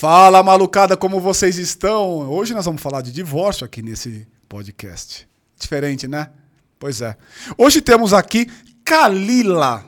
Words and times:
Fala, 0.00 0.42
malucada, 0.42 0.96
como 0.96 1.20
vocês 1.20 1.58
estão? 1.58 2.26
Hoje 2.30 2.54
nós 2.54 2.64
vamos 2.64 2.80
falar 2.80 3.02
de 3.02 3.12
divórcio 3.12 3.66
aqui 3.66 3.82
nesse 3.82 4.26
podcast. 4.48 5.28
Diferente, 5.60 6.08
né? 6.08 6.30
Pois 6.78 7.02
é. 7.02 7.14
Hoje 7.58 7.82
temos 7.82 8.14
aqui 8.14 8.50
Kalila. 8.82 9.84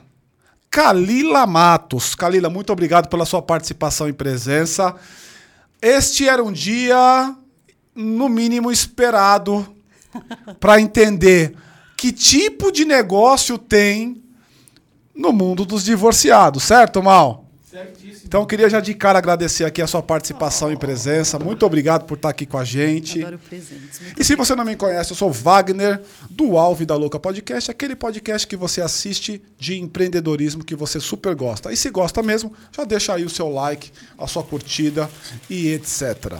Kalila 0.69 1.47
Matos. 1.47 2.13
Kalila, 2.13 2.47
muito 2.47 2.71
obrigado 2.71 3.09
pela 3.09 3.25
sua 3.25 3.41
participação 3.41 4.07
e 4.07 4.13
presença. 4.13 4.93
Este 5.81 6.29
era 6.29 6.43
um 6.43 6.51
dia, 6.51 7.35
no 7.95 8.29
mínimo, 8.29 8.71
esperado 8.71 9.65
para 10.59 10.79
entender 10.79 11.55
que 11.97 12.11
tipo 12.11 12.71
de 12.71 12.85
negócio 12.85 13.57
tem 13.57 14.23
no 15.15 15.33
mundo 15.33 15.65
dos 15.65 15.83
divorciados, 15.83 16.61
certo, 16.61 17.01
Mal? 17.01 17.42
Certíssimo. 17.73 18.21
Então, 18.25 18.41
eu 18.41 18.45
queria 18.45 18.69
já 18.69 18.79
de 18.79 18.93
cara 18.93 19.17
agradecer 19.17 19.65
aqui 19.65 19.81
a 19.81 19.87
sua 19.87 20.03
participação 20.03 20.67
oh. 20.67 20.71
e 20.71 20.77
presença. 20.77 21.39
Muito 21.39 21.65
obrigado 21.65 22.05
por 22.05 22.17
estar 22.17 22.29
aqui 22.29 22.45
com 22.45 22.59
a 22.59 22.63
gente. 22.63 23.19
Adoro 23.21 23.39
presentes. 23.39 23.99
Muito 23.99 24.21
e 24.21 24.23
se 24.23 24.35
você 24.35 24.53
não 24.53 24.63
me 24.63 24.75
conhece, 24.75 25.11
eu 25.11 25.15
sou 25.15 25.31
Wagner, 25.31 25.99
do 26.29 26.55
Alve 26.55 26.85
da 26.85 26.95
Louca 26.95 27.19
Podcast, 27.19 27.71
aquele 27.71 27.95
podcast 27.95 28.45
que 28.45 28.55
você 28.55 28.79
assiste 28.79 29.41
de 29.57 29.79
empreendedorismo 29.79 30.63
que 30.63 30.75
você 30.75 30.99
super 30.99 31.33
gosta. 31.33 31.73
E 31.73 31.75
se 31.75 31.89
gosta 31.89 32.21
mesmo, 32.21 32.53
já 32.71 32.83
deixa 32.83 33.15
aí 33.15 33.25
o 33.25 33.29
seu 33.29 33.49
like, 33.49 33.91
a 34.19 34.27
sua 34.27 34.43
curtida 34.43 35.09
e 35.49 35.69
etc. 35.69 36.37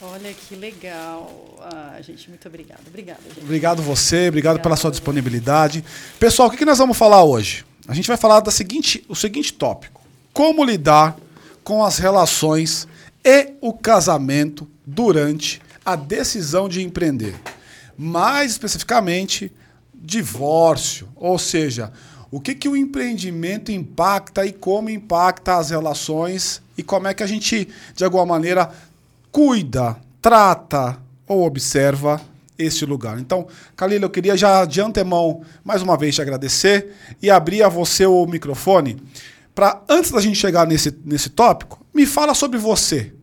Olha 0.00 0.34
que 0.34 0.56
legal. 0.56 1.60
Ah, 1.62 1.96
gente, 2.02 2.28
muito 2.28 2.46
obrigado. 2.48 2.80
Obrigada, 2.88 3.20
gente. 3.28 3.44
Obrigado 3.44 3.82
você, 3.82 4.28
obrigado 4.28 4.60
pela 4.60 4.74
sua 4.74 4.90
disponibilidade. 4.90 5.84
Pessoal, 6.18 6.48
o 6.48 6.50
que, 6.50 6.56
que 6.56 6.64
nós 6.64 6.78
vamos 6.78 6.98
falar 6.98 7.22
hoje? 7.22 7.64
A 7.86 7.94
gente 7.94 8.08
vai 8.08 8.16
falar 8.16 8.40
da 8.40 8.50
seguinte, 8.50 9.04
o 9.08 9.14
seguinte 9.14 9.52
tópico: 9.52 10.05
como 10.36 10.62
lidar 10.62 11.16
com 11.64 11.82
as 11.82 11.96
relações 11.96 12.86
e 13.24 13.54
o 13.58 13.72
casamento 13.72 14.68
durante 14.84 15.62
a 15.82 15.96
decisão 15.96 16.68
de 16.68 16.82
empreender. 16.82 17.34
Mais 17.96 18.50
especificamente, 18.50 19.50
divórcio, 19.94 21.08
ou 21.16 21.38
seja, 21.38 21.90
o 22.30 22.38
que, 22.38 22.54
que 22.54 22.68
o 22.68 22.76
empreendimento 22.76 23.72
impacta 23.72 24.44
e 24.44 24.52
como 24.52 24.90
impacta 24.90 25.56
as 25.56 25.70
relações 25.70 26.60
e 26.76 26.82
como 26.82 27.08
é 27.08 27.14
que 27.14 27.22
a 27.22 27.26
gente, 27.26 27.66
de 27.94 28.04
alguma 28.04 28.26
maneira, 28.26 28.70
cuida, 29.32 29.96
trata 30.20 30.98
ou 31.26 31.46
observa 31.46 32.20
este 32.58 32.84
lugar. 32.84 33.18
Então, 33.18 33.46
Kalila, 33.74 34.04
eu 34.04 34.10
queria 34.10 34.36
já 34.36 34.66
de 34.66 34.82
antemão, 34.82 35.40
mais 35.64 35.80
uma 35.80 35.96
vez, 35.96 36.14
te 36.14 36.20
agradecer 36.20 36.94
e 37.22 37.30
abrir 37.30 37.62
a 37.62 37.70
você 37.70 38.04
o 38.04 38.26
microfone 38.26 39.00
para, 39.56 39.82
antes 39.88 40.10
da 40.10 40.20
gente 40.20 40.36
chegar 40.36 40.66
nesse, 40.66 40.94
nesse 41.02 41.30
tópico, 41.30 41.84
me 41.92 42.04
fala 42.04 42.34
sobre 42.34 42.58
você. 42.58 43.14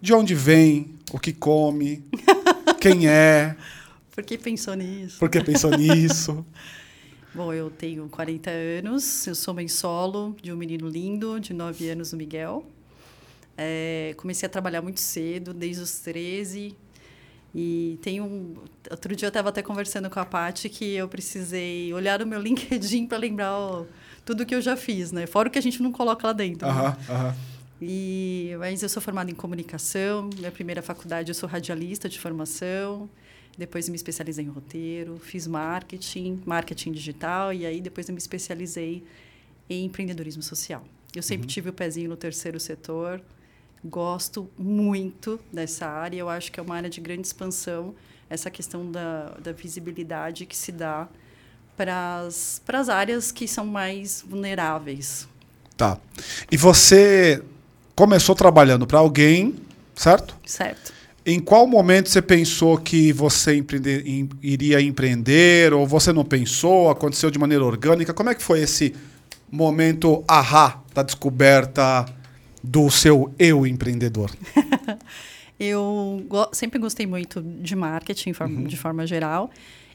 De 0.00 0.14
onde 0.14 0.36
vem, 0.36 0.94
o 1.12 1.18
que 1.18 1.32
come, 1.32 2.04
quem 2.80 3.08
é. 3.08 3.56
Por 4.14 4.22
que 4.22 4.38
pensou 4.38 4.74
nisso? 4.74 5.18
Por 5.18 5.28
que 5.28 5.42
pensou 5.42 5.72
nisso? 5.76 6.46
Bom, 7.34 7.52
eu 7.52 7.70
tenho 7.70 8.08
40 8.08 8.50
anos, 8.50 9.26
eu 9.26 9.34
sou 9.34 9.52
mãe 9.52 9.66
solo 9.66 10.36
de 10.40 10.52
um 10.52 10.56
menino 10.56 10.88
lindo, 10.88 11.40
de 11.40 11.52
9 11.52 11.90
anos, 11.90 12.12
o 12.12 12.16
Miguel. 12.16 12.64
É, 13.58 14.14
comecei 14.16 14.46
a 14.46 14.50
trabalhar 14.50 14.82
muito 14.82 15.00
cedo, 15.00 15.52
desde 15.52 15.82
os 15.82 15.98
13. 15.98 16.76
E 17.52 17.98
tem 18.00 18.20
um. 18.20 18.54
Outro 18.88 19.14
dia 19.16 19.26
eu 19.26 19.30
estava 19.30 19.48
até 19.48 19.60
conversando 19.60 20.08
com 20.08 20.20
a 20.20 20.24
Paty 20.24 20.68
que 20.68 20.94
eu 20.94 21.08
precisei 21.08 21.92
olhar 21.92 22.20
no 22.20 22.26
meu 22.26 22.38
LinkedIn 22.40 23.06
para 23.06 23.18
lembrar 23.18 23.52
ó, 23.58 23.84
tudo 24.30 24.46
que 24.46 24.54
eu 24.54 24.60
já 24.60 24.76
fiz, 24.76 25.10
né? 25.10 25.26
Fora 25.26 25.48
o 25.48 25.50
que 25.50 25.58
a 25.58 25.62
gente 25.62 25.82
não 25.82 25.90
coloca 25.90 26.24
lá 26.24 26.32
dentro. 26.32 26.68
Né? 26.68 26.72
uh 26.72 27.12
-huh. 27.12 27.34
E, 27.82 28.54
mas 28.60 28.80
eu 28.80 28.88
sou 28.88 29.02
formada 29.02 29.28
em 29.28 29.34
comunicação. 29.34 30.30
Minha 30.36 30.52
primeira 30.52 30.80
faculdade 30.82 31.30
eu 31.30 31.34
sou 31.34 31.48
radialista 31.48 32.08
de 32.08 32.16
formação. 32.20 33.10
Depois 33.58 33.88
me 33.88 33.96
especializei 33.96 34.44
em 34.44 34.48
roteiro, 34.48 35.18
fiz 35.18 35.48
marketing, 35.48 36.40
marketing 36.46 36.92
digital 36.92 37.52
e 37.52 37.66
aí 37.66 37.80
depois 37.80 38.08
eu 38.08 38.14
me 38.14 38.18
especializei 38.18 39.02
em 39.68 39.86
empreendedorismo 39.86 40.42
social. 40.42 40.84
Eu 41.12 41.22
sempre 41.22 41.46
uhum. 41.46 41.54
tive 41.54 41.70
o 41.70 41.72
pezinho 41.72 42.10
no 42.10 42.16
terceiro 42.16 42.60
setor 42.60 43.20
gosto 43.84 44.48
muito 44.56 45.40
dessa 45.52 45.86
área. 45.86 46.18
Eu 46.18 46.28
acho 46.28 46.52
que 46.52 46.60
é 46.60 46.62
uma 46.62 46.76
área 46.76 46.88
de 46.88 47.00
grande 47.00 47.26
expansão, 47.26 47.94
essa 48.28 48.48
questão 48.48 48.88
da, 48.92 49.30
da 49.42 49.52
visibilidade 49.52 50.46
que 50.46 50.56
se 50.56 50.70
dá 50.70 51.08
para 51.84 52.80
as 52.80 52.88
áreas 52.88 53.32
que 53.32 53.48
são 53.48 53.66
mais 53.66 54.24
vulneráveis. 54.28 55.26
Tá. 55.76 55.98
E 56.50 56.56
você 56.56 57.42
começou 57.94 58.34
trabalhando 58.34 58.86
para 58.86 58.98
alguém, 58.98 59.54
certo? 59.94 60.36
Certo. 60.44 60.92
Em 61.24 61.38
qual 61.38 61.66
momento 61.66 62.08
você 62.08 62.20
pensou 62.20 62.76
que 62.78 63.12
você 63.12 63.56
empreender, 63.56 64.04
iria 64.42 64.80
empreender 64.80 65.72
ou 65.72 65.86
você 65.86 66.12
não 66.12 66.24
pensou? 66.24 66.90
Aconteceu 66.90 67.30
de 67.30 67.38
maneira 67.38 67.64
orgânica? 67.64 68.12
Como 68.12 68.30
é 68.30 68.34
que 68.34 68.42
foi 68.42 68.60
esse 68.60 68.94
momento 69.50 70.24
ahá 70.28 70.82
da 70.94 71.02
descoberta 71.02 72.06
do 72.62 72.90
seu 72.90 73.34
eu 73.38 73.66
empreendedor? 73.66 74.30
eu 75.58 76.24
go 76.28 76.48
sempre 76.52 76.78
gostei 76.78 77.06
muito 77.06 77.42
de 77.42 77.76
marketing 77.76 78.32
uhum. 78.38 78.64
de 78.64 78.76
forma 78.76 79.06
geral. 79.06 79.50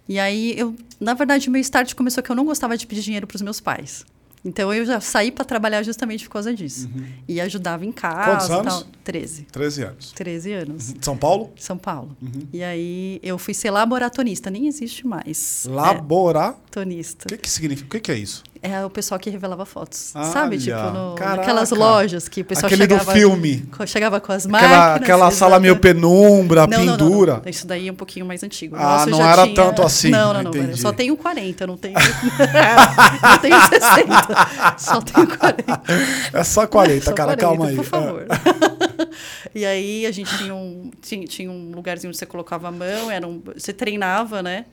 E 0.07 0.19
aí, 0.19 0.53
eu, 0.57 0.75
na 0.99 1.13
verdade, 1.13 1.49
meu 1.49 1.61
start 1.61 1.93
começou 1.93 2.23
que 2.23 2.31
eu 2.31 2.35
não 2.35 2.45
gostava 2.45 2.77
de 2.77 2.85
pedir 2.85 3.01
dinheiro 3.01 3.25
para 3.27 3.35
os 3.35 3.41
meus 3.41 3.59
pais. 3.59 4.05
Então 4.45 4.71
eu 4.71 4.85
já 4.85 5.01
saí 5.01 5.31
para 5.31 5.43
trabalhar 5.43 5.81
justamente 5.81 6.25
por 6.25 6.33
causa 6.33 6.53
disso. 6.53 6.87
Uhum. 6.93 7.05
E 7.27 7.41
ajudava 7.41 7.83
em 7.83 7.91
casa. 7.91 8.31
Quantos 8.31 8.51
anos? 8.51 8.73
Tal. 8.83 8.87
13. 9.03 9.41
13 9.51 9.83
anos. 9.83 10.11
13 10.11 10.53
anos. 10.53 10.89
Uhum. 10.89 10.95
São 11.01 11.17
Paulo? 11.17 11.51
São 11.57 11.77
Paulo. 11.79 12.15
Uhum. 12.21 12.47
E 12.53 12.63
aí 12.63 13.19
eu 13.23 13.39
fui 13.39 13.55
ser 13.55 13.71
laboratonista, 13.71 14.51
nem 14.51 14.67
existe 14.67 15.07
mais. 15.07 15.65
Laboratonista. 15.67 17.25
É. 17.25 17.33
O 17.33 17.37
que, 17.37 17.37
que 17.41 17.49
significa? 17.49 17.87
O 17.87 17.89
que, 17.89 17.99
que 17.99 18.11
é 18.11 18.17
isso? 18.19 18.43
É 18.65 18.85
o 18.85 18.89
pessoal 18.89 19.19
que 19.19 19.29
revelava 19.29 19.65
fotos. 19.65 20.11
Ah, 20.15 20.23
sabe? 20.23 20.57
Tipo, 20.57 20.89
no, 20.91 21.15
naquelas 21.15 21.69
lojas 21.71 22.27
que 22.27 22.41
o 22.41 22.45
pessoal 22.45 22.65
Aquele 22.65 22.81
chegava. 22.81 23.05
do 23.05 23.11
filme. 23.11 23.69
Chegava 23.85 24.19
com 24.19 24.31
as 24.31 24.45
máquinas. 24.45 24.75
Aquela, 24.75 24.95
aquela 24.95 25.31
sala 25.31 25.59
meio 25.59 25.77
penumbra, 25.77 26.65
não, 26.65 26.79
pendura. 26.79 27.33
Não, 27.33 27.41
não, 27.43 27.49
Isso 27.49 27.67
daí 27.67 27.87
é 27.87 27.91
um 27.91 27.95
pouquinho 27.95 28.25
mais 28.25 28.43
antigo. 28.43 28.75
ah, 28.77 29.05
não 29.05 29.21
era 29.21 29.43
tinha... 29.43 29.55
tanto 29.55 29.83
assim. 29.83 30.09
Não, 30.09 30.33
não, 30.33 30.43
não. 30.43 30.53
Eu 30.53 30.77
só 30.77 30.91
tenho 30.91 31.15
40, 31.15 31.67
não 31.67 31.77
tenho. 31.77 31.95
não 33.21 33.37
tenho 33.37 33.61
60. 33.67 34.77
Só 34.77 35.01
tenho 35.01 35.37
40. 35.37 35.81
É 36.33 36.43
só 36.43 36.65
40, 36.65 37.05
só 37.05 37.13
cara, 37.13 37.37
40, 37.37 37.41
calma 37.41 37.67
aí. 37.67 37.75
Por 37.75 37.85
favor. 37.85 38.25
e 39.53 39.65
aí 39.65 40.05
a 40.05 40.11
gente 40.11 40.35
tinha 40.37 40.55
um, 40.55 40.91
tinha, 41.01 41.25
tinha 41.27 41.51
um 41.51 41.71
lugarzinho 41.75 42.09
onde 42.09 42.17
você 42.17 42.25
colocava 42.25 42.67
a 42.67 42.71
mão, 42.71 43.11
era 43.11 43.27
um, 43.27 43.41
você 43.55 43.71
treinava, 43.71 44.41
né? 44.41 44.65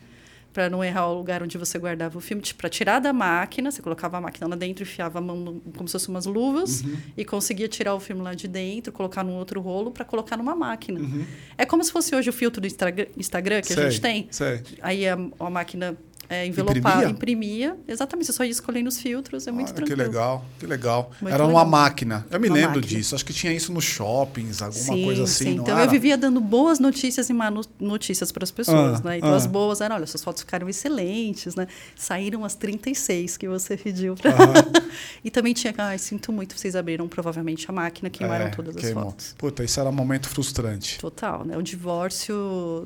Para 0.52 0.68
não 0.68 0.84
errar 0.84 1.08
o 1.08 1.14
lugar 1.14 1.42
onde 1.42 1.56
você 1.56 1.78
guardava 1.78 2.16
o 2.18 2.20
filme, 2.20 2.42
tipo, 2.42 2.60
para 2.60 2.68
tirar 2.68 2.98
da 2.98 3.12
máquina, 3.12 3.70
você 3.70 3.80
colocava 3.80 4.18
a 4.18 4.20
máquina 4.20 4.46
lá 4.46 4.56
dentro, 4.56 4.82
enfiava 4.82 5.18
a 5.18 5.22
mão 5.22 5.36
no, 5.36 5.60
como 5.76 5.88
se 5.88 5.92
fossem 5.92 6.10
umas 6.10 6.26
luvas 6.26 6.82
uhum. 6.82 6.96
e 7.16 7.24
conseguia 7.24 7.68
tirar 7.68 7.94
o 7.94 8.00
filme 8.00 8.22
lá 8.22 8.34
de 8.34 8.46
dentro, 8.46 8.92
colocar 8.92 9.24
num 9.24 9.34
outro 9.34 9.60
rolo 9.60 9.90
para 9.90 10.04
colocar 10.04 10.36
numa 10.36 10.54
máquina. 10.54 11.00
Uhum. 11.00 11.24
É 11.56 11.64
como 11.64 11.82
se 11.82 11.90
fosse 11.90 12.14
hoje 12.14 12.28
o 12.28 12.32
filtro 12.32 12.60
do 12.60 12.66
Instagram 12.66 13.60
que 13.62 13.72
sei, 13.72 13.84
a 13.84 13.90
gente 13.90 14.00
tem. 14.00 14.28
Sei. 14.30 14.62
Aí 14.80 15.08
a, 15.08 15.14
a 15.14 15.50
máquina 15.50 15.96
é, 16.32 16.46
envelopava, 16.46 17.08
imprimia? 17.08 17.10
imprimia? 17.10 17.76
Exatamente, 17.86 18.26
você 18.26 18.32
só 18.32 18.44
ia 18.44 18.50
escolhendo 18.50 18.88
os 18.88 18.98
filtros, 18.98 19.46
é 19.46 19.52
muito 19.52 19.70
ah, 19.70 19.74
tranquilo. 19.74 19.98
Que 19.98 20.06
legal, 20.06 20.44
que 20.58 20.66
legal. 20.66 21.10
Muito 21.20 21.34
era 21.34 21.44
legal. 21.44 21.62
uma 21.62 21.64
máquina. 21.64 22.26
Eu 22.30 22.40
me 22.40 22.48
uma 22.48 22.54
lembro 22.54 22.80
máquina. 22.80 22.98
disso. 22.98 23.14
Acho 23.14 23.24
que 23.24 23.32
tinha 23.32 23.52
isso 23.52 23.72
nos 23.72 23.84
shoppings, 23.84 24.62
alguma 24.62 24.82
sim, 24.82 25.04
coisa 25.04 25.24
assim. 25.24 25.44
Sim. 25.44 25.54
então 25.56 25.76
era? 25.76 25.86
eu 25.86 25.90
vivia 25.90 26.16
dando 26.16 26.40
boas 26.40 26.78
notícias 26.78 27.28
e 27.28 27.32
má 27.32 27.52
notícias 27.78 28.32
para 28.32 28.44
as 28.44 28.50
pessoas, 28.50 29.00
ah, 29.00 29.08
né? 29.08 29.18
Então 29.18 29.32
ah. 29.32 29.36
as 29.36 29.46
boas 29.46 29.80
eram, 29.80 29.96
olha, 29.96 30.06
suas 30.06 30.24
fotos 30.24 30.42
ficaram 30.42 30.68
excelentes, 30.68 31.54
né? 31.54 31.66
Saíram 31.94 32.44
as 32.44 32.54
36 32.54 33.36
que 33.36 33.48
você 33.48 33.76
pediu. 33.76 34.14
Pra... 34.14 34.32
e 35.22 35.30
também 35.30 35.52
tinha, 35.52 35.74
ai, 35.76 35.98
sinto 35.98 36.32
muito, 36.32 36.58
vocês 36.58 36.74
abriram 36.74 37.06
provavelmente 37.08 37.66
a 37.68 37.72
máquina, 37.72 38.08
queimaram 38.08 38.46
é, 38.46 38.48
todas 38.48 38.74
queimou. 38.74 39.04
as 39.04 39.10
fotos. 39.10 39.34
Puta, 39.36 39.64
isso 39.64 39.78
era 39.78 39.88
um 39.88 39.92
momento 39.92 40.28
frustrante. 40.28 40.98
Total, 40.98 41.44
né? 41.44 41.56
O 41.56 41.62
divórcio, 41.62 42.34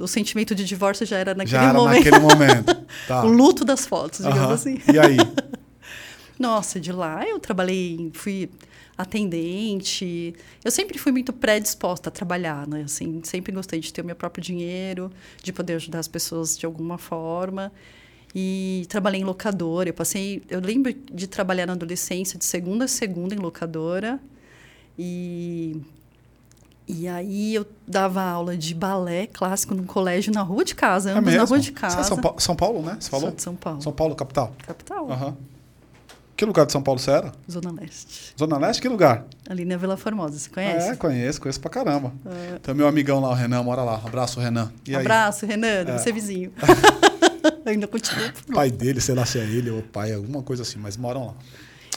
o 0.00 0.08
sentimento 0.08 0.54
de 0.54 0.64
divórcio 0.64 1.06
já 1.06 1.18
era 1.18 1.34
naquele 1.34 1.56
já 1.56 1.68
era 1.68 1.78
momento. 1.78 2.04
naquele 2.04 2.18
momento. 2.18 2.86
Tá. 3.06 3.24
o 3.24 3.28
luto 3.36 3.64
das 3.64 3.86
fotos 3.86 4.20
digamos 4.20 4.52
assim. 4.52 4.78
E 4.92 4.98
aí? 4.98 5.16
Nossa, 6.38 6.78
de 6.78 6.92
lá 6.92 7.26
eu 7.26 7.40
trabalhei, 7.40 8.10
fui 8.12 8.50
atendente. 8.96 10.34
Eu 10.64 10.70
sempre 10.70 10.98
fui 10.98 11.12
muito 11.12 11.32
predisposta 11.32 12.08
a 12.08 12.12
trabalhar, 12.12 12.66
né? 12.66 12.82
Assim, 12.82 13.20
sempre 13.24 13.52
gostei 13.52 13.80
de 13.80 13.92
ter 13.92 14.02
o 14.02 14.04
meu 14.04 14.16
próprio 14.16 14.42
dinheiro, 14.42 15.10
de 15.42 15.52
poder 15.52 15.74
ajudar 15.74 15.98
as 15.98 16.08
pessoas 16.08 16.56
de 16.56 16.66
alguma 16.66 16.98
forma. 16.98 17.72
E 18.34 18.84
trabalhei 18.88 19.20
em 19.20 19.24
locadora. 19.24 19.88
Eu 19.88 19.94
passei, 19.94 20.42
eu 20.50 20.60
lembro 20.60 20.92
de 20.92 21.26
trabalhar 21.26 21.66
na 21.66 21.72
adolescência 21.72 22.38
de 22.38 22.44
segunda 22.44 22.84
a 22.84 22.88
segunda 22.88 23.34
em 23.34 23.38
locadora. 23.38 24.20
E 24.98 25.80
e 26.88 27.08
aí 27.08 27.54
eu 27.54 27.66
dava 27.86 28.22
aula 28.22 28.56
de 28.56 28.74
balé 28.74 29.26
clássico 29.26 29.74
num 29.74 29.84
colégio 29.84 30.32
na 30.32 30.42
rua 30.42 30.64
de 30.64 30.74
casa, 30.74 31.12
ambos 31.12 31.34
é 31.34 31.36
na 31.36 31.44
rua 31.44 31.58
de 31.58 31.72
casa. 31.72 31.96
Você 31.96 32.00
é 32.00 32.04
São, 32.04 32.18
Paulo, 32.18 32.40
São 32.40 32.56
Paulo, 32.56 32.82
né? 32.82 32.96
Você 33.00 33.10
falou? 33.10 33.28
Sou 33.28 33.36
de 33.36 33.42
São 33.42 33.54
Paulo. 33.56 33.82
São 33.82 33.92
Paulo, 33.92 34.14
capital? 34.14 34.54
Capital. 34.64 35.06
Uhum. 35.06 35.34
Que 36.36 36.44
lugar 36.44 36.66
de 36.66 36.72
São 36.72 36.82
Paulo 36.82 37.00
você 37.00 37.10
era? 37.10 37.32
Zona 37.50 37.72
Leste. 37.72 38.34
Zona 38.38 38.58
Leste, 38.58 38.82
que 38.82 38.88
lugar? 38.88 39.24
Ali 39.48 39.64
na 39.64 39.76
Vila 39.76 39.96
Formosa, 39.96 40.38
você 40.38 40.50
conhece? 40.50 40.90
É, 40.90 40.96
conheço, 40.96 41.40
conheço 41.40 41.60
pra 41.60 41.70
caramba. 41.70 42.12
É. 42.26 42.58
Tem 42.58 42.74
meu 42.74 42.86
amigão 42.86 43.20
lá, 43.20 43.30
o 43.30 43.34
Renan, 43.34 43.62
mora 43.62 43.82
lá. 43.82 44.00
Abraço, 44.04 44.38
Renan. 44.38 44.70
E 44.86 44.94
Abraço, 44.94 45.46
Renan, 45.46 45.84
deve 45.84 45.92
é. 45.92 45.98
ser 45.98 46.12
vizinho. 46.12 46.52
Ainda 47.64 47.88
continua. 47.88 48.32
Pai 48.54 48.70
dele, 48.70 49.00
sei 49.00 49.14
lá 49.14 49.24
se 49.24 49.38
é 49.38 49.44
ele 49.44 49.70
ou 49.70 49.82
pai, 49.82 50.12
alguma 50.12 50.42
coisa 50.42 50.62
assim, 50.62 50.78
mas 50.78 50.96
moram 50.96 51.28
lá. 51.28 51.34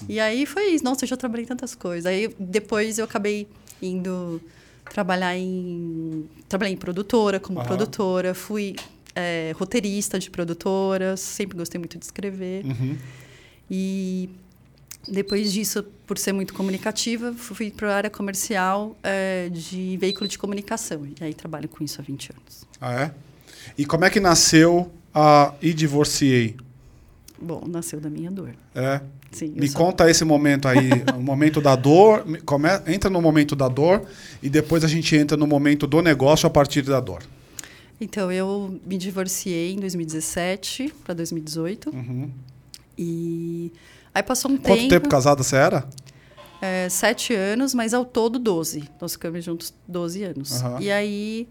E 0.07 0.19
aí 0.19 0.45
foi 0.45 0.67
isso. 0.67 0.83
Nossa, 0.83 1.03
eu 1.03 1.09
já 1.09 1.17
trabalhei 1.17 1.45
tantas 1.45 1.75
coisas. 1.75 2.05
Aí 2.05 2.33
depois 2.39 2.97
eu 2.97 3.05
acabei 3.05 3.47
indo 3.81 4.41
trabalhar 4.89 5.37
em. 5.37 6.25
Trabalhei 6.47 6.73
em 6.73 6.77
produtora, 6.77 7.39
como 7.39 7.63
produtora, 7.63 8.33
fui 8.33 8.75
é, 9.15 9.53
roteirista 9.57 10.19
de 10.19 10.29
produtoras, 10.29 11.19
sempre 11.19 11.57
gostei 11.57 11.79
muito 11.79 11.97
de 11.97 12.05
escrever. 12.05 12.65
Uhum. 12.65 12.97
E 13.69 14.29
depois 15.07 15.53
disso, 15.53 15.83
por 16.05 16.17
ser 16.17 16.33
muito 16.33 16.53
comunicativa, 16.53 17.33
fui 17.33 17.71
para 17.71 17.93
a 17.93 17.95
área 17.95 18.09
comercial 18.09 18.97
é, 19.03 19.49
de 19.49 19.97
veículo 19.97 20.27
de 20.27 20.37
comunicação. 20.37 21.05
E 21.05 21.23
aí 21.23 21.33
trabalho 21.33 21.69
com 21.69 21.83
isso 21.83 22.01
há 22.01 22.03
20 22.03 22.31
anos. 22.31 22.65
Ah, 22.81 23.03
é? 23.03 23.11
E 23.77 23.85
como 23.85 24.05
é 24.05 24.09
que 24.09 24.19
nasceu 24.19 24.91
a 25.13 25.53
E 25.61 25.73
Divorciei? 25.73 26.55
Bom, 27.41 27.63
nasceu 27.67 27.99
da 27.99 28.09
minha 28.09 28.29
dor. 28.29 28.53
É. 28.75 29.01
Sim, 29.31 29.53
Me 29.55 29.67
sou... 29.67 29.85
conta 29.85 30.09
esse 30.09 30.25
momento 30.25 30.67
aí, 30.67 30.89
o 31.15 31.21
momento 31.21 31.61
da 31.61 31.75
dor, 31.75 32.25
come... 32.45 32.67
entra 32.87 33.09
no 33.09 33.21
momento 33.21 33.55
da 33.55 33.67
dor 33.67 34.05
e 34.41 34.49
depois 34.49 34.83
a 34.83 34.87
gente 34.87 35.15
entra 35.15 35.37
no 35.37 35.47
momento 35.47 35.85
do 35.87 36.01
negócio 36.01 36.47
a 36.47 36.49
partir 36.49 36.81
da 36.81 36.99
dor. 36.99 37.23
Então, 38.01 38.31
eu 38.31 38.79
me 38.85 38.97
divorciei 38.97 39.73
em 39.73 39.79
2017 39.79 40.93
para 41.03 41.13
2018. 41.13 41.89
Uhum. 41.89 42.31
E 42.97 43.71
aí 44.13 44.23
passou 44.23 44.49
um 44.49 44.55
Quanto 44.57 44.63
tempo. 44.65 44.79
Quanto 44.79 44.89
tempo 44.89 45.09
casada 45.09 45.43
você 45.43 45.55
era? 45.55 45.87
É, 46.61 46.89
sete 46.89 47.33
anos, 47.33 47.73
mas 47.73 47.93
ao 47.93 48.03
todo 48.03 48.39
12. 48.39 48.89
Nós 48.99 49.13
ficamos 49.13 49.43
juntos 49.43 49.73
12 49.87 50.23
anos. 50.23 50.61
Uhum. 50.61 50.81
E 50.81 50.91
aí, 50.91 51.47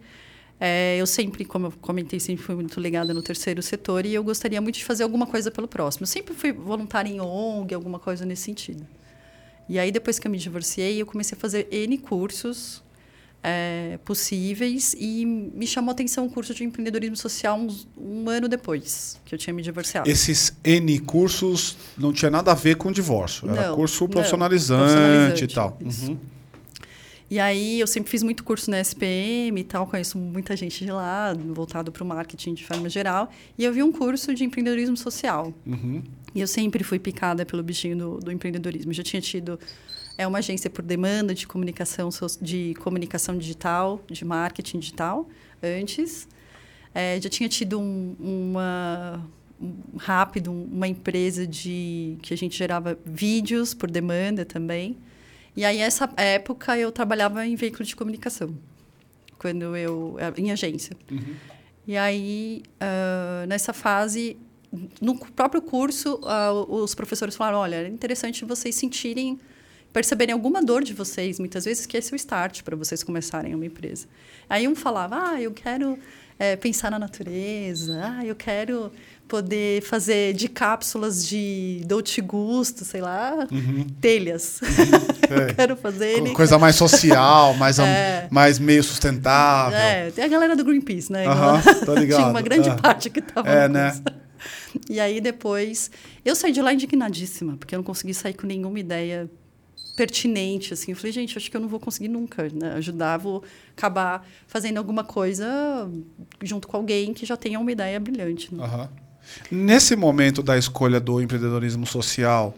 é, 0.61 0.97
eu 0.97 1.07
sempre, 1.07 1.45
como 1.45 1.67
eu 1.67 1.73
comentei, 1.81 2.19
sempre 2.19 2.45
fui 2.45 2.55
muito 2.55 2.81
ligada 2.81 3.15
no 3.15 3.23
terceiro 3.23 3.63
setor 3.63 4.05
e 4.05 4.15
eu 4.15 4.25
gostaria 4.25 4.61
muito 4.61 4.77
de 4.77 4.85
fazer 4.85 5.05
alguma 5.05 5.27
coisa 5.27 5.51
pelo 5.51 5.69
próximo. 5.69 6.03
Eu 6.03 6.09
sempre 6.09 6.35
fui 6.35 6.53
voluntária 6.53 7.09
em 7.09 7.21
ONG, 7.21 7.75
alguma 7.75 7.99
coisa 7.99 8.25
nesse 8.25 8.43
sentido. 8.43 8.87
E 9.69 9.79
aí, 9.79 9.93
depois 9.93 10.19
que 10.19 10.27
eu 10.27 10.31
me 10.31 10.39
divorciei, 10.39 11.01
eu 11.01 11.07
comecei 11.07 11.37
a 11.37 11.41
fazer 11.41 11.69
N 11.71 11.99
cursos 11.99 12.83
é, 13.43 13.99
possíveis 14.05 14.97
e 14.99 15.25
me 15.25 15.67
chamou 15.67 15.91
a 15.91 15.93
atenção 15.93 16.27
o 16.27 16.31
curso 16.31 16.53
de 16.53 16.65
empreendedorismo 16.65 17.17
social 17.17 17.57
uns, 17.57 17.87
um 17.97 18.29
ano 18.29 18.49
depois 18.49 19.21
que 19.25 19.35
eu 19.35 19.39
tinha 19.39 19.55
me 19.55 19.63
divorciado. 19.63 20.11
Esses 20.11 20.53
N 20.65 20.99
cursos 21.01 21.77
não 21.97 22.13
tinha 22.13 22.31
nada 22.31 22.51
a 22.51 22.55
ver 22.55 22.77
com 22.77 22.91
divórcio, 22.91 23.49
era 23.49 23.69
não, 23.69 23.77
curso 23.77 24.09
profissionalizante, 24.09 24.81
não, 24.81 24.89
profissionalizante 24.89 25.45
e 25.45 25.49
tal. 25.49 25.79
Uhum. 25.81 26.19
E 27.31 27.39
aí 27.39 27.79
eu 27.79 27.87
sempre 27.87 28.11
fiz 28.11 28.23
muito 28.23 28.43
curso 28.43 28.71
na 28.71 28.81
SPM 28.81 29.61
e 29.61 29.65
tal, 29.65 29.87
conheço 29.87 30.17
muita 30.17 30.57
gente 30.57 30.85
de 30.85 30.91
lá, 30.91 31.35
voltado 31.35 31.93
para 31.93 32.03
o 32.03 32.07
marketing 32.07 32.55
de 32.55 32.65
forma 32.65 32.89
geral. 32.89 33.31
E 33.57 33.65
eu 33.65 33.73
vi 33.73 33.83
um 33.83 33.93
curso 33.93 34.35
de 34.35 34.45
empreendedorismo 34.45 34.97
social. 34.97 35.53
Uhum. 35.67 36.03
E 36.35 36.41
eu 36.41 36.47
sempre 36.47 36.83
fui 36.83 36.99
picada 36.99 37.45
pelo 37.45 37.63
bichinho 37.63 37.97
do, 37.97 38.19
do 38.19 38.33
empreendedorismo. 38.33 38.93
já 38.93 39.03
tinha 39.03 39.21
tido 39.21 39.59
é 40.17 40.27
uma 40.27 40.39
agência 40.39 40.69
por 40.69 40.83
demanda 40.83 41.33
de 41.33 41.47
comunicação, 41.47 42.09
de 42.43 42.75
comunicação 42.81 43.39
digital, 43.39 44.03
de 44.11 44.25
marketing 44.25 44.81
digital, 44.81 45.29
antes. 45.63 46.27
É, 46.93 47.21
já 47.21 47.29
tinha 47.29 47.49
tido 47.49 47.79
um, 47.79 48.17
uma 48.19 49.25
um, 49.61 49.75
rápido 49.97 50.51
uma 50.51 50.89
empresa 50.89 51.47
de 51.47 52.17
que 52.21 52.35
a 52.35 52.37
gente 52.37 52.57
gerava 52.57 52.99
vídeos 53.05 53.75
por 53.75 53.89
demanda 53.89 54.45
também. 54.45 54.97
E 55.59 55.65
aí 55.65 55.79
essa 55.79 56.09
época 56.17 56.79
eu 56.79 56.93
trabalhava 56.93 57.45
em 57.45 57.57
veículo 57.57 57.85
de 57.85 57.97
comunicação, 57.97 58.57
quando 59.41 59.77
eu 59.77 60.17
em 60.37 60.53
agência. 60.53 60.97
Uhum. 61.11 61.35
E 61.85 61.97
aí 61.97 62.63
uh, 62.81 63.45
nessa 63.49 63.73
fase 63.73 64.37
no 65.01 65.19
próprio 65.19 65.61
curso 65.61 66.21
uh, 66.23 66.73
os 66.73 66.95
professores 66.95 67.35
falaram, 67.35 67.59
olha, 67.59 67.75
é 67.75 67.89
interessante 67.89 68.45
vocês 68.45 68.77
sentirem 68.77 69.37
perceberem 69.93 70.33
alguma 70.33 70.63
dor 70.63 70.85
de 70.85 70.95
vocês, 70.95 71.41
muitas 71.41 71.65
vezes, 71.65 71.87
que 71.87 71.97
esse 71.97 72.13
é 72.13 72.15
o 72.15 72.17
start 72.17 72.63
para 72.63 72.77
vocês 72.77 73.03
começarem 73.03 73.53
uma 73.53 73.67
empresa. 73.67 74.07
Aí 74.49 74.69
um 74.69 74.77
falava, 74.77 75.31
ah, 75.31 75.43
eu 75.43 75.51
quero 75.51 75.99
é, 76.39 76.55
pensar 76.55 76.89
na 76.89 77.01
natureza, 77.01 78.01
ah, 78.05 78.25
eu 78.25 78.37
quero 78.37 78.93
poder 79.29 79.83
fazer 79.83 80.33
de 80.33 80.49
cápsulas 80.49 81.27
de 81.29 81.83
Dolce 81.85 82.21
Gusto, 82.23 82.85
sei 82.85 83.03
lá, 83.03 83.47
uhum. 83.53 83.87
telhas. 84.01 84.61
Uhum. 84.63 85.19
É. 85.29 85.53
quero 85.53 85.77
fazer... 85.77 86.33
Coisa 86.33 86.59
mais 86.59 86.75
social, 86.75 87.53
mais, 87.53 87.77
é. 87.79 88.27
mais 88.31 88.59
meio 88.59 88.83
sustentável. 88.83 89.79
É, 89.79 90.11
tem 90.11 90.25
a 90.25 90.29
galera 90.29 90.57
do 90.57 90.65
Greenpeace, 90.65 91.13
né? 91.13 91.27
Uhum, 91.29 91.85
tô 91.85 91.93
ligado. 92.01 92.21
Tinha 92.21 92.31
uma 92.31 92.41
grande 92.41 92.75
parte 92.81 93.11
que 93.11 93.19
estava 93.19 93.47
É, 93.47 93.69
né? 93.69 93.95
E 94.89 94.99
aí 94.99 95.21
depois... 95.21 95.91
Eu 96.25 96.35
saí 96.35 96.51
de 96.51 96.63
lá 96.63 96.73
indignadíssima, 96.73 97.59
porque 97.59 97.75
eu 97.75 97.77
não 97.77 97.85
consegui 97.85 98.15
sair 98.15 98.33
com 98.33 98.47
nenhuma 98.47 98.81
ideia 98.81 99.29
pertinente, 99.99 100.73
assim. 100.73 100.93
Eu 100.93 100.97
falei, 100.97 101.13
gente, 101.13 101.37
acho 101.37 101.51
que 101.51 101.57
eu 101.57 101.61
não 101.61 101.69
vou 101.69 101.79
conseguir 101.79 102.09
nunca 102.09 102.49
né? 102.49 102.73
ajudar, 102.77 103.19
vou 103.19 103.43
acabar 103.77 104.27
fazendo 104.47 104.79
alguma 104.79 105.05
coisa 105.05 105.47
junto 106.43 106.67
com 106.67 106.79
alguém 106.79 107.13
que 107.13 107.27
já 107.27 107.37
tenha 107.37 107.61
uma 107.61 107.71
ideia 107.71 108.01
brilhante. 108.01 108.55
Né? 108.55 108.65
Uhum. 108.65 108.89
Nesse 109.51 109.97
momento 109.97 110.43
da 110.43 110.57
escolha 110.59 111.01
do 111.01 111.21
empreendedorismo 111.21 111.87
social, 111.87 112.55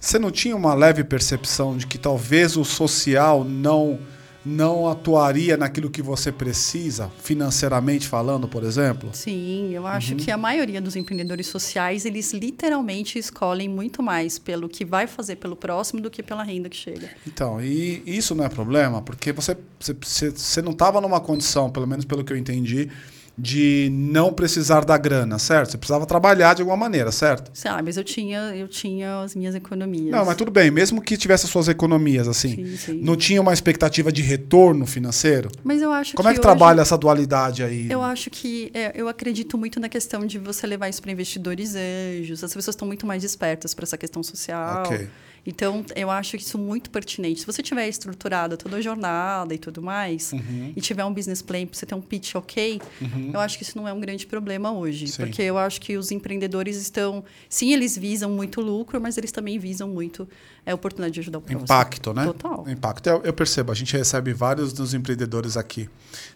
você 0.00 0.18
não 0.18 0.30
tinha 0.30 0.54
uma 0.54 0.74
leve 0.74 1.02
percepção 1.02 1.76
de 1.76 1.86
que 1.86 1.98
talvez 1.98 2.56
o 2.56 2.64
social 2.64 3.44
não 3.44 3.98
não 4.44 4.88
atuaria 4.88 5.56
naquilo 5.56 5.90
que 5.90 6.00
você 6.00 6.32
precisa, 6.32 7.10
financeiramente 7.22 8.08
falando, 8.08 8.48
por 8.48 8.64
exemplo? 8.64 9.10
Sim, 9.12 9.70
eu 9.72 9.86
acho 9.86 10.12
uhum. 10.12 10.16
que 10.16 10.30
a 10.30 10.38
maioria 10.38 10.80
dos 10.80 10.96
empreendedores 10.96 11.46
sociais, 11.48 12.06
eles 12.06 12.32
literalmente 12.32 13.18
escolhem 13.18 13.68
muito 13.68 14.02
mais 14.02 14.38
pelo 14.38 14.68
que 14.68 14.84
vai 14.84 15.06
fazer 15.06 15.36
pelo 15.36 15.54
próximo 15.54 16.00
do 16.00 16.10
que 16.10 16.22
pela 16.22 16.42
renda 16.42 16.68
que 16.68 16.76
chega. 16.76 17.10
Então, 17.26 17.60
e 17.60 18.02
isso 18.06 18.34
não 18.34 18.44
é 18.44 18.48
problema, 18.48 19.02
porque 19.02 19.32
você, 19.32 19.56
você, 19.78 20.30
você 20.30 20.62
não 20.62 20.72
estava 20.72 21.00
numa 21.00 21.20
condição, 21.20 21.68
pelo 21.68 21.86
menos 21.86 22.04
pelo 22.04 22.24
que 22.24 22.32
eu 22.32 22.36
entendi, 22.36 22.88
de 23.38 23.88
não 23.92 24.32
precisar 24.32 24.84
da 24.84 24.98
grana, 24.98 25.38
certo? 25.38 25.70
Você 25.70 25.78
precisava 25.78 26.04
trabalhar 26.04 26.54
de 26.54 26.62
alguma 26.62 26.76
maneira, 26.76 27.12
certo? 27.12 27.52
Ah, 27.64 27.80
mas 27.80 27.96
eu 27.96 28.02
tinha, 28.02 28.38
eu 28.56 28.66
tinha 28.66 29.20
as 29.20 29.36
minhas 29.36 29.54
economias. 29.54 30.10
Não, 30.10 30.24
mas 30.24 30.34
tudo 30.34 30.50
bem, 30.50 30.70
mesmo 30.70 31.00
que 31.00 31.16
tivesse 31.16 31.44
as 31.44 31.50
suas 31.50 31.68
economias, 31.68 32.26
assim, 32.26 32.56
sim, 32.56 32.76
sim. 32.76 33.00
não 33.00 33.16
tinha 33.16 33.40
uma 33.40 33.52
expectativa 33.52 34.10
de 34.10 34.22
retorno 34.22 34.84
financeiro? 34.86 35.50
Mas 35.62 35.80
eu 35.80 35.92
acho 35.92 36.16
Como 36.16 36.28
que 36.28 36.32
é 36.32 36.34
que 36.34 36.40
hoje, 36.40 36.42
trabalha 36.42 36.80
essa 36.80 36.98
dualidade 36.98 37.62
aí? 37.62 37.88
Eu 37.88 38.02
acho 38.02 38.28
que, 38.28 38.72
é, 38.74 38.92
eu 38.94 39.08
acredito 39.08 39.56
muito 39.56 39.78
na 39.78 39.88
questão 39.88 40.26
de 40.26 40.38
você 40.38 40.66
levar 40.66 40.88
isso 40.88 41.00
para 41.00 41.12
investidores 41.12 41.76
anjos, 41.76 42.42
as 42.42 42.52
pessoas 42.52 42.74
estão 42.74 42.88
muito 42.88 43.06
mais 43.06 43.22
espertas 43.22 43.72
para 43.72 43.84
essa 43.84 43.96
questão 43.96 44.22
social. 44.22 44.82
Ok. 44.82 45.08
Então, 45.46 45.84
eu 45.96 46.10
acho 46.10 46.36
isso 46.36 46.58
muito 46.58 46.90
pertinente. 46.90 47.40
Se 47.40 47.46
você 47.46 47.62
tiver 47.62 47.88
estruturada 47.88 48.56
toda 48.56 48.76
a 48.76 48.80
jornada 48.80 49.54
e 49.54 49.58
tudo 49.58 49.82
mais, 49.82 50.32
uhum. 50.32 50.72
e 50.76 50.80
tiver 50.80 51.04
um 51.04 51.12
business 51.12 51.42
plan 51.42 51.66
para 51.66 51.78
você 51.78 51.86
ter 51.86 51.94
um 51.94 52.00
pitch 52.00 52.34
ok, 52.34 52.80
uhum. 53.00 53.30
eu 53.32 53.40
acho 53.40 53.56
que 53.56 53.64
isso 53.64 53.76
não 53.76 53.88
é 53.88 53.92
um 53.92 54.00
grande 54.00 54.26
problema 54.26 54.72
hoje. 54.72 55.08
Sim. 55.08 55.22
Porque 55.22 55.42
eu 55.42 55.56
acho 55.58 55.80
que 55.80 55.96
os 55.96 56.10
empreendedores 56.10 56.76
estão. 56.76 57.24
Sim, 57.48 57.72
eles 57.72 57.96
visam 57.96 58.30
muito 58.30 58.60
lucro, 58.60 59.00
mas 59.00 59.16
eles 59.16 59.32
também 59.32 59.58
visam 59.58 59.88
muito 59.88 60.28
a 60.66 60.74
oportunidade 60.74 61.14
de 61.14 61.20
ajudar 61.20 61.38
o 61.38 61.40
próximo. 61.40 61.64
Impacto, 61.64 62.12
né? 62.12 62.24
Total. 62.24 62.68
Impacto. 62.68 63.06
Eu, 63.08 63.22
eu 63.22 63.32
percebo, 63.32 63.72
a 63.72 63.74
gente 63.74 63.96
recebe 63.96 64.32
vários 64.32 64.72
dos 64.72 64.94
empreendedores 64.94 65.56
aqui. 65.56 65.88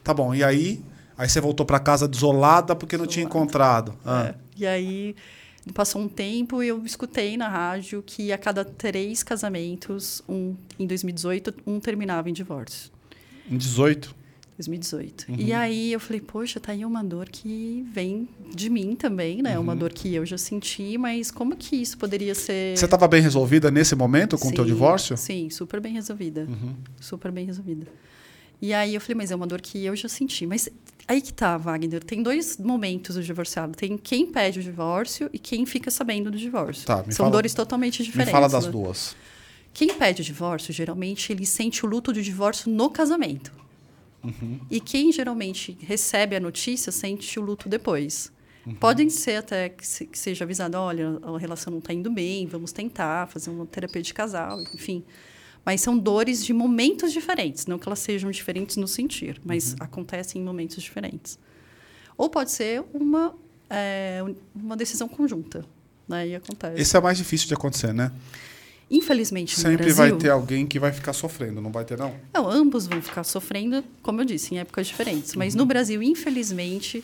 Tá 0.02 0.14
bom, 0.14 0.34
e 0.34 0.42
aí? 0.42 0.82
Aí 1.16 1.28
você 1.28 1.40
voltou 1.40 1.66
para 1.66 1.78
casa 1.78 2.08
desolada 2.08 2.74
porque 2.74 2.96
não 2.96 3.06
tinha 3.06 3.24
encontrado. 3.24 3.94
Ah. 4.04 4.28
É. 4.28 4.34
E 4.56 4.66
aí 4.66 5.14
Passou 5.74 6.02
um 6.02 6.08
tempo 6.08 6.62
e 6.62 6.68
eu 6.68 6.84
escutei 6.84 7.36
na 7.36 7.48
rádio 7.48 8.02
que 8.04 8.32
a 8.32 8.38
cada 8.38 8.64
três 8.64 9.22
casamentos, 9.22 10.22
um, 10.28 10.56
em 10.78 10.86
2018, 10.86 11.54
um 11.66 11.78
terminava 11.78 12.28
em 12.28 12.32
divórcio. 12.32 12.90
Em 13.48 13.56
18? 13.56 14.22
2018. 14.56 15.26
Uhum. 15.28 15.36
E 15.38 15.52
aí 15.52 15.92
eu 15.92 16.00
falei, 16.00 16.20
poxa, 16.20 16.58
tá 16.58 16.72
aí 16.72 16.84
uma 16.84 17.02
dor 17.02 17.28
que 17.28 17.86
vem 17.92 18.28
de 18.54 18.68
mim 18.68 18.96
também, 18.96 19.40
né? 19.40 19.56
Uhum. 19.56 19.64
Uma 19.64 19.76
dor 19.76 19.92
que 19.92 20.12
eu 20.12 20.26
já 20.26 20.36
senti, 20.36 20.98
mas 20.98 21.30
como 21.30 21.56
que 21.56 21.76
isso 21.76 21.96
poderia 21.96 22.34
ser... 22.34 22.76
Você 22.76 22.84
estava 22.84 23.06
bem 23.06 23.22
resolvida 23.22 23.70
nesse 23.70 23.94
momento 23.94 24.36
com 24.38 24.48
o 24.48 24.52
teu 24.52 24.64
divórcio? 24.64 25.16
Sim, 25.16 25.48
super 25.48 25.80
bem 25.80 25.94
resolvida. 25.94 26.42
Uhum. 26.48 26.74
Super 27.00 27.30
bem 27.30 27.46
resolvida. 27.46 27.86
E 28.60 28.72
aí 28.72 28.94
eu 28.94 29.00
falei, 29.00 29.16
mas 29.16 29.30
é 29.30 29.36
uma 29.36 29.46
dor 29.46 29.60
que 29.60 29.84
eu 29.84 29.96
já 29.96 30.08
senti. 30.08 30.46
Mas 30.46 30.68
aí 31.06 31.20
que 31.20 31.32
tá, 31.32 31.56
Wagner. 31.56 32.02
Tem 32.02 32.22
dois 32.22 32.56
momentos 32.58 33.16
do 33.16 33.22
divorciado. 33.22 33.74
Tem 33.74 33.96
quem 33.96 34.26
pede 34.26 34.60
o 34.60 34.62
divórcio 34.62 35.28
e 35.32 35.38
quem 35.38 35.66
fica 35.66 35.90
sabendo 35.90 36.30
do 36.30 36.38
divórcio. 36.38 36.86
Tá, 36.86 37.04
São 37.04 37.24
fala, 37.24 37.30
dores 37.30 37.54
totalmente 37.54 38.02
diferentes. 38.02 38.26
Me 38.26 38.32
fala 38.32 38.48
das 38.48 38.66
né? 38.66 38.72
duas. 38.72 39.16
Quem 39.74 39.94
pede 39.94 40.22
o 40.22 40.24
divórcio, 40.24 40.72
geralmente, 40.72 41.32
ele 41.32 41.46
sente 41.46 41.84
o 41.84 41.88
luto 41.88 42.12
do 42.12 42.22
divórcio 42.22 42.70
no 42.70 42.90
casamento. 42.90 43.52
Uhum. 44.22 44.60
E 44.70 44.80
quem 44.80 45.10
geralmente 45.10 45.76
recebe 45.80 46.36
a 46.36 46.40
notícia 46.40 46.92
sente 46.92 47.38
o 47.38 47.42
luto 47.42 47.68
depois. 47.68 48.30
Uhum. 48.66 48.74
Podem 48.74 49.10
ser 49.10 49.36
até 49.36 49.68
que, 49.68 49.86
se, 49.86 50.06
que 50.06 50.18
seja 50.18 50.44
avisado, 50.44 50.76
olha, 50.76 51.18
a 51.22 51.38
relação 51.38 51.70
não 51.70 51.78
está 51.78 51.92
indo 51.92 52.10
bem, 52.10 52.46
vamos 52.46 52.70
tentar 52.70 53.26
fazer 53.28 53.50
uma 53.50 53.66
terapia 53.66 54.02
de 54.02 54.14
casal, 54.14 54.60
enfim. 54.74 55.02
Mas 55.64 55.80
são 55.80 55.96
dores 55.96 56.44
de 56.44 56.52
momentos 56.52 57.12
diferentes, 57.12 57.66
não 57.66 57.78
que 57.78 57.88
elas 57.88 58.00
sejam 58.00 58.30
diferentes 58.30 58.76
no 58.76 58.88
sentir, 58.88 59.40
mas 59.44 59.72
uhum. 59.72 59.76
acontecem 59.80 60.42
em 60.42 60.44
momentos 60.44 60.82
diferentes. 60.82 61.38
Ou 62.16 62.28
pode 62.28 62.50
ser 62.50 62.82
uma, 62.92 63.34
é, 63.70 64.22
uma 64.54 64.76
decisão 64.76 65.08
conjunta. 65.08 65.64
Né? 66.08 66.28
E 66.28 66.34
acontece. 66.34 66.80
Esse 66.80 66.96
é 66.96 67.00
mais 67.00 67.16
difícil 67.16 67.48
de 67.48 67.54
acontecer, 67.54 67.92
né? 67.92 68.12
Infelizmente, 68.90 69.58
Sempre 69.58 69.86
Brasil, 69.86 69.96
vai 69.96 70.12
ter 70.12 70.28
alguém 70.28 70.66
que 70.66 70.78
vai 70.78 70.92
ficar 70.92 71.14
sofrendo, 71.14 71.62
não 71.62 71.72
vai 71.72 71.82
ter, 71.82 71.96
não? 71.96 72.14
Não, 72.34 72.46
ambos 72.50 72.86
vão 72.86 73.00
ficar 73.00 73.24
sofrendo, 73.24 73.82
como 74.02 74.20
eu 74.20 74.24
disse, 74.24 74.54
em 74.54 74.58
épocas 74.58 74.86
diferentes. 74.86 75.34
Mas 75.34 75.54
uhum. 75.54 75.60
no 75.60 75.66
Brasil, 75.66 76.02
infelizmente, 76.02 77.02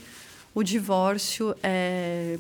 o 0.54 0.62
divórcio 0.62 1.54
é, 1.62 2.38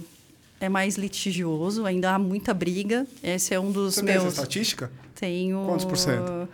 é 0.60 0.68
mais 0.68 0.96
litigioso, 0.96 1.86
ainda 1.86 2.14
há 2.14 2.18
muita 2.18 2.52
briga. 2.52 3.06
Esse 3.22 3.54
é 3.54 3.60
um 3.60 3.70
dos 3.70 3.94
Você 3.94 4.02
meus. 4.02 4.18
Tem 4.18 4.26
essa 4.26 4.40
estatística? 4.40 4.92
Tenho. 5.14 5.64
Quantos 5.66 5.84
por 5.84 5.96
cento? 5.96 6.48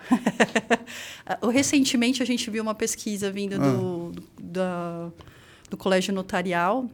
Recentemente 1.53 2.23
a 2.23 2.27
gente 2.27 2.51
viu 2.51 2.63
uma 2.63 2.75
pesquisa 2.75 3.31
vindo 3.31 3.55
ah. 3.55 3.59
do, 3.59 4.13
do, 4.13 4.23
da, 4.39 5.11
do 5.71 5.77
Colégio 5.77 6.13
Notarial, 6.15 6.89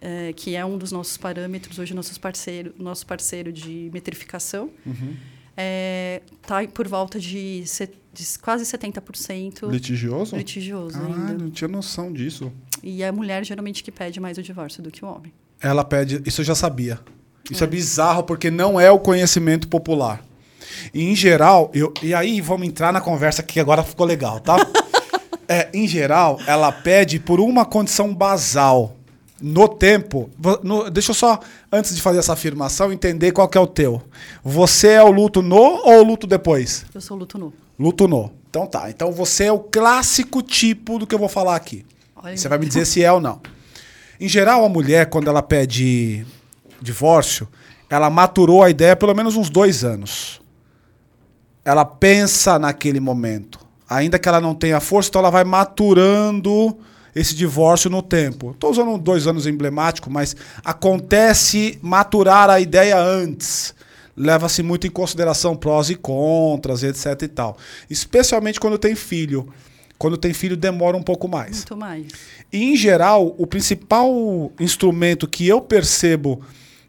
é, 0.00 0.32
que 0.32 0.54
é 0.54 0.64
um 0.64 0.78
dos 0.78 0.92
nossos 0.92 1.16
parâmetros, 1.16 1.78
hoje 1.78 1.94
nossos 1.94 2.18
parceiro, 2.18 2.74
nosso 2.78 3.06
parceiro 3.06 3.52
de 3.52 3.90
metrificação. 3.92 4.70
Uhum. 4.86 5.16
É, 5.56 6.22
tá 6.42 6.66
por 6.68 6.88
volta 6.88 7.18
de, 7.18 7.66
set, 7.66 7.92
de 8.14 8.38
quase 8.38 8.64
70%. 8.64 9.70
Litigioso? 9.70 10.36
Litigioso 10.36 10.98
ah, 10.98 11.06
ainda. 11.06 11.34
não 11.34 11.50
tinha 11.50 11.68
noção 11.68 12.10
disso. 12.10 12.50
E 12.82 13.02
é 13.02 13.08
a 13.08 13.12
mulher 13.12 13.44
geralmente 13.44 13.84
que 13.84 13.92
pede 13.92 14.20
mais 14.20 14.38
o 14.38 14.42
divórcio 14.42 14.82
do 14.82 14.90
que 14.90 15.04
o 15.04 15.08
homem. 15.08 15.32
Ela 15.60 15.84
pede, 15.84 16.22
isso 16.24 16.40
eu 16.40 16.44
já 16.44 16.54
sabia. 16.54 16.98
Isso 17.50 17.62
é, 17.62 17.66
é 17.66 17.70
bizarro 17.70 18.22
porque 18.22 18.50
não 18.50 18.80
é 18.80 18.90
o 18.90 18.98
conhecimento 18.98 19.68
popular. 19.68 20.24
E 20.94 21.02
em 21.02 21.14
geral, 21.14 21.70
eu, 21.74 21.92
e 22.02 22.14
aí 22.14 22.40
vamos 22.40 22.66
entrar 22.66 22.92
na 22.92 23.00
conversa 23.00 23.42
que 23.42 23.60
agora 23.60 23.82
ficou 23.82 24.06
legal, 24.06 24.40
tá? 24.40 24.56
é, 25.48 25.68
em 25.74 25.86
geral, 25.86 26.38
ela 26.46 26.72
pede 26.72 27.18
por 27.18 27.40
uma 27.40 27.64
condição 27.64 28.14
basal. 28.14 28.96
No 29.42 29.66
tempo, 29.66 30.28
no, 30.62 30.90
deixa 30.90 31.12
eu 31.12 31.14
só, 31.14 31.40
antes 31.72 31.96
de 31.96 32.02
fazer 32.02 32.18
essa 32.18 32.34
afirmação, 32.34 32.92
entender 32.92 33.32
qual 33.32 33.48
que 33.48 33.56
é 33.56 33.60
o 33.60 33.66
teu. 33.66 34.02
Você 34.44 34.88
é 34.88 35.02
o 35.02 35.10
luto 35.10 35.40
no 35.40 35.56
ou 35.56 36.00
o 36.00 36.04
luto 36.04 36.26
depois? 36.26 36.84
Eu 36.94 37.00
sou 37.00 37.16
o 37.16 37.20
luto 37.20 37.38
no. 37.38 37.52
Luto 37.78 38.06
no. 38.06 38.30
Então 38.50 38.66
tá. 38.66 38.90
Então 38.90 39.10
você 39.12 39.44
é 39.44 39.52
o 39.52 39.58
clássico 39.58 40.42
tipo 40.42 40.98
do 40.98 41.06
que 41.06 41.14
eu 41.14 41.18
vou 41.18 41.28
falar 41.28 41.56
aqui. 41.56 41.86
Olha 42.14 42.36
você 42.36 42.48
vai 42.48 42.58
me 42.58 42.66
dizer 42.66 42.84
se 42.84 43.02
é 43.02 43.10
ou 43.10 43.18
não. 43.18 43.40
Em 44.20 44.28
geral, 44.28 44.66
a 44.66 44.68
mulher, 44.68 45.06
quando 45.06 45.28
ela 45.28 45.42
pede 45.42 46.26
divórcio, 46.78 47.48
ela 47.88 48.10
maturou 48.10 48.62
a 48.62 48.68
ideia 48.68 48.94
pelo 48.94 49.14
menos 49.14 49.34
uns 49.34 49.48
dois 49.48 49.82
anos. 49.82 50.42
Ela 51.64 51.86
pensa 51.86 52.58
naquele 52.58 53.00
momento. 53.00 53.58
Ainda 53.88 54.18
que 54.18 54.28
ela 54.28 54.38
não 54.38 54.54
tenha 54.54 54.78
força, 54.78 55.08
então 55.08 55.20
ela 55.20 55.30
vai 55.30 55.42
maturando 55.42 56.76
esse 57.14 57.34
divórcio 57.34 57.88
no 57.88 58.02
tempo. 58.02 58.50
Estou 58.50 58.70
usando 58.70 58.98
dois 58.98 59.26
anos 59.26 59.46
emblemático, 59.46 60.10
mas 60.10 60.36
acontece 60.62 61.78
maturar 61.80 62.50
a 62.50 62.60
ideia 62.60 62.98
antes. 62.98 63.74
Leva-se 64.14 64.62
muito 64.62 64.86
em 64.86 64.90
consideração 64.90 65.56
prós 65.56 65.88
e 65.88 65.94
contras, 65.94 66.82
etc 66.82 67.22
e 67.22 67.28
tal. 67.28 67.56
Especialmente 67.88 68.60
quando 68.60 68.76
tem 68.76 68.94
filho. 68.94 69.48
Quando 70.00 70.16
tem 70.16 70.32
filho, 70.32 70.56
demora 70.56 70.96
um 70.96 71.02
pouco 71.02 71.28
mais. 71.28 71.58
Muito 71.58 71.76
mais. 71.76 72.06
E, 72.50 72.72
em 72.72 72.74
geral, 72.74 73.34
o 73.36 73.46
principal 73.46 74.10
instrumento 74.58 75.28
que 75.28 75.46
eu 75.46 75.60
percebo 75.60 76.40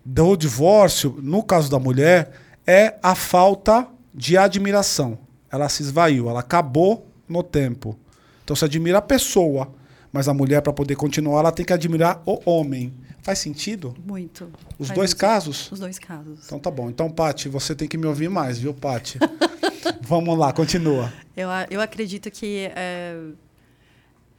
do 0.05 0.37
divórcio, 0.37 1.19
no 1.21 1.43
caso 1.43 1.69
da 1.69 1.77
mulher, 1.77 2.31
é 2.65 2.95
a 3.03 3.13
falta 3.13 3.85
de 4.15 4.37
admiração. 4.37 5.19
Ela 5.51 5.67
se 5.67 5.83
esvaiu, 5.83 6.29
ela 6.29 6.39
acabou 6.39 7.05
no 7.27 7.43
tempo. 7.43 7.99
Então, 8.45 8.55
se 8.55 8.63
admira 8.63 8.99
a 8.99 9.01
pessoa 9.01 9.73
mas 10.11 10.27
a 10.27 10.33
mulher, 10.33 10.61
para 10.61 10.73
poder 10.73 10.95
continuar, 10.95 11.39
ela 11.39 11.51
tem 11.51 11.65
que 11.65 11.71
admirar 11.71 12.21
o 12.25 12.41
homem. 12.45 12.93
Faz 13.21 13.39
sentido? 13.39 13.95
Muito. 14.05 14.51
Os 14.79 14.87
Faz 14.87 14.97
dois 14.97 15.13
casos? 15.13 15.71
Os 15.71 15.79
dois 15.79 15.99
casos. 15.99 16.39
Então 16.45 16.59
tá 16.59 16.71
bom. 16.71 16.89
Então, 16.89 17.09
Pati, 17.09 17.47
você 17.47 17.75
tem 17.75 17.87
que 17.87 17.97
me 17.97 18.07
ouvir 18.07 18.29
mais, 18.29 18.57
viu, 18.57 18.73
Pati? 18.73 19.19
Vamos 20.01 20.37
lá, 20.37 20.51
continua. 20.51 21.11
Eu, 21.37 21.47
eu 21.69 21.81
acredito 21.81 22.29
que 22.31 22.71
é, 22.75 23.15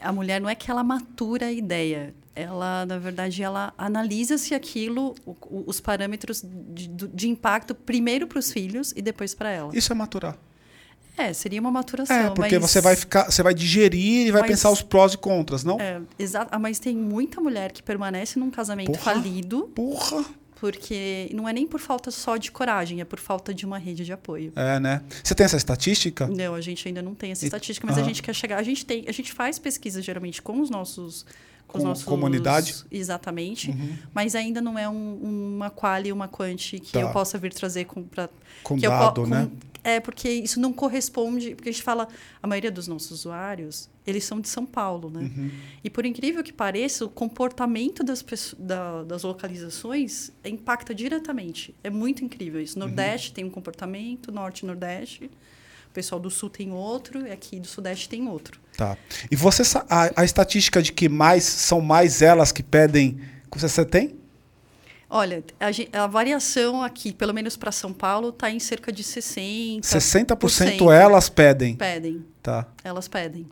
a 0.01 0.12
mulher 0.12 0.41
não 0.41 0.49
é 0.49 0.55
que 0.55 0.71
ela 0.71 0.83
matura 0.83 1.47
a 1.47 1.53
ideia. 1.53 2.15
Ela, 2.35 2.85
na 2.87 2.99
verdade, 2.99 3.43
ela 3.43 3.73
analisa 3.77 4.39
se 4.39 4.55
aquilo, 4.55 5.15
o, 5.25 5.65
os 5.67 5.81
parâmetros 5.81 6.43
de, 6.45 6.89
de 6.89 7.29
impacto, 7.29 7.75
primeiro 7.75 8.27
para 8.27 8.39
os 8.39 8.51
filhos 8.51 8.93
e 8.97 9.03
depois 9.03 9.35
para 9.35 9.51
ela. 9.51 9.71
Isso 9.77 9.93
é 9.93 9.95
maturar. 9.95 10.37
É, 11.23 11.33
seria 11.33 11.61
uma 11.61 11.71
maturação. 11.71 12.17
É, 12.17 12.31
porque 12.31 12.59
mas... 12.59 12.71
você 12.71 12.81
vai 12.81 12.97
ficar, 12.97 13.31
você 13.31 13.43
vai 13.43 13.55
digerir 13.55 14.26
e 14.26 14.31
vai 14.31 14.43
mas... 14.43 14.50
pensar 14.50 14.71
os 14.71 14.83
prós 14.83 15.14
e 15.14 15.19
contras, 15.19 15.64
não? 15.64 15.81
É, 15.81 16.00
exato. 16.19 16.49
Ah, 16.50 16.59
mas 16.59 16.79
tem 16.79 16.97
muita 16.97 17.41
mulher 17.41 17.73
que 17.73 17.83
permanece 17.83 18.38
num 18.38 18.50
casamento 18.50 18.93
porra, 18.93 19.14
falido. 19.14 19.71
Porra! 19.75 20.25
Porque 20.57 21.29
não 21.35 21.49
é 21.49 21.52
nem 21.52 21.67
por 21.67 21.81
falta 21.81 22.12
só 22.12 22.37
de 22.37 22.52
coragem, 22.52 23.00
é 23.00 23.05
por 23.05 23.19
falta 23.19 23.52
de 23.52 23.67
uma 23.67 23.79
rede 23.79 24.05
de 24.05 24.12
apoio. 24.12 24.52
É, 24.55 24.79
né? 24.79 25.02
Você 25.23 25.35
tem 25.35 25.45
essa 25.45 25.57
estatística? 25.57 26.29
Não, 26.29 26.55
a 26.55 26.61
gente 26.61 26.87
ainda 26.87 27.02
não 27.02 27.17
tem 27.17 27.33
essa 27.33 27.45
estatística, 27.45 27.85
mas 27.85 27.99
a 27.99 28.02
gente 28.02 28.23
quer 28.23 28.33
chegar. 28.33 28.59
A 28.59 28.62
gente 28.62 28.87
tem, 28.87 29.05
a 29.09 29.12
gente 29.12 29.33
faz 29.33 29.59
pesquisas 29.59 30.05
geralmente 30.05 30.41
com 30.41 30.61
os 30.61 30.71
nossos 30.71 31.26
com, 31.73 31.79
os 31.79 31.85
nossos 31.85 32.05
comunidade 32.05 32.85
exatamente 32.91 33.71
uhum. 33.71 33.97
mas 34.14 34.35
ainda 34.35 34.61
não 34.61 34.79
é 34.79 34.88
um, 34.88 35.55
uma 35.57 35.71
quali 35.71 36.12
uma 36.12 36.29
quanti 36.29 36.79
que 36.79 36.93
tá. 36.93 37.00
eu 37.00 37.11
possa 37.11 37.38
vir 37.38 37.52
trazer 37.52 37.85
com 37.87 38.02
para 38.02 38.29
com 38.62 38.76
dado, 38.76 39.23
eu, 39.23 39.26
né? 39.26 39.47
com, 39.50 39.73
é 39.85 39.99
porque 39.99 40.29
isso 40.29 40.61
não 40.61 40.73
corresponde, 40.73 41.55
porque 41.55 41.69
a 41.69 41.73
gente 41.73 41.83
fala, 41.83 42.07
a 42.41 42.47
maioria 42.47 42.71
dos 42.71 42.87
nossos 42.87 43.11
usuários, 43.11 43.91
eles 44.07 44.25
são 44.25 44.41
de 44.41 44.49
São 44.49 44.64
Paulo, 44.64 45.11
né? 45.11 45.21
Uhum. 45.23 45.50
E 45.83 45.91
por 45.91 46.07
incrível 46.07 46.43
que 46.43 46.52
pareça, 46.52 47.05
o 47.05 47.09
comportamento 47.09 48.05
das, 48.05 48.25
da, 48.59 49.02
das 49.02 49.25
localizações 49.25 50.31
impacta 50.45 50.95
diretamente. 50.95 51.75
É 51.83 51.91
muito 51.91 52.25
incrível 52.25 52.61
isso. 52.61 52.79
Nordeste 52.79 53.31
uhum. 53.31 53.35
tem 53.35 53.45
um 53.45 53.50
comportamento, 53.50 54.31
Norte 54.31 54.61
e 54.61 54.67
Nordeste. 54.67 55.31
O 55.93 55.95
pessoal 55.95 56.19
do 56.19 56.31
Sul 56.31 56.49
tem 56.49 56.73
outro, 56.73 57.27
e 57.27 57.31
aqui 57.31 57.61
do 57.61 57.67
Sudeste 57.67 58.09
tem 58.09 58.27
outro. 58.27 58.59
Tá. 58.75 58.97
E 59.31 59.37
você 59.37 59.63
a, 59.91 60.23
a 60.23 60.25
estatística 60.25 60.83
de 60.83 60.91
que 60.91 61.07
mais 61.07 61.45
são 61.45 61.83
mais 61.83 62.23
elas 62.23 62.51
que 62.51 62.63
pedem, 62.63 63.21
você 63.55 63.85
tem? 63.85 64.17
Olha, 65.11 65.45
a, 65.61 66.05
a, 66.05 66.07
variação 66.07 66.83
aqui, 66.83 67.13
pelo 67.13 67.35
menos 67.35 67.59
para 67.59 67.71
São 67.71 67.93
Paulo, 67.93 68.31
está 68.31 68.51
em 68.51 68.59
cerca 68.59 68.91
de 68.91 69.05
60%. 69.05 69.83
60% 69.83 70.91
elas 70.91 71.29
pedem? 71.29 71.77
Pedem. 71.77 72.25
Tá. 72.43 72.67
Elas 72.83 73.07
pedem. 73.07 73.47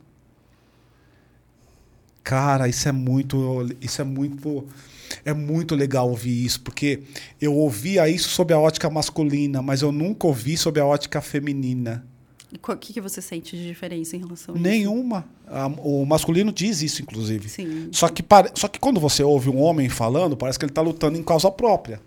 Cara, 2.23 2.67
isso 2.67 2.89
é 2.89 2.91
muito. 2.91 3.69
Isso 3.79 4.01
é 4.01 4.03
muito. 4.03 4.67
É 5.23 5.31
muito 5.31 5.75
legal 5.75 6.09
ouvir 6.09 6.43
isso, 6.43 6.61
porque 6.61 7.03
eu 7.39 7.53
ouvia 7.53 8.09
isso 8.09 8.29
sob 8.29 8.51
a 8.51 8.57
ótica 8.57 8.89
masculina, 8.89 9.61
mas 9.61 9.83
eu 9.83 9.91
nunca 9.91 10.25
ouvi 10.25 10.57
sob 10.57 10.79
a 10.79 10.85
ótica 10.87 11.21
feminina. 11.21 12.03
O 12.53 12.75
que, 12.77 12.93
que 12.93 13.01
você 13.01 13.21
sente 13.21 13.55
de 13.55 13.65
diferença 13.65 14.15
em 14.15 14.19
relação 14.19 14.53
a 14.53 14.57
isso? 14.57 14.67
Nenhuma. 14.67 15.25
O 15.83 16.05
masculino 16.05 16.51
diz 16.51 16.81
isso, 16.81 17.01
inclusive. 17.01 17.47
Sim. 17.47 17.89
Só 17.91 18.09
que, 18.09 18.23
só 18.55 18.67
que 18.67 18.79
quando 18.79 18.99
você 18.99 19.23
ouve 19.23 19.49
um 19.49 19.61
homem 19.61 19.87
falando, 19.87 20.35
parece 20.35 20.59
que 20.59 20.65
ele 20.65 20.71
está 20.71 20.81
lutando 20.81 21.17
em 21.17 21.23
causa 21.23 21.49
própria. 21.49 22.01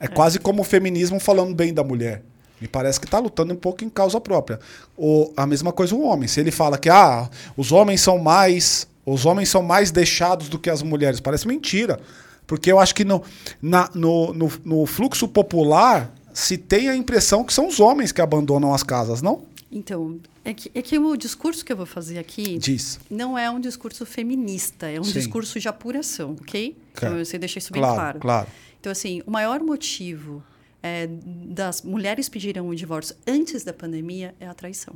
É, 0.00 0.06
é, 0.06 0.08
quase 0.08 0.38
como 0.38 0.62
o 0.62 0.64
feminismo 0.64 1.20
falando 1.20 1.54
bem 1.54 1.72
da 1.72 1.84
mulher. 1.84 2.22
Me 2.60 2.66
parece 2.66 2.98
que 2.98 3.06
está 3.06 3.18
lutando 3.18 3.52
um 3.52 3.56
pouco 3.56 3.84
em 3.84 3.88
causa 3.88 4.20
própria. 4.20 4.58
Ou 4.96 5.32
a 5.36 5.46
mesma 5.46 5.72
coisa 5.72 5.94
o 5.94 6.02
homem. 6.02 6.26
Se 6.26 6.40
ele 6.40 6.50
fala 6.50 6.76
que 6.76 6.88
ah, 6.88 7.28
os 7.56 7.70
homens 7.70 8.00
são 8.00 8.18
mais, 8.18 8.88
os 9.06 9.24
homens 9.24 9.48
são 9.48 9.62
mais 9.62 9.90
deixados 9.90 10.48
do 10.48 10.58
que 10.58 10.68
as 10.68 10.82
mulheres, 10.82 11.20
parece 11.20 11.46
mentira. 11.46 12.00
Porque 12.46 12.72
eu 12.72 12.80
acho 12.80 12.94
que 12.94 13.04
no, 13.04 13.22
na, 13.62 13.88
no, 13.94 14.34
no, 14.34 14.52
no 14.64 14.86
fluxo 14.86 15.28
popular 15.28 16.12
se 16.32 16.56
tem 16.56 16.88
a 16.88 16.96
impressão 16.96 17.44
que 17.44 17.52
são 17.52 17.68
os 17.68 17.80
homens 17.80 18.12
que 18.12 18.20
abandonam 18.20 18.74
as 18.74 18.82
casas, 18.82 19.22
não? 19.22 19.42
Então, 19.72 20.18
é 20.44 20.52
que, 20.52 20.70
é 20.74 20.82
que 20.82 20.98
o 20.98 21.16
discurso 21.16 21.64
que 21.64 21.72
eu 21.72 21.76
vou 21.76 21.86
fazer 21.86 22.18
aqui 22.18 22.58
Diz. 22.58 22.98
não 23.08 23.38
é 23.38 23.48
um 23.48 23.60
discurso 23.60 24.04
feminista, 24.04 24.88
é 24.88 24.98
um 24.98 25.04
Sim. 25.04 25.12
discurso 25.12 25.60
de 25.60 25.68
apuração, 25.68 26.36
ok? 26.40 26.76
Então, 26.92 27.24
você 27.24 27.38
deixa 27.38 27.60
isso 27.60 27.72
bem 27.72 27.80
claro, 27.80 27.96
claro. 27.96 28.20
Claro. 28.20 28.48
Então, 28.80 28.90
assim, 28.90 29.22
o 29.24 29.30
maior 29.30 29.60
motivo 29.60 30.42
é, 30.82 31.06
das 31.06 31.82
mulheres 31.82 32.28
pedirem 32.28 32.62
o 32.62 32.74
divórcio 32.74 33.14
antes 33.26 33.62
da 33.62 33.72
pandemia 33.72 34.34
é 34.40 34.46
a 34.48 34.54
traição. 34.54 34.94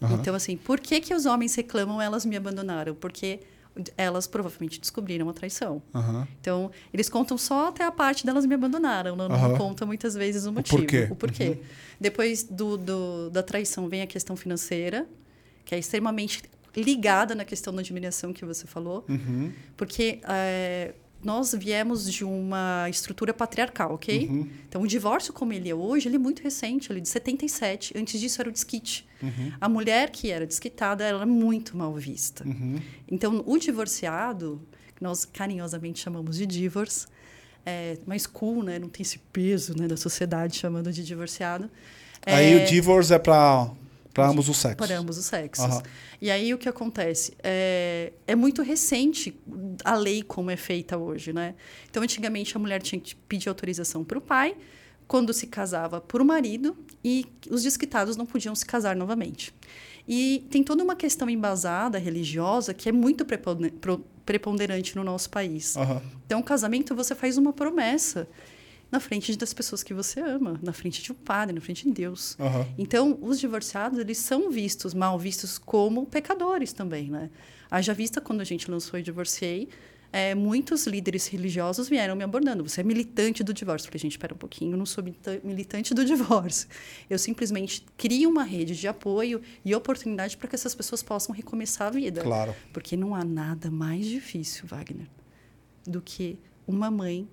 Uhum. 0.00 0.14
Então, 0.14 0.34
assim, 0.34 0.56
por 0.56 0.78
que, 0.78 1.00
que 1.00 1.12
os 1.12 1.26
homens 1.26 1.54
reclamam 1.54 2.00
elas 2.00 2.24
me 2.24 2.36
abandonaram? 2.36 2.94
Porque 2.94 3.40
elas 3.96 4.26
provavelmente 4.26 4.80
descobriram 4.80 5.28
a 5.28 5.32
traição. 5.32 5.82
Uhum. 5.94 6.26
Então, 6.40 6.70
eles 6.92 7.08
contam 7.08 7.38
só 7.38 7.68
até 7.68 7.84
a 7.84 7.92
parte 7.92 8.24
delas 8.24 8.46
me 8.46 8.54
abandonaram, 8.54 9.16
não, 9.16 9.28
uhum. 9.28 9.48
não 9.48 9.56
contam 9.56 9.86
muitas 9.86 10.14
vezes 10.14 10.46
o 10.46 10.52
motivo. 10.52 10.76
O 10.76 10.80
porquê. 10.80 11.08
O 11.10 11.16
porquê. 11.16 11.48
Uhum. 11.48 11.58
Depois 12.00 12.44
do, 12.44 12.76
do, 12.76 13.30
da 13.30 13.42
traição 13.42 13.88
vem 13.88 14.02
a 14.02 14.06
questão 14.06 14.36
financeira, 14.36 15.06
que 15.64 15.74
é 15.74 15.78
extremamente 15.78 16.42
ligada 16.76 17.34
na 17.34 17.44
questão 17.44 17.74
da 17.74 17.80
admiração 17.80 18.32
que 18.32 18.44
você 18.44 18.66
falou. 18.66 19.04
Uhum. 19.08 19.52
Porque 19.76 20.20
é, 20.28 20.94
nós 21.22 21.52
viemos 21.52 22.10
de 22.10 22.24
uma 22.24 22.88
estrutura 22.88 23.34
patriarcal, 23.34 23.94
ok? 23.94 24.28
Uhum. 24.28 24.48
Então, 24.68 24.82
o 24.82 24.86
divórcio 24.86 25.32
como 25.32 25.52
ele 25.52 25.68
é 25.68 25.74
hoje, 25.74 26.08
ele 26.08 26.16
é 26.16 26.18
muito 26.18 26.42
recente, 26.42 26.90
ele 26.92 27.00
é 27.00 27.02
de 27.02 27.08
77. 27.08 27.96
Antes 27.96 28.20
disso 28.20 28.40
era 28.40 28.48
o 28.48 28.52
desquite. 28.52 29.06
Uhum. 29.22 29.52
A 29.60 29.68
mulher 29.68 30.10
que 30.10 30.30
era 30.30 30.46
desquitada, 30.46 31.04
era 31.04 31.26
muito 31.26 31.76
mal 31.76 31.92
vista. 31.94 32.46
Uhum. 32.46 32.80
Então, 33.10 33.42
o 33.46 33.58
divorciado, 33.58 34.62
que 34.94 35.02
nós 35.02 35.24
carinhosamente 35.24 36.00
chamamos 36.00 36.36
de 36.36 36.46
divorce, 36.46 37.06
é 37.66 37.98
mais 38.06 38.26
cool, 38.26 38.62
né? 38.62 38.78
Não 38.78 38.88
tem 38.88 39.02
esse 39.02 39.18
peso 39.18 39.76
né, 39.76 39.88
da 39.88 39.96
sociedade 39.96 40.56
chamando 40.56 40.92
de 40.92 41.04
divorciado. 41.04 41.68
Aí 42.24 42.52
É, 42.52 42.64
o 42.64 42.66
divorce 42.66 43.12
é 43.12 43.18
pra, 43.18 43.70
pra 44.18 44.30
ambos 44.30 44.48
os 44.48 44.56
sexos. 44.56 44.86
para 44.86 44.98
ambos 44.98 45.18
os 45.18 45.24
sexos. 45.26 45.64
Aham. 45.64 45.82
E 46.20 46.30
aí 46.30 46.52
o 46.52 46.58
que 46.58 46.68
acontece? 46.68 47.32
É, 47.42 48.12
é 48.26 48.34
muito 48.34 48.62
recente 48.62 49.38
a 49.84 49.94
lei 49.94 50.22
como 50.22 50.50
é 50.50 50.56
feita 50.56 50.96
hoje, 50.98 51.32
né? 51.32 51.54
Então, 51.90 52.02
antigamente 52.02 52.56
a 52.56 52.60
mulher 52.60 52.82
tinha 52.82 53.00
que 53.00 53.14
pedir 53.14 53.48
autorização 53.48 54.04
para 54.04 54.18
o 54.18 54.20
pai, 54.20 54.56
quando 55.06 55.32
se 55.32 55.46
casava 55.46 56.00
por 56.00 56.20
o 56.20 56.24
marido, 56.24 56.76
e 57.02 57.24
os 57.50 57.62
desquitados 57.62 58.16
não 58.16 58.26
podiam 58.26 58.54
se 58.54 58.66
casar 58.66 58.94
novamente. 58.94 59.54
E 60.06 60.46
tem 60.50 60.62
toda 60.62 60.82
uma 60.82 60.96
questão 60.96 61.28
embasada 61.28 61.98
religiosa 61.98 62.74
que 62.74 62.88
é 62.88 62.92
muito 62.92 63.24
preponderante 64.24 64.96
no 64.96 65.04
nosso 65.04 65.30
país. 65.30 65.76
Aham. 65.76 66.02
Então, 66.26 66.40
o 66.40 66.42
casamento 66.42 66.94
você 66.94 67.14
faz 67.14 67.38
uma 67.38 67.52
promessa 67.52 68.28
na 68.90 69.00
frente 69.00 69.36
das 69.36 69.52
pessoas 69.52 69.82
que 69.82 69.92
você 69.92 70.20
ama, 70.20 70.58
na 70.62 70.72
frente 70.72 71.02
de 71.02 71.12
um 71.12 71.14
padre, 71.14 71.54
na 71.54 71.60
frente 71.60 71.84
de 71.84 71.92
Deus. 71.92 72.36
Aham. 72.40 72.66
Então, 72.78 73.18
os 73.20 73.38
divorciados, 73.38 73.98
eles 73.98 74.18
são 74.18 74.50
vistos, 74.50 74.94
mal 74.94 75.18
vistos 75.18 75.58
como 75.58 76.06
pecadores 76.06 76.72
também, 76.72 77.10
né? 77.10 77.30
Haja 77.70 77.92
vista, 77.92 78.20
quando 78.20 78.40
a 78.40 78.44
gente 78.44 78.70
lançou 78.70 78.98
e 78.98 79.02
divorciei, 79.02 79.68
é, 80.10 80.34
muitos 80.34 80.86
líderes 80.86 81.26
religiosos 81.26 81.86
vieram 81.86 82.16
me 82.16 82.24
abordando. 82.24 82.66
Você 82.66 82.80
é 82.80 82.84
militante 82.84 83.44
do 83.44 83.52
divórcio. 83.52 83.86
Eu 83.88 83.90
falei, 83.90 84.00
gente, 84.00 84.12
espera 84.12 84.32
um 84.32 84.38
pouquinho, 84.38 84.72
eu 84.72 84.78
não 84.78 84.86
sou 84.86 85.04
milita- 85.04 85.38
militante 85.44 85.92
do 85.92 86.02
divórcio. 86.06 86.66
Eu 87.10 87.18
simplesmente 87.18 87.84
crio 87.94 88.30
uma 88.30 88.42
rede 88.42 88.74
de 88.74 88.88
apoio 88.88 89.42
e 89.62 89.74
oportunidade 89.74 90.34
para 90.38 90.48
que 90.48 90.54
essas 90.54 90.74
pessoas 90.74 91.02
possam 91.02 91.34
recomeçar 91.34 91.88
a 91.88 91.90
vida. 91.90 92.22
Claro. 92.22 92.54
Porque 92.72 92.96
não 92.96 93.14
há 93.14 93.22
nada 93.22 93.70
mais 93.70 94.06
difícil, 94.06 94.64
Wagner, 94.66 95.06
do 95.86 96.00
que 96.00 96.38
uma 96.66 96.90
mãe 96.90 97.28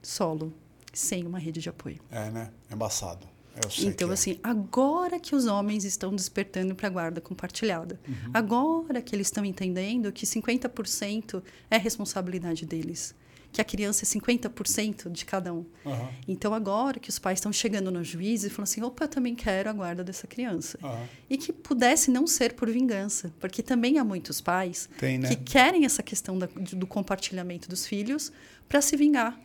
solo, 0.00 0.54
sem 0.98 1.24
uma 1.26 1.38
rede 1.38 1.60
de 1.60 1.68
apoio. 1.68 1.98
É, 2.10 2.30
né? 2.30 2.50
Embaçado. 2.70 3.26
Eu 3.62 3.70
sei 3.70 3.86
Então, 3.86 4.10
é. 4.10 4.12
assim, 4.12 4.38
agora 4.42 5.18
que 5.18 5.34
os 5.34 5.46
homens 5.46 5.84
estão 5.84 6.14
despertando 6.14 6.74
para 6.74 6.88
a 6.88 6.90
guarda 6.90 7.20
compartilhada, 7.22 7.98
Uhum. 8.06 8.30
agora 8.34 9.00
que 9.00 9.16
eles 9.16 9.28
estão 9.28 9.44
entendendo 9.44 10.12
que 10.12 10.26
50% 10.26 11.42
é 11.70 11.78
responsabilidade 11.78 12.66
deles, 12.66 13.14
que 13.50 13.60
a 13.60 13.64
criança 13.64 14.04
é 14.04 14.06
50% 14.06 15.08
de 15.10 15.24
cada 15.24 15.54
um. 15.54 15.64
Aham. 15.86 16.08
Então, 16.28 16.52
agora 16.52 17.00
que 17.00 17.08
os 17.08 17.18
pais 17.18 17.38
estão 17.38 17.50
chegando 17.50 17.90
no 17.90 18.04
juiz 18.04 18.44
e 18.44 18.50
falando 18.50 18.64
assim: 18.64 18.82
opa, 18.82 19.04
eu 19.04 19.08
também 19.08 19.34
quero 19.34 19.70
a 19.70 19.72
guarda 19.72 20.04
dessa 20.04 20.26
criança. 20.26 20.78
Aham. 20.82 21.06
E 21.30 21.38
que 21.38 21.50
pudesse 21.50 22.10
não 22.10 22.26
ser 22.26 22.52
por 22.54 22.68
vingança, 22.68 23.32
porque 23.40 23.62
também 23.62 23.96
há 23.98 24.04
muitos 24.04 24.42
pais 24.42 24.86
Tem, 24.98 25.16
né? 25.16 25.28
que 25.28 25.36
querem 25.36 25.86
essa 25.86 26.02
questão 26.02 26.38
da- 26.38 26.48
do 26.54 26.86
compartilhamento 26.86 27.70
dos 27.70 27.86
filhos 27.86 28.30
para 28.68 28.82
se 28.82 28.94
vingar. 28.98 29.40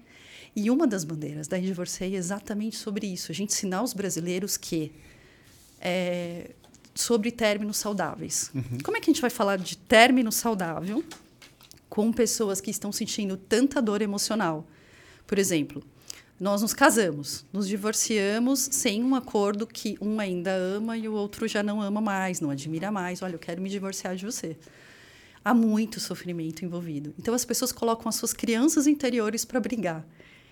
E 0.55 0.69
uma 0.69 0.85
das 0.85 1.03
bandeiras 1.03 1.47
da 1.47 1.57
Divorciei 1.57 2.15
é 2.15 2.17
exatamente 2.17 2.75
sobre 2.75 3.07
isso. 3.07 3.31
A 3.31 3.35
gente 3.35 3.51
ensinar 3.51 3.81
os 3.81 3.93
brasileiros 3.93 4.57
que 4.57 4.91
é, 5.79 6.51
sobre 6.93 7.31
términos 7.31 7.77
saudáveis. 7.77 8.51
Como 8.83 8.97
é 8.97 8.99
que 8.99 9.09
a 9.09 9.13
gente 9.13 9.21
vai 9.21 9.29
falar 9.29 9.57
de 9.57 9.77
término 9.77 10.31
saudável 10.31 11.03
com 11.89 12.11
pessoas 12.11 12.59
que 12.61 12.69
estão 12.69 12.91
sentindo 12.91 13.37
tanta 13.37 13.81
dor 13.81 14.01
emocional? 14.01 14.67
Por 15.25 15.39
exemplo, 15.39 15.81
nós 16.39 16.61
nos 16.61 16.73
casamos, 16.73 17.45
nos 17.53 17.67
divorciamos 17.67 18.59
sem 18.59 19.03
um 19.03 19.15
acordo 19.15 19.65
que 19.65 19.97
um 20.01 20.19
ainda 20.19 20.51
ama 20.51 20.97
e 20.97 21.07
o 21.07 21.13
outro 21.13 21.47
já 21.47 21.63
não 21.63 21.81
ama 21.81 22.01
mais, 22.01 22.41
não 22.41 22.49
admira 22.49 22.91
mais. 22.91 23.21
Olha, 23.21 23.35
eu 23.35 23.39
quero 23.39 23.61
me 23.61 23.69
divorciar 23.69 24.15
de 24.15 24.25
você. 24.25 24.57
Há 25.45 25.53
muito 25.53 25.99
sofrimento 25.99 26.65
envolvido. 26.65 27.13
Então 27.17 27.33
as 27.33 27.45
pessoas 27.45 27.71
colocam 27.71 28.09
as 28.09 28.15
suas 28.15 28.33
crianças 28.33 28.85
interiores 28.85 29.45
para 29.45 29.59
brigar. 29.59 30.05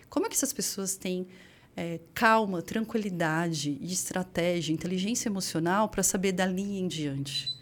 Como 0.10 0.26
é 0.26 0.30
que 0.30 0.36
essas 0.36 0.54
pessoas 0.54 0.96
têm 0.96 1.28
é, 1.76 2.00
calma, 2.14 2.62
tranquilidade 2.62 3.78
estratégia, 3.82 4.74
inteligência 4.74 5.30
emocional 5.30 5.90
para 5.90 6.04
saber 6.04 6.32
dali 6.32 6.80
em 6.80 6.88
diante? 6.88 7.58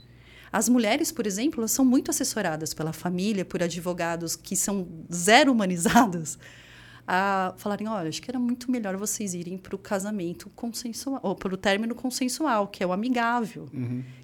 As 0.52 0.70
mulheres, 0.70 1.12
por 1.12 1.28
exemplo, 1.28 1.60
elas 1.60 1.72
são 1.72 1.84
muito 1.84 2.10
assessoradas 2.10 2.74
pela 2.74 2.94
família, 2.94 3.44
por 3.44 3.62
advogados 3.62 4.36
que 4.36 4.56
são 4.56 4.88
zero 5.14 5.52
humanizados, 5.52 6.40
a 7.08 7.54
falarem: 7.58 7.88
olha, 7.88 8.10
acho 8.10 8.22
que 8.22 8.30
era 8.32 8.40
muito 8.40 8.72
melhor 8.72 8.96
vocês 8.98 9.34
irem 9.34 9.58
para 9.58 9.76
o 9.76 9.80
casamento 9.80 10.50
consensual, 10.56 11.20
ou 11.24 11.36
para 11.36 11.54
o 11.54 11.58
término 11.58 11.94
consensual, 11.96 12.68
que 12.68 12.84
é 12.84 12.88
o 12.88 12.92
amigável. 12.92 13.70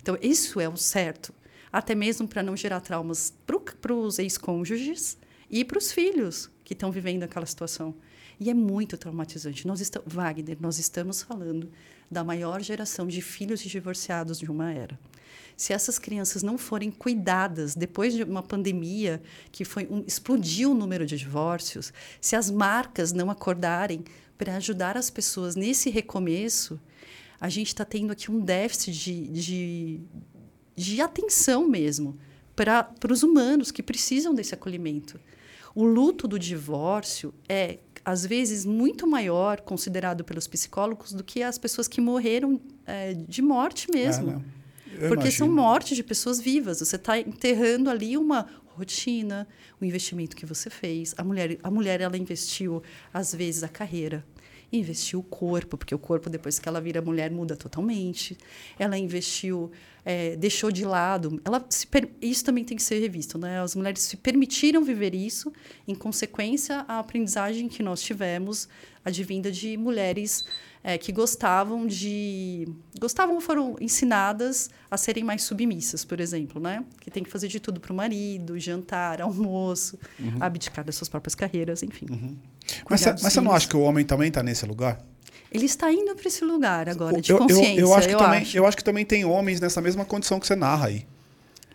Então, 0.02 0.18
isso 0.22 0.60
é 0.60 0.68
o 0.68 0.78
certo. 0.78 1.34
Até 1.72 1.96
mesmo 1.96 2.28
para 2.28 2.44
não 2.44 2.56
gerar 2.56 2.82
traumas 2.82 3.34
para 3.82 3.94
os 3.94 4.20
ex-cônjuges 4.20 5.18
e 5.50 5.66
para 5.66 5.78
os 5.78 5.92
filhos 5.92 6.50
que 6.64 6.74
estão 6.74 6.92
vivendo 6.92 7.24
aquela 7.24 7.46
situação. 7.46 7.96
E 8.44 8.50
é 8.50 8.54
muito 8.54 8.98
traumatizante. 8.98 9.66
Nós 9.66 9.80
estamos, 9.80 10.14
Wagner, 10.14 10.58
nós 10.60 10.78
estamos 10.78 11.22
falando 11.22 11.72
da 12.12 12.26
maior 12.26 12.62
geração 12.62 13.08
de 13.08 13.22
filhos 13.22 13.62
de 13.62 13.70
divorciados 13.70 14.38
de 14.38 14.52
uma 14.52 14.70
era. 14.70 15.00
Se 15.56 15.72
essas 15.72 15.98
crianças 15.98 16.44
não 16.44 16.58
forem 16.58 16.92
cuidadas 16.92 17.74
depois 17.74 18.14
de 18.14 18.24
uma 18.24 18.44
pandemia 18.44 19.24
que 19.50 19.64
foi 19.64 19.88
um, 19.90 20.04
explodiu 20.06 20.72
o 20.72 20.74
número 20.74 21.06
de 21.06 21.16
divórcios, 21.16 21.94
se 22.20 22.36
as 22.36 22.52
marcas 22.52 23.14
não 23.14 23.32
acordarem 23.32 24.04
para 24.38 24.58
ajudar 24.58 24.98
as 24.98 25.10
pessoas 25.10 25.56
nesse 25.56 25.90
recomeço, 25.90 26.78
a 27.40 27.48
gente 27.48 27.68
está 27.68 27.86
tendo 27.86 28.12
aqui 28.12 28.30
um 28.30 28.42
déficit 28.42 28.92
de, 28.92 29.28
de, 29.30 30.02
de 30.76 31.00
atenção 31.00 31.66
mesmo 31.66 32.20
para 32.58 32.92
os 33.10 33.24
humanos 33.24 33.72
que 33.72 33.82
precisam 33.82 34.34
desse 34.34 34.54
acolhimento. 34.54 35.18
O 35.74 35.86
luto 35.86 36.28
do 36.28 36.38
divórcio 36.38 37.34
é, 37.48 37.80
às 38.06 38.26
vezes, 38.26 38.66
muito 38.66 39.08
maior, 39.08 39.62
considerado 39.62 40.24
pelos 40.24 40.48
psicólogos, 40.48 41.13
do 41.13 41.24
que 41.24 41.42
as 41.42 41.58
pessoas 41.58 41.88
que 41.88 42.02
morreram 42.02 42.60
é, 42.86 43.13
de 43.13 43.42
morte 43.42 43.89
mesmo. 43.92 44.44
Eu 45.00 45.10
Porque 45.10 45.32
são 45.32 45.48
imagino. 45.48 45.68
mortes 45.68 45.96
de 45.96 46.04
pessoas 46.04 46.39
vivas. 46.39 46.80
Você 46.80 46.96
está 46.96 47.18
enterrando 47.18 47.89
ali 47.89 48.18
uma 48.18 48.48
rotina, 48.76 49.48
o 49.80 49.86
investimento 49.86 50.36
que 50.36 50.46
você 50.46 50.70
fez. 50.70 51.13
A 51.18 51.24
mulher, 51.24 51.58
a 51.63 51.72
mulher 51.72 52.02
ela 52.02 52.18
investiu, 52.18 52.82
às 53.13 53.34
vezes, 53.34 53.63
a 53.63 53.68
carreira. 53.68 54.24
Investiu 54.76 55.20
o 55.20 55.24
corpo, 55.24 55.78
porque 55.78 55.94
o 55.94 56.00
corpo, 56.00 56.32
depois 56.32 56.58
que 56.58 56.68
ela 56.68 56.82
vira 56.82 57.00
mulher, 57.00 57.30
muda 57.30 57.56
totalmente. 57.56 58.36
Ela 58.80 58.98
investiu, 58.98 59.72
é, 60.04 60.36
deixou 60.36 60.72
de 60.72 60.84
lado. 60.84 61.40
Ela 61.46 61.64
per- 61.92 62.10
isso 62.20 62.44
também 62.44 62.64
tem 62.64 62.76
que 62.76 62.82
ser 62.82 63.00
revisto. 63.00 63.38
Né? 63.38 63.62
As 63.62 63.76
mulheres 63.76 64.02
se 64.02 64.18
permitiram 64.18 64.84
viver 64.84 65.14
isso, 65.14 65.54
em 65.88 65.94
consequência, 65.94 66.84
à 66.88 66.98
aprendizagem 66.98 67.70
que 67.70 67.84
nós 67.84 68.02
tivemos, 68.02 68.68
advinda 69.06 69.52
de 69.52 69.78
mulheres 69.78 70.44
é, 70.84 70.98
que 70.98 71.12
gostavam 71.13 71.88
de 71.88 72.67
gostavam 73.00 73.39
foram 73.39 73.76
ensinadas 73.80 74.69
a 74.91 74.98
serem 74.98 75.24
mais 75.24 75.43
submissas, 75.43 76.04
por 76.04 76.19
exemplo, 76.19 76.62
né? 76.62 76.84
Que 77.00 77.10
tem 77.10 77.24
que 77.24 77.30
fazer 77.30 77.48
de 77.48 77.60
tudo 77.60 77.80
para 77.80 77.93
o 77.93 77.96
marido, 77.96 78.60
jantar, 78.60 79.22
almoço, 79.22 79.98
abdicar 80.39 80.84
das 80.84 80.96
suas 80.96 81.08
próprias 81.08 81.36
carreiras, 81.36 81.82
enfim. 81.84 82.06
Mas, 82.10 82.84
Cuidar 82.84 82.98
você- 82.98 83.13
dos 83.13 83.24
mas 83.24 83.34
você 83.34 83.41
não 83.41 83.52
acha 83.54 83.67
que 83.67 83.78
o 83.78 83.82
homem 83.82 84.04
também 84.06 84.28
está 84.28 84.43
nesse 84.43 84.65
lugar? 84.65 85.00
Ele 85.52 85.65
está 85.65 85.91
indo 85.91 86.15
para 86.15 86.28
esse 86.28 86.43
lugar 86.43 86.89
agora 86.89 87.22
de 87.22 87.32
eu, 87.32 87.38
eu- 87.38 87.41
consciência, 87.43 87.80
eu, 87.80 87.93
acho 87.93 88.08
que 88.10 88.15
também, 88.17 88.41
acho. 88.41 88.58
eu 88.58 88.65
acho 88.67 88.78
que 88.78 88.84
também 88.84 89.06
tem 89.06 89.24
homens 89.24 89.62
nessa 89.62 89.80
mesma 89.82 90.04
condição 90.04 90.39
que 90.39 90.48
você 90.48 90.56
narra 90.56 90.88
aí. 90.88 91.06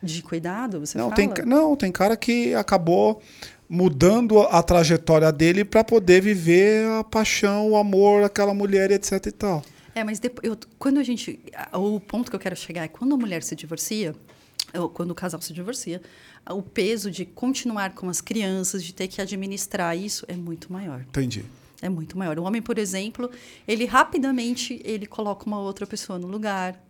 De 0.03 0.23
cuidado, 0.23 0.81
você 0.81 0.99
não, 0.99 1.11
fala? 1.11 1.17
tem, 1.17 1.45
não, 1.47 1.75
tem 1.77 1.91
cara 1.91 2.17
que 2.17 2.55
acabou 2.55 3.21
mudando 3.69 4.41
a 4.41 4.63
trajetória 4.63 5.31
dele 5.31 5.65
para 5.65 5.85
poder 5.85 6.23
viver 6.23 6.87
a 6.87 7.05
paixão, 7.05 7.71
o 7.71 7.77
amor, 7.77 8.23
aquela 8.23 8.55
mulher, 8.55 8.91
etc 8.91 9.27
e 9.27 9.33
tal. 9.33 9.63
É, 9.95 10.05
mas 10.05 10.19
depois, 10.19 10.49
eu, 10.49 10.57
quando 10.79 10.99
a 10.99 11.03
gente. 11.03 11.41
O 11.73 12.01
ponto 12.01 12.31
que 12.31 12.37
eu 12.37 12.41
quero 12.41 12.57
chegar 12.57 12.85
é 12.85 12.89
quando 12.89 13.15
a 13.15 13.17
mulher 13.17 13.43
se 13.43 13.55
divorcia, 13.55 14.15
ou 14.75 14.89
quando 14.89 15.11
o 15.11 15.15
casal 15.15 15.41
se 15.41 15.53
divorcia, 15.53 16.01
o 16.49 16.63
peso 16.63 17.11
de 17.11 17.25
continuar 17.25 17.95
com 17.95 18.09
as 18.09 18.21
crianças, 18.21 18.85
de 18.85 18.95
ter 18.95 19.09
que 19.09 19.21
administrar 19.21 19.97
isso, 19.97 20.25
é 20.29 20.35
muito 20.35 20.73
maior. 20.73 21.01
Entendi. 21.01 21.45
É 21.81 21.89
muito 21.89 22.19
maior. 22.19 22.39
O 22.39 22.45
homem, 22.45 22.61
por 22.61 22.79
exemplo, 22.79 23.31
ele 23.67 23.85
rapidamente 23.85 24.81
ele 24.85 25.07
coloca 25.07 25.47
uma 25.47 25.61
outra 25.61 25.87
pessoa 25.87 26.19
no 26.19 26.27
lugar. 26.27 26.81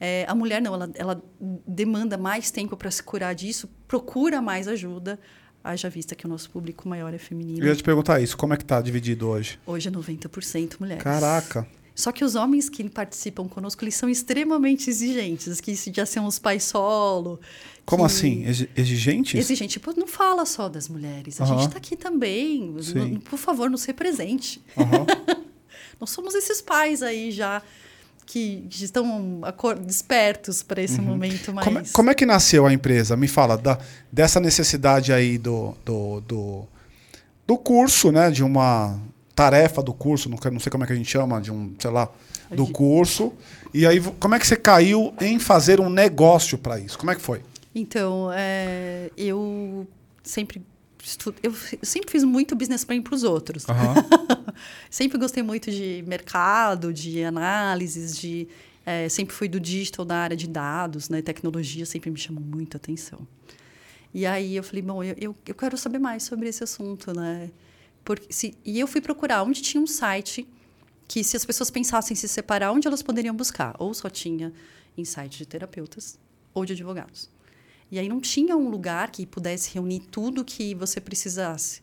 É, 0.00 0.24
a 0.28 0.34
mulher 0.34 0.60
não, 0.60 0.74
ela, 0.74 0.90
ela 0.94 1.22
demanda 1.66 2.18
mais 2.18 2.50
tempo 2.50 2.76
para 2.76 2.90
se 2.90 3.02
curar 3.02 3.34
disso, 3.34 3.68
procura 3.86 4.42
mais 4.42 4.66
ajuda. 4.66 5.20
Haja 5.64 5.88
vista 5.88 6.14
que 6.14 6.26
o 6.26 6.28
nosso 6.28 6.50
público 6.50 6.86
maior 6.86 7.14
é 7.14 7.18
feminino. 7.18 7.64
Eu 7.64 7.68
ia 7.68 7.74
te 7.74 7.82
perguntar 7.82 8.20
isso, 8.20 8.36
como 8.36 8.52
é 8.52 8.56
que 8.58 8.64
tá 8.66 8.82
dividido 8.82 9.26
hoje? 9.28 9.58
Hoje 9.66 9.88
é 9.88 9.90
90% 9.90 10.74
mulheres. 10.78 11.02
Caraca. 11.02 11.66
Só 11.94 12.12
que 12.12 12.22
os 12.22 12.34
homens 12.34 12.68
que 12.68 12.86
participam 12.90 13.48
conosco, 13.48 13.82
eles 13.82 13.94
são 13.94 14.08
extremamente 14.08 14.90
exigentes, 14.90 15.60
que 15.62 15.74
já 15.74 16.04
são 16.04 16.26
os 16.26 16.38
pais 16.38 16.64
solo. 16.64 17.40
Como 17.86 18.02
que... 18.02 18.06
assim? 18.06 18.44
Exigentes? 18.76 19.40
Exigente. 19.40 19.74
Tipo, 19.74 19.98
não 19.98 20.06
fala 20.06 20.44
só 20.44 20.68
das 20.68 20.86
mulheres. 20.86 21.40
A 21.40 21.44
uhum. 21.44 21.50
gente 21.50 21.66
está 21.68 21.78
aqui 21.78 21.96
também. 21.96 22.74
Sim. 22.82 23.16
Por 23.20 23.38
favor, 23.38 23.70
nos 23.70 23.84
represente. 23.84 24.60
Uhum. 24.76 25.44
Nós 25.98 26.10
somos 26.10 26.34
esses 26.34 26.60
pais 26.60 27.02
aí 27.02 27.30
já 27.30 27.62
que 28.26 28.66
estão 28.70 29.42
despertos 29.84 30.62
para 30.62 30.82
esse 30.82 30.98
uhum. 30.98 31.06
momento 31.06 31.52
mais. 31.52 31.66
Como, 31.66 31.78
é, 31.78 31.82
como, 31.92 32.10
é 32.10 32.14
que 32.14 32.26
nasceu 32.26 32.66
a 32.66 32.72
empresa? 32.72 33.16
Me 33.16 33.28
fala 33.28 33.56
da, 33.56 33.78
dessa 34.10 34.40
necessidade 34.40 35.12
aí 35.12 35.38
do, 35.38 35.74
do, 35.84 36.20
do, 36.20 36.64
do 37.46 37.58
curso, 37.58 38.10
né? 38.10 38.30
De 38.30 38.42
uma 38.42 38.98
tarefa 39.34 39.82
do 39.82 39.92
curso, 39.92 40.28
não, 40.28 40.38
não 40.52 40.60
sei 40.60 40.70
como 40.70 40.84
é 40.84 40.86
que 40.86 40.92
a 40.92 40.96
gente 40.96 41.10
chama, 41.10 41.40
de 41.40 41.52
um, 41.52 41.74
sei 41.78 41.90
lá, 41.90 42.08
do 42.50 42.66
curso. 42.68 43.32
E 43.72 43.86
aí, 43.86 44.00
como 44.00 44.34
é 44.34 44.38
que 44.38 44.46
você 44.46 44.56
caiu 44.56 45.12
em 45.20 45.38
fazer 45.38 45.80
um 45.80 45.90
negócio 45.90 46.56
para 46.56 46.78
isso? 46.78 46.96
Como 46.98 47.10
é 47.10 47.14
que 47.14 47.20
foi? 47.20 47.42
Então, 47.74 48.30
é, 48.32 49.10
eu 49.16 49.86
sempre 50.22 50.62
eu 51.42 51.52
sempre 51.82 52.10
fiz 52.10 52.24
muito 52.24 52.56
business 52.56 52.84
plan 52.84 53.02
para 53.02 53.14
os 53.14 53.22
outros. 53.22 53.64
Uhum. 53.66 54.54
sempre 54.90 55.18
gostei 55.18 55.42
muito 55.42 55.70
de 55.70 56.04
mercado, 56.06 56.92
de 56.92 57.22
análises, 57.22 58.16
de 58.16 58.48
é, 58.86 59.08
sempre 59.08 59.34
fui 59.34 59.48
do 59.48 59.58
digital 59.58 60.04
da 60.04 60.16
área 60.16 60.36
de 60.36 60.46
dados, 60.46 61.08
né? 61.08 61.22
Tecnologia 61.22 61.86
sempre 61.86 62.10
me 62.10 62.18
chamou 62.18 62.42
muito 62.42 62.76
a 62.76 62.78
atenção. 62.78 63.26
E 64.12 64.26
aí 64.26 64.54
eu 64.54 64.62
falei, 64.62 64.82
bom, 64.82 65.02
eu, 65.02 65.14
eu, 65.18 65.36
eu 65.46 65.54
quero 65.54 65.76
saber 65.76 65.98
mais 65.98 66.22
sobre 66.22 66.48
esse 66.48 66.62
assunto, 66.62 67.12
né? 67.12 67.50
Porque 68.04 68.32
se, 68.32 68.56
e 68.64 68.78
eu 68.78 68.86
fui 68.86 69.00
procurar 69.00 69.42
onde 69.42 69.60
tinha 69.60 69.82
um 69.82 69.86
site 69.86 70.46
que, 71.08 71.24
se 71.24 71.36
as 71.36 71.44
pessoas 71.44 71.70
pensassem 71.70 72.14
se 72.14 72.28
separar, 72.28 72.72
onde 72.72 72.86
elas 72.86 73.02
poderiam 73.02 73.34
buscar. 73.34 73.74
Ou 73.78 73.92
só 73.92 74.08
tinha 74.08 74.52
em 74.96 75.04
sites 75.04 75.38
de 75.38 75.46
terapeutas 75.46 76.18
ou 76.52 76.64
de 76.64 76.74
advogados. 76.74 77.28
E 77.94 77.98
aí 78.00 78.08
não 78.08 78.20
tinha 78.20 78.56
um 78.56 78.68
lugar 78.68 79.08
que 79.12 79.24
pudesse 79.24 79.72
reunir 79.72 80.00
tudo 80.10 80.44
que 80.44 80.74
você 80.74 81.00
precisasse. 81.00 81.80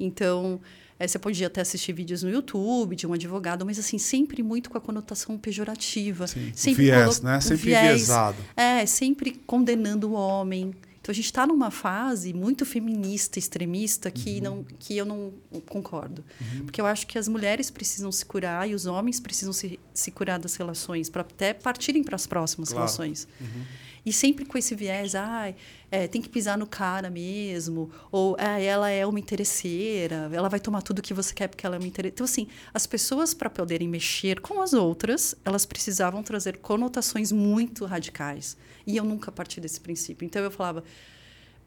Então, 0.00 0.58
é, 0.98 1.06
você 1.06 1.18
podia 1.18 1.46
até 1.48 1.60
assistir 1.60 1.92
vídeos 1.92 2.22
no 2.22 2.30
YouTube 2.30 2.96
de 2.96 3.06
um 3.06 3.12
advogado, 3.12 3.66
mas 3.66 3.78
assim, 3.78 3.98
sempre 3.98 4.42
muito 4.42 4.70
com 4.70 4.78
a 4.78 4.80
conotação 4.80 5.36
pejorativa. 5.36 6.26
Sim, 6.26 6.52
sempre 6.54 6.84
viés, 6.84 7.20
né? 7.20 7.38
Sempre 7.38 7.64
viés, 7.64 7.84
enviesado. 7.84 8.38
É, 8.56 8.86
sempre 8.86 9.32
condenando 9.46 10.12
o 10.12 10.12
homem. 10.14 10.74
Então 11.02 11.12
a 11.12 11.14
gente 11.14 11.26
está 11.26 11.46
numa 11.46 11.70
fase 11.70 12.32
muito 12.32 12.64
feminista, 12.64 13.38
extremista, 13.38 14.10
que, 14.10 14.36
uhum. 14.36 14.40
não, 14.40 14.64
que 14.78 14.96
eu 14.96 15.04
não 15.04 15.34
concordo. 15.66 16.24
Uhum. 16.40 16.64
Porque 16.64 16.80
eu 16.80 16.86
acho 16.86 17.06
que 17.06 17.18
as 17.18 17.28
mulheres 17.28 17.70
precisam 17.70 18.10
se 18.10 18.24
curar 18.24 18.70
e 18.70 18.74
os 18.74 18.86
homens 18.86 19.20
precisam 19.20 19.52
se, 19.52 19.78
se 19.92 20.10
curar 20.10 20.38
das 20.38 20.54
relações, 20.54 21.10
para 21.10 21.20
até 21.20 21.52
partirem 21.52 22.02
para 22.02 22.14
as 22.14 22.26
próximas 22.26 22.70
claro. 22.70 22.86
relações. 22.86 23.28
Uhum. 23.38 23.64
E 24.04 24.12
sempre 24.12 24.44
com 24.44 24.58
esse 24.58 24.74
viés, 24.74 25.14
ah, 25.14 25.52
é, 25.90 26.08
tem 26.08 26.20
que 26.20 26.28
pisar 26.28 26.58
no 26.58 26.66
cara 26.66 27.08
mesmo, 27.08 27.90
ou 28.10 28.36
ah, 28.38 28.58
ela 28.58 28.90
é 28.90 29.06
uma 29.06 29.20
interesseira, 29.20 30.28
ela 30.32 30.48
vai 30.48 30.58
tomar 30.58 30.82
tudo 30.82 31.00
que 31.00 31.14
você 31.14 31.32
quer 31.32 31.46
porque 31.46 31.64
ela 31.64 31.76
é 31.76 31.78
uma 31.78 31.86
interesseira. 31.86 32.14
Então, 32.14 32.24
assim, 32.24 32.48
as 32.74 32.86
pessoas, 32.86 33.32
para 33.32 33.48
poderem 33.48 33.88
mexer 33.88 34.40
com 34.40 34.60
as 34.60 34.72
outras, 34.72 35.36
elas 35.44 35.64
precisavam 35.64 36.22
trazer 36.22 36.58
conotações 36.58 37.30
muito 37.30 37.84
radicais. 37.84 38.56
E 38.84 38.96
eu 38.96 39.04
nunca 39.04 39.30
parti 39.30 39.60
desse 39.60 39.80
princípio. 39.80 40.26
Então, 40.26 40.42
eu 40.42 40.50
falava 40.50 40.82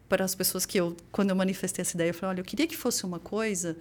para 0.08 0.24
as 0.24 0.34
pessoas 0.34 0.66
que 0.66 0.78
eu, 0.78 0.94
quando 1.10 1.30
eu 1.30 1.36
manifestei 1.36 1.82
essa 1.82 1.96
ideia, 1.96 2.10
eu 2.10 2.14
falei, 2.14 2.34
olha, 2.34 2.40
eu 2.40 2.44
queria 2.44 2.66
que 2.66 2.76
fosse 2.76 3.04
uma 3.04 3.18
coisa 3.18 3.76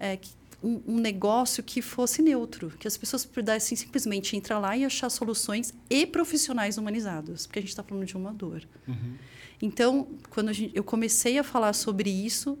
é, 0.00 0.16
que 0.16 0.30
um, 0.62 0.80
um, 0.86 0.98
negócio 0.98 1.62
que 1.62 1.80
fosse 1.80 2.20
neutro, 2.20 2.70
que 2.78 2.88
as 2.88 2.96
pessoas 2.96 3.24
pudessem 3.24 3.76
simplesmente 3.76 4.36
entrar 4.36 4.58
lá 4.58 4.76
e 4.76 4.84
achar 4.84 5.08
soluções 5.08 5.72
e 5.88 6.06
profissionais 6.06 6.78
humanizados, 6.78 7.46
porque 7.46 7.60
a 7.60 7.62
gente 7.62 7.70
está 7.70 7.82
falando 7.82 8.04
de 8.04 8.16
uma 8.16 8.32
dor. 8.32 8.62
Uhum. 8.86 9.14
Então, 9.60 10.08
quando 10.30 10.52
gente, 10.52 10.76
eu 10.76 10.84
comecei 10.84 11.38
a 11.38 11.44
falar 11.44 11.72
sobre 11.72 12.10
isso, 12.10 12.58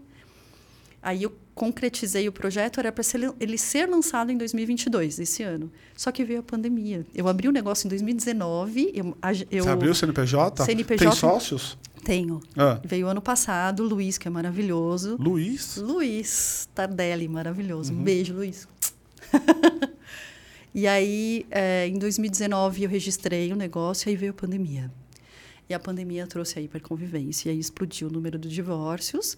aí 1.02 1.22
eu 1.22 1.32
concretizei 1.54 2.28
o 2.28 2.32
projeto, 2.32 2.78
era 2.78 2.92
para 2.92 3.02
ele 3.40 3.58
ser 3.58 3.88
lançado 3.88 4.30
em 4.30 4.38
2022, 4.38 5.18
esse 5.18 5.42
ano. 5.42 5.70
Só 5.96 6.12
que 6.12 6.24
veio 6.24 6.40
a 6.40 6.42
pandemia. 6.42 7.04
Eu 7.14 7.26
abri 7.26 7.48
o 7.48 7.52
negócio 7.52 7.86
em 7.86 7.88
2019. 7.88 8.92
Eu, 8.94 9.16
eu, 9.50 9.64
Você 9.64 9.68
abriu 9.68 9.90
o 9.90 9.94
CNPJ? 9.94 10.64
CNPJ? 10.64 10.98
Tem 10.98 11.12
sócios? 11.12 11.76
Tenho. 12.04 12.40
Ah. 12.56 12.80
Veio 12.84 13.08
ano 13.08 13.20
passado, 13.20 13.82
Luiz, 13.82 14.16
que 14.18 14.28
é 14.28 14.30
maravilhoso. 14.30 15.16
Luiz? 15.18 15.76
Luiz 15.76 16.68
Tardelli, 16.74 17.28
maravilhoso. 17.28 17.92
Uhum. 17.92 18.00
Um 18.00 18.02
beijo, 18.02 18.34
Luiz. 18.34 18.68
e 20.72 20.86
aí, 20.86 21.44
é, 21.50 21.88
em 21.88 21.98
2019, 21.98 22.84
eu 22.84 22.88
registrei 22.88 23.52
o 23.52 23.56
negócio 23.56 24.08
e 24.08 24.10
aí 24.10 24.16
veio 24.16 24.30
a 24.30 24.34
pandemia. 24.34 24.90
E 25.68 25.74
a 25.74 25.78
pandemia 25.78 26.26
trouxe 26.26 26.58
a 26.58 26.62
hiperconvivência, 26.62 27.50
e 27.50 27.52
aí 27.52 27.58
explodiu 27.58 28.08
o 28.08 28.10
número 28.10 28.38
de 28.38 28.48
divórcios. 28.48 29.36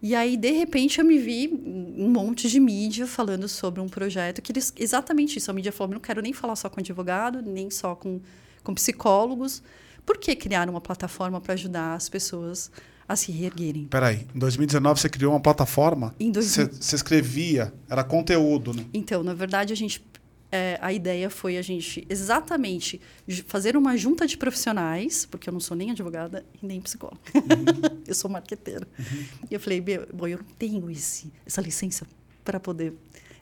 E 0.00 0.14
aí, 0.14 0.36
de 0.36 0.52
repente, 0.52 1.00
eu 1.00 1.04
me 1.04 1.18
vi 1.18 1.48
um 1.48 2.08
monte 2.08 2.48
de 2.48 2.60
mídia 2.60 3.06
falando 3.06 3.48
sobre 3.48 3.80
um 3.80 3.88
projeto 3.88 4.40
que 4.40 4.52
eles, 4.52 4.72
exatamente 4.76 5.38
isso. 5.38 5.50
A 5.50 5.54
mídia 5.54 5.72
falou: 5.72 5.94
não 5.94 6.00
quero 6.00 6.22
nem 6.22 6.32
falar 6.32 6.54
só 6.56 6.68
com 6.68 6.78
advogado, 6.78 7.42
nem 7.42 7.70
só 7.70 7.94
com, 7.94 8.20
com 8.62 8.74
psicólogos 8.74 9.62
por 10.08 10.16
que 10.16 10.34
criar 10.34 10.70
uma 10.70 10.80
plataforma 10.80 11.38
para 11.38 11.52
ajudar 11.52 11.92
as 11.92 12.08
pessoas 12.08 12.70
a 13.06 13.14
se 13.14 13.30
reerguerem? 13.30 13.86
Peraí, 13.88 14.26
em 14.34 14.38
2019 14.38 14.98
você 14.98 15.06
criou 15.10 15.34
uma 15.34 15.40
plataforma? 15.40 16.14
Em 16.18 16.32
dois... 16.32 16.46
você, 16.46 16.64
você 16.64 16.96
escrevia, 16.96 17.74
era 17.90 18.02
conteúdo, 18.02 18.72
né? 18.72 18.86
Então, 18.94 19.22
na 19.22 19.34
verdade, 19.34 19.70
a 19.70 19.76
gente 19.76 20.02
é, 20.50 20.78
a 20.80 20.92
ideia 20.92 21.28
foi 21.28 21.58
a 21.58 21.62
gente 21.62 22.06
exatamente 22.08 23.00
fazer 23.46 23.76
uma 23.76 23.96
junta 23.96 24.26
de 24.26 24.36
profissionais, 24.36 25.26
porque 25.26 25.48
eu 25.48 25.52
não 25.52 25.60
sou 25.60 25.76
nem 25.76 25.90
advogada 25.90 26.44
e 26.62 26.66
nem 26.66 26.80
psicóloga. 26.80 27.20
Uhum. 27.34 28.02
eu 28.06 28.14
sou 28.14 28.30
marqueteira. 28.30 28.86
Uhum. 28.98 29.24
E 29.50 29.54
eu 29.54 29.60
falei, 29.60 29.80
bom, 29.80 30.26
eu 30.26 30.38
não 30.38 30.46
tenho 30.58 30.90
esse, 30.90 31.30
essa 31.46 31.60
licença 31.60 32.06
para 32.42 32.58
poder. 32.58 32.94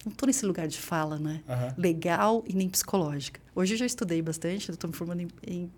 não 0.05 0.13
estou 0.13 0.27
nesse 0.27 0.45
lugar 0.45 0.67
de 0.67 0.79
fala, 0.79 1.19
né? 1.19 1.43
Uhum. 1.49 1.75
Legal 1.79 2.45
e 2.47 2.55
nem 2.55 2.69
psicológica. 2.69 3.41
Hoje 3.55 3.75
eu 3.75 3.79
já 3.79 3.87
estudei 3.87 4.21
bastante, 4.21 4.71
estou 4.71 4.91
me 4.91 4.97
formando 4.97 5.21
em, 5.47 5.71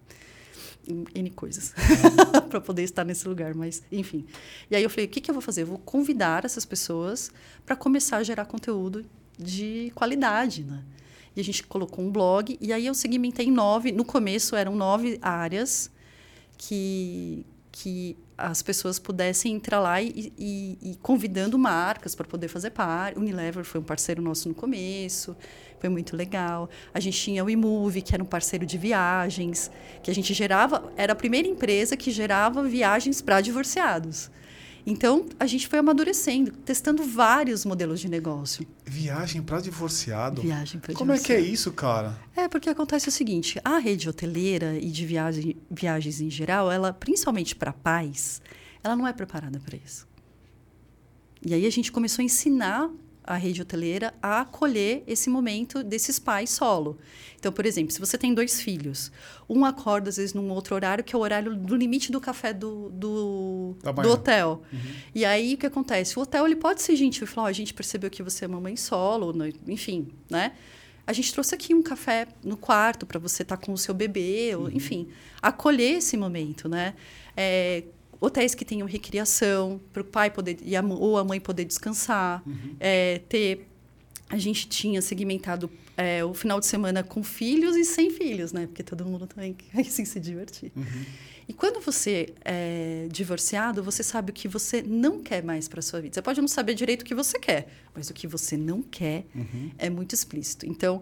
em 0.89 1.05
N 1.15 1.31
coisas 1.31 1.75
para 2.49 2.61
poder 2.61 2.85
estar 2.85 3.05
nesse 3.05 3.29
lugar, 3.29 3.55
mas 3.55 3.83
enfim. 3.93 4.25
E 4.71 4.77
aí 4.77 4.83
eu 4.83 4.89
falei, 4.89 5.05
o 5.05 5.09
que, 5.09 5.21
que 5.21 5.31
eu 5.31 5.35
vou 5.35 5.43
fazer? 5.43 5.63
Eu 5.63 5.67
vou 5.67 5.79
convidar 5.79 6.47
essas 6.47 6.65
pessoas 6.65 7.31
para 7.67 7.77
começar 7.77 8.17
a 8.17 8.23
gerar 8.23 8.47
conteúdo 8.47 9.05
de 9.39 9.93
qualidade, 9.95 10.65
né? 10.65 10.83
E 11.37 11.41
a 11.41 11.45
gente 11.45 11.63
colocou 11.63 12.05
um 12.05 12.11
blog, 12.11 12.59
e 12.61 12.73
aí 12.73 12.87
eu 12.87 12.95
segmentei 12.95 13.47
em 13.47 13.51
nove, 13.51 13.93
no 13.93 14.05
começo 14.05 14.57
eram 14.57 14.75
nove 14.75 15.19
áreas 15.23 15.91
que, 16.57 17.47
que 17.71 18.17
as 18.37 18.63
pessoas 18.63 18.99
pudessem 19.01 19.55
entrar 19.55 19.81
lá 19.81 20.01
e, 20.01 20.33
e, 20.39 20.79
e 20.81 20.97
convidando 21.03 21.59
marcas 21.59 22.15
para 22.15 22.27
poder 22.27 22.49
fazer 22.49 22.71
parte. 22.71 23.19
Unilever 23.19 23.65
foi 23.65 23.81
um 23.81 23.85
parceiro 23.85 24.23
nosso 24.23 24.49
no 24.49 24.55
começo, 24.55 25.37
foi 25.81 25.89
muito 25.89 26.17
legal. 26.17 26.71
A 26.95 27.01
gente 27.01 27.19
tinha 27.21 27.45
o 27.45 27.51
eMove, 27.51 28.01
que 28.01 28.15
era 28.15 28.23
um 28.23 28.27
parceiro 28.27 28.65
de 28.65 28.79
viagens, 28.79 29.71
que 30.03 30.11
a 30.11 30.15
gente 30.15 30.33
gerava, 30.35 30.93
era 30.97 31.13
a 31.13 31.17
primeira 31.17 31.49
empresa 31.49 31.97
que 31.97 32.11
gerava 32.11 32.63
viagens 32.63 33.21
para 33.21 33.41
divorciados. 33.41 34.31
Então, 34.91 35.27
a 35.39 35.47
gente 35.47 35.69
foi 35.69 35.79
amadurecendo, 35.81 36.51
testando 36.51 37.03
vários 37.03 37.67
modelos 37.67 38.01
de 38.01 38.09
negócio. 38.09 38.67
Viagem 38.87 39.43
para 39.43 39.61
divorciado? 39.61 40.41
Viagem 40.41 40.81
para 40.81 40.95
Como 40.95 41.13
é 41.13 41.19
que 41.19 41.31
é 41.31 41.39
isso, 41.39 41.71
cara? 41.73 42.19
É, 42.35 42.49
porque 42.49 42.71
acontece 42.71 43.07
o 43.07 43.13
seguinte, 43.13 43.61
a 43.63 43.77
rede 43.77 44.09
hoteleira 44.09 44.79
e 44.79 44.91
de 44.91 45.05
viagem, 45.05 45.57
viagens 45.71 46.23
em 46.23 46.31
geral, 46.31 46.73
ela, 46.73 46.91
principalmente 46.91 47.55
para 47.55 47.71
pais, 47.71 48.41
ela 48.83 48.97
não 48.97 49.07
é 49.07 49.13
preparada 49.13 49.61
para 49.61 49.77
isso. 49.77 50.09
E 51.45 51.53
aí 51.53 51.67
a 51.67 51.71
gente 51.71 51.93
começou 51.93 52.23
a 52.23 52.25
ensinar 52.25 52.91
a 53.29 53.37
rede 53.37 53.61
hoteleira 53.61 54.15
a 54.23 54.41
acolher 54.41 55.05
esse 55.07 55.29
momento 55.29 55.83
desses 55.83 56.19
pais 56.19 56.49
solo. 56.49 56.99
Então, 57.39 57.53
por 57.53 57.67
exemplo, 57.67 57.93
se 57.93 58.01
você 58.01 58.17
tem 58.17 58.33
dois 58.33 58.59
filhos, 58.59 59.13
um 59.47 59.67
acorda 59.67 60.09
às 60.09 60.17
vezes 60.17 60.33
num 60.33 60.51
outro 60.51 60.75
horário, 60.75 61.05
que 61.05 61.15
é 61.15 61.19
o 61.19 61.21
horário 61.21 61.55
do 61.55 61.77
limite 61.77 62.11
do 62.11 62.21
café 62.23 62.55
do, 62.55 62.89
do, 62.89 63.77
do 63.83 64.11
hotel. 64.11 64.63
Uhum. 64.73 64.79
E 65.15 65.27
aí, 65.27 65.55
o 65.55 65.59
que 65.59 65.67
acontece? 65.67 66.19
O 66.19 66.23
hotel 66.23 66.47
ele 66.47 66.57
pode 66.57 66.81
ser 66.81 66.97
gentil 66.97 67.25
e 67.25 67.27
falar, 67.27 67.49
oh, 67.49 67.51
a 67.51 67.53
gente 67.53 67.75
percebeu 67.75 68.09
que 68.09 68.23
você 68.23 68.47
é 68.47 68.49
mamãe 68.49 68.77
solo, 68.77 69.35
enfim, 69.67 70.09
né? 70.31 70.53
A 71.07 71.13
gente 71.13 71.33
trouxe 71.33 71.55
aqui 71.55 71.75
um 71.75 71.83
café 71.83 72.29
no 72.43 72.57
quarto 72.57 73.05
para 73.05 73.19
você 73.19 73.43
estar 73.43 73.59
tá 73.59 73.67
com 73.67 73.73
o 73.73 73.79
seu 73.79 73.93
bebê, 73.93 74.55
uhum. 74.55 74.63
ou, 74.63 74.71
enfim, 74.71 75.09
acolher 75.43 75.99
esse 75.99 76.17
momento, 76.17 76.67
né? 76.67 76.95
É, 77.37 77.85
hotéis 78.21 78.55
que 78.55 78.65
tenham 78.65 78.87
recriação 78.87 79.81
para 79.93 80.03
o 80.03 80.05
pai 80.05 80.31
poder 80.31 80.59
e 80.63 80.77
a, 80.77 80.83
ou 80.83 81.19
a 81.19 81.25
mãe 81.25 81.41
poder 81.41 81.65
descansar, 81.65 82.43
uhum. 82.47 82.77
é, 82.81 83.21
ter 83.29 83.67
a 84.31 84.37
gente 84.37 84.69
tinha 84.69 85.01
segmentado 85.01 85.71
é, 85.97 86.23
o 86.23 86.35
final 86.35 86.61
de 86.61 86.67
semana 86.67 87.03
com 87.03 87.23
filhos 87.23 87.75
e 87.77 87.85
sem 87.85 88.11
filhos, 88.11 88.53
né? 88.53 88.67
Porque 88.67 88.83
todo 88.83 89.05
mundo 89.05 89.27
também 89.27 89.55
quer 89.73 89.81
assim, 89.81 90.05
se 90.05 90.21
divertir. 90.21 90.71
Uhum. 90.77 91.05
E 91.49 91.53
quando 91.55 91.81
você 91.81 92.35
é 92.45 93.09
divorciado, 93.11 93.83
você 93.83 94.03
sabe 94.03 94.31
o 94.31 94.35
que 94.35 94.47
você 94.47 94.83
não 94.83 95.23
quer 95.23 95.43
mais 95.43 95.67
para 95.67 95.81
sua 95.81 95.99
vida. 95.99 96.15
Você 96.15 96.21
pode 96.21 96.41
não 96.43 96.49
saber 96.49 96.75
direito 96.75 97.03
o 97.03 97.05
que 97.07 97.15
você 97.15 97.39
quer, 97.39 97.69
mas 97.95 98.11
o 98.11 98.15
que 98.15 98.27
você 98.27 98.55
não 98.55 98.83
quer 98.83 99.25
uhum. 99.35 99.71
é 99.79 99.89
muito 99.89 100.15
explícito. 100.15 100.67
Então, 100.67 101.01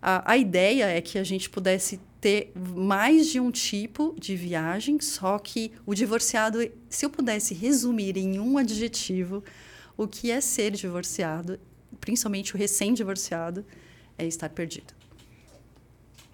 A, 0.00 0.32
a 0.32 0.36
ideia 0.36 0.86
é 0.86 1.00
que 1.00 1.16
a 1.16 1.22
gente 1.22 1.48
pudesse 1.48 2.00
ter 2.22 2.52
mais 2.56 3.26
de 3.26 3.40
um 3.40 3.50
tipo 3.50 4.14
de 4.16 4.36
viagem, 4.36 5.00
só 5.00 5.40
que 5.40 5.72
o 5.84 5.92
divorciado, 5.92 6.58
se 6.88 7.04
eu 7.04 7.10
pudesse 7.10 7.52
resumir 7.52 8.16
em 8.16 8.38
um 8.38 8.56
adjetivo 8.56 9.42
o 9.96 10.06
que 10.06 10.30
é 10.30 10.40
ser 10.40 10.70
divorciado, 10.70 11.58
principalmente 12.00 12.54
o 12.54 12.58
recém-divorciado, 12.58 13.66
é 14.16 14.24
estar 14.24 14.48
perdido. 14.50 14.94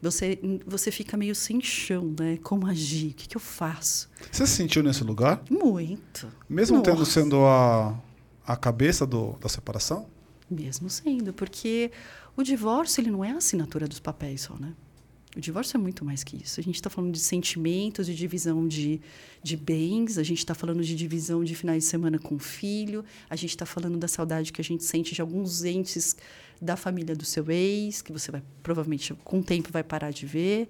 Você, 0.03 0.39
você 0.67 0.91
fica 0.91 1.17
meio 1.17 1.35
sem 1.35 1.59
chão, 1.63 2.15
né? 2.21 2.39
Como 2.43 2.67
agir? 2.67 3.13
O 3.13 3.15
que, 3.15 3.27
que 3.27 3.37
eu 3.39 3.41
faço? 3.41 4.11
Você 4.31 4.47
se 4.47 4.53
sentiu 4.53 4.83
nesse 4.83 5.03
lugar? 5.03 5.43
Muito. 5.51 6.31
Mesmo 6.47 6.77
Nossa. 6.77 6.91
tendo 6.91 7.07
sendo 7.07 7.47
a, 7.47 7.99
a 8.47 8.57
cabeça 8.57 9.07
do, 9.07 9.33
da 9.41 9.49
separação? 9.49 10.07
Mesmo 10.51 10.91
sendo, 10.91 11.33
porque 11.33 11.91
o 12.37 12.43
divórcio 12.43 13.01
ele 13.01 13.11
não 13.11 13.25
é 13.25 13.31
a 13.31 13.37
assinatura 13.37 13.89
dos 13.89 14.01
papéis 14.01 14.43
só, 14.43 14.55
né? 14.55 14.75
O 15.37 15.41
divórcio 15.41 15.77
é 15.77 15.81
muito 15.81 16.05
mais 16.05 16.25
que 16.25 16.37
isso. 16.43 16.59
A 16.59 16.63
gente 16.63 16.77
está 16.77 16.89
falando 16.89 17.13
de 17.13 17.19
sentimentos, 17.19 18.07
de 18.07 18.15
divisão 18.15 18.67
de, 18.67 19.01
de 19.43 19.57
bens, 19.57 20.17
a 20.17 20.23
gente 20.23 20.39
está 20.39 20.55
falando 20.55 20.83
de 20.83 20.97
divisão 20.97 21.45
de 21.45 21.55
finais 21.55 21.85
de 21.85 21.91
semana 21.91 22.19
com 22.19 22.37
o 22.37 22.39
filho, 22.39 23.05
a 23.29 23.37
gente 23.37 23.51
está 23.51 23.67
falando 23.67 23.99
da 23.99 24.09
saudade 24.09 24.53
que 24.53 24.61
a 24.61 24.65
gente 24.65 24.85
sente 24.85 25.15
de 25.15 25.21
alguns 25.21 25.65
entes 25.65 26.17
da 26.61 26.77
família 26.77 27.15
do 27.15 27.25
seu 27.25 27.51
ex, 27.51 28.01
que 28.01 28.13
você 28.13 28.31
vai 28.33 28.43
provavelmente 28.63 29.15
com 29.23 29.41
o 29.41 29.45
tempo 29.45 29.71
vai 29.71 29.85
parar 29.85 30.11
de 30.11 30.27
ver. 30.27 30.69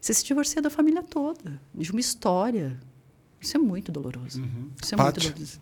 Você 0.00 0.12
se 0.12 0.24
divorcia 0.24 0.60
da 0.60 0.68
família 0.68 1.02
toda, 1.02 1.60
de 1.74 1.90
uma 1.90 2.00
história. 2.00 2.78
Isso 3.40 3.56
é 3.56 3.60
muito 3.60 3.90
doloroso. 3.90 4.42
Uhum. 4.42 4.70
Isso 4.82 4.94
é 4.94 4.98
Paty? 4.98 5.20
muito 5.20 5.34
doloroso. 5.34 5.60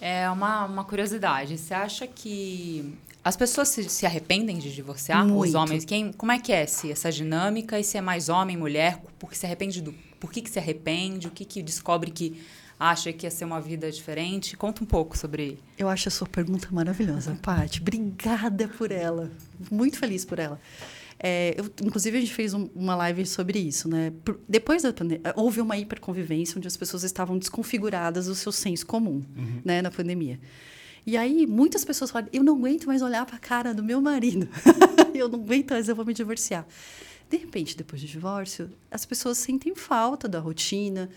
É 0.00 0.30
uma, 0.30 0.64
uma 0.64 0.84
curiosidade. 0.84 1.58
Você 1.58 1.74
acha 1.74 2.06
que 2.06 2.96
as 3.22 3.36
pessoas 3.36 3.68
se, 3.68 3.84
se 3.88 4.06
arrependem 4.06 4.58
de 4.58 4.72
divorciar? 4.74 5.24
Os 5.26 5.30
Muito. 5.32 5.56
homens? 5.58 5.84
Quem, 5.84 6.12
como 6.12 6.32
é 6.32 6.38
que 6.38 6.52
é 6.52 6.66
se 6.66 6.90
essa 6.90 7.10
dinâmica? 7.12 7.78
E 7.78 7.84
se 7.84 7.98
é 7.98 8.00
mais 8.00 8.28
homem, 8.28 8.56
mulher? 8.56 9.02
Por 9.18 9.30
que 9.30 9.36
se 9.38 9.46
arrepende 9.46 9.80
do. 9.82 9.92
Por 10.18 10.30
que, 10.32 10.40
que 10.42 10.50
se 10.50 10.58
arrepende? 10.58 11.26
O 11.26 11.30
que, 11.30 11.44
que 11.44 11.62
descobre 11.62 12.10
que 12.10 12.40
acha 12.78 13.12
que 13.12 13.26
ia 13.26 13.30
ser 13.30 13.44
uma 13.44 13.60
vida 13.60 13.90
diferente? 13.90 14.56
Conta 14.56 14.82
um 14.82 14.86
pouco 14.86 15.16
sobre. 15.18 15.58
Eu 15.78 15.88
acho 15.88 16.08
a 16.08 16.10
sua 16.10 16.26
pergunta 16.26 16.68
maravilhosa, 16.70 17.38
Paty. 17.42 17.80
Obrigada 17.80 18.68
por 18.68 18.90
ela. 18.90 19.30
Muito 19.70 19.98
feliz 19.98 20.24
por 20.24 20.38
ela. 20.38 20.58
É, 21.22 21.54
eu, 21.58 21.66
inclusive, 21.84 22.16
a 22.16 22.20
gente 22.20 22.32
fez 22.32 22.54
um- 22.54 22.70
uma 22.74 22.94
live 22.96 23.26
sobre 23.26 23.58
isso, 23.58 23.86
né? 23.90 24.10
Por- 24.24 24.40
depois 24.48 24.82
da 24.82 24.90
pandemia, 24.90 25.34
houve 25.36 25.60
uma 25.60 25.76
hiperconvivência 25.76 26.56
onde 26.56 26.66
as 26.66 26.78
pessoas 26.78 27.04
estavam 27.04 27.36
desconfiguradas 27.38 28.24
do 28.24 28.34
seu 28.34 28.50
senso 28.50 28.86
comum, 28.86 29.22
né? 29.62 29.82
Na 29.82 29.90
pandemia. 29.90 30.40
E 31.06 31.16
aí, 31.16 31.46
muitas 31.46 31.84
pessoas 31.84 32.10
falaram, 32.10 32.30
eu 32.32 32.42
não 32.42 32.56
aguento 32.56 32.86
mais 32.86 33.02
olhar 33.02 33.24
para 33.26 33.36
a 33.36 33.40
cara 33.40 33.74
do 33.74 33.82
meu 33.82 34.00
marido. 34.00 34.48
eu 35.14 35.28
não 35.28 35.40
aguento 35.40 35.70
mais, 35.70 35.88
eu 35.88 35.96
vou 35.96 36.04
me 36.04 36.14
divorciar. 36.14 36.66
De 37.28 37.36
repente, 37.36 37.76
depois 37.76 38.02
do 38.02 38.08
divórcio, 38.08 38.70
as 38.90 39.06
pessoas 39.06 39.38
sentem 39.38 39.74
falta 39.74 40.28
da 40.28 40.40
rotina, 40.40 41.08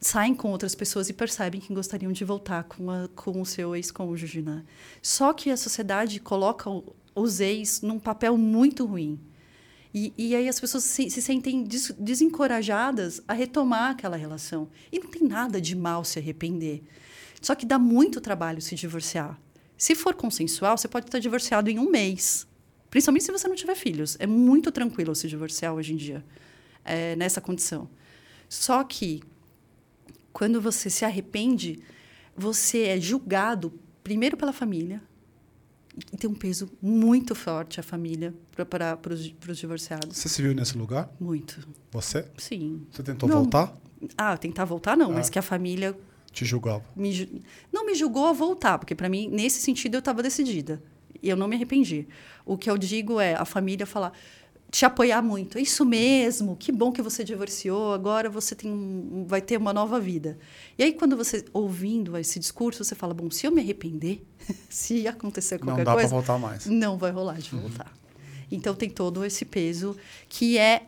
saem 0.00 0.34
com 0.34 0.50
outras 0.50 0.74
pessoas 0.74 1.08
e 1.08 1.12
percebem 1.12 1.60
que 1.60 1.72
gostariam 1.74 2.10
de 2.10 2.24
voltar 2.24 2.64
com, 2.64 2.90
a, 2.90 3.08
com 3.14 3.40
o 3.40 3.44
seu 3.44 3.76
ex-cônjuge, 3.76 4.40
né? 4.40 4.64
Só 5.02 5.32
que 5.32 5.50
a 5.50 5.56
sociedade 5.56 6.18
coloca 6.18 6.70
os 7.14 7.40
ex 7.40 7.82
num 7.82 7.98
papel 7.98 8.36
muito 8.38 8.86
ruim. 8.86 9.20
E, 9.92 10.12
e 10.16 10.34
aí 10.34 10.48
as 10.48 10.58
pessoas 10.58 10.84
se, 10.84 11.10
se 11.10 11.20
sentem 11.20 11.64
des, 11.64 11.92
desencorajadas 11.98 13.20
a 13.28 13.34
retomar 13.34 13.90
aquela 13.90 14.16
relação. 14.16 14.68
E 14.90 14.98
não 14.98 15.10
tem 15.10 15.22
nada 15.22 15.60
de 15.60 15.76
mal 15.76 16.04
se 16.04 16.18
arrepender. 16.18 16.82
Só 17.40 17.54
que 17.54 17.64
dá 17.66 17.78
muito 17.78 18.20
trabalho 18.20 18.60
se 18.60 18.74
divorciar. 18.74 19.38
Se 19.76 19.94
for 19.94 20.14
consensual, 20.14 20.76
você 20.76 20.88
pode 20.88 21.06
estar 21.06 21.18
divorciado 21.18 21.70
em 21.70 21.78
um 21.78 21.90
mês. 21.90 22.46
Principalmente 22.90 23.24
se 23.24 23.32
você 23.32 23.48
não 23.48 23.54
tiver 23.54 23.74
filhos. 23.74 24.16
É 24.18 24.26
muito 24.26 24.70
tranquilo 24.70 25.14
se 25.14 25.26
divorciar 25.28 25.72
hoje 25.72 25.92
em 25.94 25.96
dia, 25.96 26.24
é, 26.84 27.16
nessa 27.16 27.40
condição. 27.40 27.88
Só 28.48 28.82
que, 28.84 29.22
quando 30.32 30.60
você 30.60 30.90
se 30.90 31.04
arrepende, 31.04 31.80
você 32.36 32.82
é 32.82 33.00
julgado 33.00 33.72
primeiro 34.02 34.36
pela 34.36 34.52
família, 34.52 35.00
e 36.12 36.16
tem 36.16 36.28
um 36.28 36.34
peso 36.34 36.70
muito 36.80 37.34
forte 37.34 37.78
a 37.80 37.82
família 37.82 38.34
para 38.68 38.98
os 39.08 39.58
divorciados. 39.58 40.16
Você 40.16 40.28
se 40.28 40.40
viu 40.42 40.54
nesse 40.54 40.76
lugar? 40.76 41.10
Muito. 41.20 41.66
Você? 41.90 42.26
Sim. 42.38 42.86
Você 42.90 43.02
tentou 43.02 43.28
Não. 43.28 43.36
voltar? 43.36 43.76
Ah, 44.16 44.36
tentar 44.36 44.64
voltar 44.64 44.96
não, 44.96 45.12
mas 45.12 45.28
Ah. 45.28 45.32
que 45.32 45.38
a 45.38 45.42
família 45.42 45.96
Te 46.32 46.44
julgava. 46.44 46.84
me, 46.94 47.42
não 47.72 47.84
me 47.84 47.94
julgou 47.94 48.26
a 48.26 48.32
voltar, 48.32 48.78
porque 48.78 48.94
para 48.94 49.08
mim, 49.08 49.28
nesse 49.28 49.60
sentido, 49.60 49.94
eu 49.96 49.98
estava 49.98 50.22
decidida. 50.22 50.82
E 51.22 51.28
eu 51.28 51.36
não 51.36 51.48
me 51.48 51.56
arrependi. 51.56 52.06
O 52.46 52.56
que 52.56 52.70
eu 52.70 52.78
digo 52.78 53.20
é 53.20 53.34
a 53.34 53.44
família 53.44 53.84
falar, 53.84 54.12
te 54.70 54.84
apoiar 54.86 55.20
muito. 55.20 55.58
É 55.58 55.60
isso 55.60 55.84
mesmo, 55.84 56.56
que 56.56 56.70
bom 56.72 56.92
que 56.92 57.02
você 57.02 57.24
divorciou, 57.24 57.92
agora 57.92 58.30
você 58.30 58.54
tem 58.54 58.70
um- 58.70 59.24
vai 59.26 59.40
ter 59.42 59.56
uma 59.58 59.72
nova 59.72 59.98
vida. 60.00 60.38
E 60.78 60.82
aí, 60.84 60.92
quando 60.92 61.16
você, 61.16 61.44
ouvindo 61.52 62.16
esse 62.16 62.38
discurso, 62.38 62.84
você 62.84 62.94
fala, 62.94 63.12
bom, 63.12 63.28
se 63.30 63.46
eu 63.46 63.50
me 63.50 63.60
arrepender, 63.60 64.24
se 64.70 65.06
acontecer 65.08 65.58
Não 65.58 65.66
qualquer 65.66 65.84
dá 65.84 65.90
pra 65.92 66.00
coisa, 66.02 66.08
voltar 66.14 66.38
mais. 66.38 66.66
não 66.66 66.96
vai 66.96 67.10
rolar 67.10 67.38
de 67.38 67.50
voltar. 67.50 67.92
Então 68.52 68.74
tem 68.74 68.88
todo 68.88 69.24
esse 69.24 69.44
peso 69.44 69.96
que 70.28 70.56
é, 70.58 70.82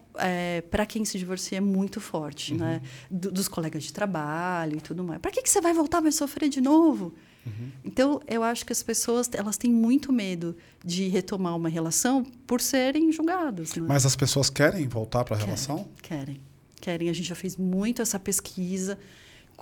para 0.71 0.85
quem 0.87 1.05
se 1.05 1.19
divorcia 1.19 1.59
é 1.59 1.61
muito 1.61 2.01
forte, 2.01 2.55
né? 2.55 2.81
Do- 3.11 3.31
dos 3.33 3.49
colegas 3.49 3.83
de 3.85 3.93
trabalho 3.93 4.77
e 4.77 4.81
tudo 4.81 5.03
mais. 5.03 5.21
Para 5.21 5.31
que, 5.31 5.43
que 5.43 5.51
você 5.51 5.61
vai 5.61 5.73
voltar 5.73 6.01
vai 6.01 6.13
sofrer 6.13 6.49
de 6.49 6.61
novo? 6.61 7.15
Então 7.85 8.21
eu 8.29 8.43
acho 8.45 8.65
que 8.65 8.73
as 8.73 8.83
pessoas 8.85 9.29
elas 9.33 9.57
têm 9.59 9.73
muito 9.73 10.13
medo 10.13 10.57
de 10.85 11.09
retomar 11.09 11.57
uma 11.57 11.69
relação 11.69 12.23
por 12.47 12.61
serem 12.61 13.11
julgadas. 13.11 13.75
Né? 13.75 13.85
Mas 13.89 14.07
as 14.07 14.15
pessoas 14.15 14.49
querem 14.49 14.87
voltar 14.87 15.25
para 15.25 15.37
a 15.37 15.41
relação? 15.41 15.89
Querem, 16.01 16.41
querem. 16.81 17.09
A 17.09 17.13
gente 17.13 17.27
já 17.29 17.35
fez 17.35 17.57
muito 17.57 18.01
essa 18.01 18.19
pesquisa. 18.21 18.97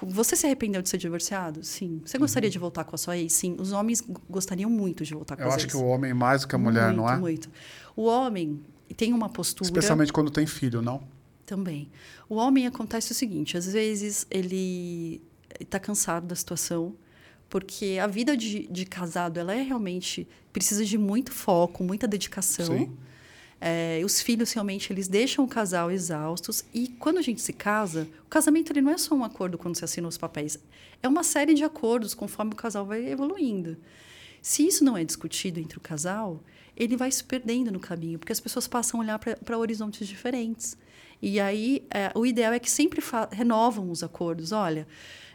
Você 0.02 0.36
se 0.36 0.46
arrependeu 0.46 0.82
de 0.82 0.88
ser 0.90 0.98
divorciado? 0.98 1.64
Sim. 1.64 2.02
Você 2.04 2.18
gostaria 2.18 2.48
de 2.50 2.58
voltar 2.58 2.84
com 2.84 2.94
a 2.94 2.98
sua 2.98 3.16
ex? 3.16 3.32
Sim. 3.32 3.56
Os 3.58 3.72
homens 3.72 4.02
gostariam 4.28 4.68
muito 4.70 5.02
de 5.04 5.14
voltar 5.14 5.36
com 5.36 5.42
Eu 5.42 5.48
as 5.48 5.54
acho 5.56 5.64
ex. 5.66 5.72
que 5.72 5.78
o 5.78 5.84
homem 5.86 6.12
mais 6.12 6.42
do 6.42 6.48
que 6.48 6.54
a 6.54 6.58
mulher, 6.58 6.86
muito, 6.88 6.96
não 6.98 7.10
é? 7.10 7.16
Muito. 7.16 7.50
O 7.96 8.04
homem 8.04 8.60
tem 8.94 9.12
uma 9.12 9.28
postura 9.28 9.66
Especialmente 9.66 10.12
quando 10.12 10.30
tem 10.30 10.46
filho, 10.46 10.82
não? 10.82 11.02
também. 11.50 11.90
O 12.28 12.36
homem 12.36 12.64
acontece 12.68 13.10
o 13.10 13.14
seguinte: 13.14 13.56
às 13.56 13.66
vezes 13.66 14.24
ele 14.30 15.20
está 15.58 15.80
cansado 15.80 16.26
da 16.28 16.36
situação, 16.36 16.94
porque 17.48 17.98
a 18.00 18.06
vida 18.06 18.36
de, 18.36 18.68
de 18.68 18.84
casado 18.84 19.38
ela 19.40 19.52
é 19.52 19.60
realmente 19.60 20.28
precisa 20.52 20.84
de 20.84 20.96
muito 20.96 21.32
foco, 21.32 21.82
muita 21.82 22.06
dedicação. 22.06 22.78
Sim. 22.78 22.96
É, 23.60 24.00
os 24.04 24.22
filhos 24.22 24.52
realmente 24.52 24.90
eles 24.90 25.06
deixam 25.06 25.44
o 25.44 25.48
casal 25.48 25.90
exaustos 25.90 26.64
e 26.72 26.88
quando 26.88 27.18
a 27.18 27.22
gente 27.22 27.42
se 27.42 27.52
casa, 27.52 28.08
o 28.24 28.28
casamento 28.30 28.72
ele 28.72 28.80
não 28.80 28.90
é 28.90 28.96
só 28.96 29.14
um 29.14 29.22
acordo 29.22 29.58
quando 29.58 29.76
você 29.76 29.84
assina 29.84 30.08
os 30.08 30.16
papéis, 30.16 30.58
é 31.02 31.06
uma 31.06 31.22
série 31.22 31.52
de 31.52 31.62
acordos 31.62 32.14
conforme 32.14 32.52
o 32.52 32.56
casal 32.56 32.86
vai 32.86 33.06
evoluindo. 33.06 33.76
Se 34.42 34.66
isso 34.66 34.84
não 34.84 34.96
é 34.96 35.04
discutido 35.04 35.60
entre 35.60 35.78
o 35.78 35.80
casal, 35.80 36.42
ele 36.76 36.96
vai 36.96 37.10
se 37.10 37.22
perdendo 37.22 37.70
no 37.70 37.80
caminho, 37.80 38.18
porque 38.18 38.32
as 38.32 38.40
pessoas 38.40 38.66
passam 38.66 39.00
a 39.00 39.02
olhar 39.02 39.18
para 39.18 39.58
horizontes 39.58 40.06
diferentes. 40.08 40.76
E 41.20 41.38
aí, 41.38 41.86
é, 41.90 42.10
o 42.14 42.24
ideal 42.24 42.52
é 42.52 42.58
que 42.58 42.70
sempre 42.70 43.02
renovam 43.30 43.90
os 43.90 44.02
acordos. 44.02 44.52
Olha, 44.52 44.86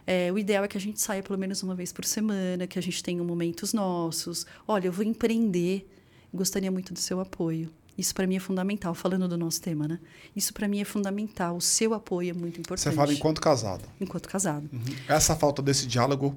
é, 0.06 0.32
o 0.32 0.38
ideal 0.38 0.64
é 0.64 0.68
que 0.68 0.76
a 0.76 0.80
gente 0.80 1.00
saia 1.00 1.22
pelo 1.22 1.38
menos 1.38 1.62
uma 1.62 1.74
vez 1.74 1.92
por 1.92 2.04
semana, 2.04 2.66
que 2.66 2.78
a 2.78 2.82
gente 2.82 3.02
tenha 3.02 3.22
momentos 3.22 3.72
nossos. 3.72 4.46
Olha, 4.66 4.88
eu 4.88 4.92
vou 4.92 5.04
empreender, 5.04 5.88
gostaria 6.34 6.70
muito 6.70 6.92
do 6.92 6.98
seu 6.98 7.20
apoio. 7.20 7.70
Isso 7.96 8.14
para 8.14 8.26
mim 8.26 8.36
é 8.36 8.40
fundamental, 8.40 8.94
falando 8.94 9.26
do 9.26 9.38
nosso 9.38 9.60
tema, 9.60 9.88
né? 9.88 9.98
Isso 10.34 10.52
para 10.52 10.68
mim 10.68 10.80
é 10.80 10.84
fundamental. 10.84 11.56
O 11.56 11.60
seu 11.60 11.94
apoio 11.94 12.30
é 12.30 12.32
muito 12.34 12.60
importante. 12.60 12.84
Você 12.84 12.92
fala 12.92 13.12
enquanto 13.12 13.40
casado. 13.40 13.84
enquanto 14.00 14.28
casado. 14.28 14.68
Essa 15.08 15.34
falta 15.34 15.62
desse 15.62 15.86
diálogo 15.86 16.36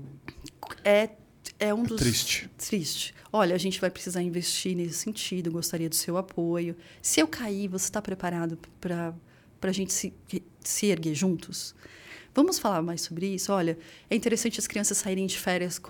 É, 0.86 1.10
é 1.60 1.74
um 1.74 1.84
é 1.84 1.88
dos 1.88 2.00
triste. 2.00 2.50
triste. 2.58 3.14
Olha, 3.32 3.54
a 3.54 3.58
gente 3.60 3.80
vai 3.80 3.90
precisar 3.90 4.22
investir 4.22 4.76
nesse 4.76 4.96
sentido, 4.96 5.52
gostaria 5.52 5.90
do 5.90 5.96
seu 5.96 6.18
apoio. 6.18 6.76
Se 7.02 7.20
eu 7.20 7.28
cair, 7.28 7.68
você 7.68 7.86
está 7.86 8.02
preparado 8.02 8.58
para 8.82 9.14
a 9.62 9.72
gente 9.72 9.94
se, 9.94 10.14
se 10.64 10.86
erguer 10.88 11.14
juntos? 11.14 11.76
Vamos 12.34 12.58
falar 12.60 12.82
mais 12.82 13.02
sobre 13.02 13.28
isso? 13.28 13.52
Olha, 13.52 13.78
é 14.10 14.16
interessante 14.16 14.60
as 14.60 14.68
crianças 14.68 14.98
saírem 15.00 15.26
de 15.28 15.38
férias 15.38 15.82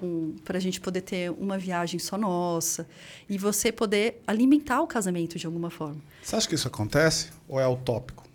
para 0.43 0.57
a 0.57 0.61
gente 0.61 0.79
poder 0.81 1.01
ter 1.01 1.31
uma 1.31 1.57
viagem 1.57 1.99
só 1.99 2.17
nossa 2.17 2.87
e 3.29 3.37
você 3.37 3.71
poder 3.71 4.21
alimentar 4.25 4.81
o 4.81 4.87
casamento 4.87 5.37
de 5.37 5.45
alguma 5.45 5.69
forma. 5.69 6.01
Você 6.23 6.35
acha 6.35 6.47
que 6.47 6.55
isso 6.55 6.67
acontece 6.67 7.29
ou 7.47 7.59
é 7.59 7.67
utópico? 7.67 8.27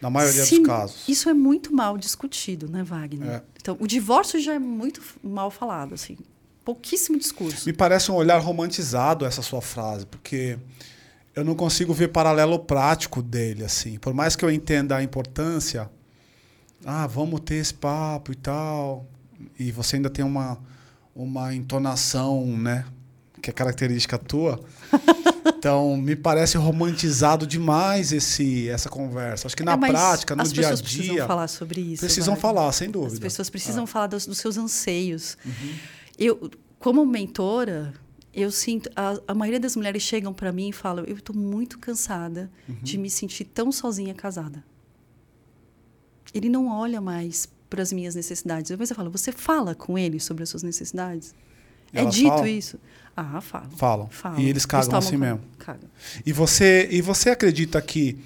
Na 0.00 0.10
maioria 0.10 0.44
Se- 0.44 0.58
dos 0.58 0.66
casos. 0.66 1.08
Isso 1.08 1.28
é 1.28 1.34
muito 1.34 1.74
mal 1.74 1.96
discutido, 1.98 2.68
né, 2.68 2.82
Wagner? 2.82 3.28
É. 3.28 3.42
Então, 3.60 3.76
o 3.80 3.86
divórcio 3.86 4.38
já 4.40 4.54
é 4.54 4.58
muito 4.58 5.02
mal 5.22 5.50
falado, 5.50 5.94
assim. 5.94 6.16
Pouquíssimo 6.64 7.18
discurso. 7.18 7.66
Me 7.66 7.72
parece 7.72 8.10
um 8.10 8.14
olhar 8.14 8.38
romantizado 8.38 9.24
essa 9.26 9.42
sua 9.42 9.60
frase, 9.60 10.06
porque 10.06 10.58
eu 11.34 11.44
não 11.44 11.54
consigo 11.54 11.92
ver 11.92 12.08
paralelo 12.08 12.58
prático 12.58 13.20
dele, 13.22 13.64
assim. 13.64 13.98
Por 13.98 14.14
mais 14.14 14.34
que 14.36 14.44
eu 14.44 14.50
entenda 14.50 14.96
a 14.96 15.02
importância, 15.02 15.90
ah, 16.84 17.06
vamos 17.06 17.40
ter 17.40 17.56
esse 17.56 17.74
papo 17.74 18.32
e 18.32 18.34
tal, 18.36 19.06
e 19.58 19.70
você 19.72 19.96
ainda 19.96 20.08
tem 20.08 20.24
uma, 20.24 20.58
uma 21.14 21.54
entonação, 21.54 22.46
né, 22.46 22.84
que 23.42 23.50
é 23.50 23.52
característica 23.52 24.16
tua, 24.18 24.58
Então, 25.58 25.96
me 25.96 26.14
parece 26.16 26.56
romantizado 26.58 27.46
demais 27.46 28.12
esse, 28.12 28.68
essa 28.68 28.88
conversa. 28.88 29.46
Acho 29.46 29.56
que 29.56 29.62
na 29.62 29.72
É, 29.72 29.76
prática, 29.76 30.34
no 30.36 30.42
as 30.42 30.52
dia 30.52 30.66
a 30.66 30.70
pessoas 30.70 30.82
precisam 30.82 31.14
dia. 31.16 31.26
falar 31.26 31.48
sobre 31.48 31.80
isso. 31.80 32.00
Precisam 32.00 32.34
Wagner. 32.34 32.40
falar, 32.40 32.72
sem 32.72 32.86
As 32.88 32.92
dúvida. 32.92 33.20
pessoas 33.20 33.50
precisam 33.50 33.84
Ah. 33.84 33.86
falar 33.86 34.06
dos, 34.08 34.26
dos 34.26 34.38
seus 34.38 34.56
anseios. 34.58 35.36
Uhum. 35.44 35.74
Eu, 36.18 36.50
como 36.78 37.04
mentora, 37.04 37.92
eu 38.32 38.50
sinto. 38.50 38.90
A, 38.94 39.18
a 39.28 39.34
maioria 39.34 39.60
das 39.60 39.74
mulheres 39.76 40.02
chegam 40.02 40.32
para 40.32 40.52
mim 40.52 40.68
e 40.68 40.72
falam: 40.72 41.04
eu 41.04 41.16
estou 41.16 41.34
muito 41.34 41.78
cansada 41.78 42.50
Uhum. 42.68 42.76
de 42.82 42.98
me 42.98 43.10
sentir 43.10 43.44
tão 43.44 43.70
sozinha 43.72 44.14
casada. 44.14 44.62
Ele 46.32 46.48
não 46.48 46.68
olha 46.68 47.00
mais 47.00 47.48
para 47.70 47.82
as 47.82 47.92
minhas 47.92 48.14
necessidades. 48.14 48.70
Depois 48.70 48.90
eu 48.90 48.96
falo: 48.96 49.10
você 49.10 49.32
fala 49.32 49.74
com 49.74 49.98
ele 49.98 50.18
sobre 50.20 50.42
as 50.42 50.48
suas 50.48 50.62
necessidades? 50.62 51.34
é 51.92 52.04
dito 52.06 52.28
falam? 52.28 52.46
isso? 52.46 52.78
Ah, 53.16 53.40
falam. 53.40 53.70
Falam. 53.70 54.08
falam. 54.08 54.40
E 54.40 54.48
eles 54.48 54.66
cagam 54.66 54.86
tomam 54.88 54.98
assim 54.98 55.16
mesmo. 55.16 55.40
Cagam. 55.58 55.88
E 56.26 56.32
você, 56.32 56.88
e 56.90 57.00
você 57.00 57.30
acredita 57.30 57.80
que 57.80 58.18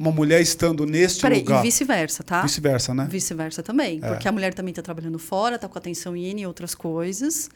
uma 0.00 0.10
mulher 0.10 0.40
estando 0.40 0.86
neste 0.86 1.20
Peraí, 1.20 1.38
e 1.38 1.42
lugar. 1.42 1.62
vice-versa, 1.62 2.22
tá? 2.22 2.40
Vice-versa, 2.42 2.94
né? 2.94 3.06
Vice-versa 3.10 3.62
também. 3.62 4.00
É. 4.02 4.08
Porque 4.08 4.26
a 4.26 4.32
mulher 4.32 4.54
também 4.54 4.70
está 4.70 4.80
trabalhando 4.82 5.18
fora, 5.18 5.56
está 5.56 5.68
com 5.68 5.76
atenção 5.78 6.16
em 6.16 6.24
N 6.30 6.40
e 6.42 6.46
outras 6.46 6.74
coisas. 6.74 7.50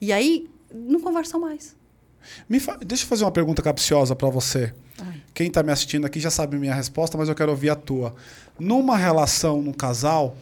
E 0.00 0.12
aí, 0.12 0.48
não 0.74 1.00
conversam 1.00 1.40
mais. 1.40 1.74
Me 2.48 2.60
fa- 2.60 2.76
Deixa 2.84 3.04
eu 3.04 3.08
fazer 3.08 3.24
uma 3.24 3.30
pergunta 3.32 3.62
capciosa 3.62 4.14
para 4.14 4.28
você. 4.28 4.74
Ai. 5.00 5.22
Quem 5.32 5.46
está 5.46 5.62
me 5.62 5.72
assistindo 5.72 6.04
aqui 6.04 6.20
já 6.20 6.30
sabe 6.30 6.56
a 6.56 6.60
minha 6.60 6.74
resposta, 6.74 7.16
mas 7.16 7.28
eu 7.28 7.34
quero 7.34 7.50
ouvir 7.52 7.70
a 7.70 7.74
tua. 7.76 8.14
Numa 8.58 8.96
relação, 8.96 9.62
num 9.62 9.72
casal, 9.72 10.36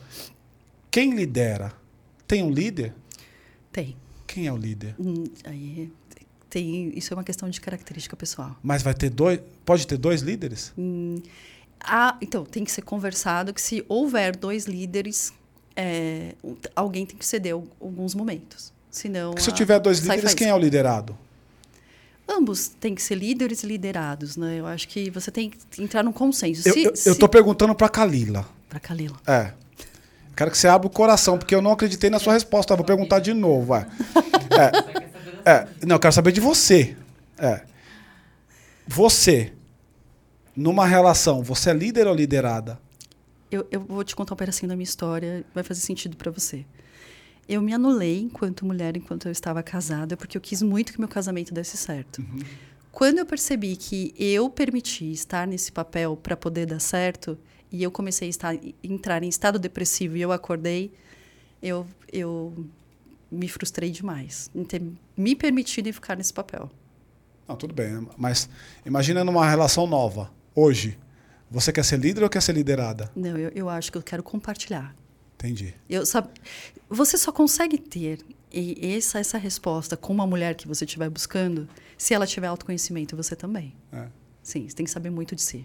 quem 0.90 1.14
lidera? 1.14 1.72
Tem 2.26 2.42
um 2.42 2.50
líder? 2.50 2.92
Tem. 3.70 3.96
Quem 4.26 4.46
é 4.48 4.52
o 4.52 4.56
líder? 4.56 4.96
Hum, 4.98 5.24
Aí, 5.44 5.92
Isso 6.60 7.12
é 7.12 7.16
uma 7.16 7.24
questão 7.24 7.48
de 7.48 7.60
característica 7.60 8.16
pessoal. 8.16 8.56
Mas 8.62 8.82
vai 8.82 8.94
ter 8.94 9.10
dois. 9.10 9.40
Pode 9.64 9.86
ter 9.86 9.96
dois 9.96 10.22
líderes? 10.22 10.72
Ah, 11.80 12.16
então, 12.20 12.44
tem 12.44 12.64
que 12.64 12.72
ser 12.72 12.82
conversado 12.82 13.52
que 13.54 13.60
se 13.60 13.84
houver 13.88 14.34
dois 14.36 14.64
líderes, 14.66 15.32
é, 15.76 16.34
alguém 16.74 17.04
tem 17.06 17.16
que 17.16 17.24
ceder 17.26 17.52
al- 17.54 17.64
alguns 17.80 18.14
momentos. 18.14 18.72
Senão. 18.90 19.30
Porque 19.30 19.42
se 19.42 19.50
eu 19.50 19.54
a- 19.54 19.56
tiver 19.56 19.78
dois 19.78 19.98
líderes, 19.98 20.34
quem 20.34 20.48
é 20.48 20.54
o 20.54 20.58
liderado? 20.58 21.16
Ambos 22.28 22.68
têm 22.68 22.92
que 22.94 23.02
ser 23.02 23.14
líderes 23.14 23.62
e 23.62 23.66
liderados, 23.66 24.36
né? 24.36 24.56
Eu 24.58 24.66
acho 24.66 24.88
que 24.88 25.10
você 25.10 25.30
tem 25.30 25.50
que 25.50 25.80
entrar 25.82 26.02
num 26.02 26.12
consenso. 26.12 26.66
Eu, 26.68 26.72
Se- 26.72 26.82
eu, 26.84 26.90
eu 26.90 26.96
se- 27.14 27.28
perguntando 27.28 27.72
para 27.74 27.88
Kalila. 27.88 28.44
Pra 28.68 28.80
Kalila. 28.80 29.16
É. 29.26 29.52
Quero 30.36 30.50
que 30.50 30.58
você 30.58 30.66
abra 30.66 30.86
o 30.86 30.90
coração, 30.90 31.38
porque 31.38 31.54
eu 31.54 31.62
não 31.62 31.70
acreditei 31.70 32.10
na 32.10 32.18
sua 32.18 32.32
resposta. 32.32 32.72
Eu 32.72 32.76
vou 32.76 32.84
perguntar 32.84 33.20
de 33.20 33.32
novo. 33.32 33.66
vai. 33.66 33.86
É. 34.56 34.95
É. 35.46 35.68
Não, 35.87 35.94
eu 35.94 36.00
quero 36.00 36.12
saber 36.12 36.32
de 36.32 36.40
você. 36.40 36.96
É. 37.38 37.64
Você, 38.85 39.52
numa 40.56 40.85
relação, 40.85 41.40
você 41.40 41.70
é 41.70 41.72
líder 41.72 42.09
ou 42.09 42.14
liderada? 42.14 42.80
Eu, 43.48 43.64
eu 43.70 43.80
vou 43.80 44.02
te 44.02 44.16
contar 44.16 44.35
um 44.35 44.37
pedacinho 44.37 44.68
da 44.68 44.74
minha 44.74 44.82
história, 44.85 45.44
vai 45.54 45.62
fazer 45.62 45.80
sentido 45.80 46.16
para 46.16 46.32
você. 46.32 46.66
Eu 47.48 47.62
me 47.62 47.72
anulei 47.72 48.22
enquanto 48.22 48.66
mulher, 48.66 48.96
enquanto 48.96 49.26
eu 49.26 49.32
estava 49.32 49.62
casada, 49.62 50.16
porque 50.16 50.37
eu 50.37 50.40
quis 50.40 50.62
muito 50.62 50.92
que 50.92 50.98
meu 50.98 51.09
casamento 51.09 51.54
desse 51.54 51.76
certo. 51.76 52.24
Quando 52.90 53.18
eu 53.18 53.26
percebi 53.26 53.76
que 53.76 54.12
eu 54.18 54.50
permiti 54.50 55.12
estar 55.12 55.46
nesse 55.46 55.70
papel 55.70 56.16
para 56.16 56.37
poder 56.37 56.66
dar 56.66 56.80
certo, 56.80 57.38
e 57.70 57.85
eu 57.85 57.90
comecei 57.92 58.26
a 58.26 58.30
estar, 58.30 58.59
entrar 58.82 59.22
em 59.22 59.28
estado 59.28 59.61
depressivo 59.61 60.16
e 60.16 60.22
eu 60.22 60.32
acordei, 60.32 60.92
eu, 61.62 61.87
eu 62.12 62.66
me 63.30 63.48
frustrei 63.48 63.90
demais 63.90 64.50
em 64.54 64.64
ter 64.64 64.82
me 65.16 65.34
permitido 65.34 65.88
em 65.88 65.92
ficar 65.92 66.16
nesse 66.16 66.32
papel. 66.32 66.70
Não, 67.48 67.56
tudo 67.56 67.74
bem. 67.74 68.06
Mas 68.16 68.48
imagina 68.84 69.24
numa 69.24 69.48
relação 69.48 69.86
nova, 69.86 70.30
hoje. 70.54 70.98
Você 71.48 71.72
quer 71.72 71.84
ser 71.84 71.98
líder 72.00 72.24
ou 72.24 72.28
quer 72.28 72.42
ser 72.42 72.52
liderada? 72.52 73.08
Não, 73.14 73.36
eu, 73.38 73.50
eu 73.54 73.68
acho 73.68 73.92
que 73.92 73.98
eu 73.98 74.02
quero 74.02 74.20
compartilhar. 74.22 74.96
Entendi. 75.34 75.74
Eu, 75.88 76.04
sabe, 76.04 76.28
você 76.88 77.16
só 77.16 77.30
consegue 77.30 77.78
ter 77.78 78.18
e- 78.52 78.96
essa, 78.96 79.20
essa 79.20 79.38
resposta 79.38 79.96
com 79.96 80.12
uma 80.12 80.26
mulher 80.26 80.56
que 80.56 80.66
você 80.66 80.84
estiver 80.84 81.08
buscando 81.08 81.68
se 81.96 82.14
ela 82.14 82.26
tiver 82.26 82.48
autoconhecimento, 82.48 83.14
você 83.16 83.36
também. 83.36 83.74
É. 83.92 84.08
Sim, 84.42 84.68
você 84.68 84.74
tem 84.74 84.84
que 84.84 84.90
saber 84.90 85.10
muito 85.10 85.36
de 85.36 85.42
si. 85.42 85.64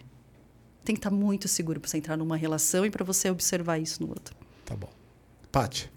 Tem 0.83 0.95
que 0.95 0.99
estar 0.99 1.09
muito 1.11 1.47
seguro 1.47 1.79
para 1.79 1.89
você 1.89 1.97
entrar 1.97 2.15
numa 2.17 2.35
relação 2.37 2.85
e 2.85 2.91
para 2.91 3.03
você 3.03 3.29
observar 3.31 3.79
isso 3.79 4.03
no 4.03 4.09
outro. 4.09 4.35
Tá 4.65 4.75
bom. 4.75 4.89
Pati. 5.51 5.91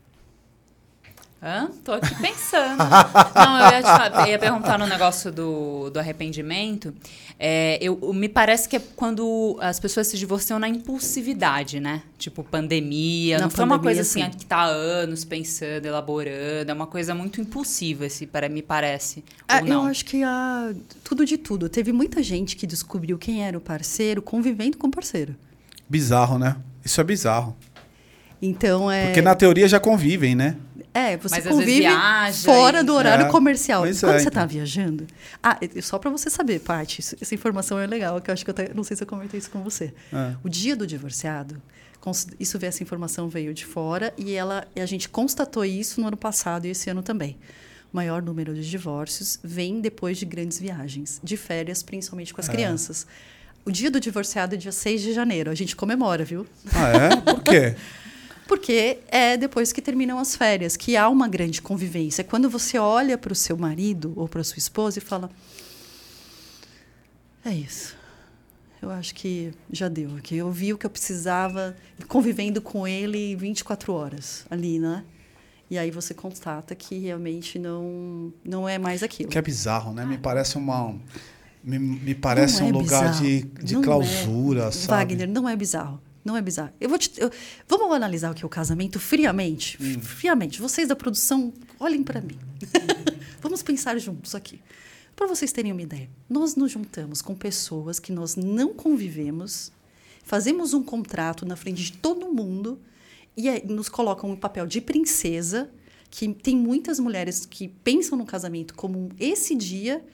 Hã? 1.45 1.69
Tô 1.85 1.93
aqui 1.93 2.15
pensando. 2.23 2.79
Não, 3.37 3.59
eu 3.59 3.71
ia, 3.71 3.83
te 3.83 3.87
falar- 3.87 4.21
eu 4.27 4.33
ia 4.33 4.39
perguntar 4.39 4.79
no 4.79 4.87
negócio 4.87 5.31
do, 5.31 5.91
do 5.91 5.99
arrependimento. 5.99 6.95
É, 7.39 7.79
eu, 7.83 7.99
me 8.15 8.31
parece 8.31 8.67
que 8.67 8.77
é 8.77 8.83
quando 8.97 9.59
as 9.61 9.79
pessoas 9.79 10.07
se 10.07 10.17
divorciam 10.17 10.59
na 10.59 10.67
impulsividade, 10.71 11.81
né? 11.81 12.01
Tipo, 12.17 12.43
pandemia. 12.43 13.37
Na 13.37 13.45
não 13.45 13.51
foi 13.51 13.63
uma 13.63 13.79
pandemia, 13.79 13.97
coisa 13.97 14.01
assim 14.01 14.25
sim. 14.33 14.39
que 14.39 14.47
tá 14.47 14.57
há 14.57 14.65
anos 14.65 15.23
pensando, 15.27 15.85
elaborando. 15.85 16.71
É 16.71 16.73
uma 16.73 16.87
coisa 16.87 17.15
muito 17.15 17.43
impulsiva, 17.43 18.07
esse, 18.07 18.27
para, 18.27 18.49
me 18.49 18.63
parece. 18.63 19.23
Ah, 19.47 19.57
Ou 19.61 19.67
eu 19.69 19.75
não? 19.75 19.87
acho 19.87 20.03
que 20.07 20.23
há 20.23 20.73
tudo 21.03 21.27
de 21.27 21.37
tudo. 21.37 21.69
Teve 21.69 21.93
muita 21.93 22.23
gente 22.23 22.57
que 22.57 22.67
descobriu 22.67 23.19
quem 23.19 23.45
era 23.45 23.59
o 23.59 23.61
parceiro 23.61 24.23
convivendo 24.23 24.79
com 24.79 24.87
o 24.87 24.91
parceiro. 24.91 25.37
Bizarro, 25.87 26.39
né? 26.39 26.57
Isso 26.83 26.99
é 27.03 27.05
bizarro. 27.05 27.55
Então 28.41 28.91
é. 28.91 29.07
Porque 29.07 29.23
na 29.23 29.35
teoria 29.35 29.67
já 29.69 29.81
convivem, 29.81 30.35
né? 30.35 30.57
É, 30.97 31.17
você 31.17 31.35
Mas 31.35 31.39
às 31.39 31.45
vezes 31.45 31.51
convive 31.59 31.79
viaja 31.81 32.45
fora 32.45 32.81
e- 32.81 32.83
do 32.85 32.95
horário 32.95 33.27
É, 33.27 33.29
comercial. 33.29 33.83
Quando 33.83 33.91
é, 33.91 33.95
você 33.95 34.07
então. 34.07 34.17
está 34.17 34.47
viajando. 34.47 35.07
Ah, 35.43 35.59
e- 35.61 35.83
só 35.83 35.99
para 35.99 36.09
você 36.09 36.31
saber, 36.31 36.61
Paty, 36.61 37.01
essa 37.21 37.35
informação 37.35 37.79
é 37.81 37.87
legal, 37.87 38.21
que 38.21 38.31
eu 38.31 38.33
acho 38.33 38.45
que 38.45 38.51
eu 38.51 38.53
até- 38.53 38.73
não 38.73 38.85
sei 38.85 38.97
se 38.97 39.03
eu 39.03 39.07
comentei 39.07 39.39
isso 39.39 39.51
com 39.51 39.61
você. 39.63 39.93
É. 40.13 40.35
O 40.45 40.49
dia 40.49 40.77
do 40.77 40.87
divorciado, 40.87 41.61
isso 42.39 42.59
essa 42.65 42.83
informação 42.83 43.29
veio 43.29 43.53
de 43.53 43.65
fora 43.67 44.15
e 44.17 44.33
ela 44.35 44.67
e 44.77 44.81
a 44.81 44.87
gente 44.87 45.09
constatou 45.09 45.65
isso 45.65 46.01
no 46.01 46.07
ano 46.07 46.17
passado 46.17 46.67
e 46.67 46.71
esse 46.71 46.89
ano 46.89 47.03
também. 47.03 47.37
O 47.93 47.97
maior 47.97 48.23
número 48.23 48.55
de 48.55 48.69
divórcios 48.69 49.39
vem 49.43 49.81
depois 49.81 50.17
de 50.19 50.25
grandes 50.27 50.61
viagens, 50.61 51.21
de 51.25 51.37
férias, 51.37 51.83
principalmente 51.83 52.33
com 52.33 52.41
as 52.41 52.49
crianças. 52.49 53.07
O 53.65 53.71
dia 53.73 53.91
do 53.91 53.99
divorciado 53.99 54.55
é 54.55 54.59
dia 54.59 54.71
6 54.73 55.01
de 55.01 55.13
janeiro. 55.15 55.51
A 55.51 55.55
gente 55.55 55.75
comemora, 55.75 56.25
viu? 56.25 56.47
Ah, 56.73 56.89
é? 56.91 57.17
Por 57.17 57.43
quê? 57.43 57.75
Porque 58.47 58.99
é 59.09 59.37
depois 59.37 59.73
que 59.73 59.81
terminam 59.81 60.19
as 60.19 60.37
férias 60.37 60.77
que 60.77 60.97
há 60.97 61.09
uma 61.09 61.27
grande 61.29 61.63
convivência. 61.63 62.21
É 62.21 62.25
Quando 62.25 62.49
você 62.51 62.79
olha 62.79 63.17
para 63.17 63.33
o 63.33 63.37
seu 63.37 63.57
marido 63.57 64.13
ou 64.17 64.29
para 64.29 64.45
sua 64.45 64.59
esposa 64.59 64.99
e 64.99 65.03
fala: 65.03 65.31
É 67.45 67.51
isso. 67.53 67.97
Eu 68.83 68.91
acho 68.91 69.15
que 69.15 69.53
já 69.73 69.89
deu. 69.89 70.11
Que 70.23 70.37
eu 70.37 70.51
vi 70.51 70.73
o 70.75 70.79
que 70.79 70.85
eu 70.85 70.91
precisava 70.91 71.75
convivendo 72.07 72.61
com 72.61 72.87
ele 72.87 73.35
24 73.35 73.93
horas 73.93 74.45
ali, 74.51 74.79
né? 74.79 75.05
E 75.71 75.79
aí 75.79 75.91
você 75.91 76.13
constata 76.13 76.75
que 76.75 76.99
realmente 76.99 77.59
não, 77.59 78.31
não 78.45 78.69
é 78.69 78.79
mais 78.79 79.03
aquilo. 79.03 79.31
Que 79.31 79.39
é 79.39 79.43
bizarro, 79.43 79.95
né? 79.95 80.05
Me 80.05 80.19
parece 80.19 80.59
uma. 80.59 80.95
Me, 81.63 81.79
me 81.79 82.15
parece 82.15 82.61
Não 82.61 82.67
um 82.67 82.71
é 82.71 82.73
lugar 82.73 83.09
bizarro. 83.09 83.25
de, 83.25 83.43
de 83.43 83.75
Não 83.75 83.81
clausura, 83.83 84.65
é. 84.65 84.71
sabe? 84.71 85.15
Wagner, 85.15 85.29
não 85.29 85.49
é 85.49 85.57
bizarro. 85.57 85.99
Não 86.25 86.37
é 86.37 86.41
bizarro. 86.43 86.73
Eu 86.81 86.89
vou 86.89 86.99
te, 86.99 87.13
eu- 87.21 87.31
vamos 87.69 87.95
analisar 87.95 88.31
o 88.31 88.35
que 88.35 88.43
é 88.43 88.47
o 88.47 88.49
casamento 88.51 88.99
friamente. 88.99 89.77
Hum. 89.81 90.01
Friamente. 90.01 90.61
Vocês 90.61 90.89
da 90.89 90.97
produção, 90.97 91.53
olhem 91.79 92.03
para 92.03 92.21
mim. 92.21 92.39
vamos 93.43 93.63
pensar 93.63 93.99
juntos 93.99 94.35
aqui. 94.35 94.61
Para 95.15 95.27
vocês 95.27 95.53
terem 95.53 95.71
uma 95.71 95.83
ideia, 95.83 96.09
nós 96.29 96.57
nos 96.57 96.73
juntamos 96.73 97.23
com 97.23 97.35
pessoas 97.37 98.01
que 98.01 98.11
nós 98.11 98.35
não 98.35 98.75
convivemos, 98.75 99.71
fazemos 100.25 100.75
um 100.75 100.83
contrato 100.83 101.47
na 101.47 101.55
frente 101.55 101.85
de 101.85 101.93
todo 101.93 102.33
mundo 102.33 102.81
e 103.37 103.49
aí 103.49 103.65
nos 103.65 103.89
colocam 103.89 104.31
um 104.31 104.37
papel 104.37 104.67
de 104.67 104.81
princesa, 104.81 105.71
que 106.11 106.33
tem 106.35 106.57
muitas 106.57 106.99
mulheres 106.99 107.47
que 107.47 107.69
pensam 107.69 108.19
no 108.19 108.25
casamento 108.25 108.75
como 108.75 109.11
esse 109.21 109.55
dia 109.55 110.05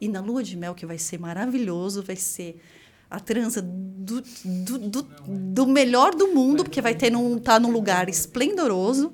e 0.00 0.08
na 0.08 0.20
lua 0.20 0.42
de 0.42 0.56
mel 0.56 0.74
que 0.74 0.84
vai 0.84 0.98
ser 0.98 1.18
maravilhoso, 1.18 2.02
vai 2.02 2.16
ser 2.16 2.60
a 3.10 3.18
trança 3.18 3.60
do, 3.60 4.22
do, 4.44 4.78
do, 4.78 5.02
do 5.26 5.66
melhor 5.66 6.14
do 6.14 6.28
mundo, 6.28 6.62
porque 6.62 6.80
vai 6.80 6.94
ter 6.94 7.10
num, 7.10 7.38
tá 7.38 7.58
num 7.58 7.70
lugar 7.72 8.08
esplendoroso. 8.08 9.12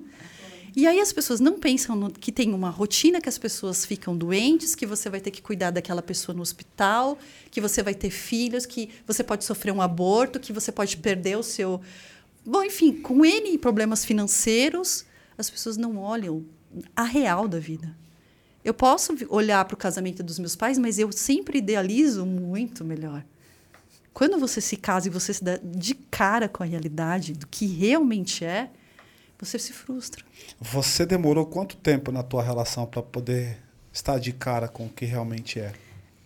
E 0.75 0.87
aí 0.87 1.01
as 1.01 1.11
pessoas 1.11 1.41
não 1.41 1.59
pensam 1.59 1.97
no- 1.97 2.11
que 2.11 2.31
tem 2.31 2.53
uma 2.53 2.69
rotina 2.69 3.19
que 3.19 3.29
as 3.31 3.39
pessoas 3.39 3.87
ficam 3.87 4.15
doentes, 4.15 4.75
que 4.75 4.85
você 4.85 5.09
vai 5.09 5.21
ter 5.21 5.31
que 5.31 5.41
cuidar 5.41 5.71
daquela 5.71 6.03
pessoa 6.03 6.37
no 6.37 6.43
hospital, 6.43 7.19
que 7.51 7.63
você 7.63 7.83
vai 7.83 7.95
ter 7.95 8.11
filhos, 8.11 8.67
que 8.67 8.91
você 9.07 9.25
pode 9.25 9.45
sofrer 9.45 9.73
um 9.73 9.81
aborto, 9.81 10.39
que 10.39 10.53
você 10.53 10.71
pode 10.71 10.99
perder 10.99 11.39
o 11.39 11.43
seu. 11.43 11.81
Bom, 12.45 12.63
enfim, 12.63 12.93
com 12.93 13.25
N 13.25 13.57
problemas 13.57 14.05
financeiros, 14.05 15.07
as 15.39 15.49
pessoas 15.49 15.79
não 15.79 15.97
olham 15.97 16.45
a 16.95 17.05
real 17.05 17.49
da 17.49 17.59
vida. 17.59 17.97
Eu 18.63 18.75
posso 18.75 19.17
olhar 19.31 19.65
para 19.65 19.75
o 19.75 19.79
casamento 19.79 20.23
dos 20.23 20.39
meus 20.39 20.55
pais, 20.55 20.77
mas 20.77 20.99
eu 20.99 21.11
sempre 21.11 21.59
idealizo 21.59 22.27
muito 22.27 22.85
melhor. 22.85 23.25
Quando 24.17 24.39
você 24.39 24.63
se 24.63 24.79
casa 24.79 25.09
e 25.09 25.11
você 25.11 25.35
se 25.35 25.45
dá 25.45 25.59
de 25.63 25.93
cara 25.93 26.49
com 26.49 26.63
a 26.63 26.67
realidade 26.67 27.35
do 27.35 27.47
que 27.47 27.67
realmente 27.67 28.47
é, 28.47 28.71
você 29.39 29.59
se 29.59 29.75
frustra. 29.75 30.25
Você 30.59 31.05
demorou 31.05 31.45
quanto 31.45 31.77
tempo 31.77 32.11
na 32.11 32.23
tua 32.23 32.43
relação 32.43 32.87
para 32.87 33.03
poder 33.03 33.59
estar 33.93 34.19
de 34.19 34.33
cara 34.33 34.69
com 34.69 34.87
o 34.87 34.89
que 34.89 35.05
realmente 35.05 35.61
é? 35.61 35.75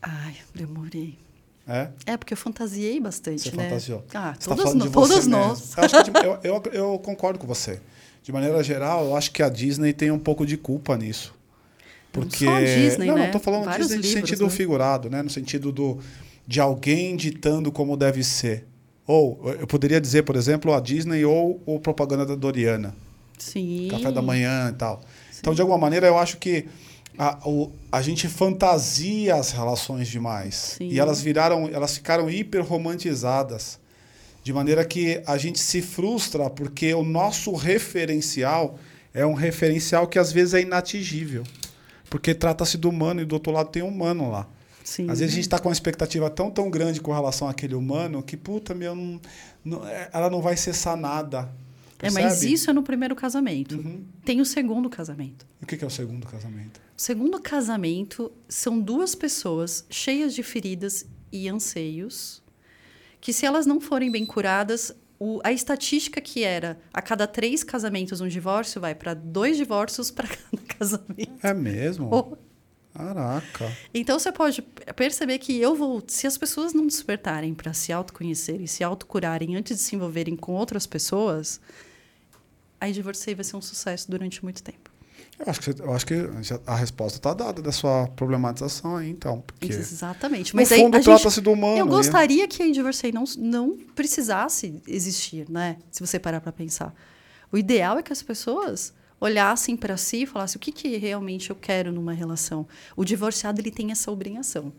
Ai, 0.00 0.36
demorei. 0.54 1.18
É? 1.66 1.88
É, 2.06 2.16
porque 2.16 2.32
eu 2.32 2.36
fantasiei 2.38 3.00
bastante, 3.00 3.50
Você 3.50 3.56
né? 3.56 3.64
fantasiou. 3.64 4.04
Ah, 4.14 4.36
Você 4.38 4.48
tá 4.48 4.54
todos, 4.54 4.62
falando 4.62 4.84
no- 4.84 4.92
todos 4.92 5.26
nós. 5.26 5.72
Eu, 6.22 6.22
eu, 6.44 6.62
eu, 6.62 6.62
eu 6.92 6.98
concordo 7.00 7.40
com 7.40 7.46
você. 7.48 7.80
De 8.22 8.30
maneira 8.30 8.62
geral, 8.62 9.06
eu 9.06 9.16
acho 9.16 9.32
que 9.32 9.42
a 9.42 9.48
Disney 9.48 9.92
tem 9.92 10.12
um 10.12 10.18
pouco 10.20 10.46
de 10.46 10.56
culpa 10.56 10.96
nisso. 10.96 11.34
Não 12.14 12.22
Porque. 12.22 12.44
só 12.44 12.54
a 12.54 12.60
Disney, 12.60 13.06
não, 13.08 13.16
né? 13.16 13.24
não 13.24 13.32
tô 13.32 13.40
falando 13.40 13.64
Vários 13.64 13.88
Disney 13.88 13.96
no 13.96 14.02
livros, 14.04 14.30
sentido 14.30 14.44
né? 14.44 14.50
figurado, 14.50 15.10
né? 15.10 15.22
No 15.24 15.30
sentido 15.30 15.72
do, 15.72 15.98
de 16.50 16.58
alguém 16.60 17.14
ditando 17.14 17.70
como 17.70 17.96
deve 17.96 18.24
ser. 18.24 18.66
Ou, 19.06 19.40
eu 19.60 19.68
poderia 19.68 20.00
dizer, 20.00 20.24
por 20.24 20.34
exemplo, 20.34 20.74
a 20.74 20.80
Disney 20.80 21.24
ou 21.24 21.62
o 21.64 21.78
propaganda 21.78 22.26
da 22.26 22.34
Doriana. 22.34 22.92
Sim. 23.38 23.86
Café 23.88 24.10
da 24.10 24.20
manhã 24.20 24.68
e 24.70 24.72
tal. 24.76 25.00
Então, 25.38 25.54
de 25.54 25.60
alguma 25.60 25.78
maneira, 25.78 26.08
eu 26.08 26.18
acho 26.18 26.38
que 26.38 26.66
a, 27.16 27.38
o- 27.48 27.70
a 27.92 28.02
gente 28.02 28.26
fantasia 28.26 29.36
as 29.36 29.52
relações 29.52 30.08
demais. 30.08 30.56
Sim. 30.78 30.88
E 30.88 30.98
elas 30.98 31.20
viraram, 31.20 31.68
elas 31.72 31.94
ficaram 31.94 32.28
hiper 32.28 32.64
romantizadas. 32.64 33.78
De 34.42 34.52
maneira 34.52 34.84
que 34.84 35.22
a 35.28 35.38
gente 35.38 35.60
se 35.60 35.80
frustra 35.80 36.50
porque 36.50 36.92
o 36.94 37.04
nosso 37.04 37.54
referencial 37.54 38.76
é 39.14 39.24
um 39.24 39.34
referencial 39.34 40.08
que 40.08 40.18
às 40.18 40.32
vezes 40.32 40.54
é 40.54 40.62
inatingível. 40.62 41.44
Porque 42.08 42.34
trata-se 42.34 42.76
do 42.76 42.88
humano 42.88 43.20
e 43.20 43.24
do 43.24 43.34
outro 43.34 43.52
lado 43.52 43.68
tem 43.70 43.82
um 43.84 43.88
humano 43.88 44.28
lá. 44.32 44.48
Sim. 44.84 45.10
Às 45.10 45.18
vezes 45.20 45.32
a 45.32 45.36
gente 45.36 45.44
está 45.44 45.58
com 45.58 45.68
uma 45.68 45.72
expectativa 45.74 46.28
tão, 46.30 46.50
tão 46.50 46.70
grande 46.70 47.00
com 47.00 47.12
relação 47.12 47.48
àquele 47.48 47.74
humano 47.74 48.22
que, 48.22 48.36
puta, 48.36 48.74
meu, 48.74 48.94
não, 48.94 49.20
não- 49.64 49.86
é, 49.86 50.08
ela 50.12 50.28
não 50.30 50.40
vai 50.40 50.56
ser 50.56 50.72
sanada. 50.74 51.50
É, 52.02 52.10
mas 52.10 52.42
isso 52.42 52.70
é 52.70 52.72
no 52.72 52.82
primeiro 52.82 53.14
casamento. 53.14 53.76
Uhum. 53.76 54.02
Tem 54.24 54.40
o 54.40 54.44
segundo 54.46 54.88
casamento. 54.88 55.46
E 55.60 55.64
o 55.64 55.66
que 55.66 55.84
é 55.84 55.86
o 55.86 55.90
segundo 55.90 56.26
casamento? 56.26 56.80
O 56.96 57.00
segundo 57.02 57.38
casamento 57.40 58.32
são 58.48 58.80
duas 58.80 59.14
pessoas 59.14 59.84
cheias 59.90 60.34
de 60.34 60.42
feridas 60.42 61.04
e 61.30 61.46
anseios, 61.46 62.42
que 63.20 63.34
se 63.34 63.44
elas 63.44 63.66
não 63.66 63.80
forem 63.82 64.10
bem 64.10 64.24
curadas, 64.24 64.94
o- 65.18 65.40
a 65.44 65.52
estatística 65.52 66.22
que 66.22 66.42
era 66.42 66.80
a 66.92 67.02
cada 67.02 67.26
três 67.26 67.62
casamentos 67.62 68.22
um 68.22 68.28
divórcio 68.28 68.80
vai 68.80 68.94
para 68.94 69.12
dois 69.12 69.58
divórcios 69.58 70.10
para 70.10 70.26
cada 70.50 70.62
casamento. 70.78 71.32
É 71.42 71.52
mesmo? 71.52 72.38
Caraca. 72.94 73.70
Então 73.94 74.18
você 74.18 74.32
pode 74.32 74.62
perceber 74.96 75.38
que 75.38 75.56
eu 75.60 75.74
vou, 75.74 76.02
se 76.06 76.26
as 76.26 76.36
pessoas 76.36 76.72
não 76.72 76.86
despertarem 76.86 77.54
para 77.54 77.72
se 77.72 77.92
autoconhecerem, 77.92 78.66
se 78.66 78.82
autocurarem 78.82 79.56
antes 79.56 79.76
de 79.76 79.82
se 79.82 79.94
envolverem 79.96 80.36
com 80.36 80.52
outras 80.52 80.86
pessoas, 80.86 81.60
aí 82.80 82.92
divorciei 82.92 83.34
vai 83.34 83.44
ser 83.44 83.56
um 83.56 83.62
sucesso 83.62 84.10
durante 84.10 84.42
muito 84.42 84.62
tempo. 84.62 84.90
Eu 85.38 85.46
acho 85.48 85.60
que, 85.60 85.80
eu 85.82 85.92
acho 85.94 86.06
que 86.06 86.14
a 86.66 86.76
resposta 86.76 87.18
está 87.18 87.32
dada 87.32 87.62
da 87.62 87.72
sua 87.72 88.06
problematização 88.08 88.96
aí, 88.96 89.08
então. 89.08 89.40
Porque, 89.40 89.72
Exatamente. 89.72 90.52
no 90.54 90.60
Mas 90.60 90.70
aí 90.70 90.80
fundo, 90.80 90.96
a 90.96 90.98
gente, 91.00 91.06
trata-se 91.06 91.40
do 91.40 91.52
humano. 91.52 91.78
eu 91.78 91.86
e- 91.86 91.88
gostaria 91.88 92.46
que 92.46 92.62
a 92.62 92.70
divorciei 92.70 93.10
não, 93.10 93.24
não 93.38 93.78
precisasse 93.94 94.82
existir, 94.86 95.48
né? 95.48 95.78
Se 95.90 96.04
você 96.04 96.18
parar 96.18 96.42
para 96.42 96.52
pensar. 96.52 96.94
O 97.50 97.56
ideal 97.56 97.96
é 97.98 98.02
que 98.02 98.12
as 98.12 98.22
pessoas 98.22 98.92
olhassem 99.20 99.76
para 99.76 99.96
si 99.96 100.22
e 100.22 100.26
falassem 100.26 100.56
o 100.56 100.60
que, 100.60 100.72
que 100.72 100.96
realmente 100.96 101.50
eu 101.50 101.56
quero 101.56 101.92
numa 101.92 102.12
relação. 102.12 102.66
O 102.96 103.04
divorciado 103.04 103.60
ele 103.60 103.70
tem 103.70 103.90
essa 103.90 104.10
obrigação. 104.10 104.72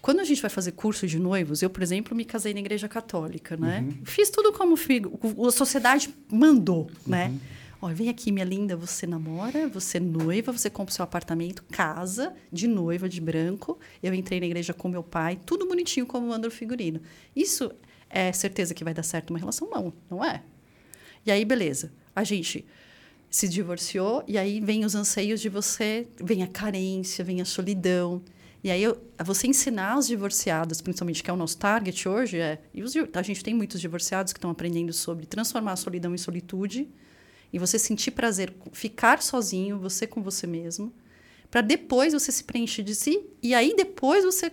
Quando 0.00 0.20
a 0.20 0.24
gente 0.24 0.40
vai 0.40 0.50
fazer 0.50 0.72
curso 0.72 1.06
de 1.06 1.18
noivos, 1.18 1.62
eu, 1.62 1.68
por 1.70 1.82
exemplo, 1.82 2.14
me 2.16 2.24
casei 2.24 2.54
na 2.54 2.60
igreja 2.60 2.86
católica, 2.88 3.56
né? 3.56 3.80
Uhum. 3.80 4.04
Fiz 4.04 4.30
tudo 4.30 4.52
como 4.52 4.76
figo- 4.76 5.18
a 5.46 5.50
sociedade 5.50 6.14
mandou, 6.30 6.88
né? 7.04 7.26
Uhum. 7.28 7.40
Olha, 7.82 7.94
vem 7.94 8.08
aqui, 8.08 8.30
minha 8.30 8.44
linda, 8.44 8.76
você 8.76 9.06
namora, 9.06 9.68
você 9.68 9.98
noiva, 9.98 10.52
você 10.52 10.70
compra 10.70 10.92
o 10.92 10.94
seu 10.94 11.02
apartamento, 11.02 11.62
casa 11.64 12.32
de 12.52 12.68
noiva 12.68 13.08
de 13.08 13.20
branco. 13.20 13.78
Eu 14.02 14.14
entrei 14.14 14.38
na 14.38 14.46
igreja 14.46 14.72
com 14.72 14.88
meu 14.88 15.02
pai, 15.02 15.38
tudo 15.44 15.66
bonitinho 15.66 16.06
como 16.06 16.28
manda 16.28 16.46
o 16.46 16.50
figurino. 16.50 17.00
Isso 17.34 17.70
é 18.08 18.32
certeza 18.32 18.72
que 18.74 18.84
vai 18.84 18.94
dar 18.94 19.02
certo 19.02 19.30
uma 19.30 19.38
relação? 19.38 19.68
Não, 19.68 19.92
não 20.08 20.24
é. 20.24 20.42
E 21.24 21.30
aí, 21.30 21.44
beleza. 21.44 21.92
A 22.14 22.22
gente 22.22 22.64
se 23.30 23.48
divorciou 23.48 24.24
e 24.26 24.38
aí 24.38 24.60
vem 24.60 24.84
os 24.84 24.94
anseios 24.94 25.40
de 25.40 25.48
você, 25.48 26.06
vem 26.22 26.42
a 26.42 26.46
carência, 26.46 27.24
vem 27.24 27.40
a 27.40 27.44
solidão. 27.44 28.22
E 28.62 28.70
aí 28.70 28.82
eu, 28.82 29.00
você 29.24 29.46
ensinar 29.46 29.94
as 29.94 30.06
divorciadas, 30.06 30.80
principalmente 30.80 31.22
que 31.22 31.30
é 31.30 31.32
o 31.32 31.36
nosso 31.36 31.56
target 31.58 32.08
hoje, 32.08 32.38
é, 32.38 32.60
e 32.74 32.82
os 32.82 32.94
a 33.12 33.22
gente 33.22 33.44
tem 33.44 33.54
muitos 33.54 33.80
divorciados 33.80 34.32
que 34.32 34.38
estão 34.38 34.50
aprendendo 34.50 34.92
sobre 34.92 35.26
transformar 35.26 35.72
a 35.72 35.76
solidão 35.76 36.14
em 36.14 36.18
solitude 36.18 36.88
e 37.52 37.58
você 37.58 37.78
sentir 37.78 38.10
prazer, 38.10 38.52
ficar 38.72 39.22
sozinho, 39.22 39.78
você 39.78 40.06
com 40.06 40.22
você 40.22 40.46
mesmo, 40.46 40.92
para 41.50 41.60
depois 41.60 42.12
você 42.12 42.32
se 42.32 42.44
preencher 42.44 42.82
de 42.82 42.94
si 42.94 43.24
e 43.42 43.54
aí 43.54 43.74
depois 43.76 44.24
você 44.24 44.50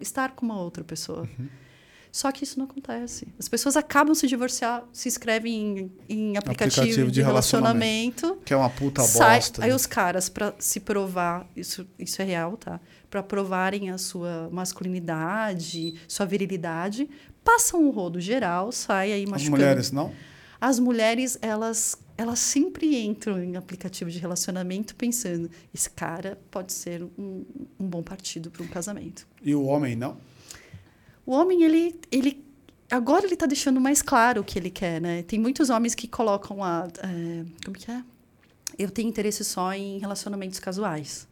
estar 0.00 0.32
com 0.32 0.44
uma 0.44 0.60
outra 0.60 0.84
pessoa. 0.84 1.28
Só 2.16 2.32
que 2.32 2.44
isso 2.44 2.58
não 2.58 2.64
acontece. 2.64 3.28
As 3.38 3.46
pessoas 3.46 3.76
acabam 3.76 4.14
se 4.14 4.26
divorciar, 4.26 4.82
se 4.90 5.06
inscrevem 5.06 5.52
em, 5.54 5.92
em 6.08 6.36
aplicativo, 6.38 6.80
Aplicativo 6.80 7.06
de 7.08 7.12
de 7.12 7.22
relacionamento. 7.22 8.38
Que 8.42 8.54
é 8.54 8.56
uma 8.56 8.70
puta 8.70 9.02
sai, 9.02 9.36
bosta. 9.36 9.62
aí 9.62 9.68
né? 9.68 9.74
os 9.74 9.84
caras, 9.84 10.30
para 10.30 10.54
se 10.58 10.80
provar, 10.80 11.46
isso, 11.54 11.86
isso 11.98 12.22
é 12.22 12.24
real, 12.24 12.56
tá? 12.56 12.80
Para 13.10 13.22
provarem 13.22 13.90
a 13.90 13.98
sua 13.98 14.48
masculinidade, 14.50 15.96
sua 16.08 16.24
virilidade, 16.24 17.06
passam 17.44 17.82
um 17.84 17.90
rodo 17.90 18.18
geral, 18.18 18.72
sai 18.72 19.12
aí 19.12 19.24
As 19.24 19.28
machucando. 19.28 19.56
mulheres, 19.58 19.92
não? 19.92 20.10
As 20.58 20.78
mulheres, 20.78 21.36
elas, 21.42 21.98
elas 22.16 22.38
sempre 22.38 22.96
entram 22.96 23.44
em 23.44 23.56
aplicativo 23.56 24.10
de 24.10 24.18
relacionamento 24.18 24.96
pensando: 24.96 25.50
esse 25.74 25.90
cara 25.90 26.38
pode 26.50 26.72
ser 26.72 27.02
um, 27.18 27.44
um 27.78 27.86
bom 27.86 28.02
partido 28.02 28.50
para 28.50 28.62
um 28.62 28.68
casamento. 28.68 29.28
E 29.42 29.54
o 29.54 29.64
homem, 29.66 29.94
não? 29.94 30.16
O 31.26 31.32
homem, 31.32 31.64
ele, 31.64 31.98
ele 32.10 32.46
agora 32.90 33.26
ele 33.26 33.34
está 33.34 33.46
deixando 33.46 33.80
mais 33.80 34.00
claro 34.00 34.40
o 34.40 34.44
que 34.44 34.58
ele 34.58 34.70
quer, 34.70 35.00
né? 35.00 35.22
Tem 35.24 35.38
muitos 35.38 35.70
homens 35.70 35.94
que 35.94 36.06
colocam 36.06 36.62
a, 36.62 36.88
é, 36.98 37.44
como 37.64 37.76
que 37.76 37.90
é? 37.90 38.02
Eu 38.78 38.90
tenho 38.90 39.08
interesse 39.08 39.44
só 39.44 39.72
em 39.72 39.98
relacionamentos 39.98 40.60
casuais. 40.60 41.26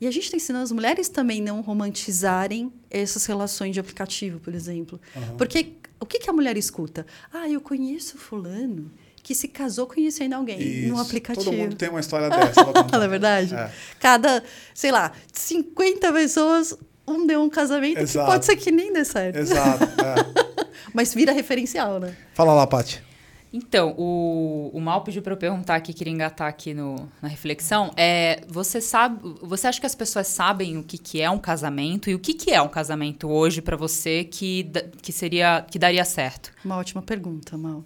E 0.00 0.06
a 0.06 0.10
gente 0.10 0.24
está 0.24 0.36
ensinando 0.36 0.64
as 0.64 0.72
mulheres 0.72 1.08
também 1.08 1.42
não 1.42 1.60
romantizarem 1.60 2.72
essas 2.88 3.26
relações 3.26 3.74
de 3.74 3.80
aplicativo, 3.80 4.38
por 4.38 4.54
exemplo. 4.54 5.00
Porque 5.36 5.72
o 5.98 6.06
que, 6.06 6.20
que 6.20 6.30
a 6.30 6.32
mulher 6.32 6.56
escuta? 6.56 7.04
Ah, 7.32 7.48
eu 7.48 7.60
conheço 7.60 8.16
fulano 8.16 8.92
que 9.22 9.34
se 9.34 9.48
casou 9.48 9.86
conhecendo 9.86 10.34
alguém 10.34 10.60
Isso. 10.60 10.88
no 10.88 11.00
aplicativo. 11.00 11.44
Todo 11.44 11.56
mundo 11.56 11.76
tem 11.76 11.88
uma 11.88 12.00
história 12.00 12.30
dessa. 12.30 12.64
Não 12.64 13.02
é 13.02 13.08
verdade? 13.08 13.54
É. 13.54 13.72
Cada, 13.98 14.42
sei 14.72 14.92
lá, 14.92 15.12
50 15.32 16.12
pessoas, 16.12 16.78
um 17.08 17.26
deu 17.26 17.42
um 17.42 17.50
casamento 17.50 18.00
Exato. 18.00 18.26
que 18.26 18.32
pode 18.32 18.44
ser 18.44 18.56
que 18.56 18.70
nem 18.70 18.92
dê 18.92 19.04
certo. 19.04 19.36
Exato. 19.36 19.84
é. 20.02 20.48
Mas 20.92 21.14
vira 21.14 21.32
referencial, 21.32 21.98
né? 22.00 22.16
Fala 22.34 22.54
lá, 22.54 22.66
Paty. 22.66 23.08
Então, 23.52 23.94
o, 23.96 24.70
o 24.74 24.80
Mal 24.80 25.02
pediu 25.02 25.22
para 25.22 25.32
eu 25.32 25.36
perguntar 25.36 25.76
aqui, 25.76 25.94
queria 25.94 26.12
engatar 26.12 26.48
aqui 26.48 26.74
no, 26.74 27.10
na 27.22 27.28
reflexão. 27.28 27.90
É, 27.96 28.42
você 28.46 28.80
sabe, 28.80 29.20
você 29.40 29.66
acha 29.66 29.80
que 29.80 29.86
as 29.86 29.94
pessoas 29.94 30.26
sabem 30.26 30.76
o 30.76 30.82
que, 30.82 30.98
que 30.98 31.20
é 31.22 31.30
um 31.30 31.38
casamento 31.38 32.10
e 32.10 32.14
o 32.14 32.18
que, 32.18 32.34
que 32.34 32.50
é 32.50 32.60
um 32.60 32.68
casamento 32.68 33.28
hoje 33.28 33.62
para 33.62 33.76
você 33.76 34.24
que, 34.24 34.70
que 35.00 35.12
seria 35.12 35.62
que 35.62 35.78
daria 35.78 36.04
certo? 36.04 36.52
Uma 36.64 36.76
ótima 36.76 37.00
pergunta, 37.00 37.56
Mal. 37.56 37.84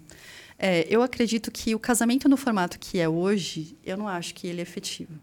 É, 0.59 0.85
eu 0.89 1.01
acredito 1.01 1.49
que 1.49 1.73
o 1.73 1.79
casamento 1.79 2.27
no 2.27 2.37
formato 2.37 2.77
que 2.77 2.99
é 2.99 3.07
hoje, 3.07 3.77
eu 3.85 3.97
não 3.97 4.07
acho 4.07 4.35
que 4.35 4.47
ele 4.47 4.59
é 4.59 4.63
efetivo. 4.63 5.13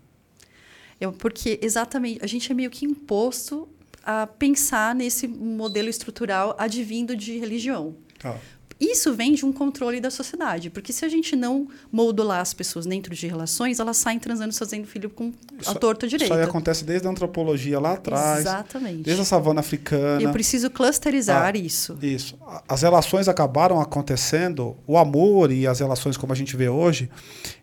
Eu, 0.99 1.13
porque 1.13 1.59
exatamente, 1.63 2.23
a 2.23 2.27
gente 2.27 2.51
é 2.51 2.55
meio 2.55 2.71
que 2.71 2.85
imposto 2.85 3.69
a 4.11 4.27
pensar 4.27 4.95
nesse 4.95 5.29
modelo 5.29 5.89
estrutural 5.89 6.57
advindo 6.59 7.17
de 7.17 7.39
religião. 7.39 7.95
Tá. 8.19 8.37
Isso 8.81 9.13
vem 9.15 9.35
de 9.35 9.45
um 9.45 9.53
controle 9.53 10.01
da 10.01 10.11
sociedade, 10.11 10.71
porque 10.71 10.93
se 10.93 11.05
a 11.05 11.09
gente 11.09 11.37
não 11.37 11.69
modular 11.93 12.41
as 12.41 12.55
pessoas 12.55 12.87
dentro 12.87 13.15
de 13.15 13.27
relações, 13.27 13.79
elas 13.79 13.99
saem 13.99 14.19
transando, 14.19 14.55
fazendo 14.55 14.87
filho 14.87 15.11
com 15.11 15.33
a 15.59 15.61
Isso- 15.61 15.75
torta 15.75 16.07
Isso 16.07 16.17
direita. 16.17 16.35
aí 16.35 16.43
acontece 16.43 16.83
desde 16.85 17.07
a 17.07 17.11
antropologia 17.11 17.79
lá 17.79 17.93
atrás. 17.93 18.41
Exatamente. 18.41 19.03
Desde 19.03 19.21
a 19.21 19.25
savana 19.25 19.61
africana. 19.61 20.23
Eu 20.23 20.31
preciso 20.33 20.71
clusterizar 20.71 21.55
Ah, 21.55 21.59
isso. 21.59 21.99
Isso. 22.01 22.39
As 22.67 22.81
relações 22.83 23.29
acabaram 23.29 23.79
acontecendo, 23.81 24.77
o 24.87 24.97
amor 24.97 25.53
e 25.53 25.67
as 25.67 25.81
relações 25.81 26.17
como 26.17 26.33
a 26.33 26.37
gente 26.37 26.57
vê 26.57 26.69
hoje, 26.69 27.11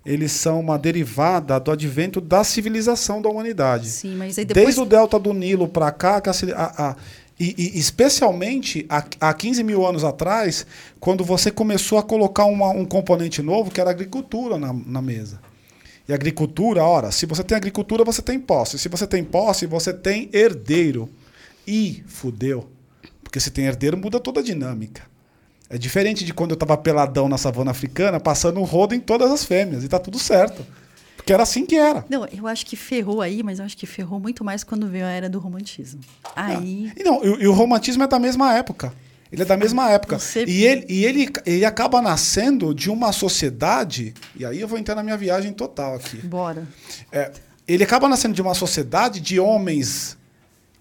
eles 0.06 0.32
são 0.32 0.60
uma 0.60 0.78
derivada 0.78 1.60
do 1.60 1.72
advento 1.72 2.22
da 2.22 2.44
civilização 2.44 3.22
da 3.22 3.30
humanidade. 3.30 3.88
Sim, 3.90 4.16
mas 4.16 4.38
aí 4.38 4.46
depois 4.46 4.66
Desde 4.68 4.82
o 4.82 4.86
delta 4.86 5.18
do 5.20 5.34
Nilo 5.34 5.68
para 5.68 5.92
cá, 5.92 6.22
que 6.22 6.30
a 6.30 6.34
a- 6.56 6.90
a- 6.92 6.96
e, 7.40 7.74
e 7.76 7.80
especialmente 7.80 8.86
há, 8.90 9.04
há 9.20 9.34
15 9.34 9.64
mil 9.64 9.86
anos 9.86 10.04
atrás, 10.04 10.66
quando 11.00 11.24
você 11.24 11.52
começou 11.52 11.98
a 11.98 12.04
colocar 12.04 12.46
uma- 12.46 12.72
um 12.72 12.86
componente 12.86 13.42
novo, 13.42 13.70
que 13.72 13.80
era 13.80 13.90
a 13.90 13.94
agricultura 13.94 14.58
na, 14.58 14.74
na 14.74 15.02
mesa. 15.02 15.40
E 16.08 16.14
agricultura, 16.14 16.84
ora, 16.84 17.12
se 17.12 17.26
você 17.26 17.44
tem 17.44 17.56
agricultura, 17.58 18.04
você 18.04 18.22
tem 18.22 18.40
posse. 18.40 18.80
Se 18.80 18.88
você 18.90 19.06
tem 19.06 19.24
posse, 19.24 19.66
você 19.66 19.94
tem 19.94 20.30
herdeiro. 20.34 21.10
E 21.68 22.04
fudeu. 22.08 22.70
Porque 23.22 23.40
se 23.42 23.52
tem 23.52 23.66
herdeiro, 23.66 23.98
muda 23.98 24.20
toda 24.20 24.40
a 24.40 24.44
dinâmica. 24.44 25.04
É 25.70 25.78
diferente 25.78 26.24
de 26.24 26.34
quando 26.34 26.52
eu 26.52 26.56
estava 26.56 26.78
peladão 26.78 27.28
na 27.28 27.38
savana 27.38 27.72
africana, 27.72 28.22
passando 28.22 28.60
um 28.62 28.64
rodo 28.64 28.96
em 28.96 29.02
todas 29.02 29.30
as 29.30 29.44
fêmeas. 29.44 29.84
E 29.84 29.88
tá 29.90 30.00
tudo 30.00 30.18
certo. 30.18 30.66
Porque 31.28 31.34
era 31.34 31.44
assim 31.44 31.66
que 31.66 31.76
era. 31.76 32.06
Não, 32.10 32.26
eu 32.28 32.48
acho 32.48 32.66
que 32.66 32.78
ferrou 32.78 33.22
aí, 33.22 33.44
mas 33.44 33.60
eu 33.60 33.66
acho 33.66 33.76
que 33.76 33.86
ferrou 33.86 34.18
muito 34.18 34.46
mais 34.46 34.64
quando 34.64 34.88
veio 34.88 35.04
a 35.04 35.10
era 35.10 35.30
do 35.30 35.40
romantismo. 35.40 36.00
Aí. 36.34 36.90
E, 36.96 37.04
não, 37.04 37.22
e, 37.22 37.44
e 37.44 37.48
o 37.50 37.52
romantismo 37.52 38.02
é 38.02 38.08
da 38.08 38.18
mesma 38.18 38.54
época. 38.54 38.94
Ele 39.30 39.42
é 39.42 39.46
da 39.46 39.58
mesma 39.58 39.90
época. 39.92 40.18
Você- 40.20 40.46
E, 40.46 40.64
ele, 40.66 40.86
e 40.88 41.04
ele, 41.04 41.28
ele 41.46 41.66
acaba 41.66 42.02
nascendo 42.02 42.74
de 42.74 42.90
uma 42.90 43.12
sociedade. 43.12 44.14
E 44.38 44.46
aí 44.46 44.62
eu 44.62 44.70
vou 44.70 44.80
entrar 44.80 44.96
na 44.96 45.04
minha 45.04 45.18
viagem 45.18 45.52
total 45.52 45.96
aqui. 45.96 46.16
Bora. 46.26 46.66
É, 47.12 47.30
ele 47.68 47.84
acaba 47.84 48.08
nascendo 48.08 48.34
de 48.34 48.42
uma 48.42 48.54
sociedade 48.54 49.20
de 49.20 49.38
homens 49.38 50.18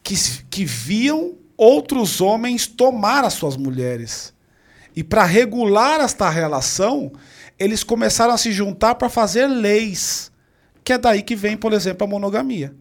que, 0.00 0.14
que 0.48 0.64
viam 0.64 1.34
outros 1.56 2.20
homens 2.20 2.68
tomar 2.68 3.24
as 3.24 3.32
suas 3.34 3.56
mulheres. 3.56 4.32
E 4.94 5.02
para 5.02 5.24
regular 5.24 6.00
esta 6.00 6.30
relação, 6.30 7.10
eles 7.58 7.82
começaram 7.82 8.32
a 8.32 8.38
se 8.38 8.52
juntar 8.52 8.94
para 8.94 9.08
fazer 9.08 9.48
leis. 9.48 10.30
Que 10.86 10.92
é 10.92 10.98
daí 10.98 11.20
que 11.20 11.34
vem, 11.34 11.56
por 11.56 11.72
exemplo, 11.72 12.06
a 12.06 12.08
monogamia. 12.08 12.72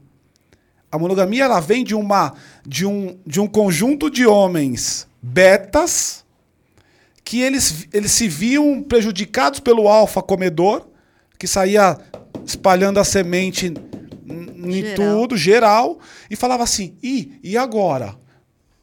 A 0.92 1.00
monogamia 1.00 1.46
ela 1.46 1.60
vem 1.60 1.84
de, 1.84 1.96
uma, 1.96 2.36
de, 2.64 2.86
um, 2.86 3.18
de 3.26 3.42
um 3.42 3.48
conjunto 3.48 4.12
de 4.12 4.28
homens 4.28 5.08
betas 5.20 6.24
que 7.24 7.42
eles, 7.42 7.88
eles 7.92 8.12
se 8.12 8.28
viam 8.28 8.84
prejudicados 8.84 9.60
pelo 9.60 9.88
alfa 9.88 10.22
comedor, 10.22 10.86
que 11.40 11.48
saía 11.48 11.98
espalhando 12.46 13.00
a 13.00 13.04
semente 13.04 13.74
em 14.28 14.72
Geral. 14.72 14.96
tudo, 14.96 15.36
geral, 15.36 16.00
e 16.30 16.36
falava 16.36 16.62
assim: 16.62 16.96
e, 17.02 17.40
e 17.42 17.58
agora? 17.58 18.16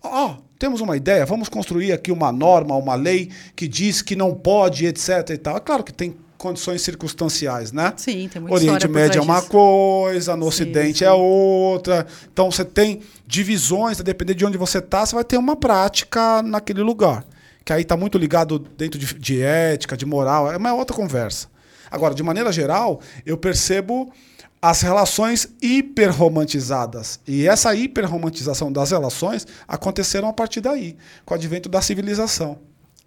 Ó, 0.03 0.39
temos 0.59 0.81
uma 0.81 0.97
ideia, 0.97 1.25
vamos 1.25 1.49
construir 1.49 1.93
aqui 1.93 2.11
uma 2.11 2.33
norma, 2.33 2.75
uma 2.75 2.97
lei 2.97 3.31
que 3.55 3.69
diz 3.69 4.03
que 4.03 4.17
não 4.17 4.35
pode, 4.35 4.85
etc. 4.85 5.31
e 5.31 5.39
tal. 5.39 5.57
É 5.59 5.61
claro 5.61 5.85
que 5.85 5.93
tem 5.93 6.17
condições 6.43 6.83
circunstanciais, 6.83 7.71
né? 7.71 7.95
Sim, 7.97 8.29
tem 8.29 8.43
muita 8.43 8.57
Oriente 8.57 8.89
Médio 8.89 9.21
é 9.21 9.23
uma 9.23 9.37
disso. 9.37 9.49
coisa, 9.49 10.37
no 10.37 10.43
Sim, 10.43 10.49
Ocidente 10.49 10.99
sim. 10.99 11.05
é 11.05 11.13
outra. 11.13 12.05
Então 12.33 12.51
você 12.51 12.65
tem 12.65 13.01
divisões, 13.25 14.01
a 14.01 14.03
depender 14.03 14.35
de 14.35 14.45
onde 14.45 14.59
você 14.59 14.79
está, 14.79 15.07
você 15.07 15.15
vai 15.15 15.23
ter 15.25 15.37
uma 15.37 15.55
prática 15.55 16.43
naquele 16.43 16.83
lugar. 16.83 17.25
Que 17.65 17.73
aí 17.73 17.83
está 17.83 17.97
muito 17.97 18.19
ligado 18.19 18.59
dentro 18.59 18.99
de, 18.99 19.15
de 19.15 19.41
ética, 19.41 19.97
de 19.97 20.05
moral, 20.05 20.51
é 20.51 20.57
uma 20.57 20.75
outra 20.75 20.97
conversa. 20.97 21.47
Agora, 21.89 22.13
de 22.13 22.23
maneira 22.25 22.51
geral, 22.51 23.01
eu 23.25 23.37
percebo 23.37 24.13
as 24.61 24.81
relações 24.83 25.49
hiperromantizadas. 25.63 27.21
E 27.27 27.47
essa 27.47 27.73
hiperromantização 27.75 28.73
das 28.73 28.91
relações 28.91 29.47
aconteceram 29.69 30.29
a 30.29 30.33
partir 30.33 30.61
daí, 30.61 30.97
com 31.25 31.35
o 31.35 31.37
advento 31.37 31.69
da 31.69 31.81
civilização. 31.81 32.59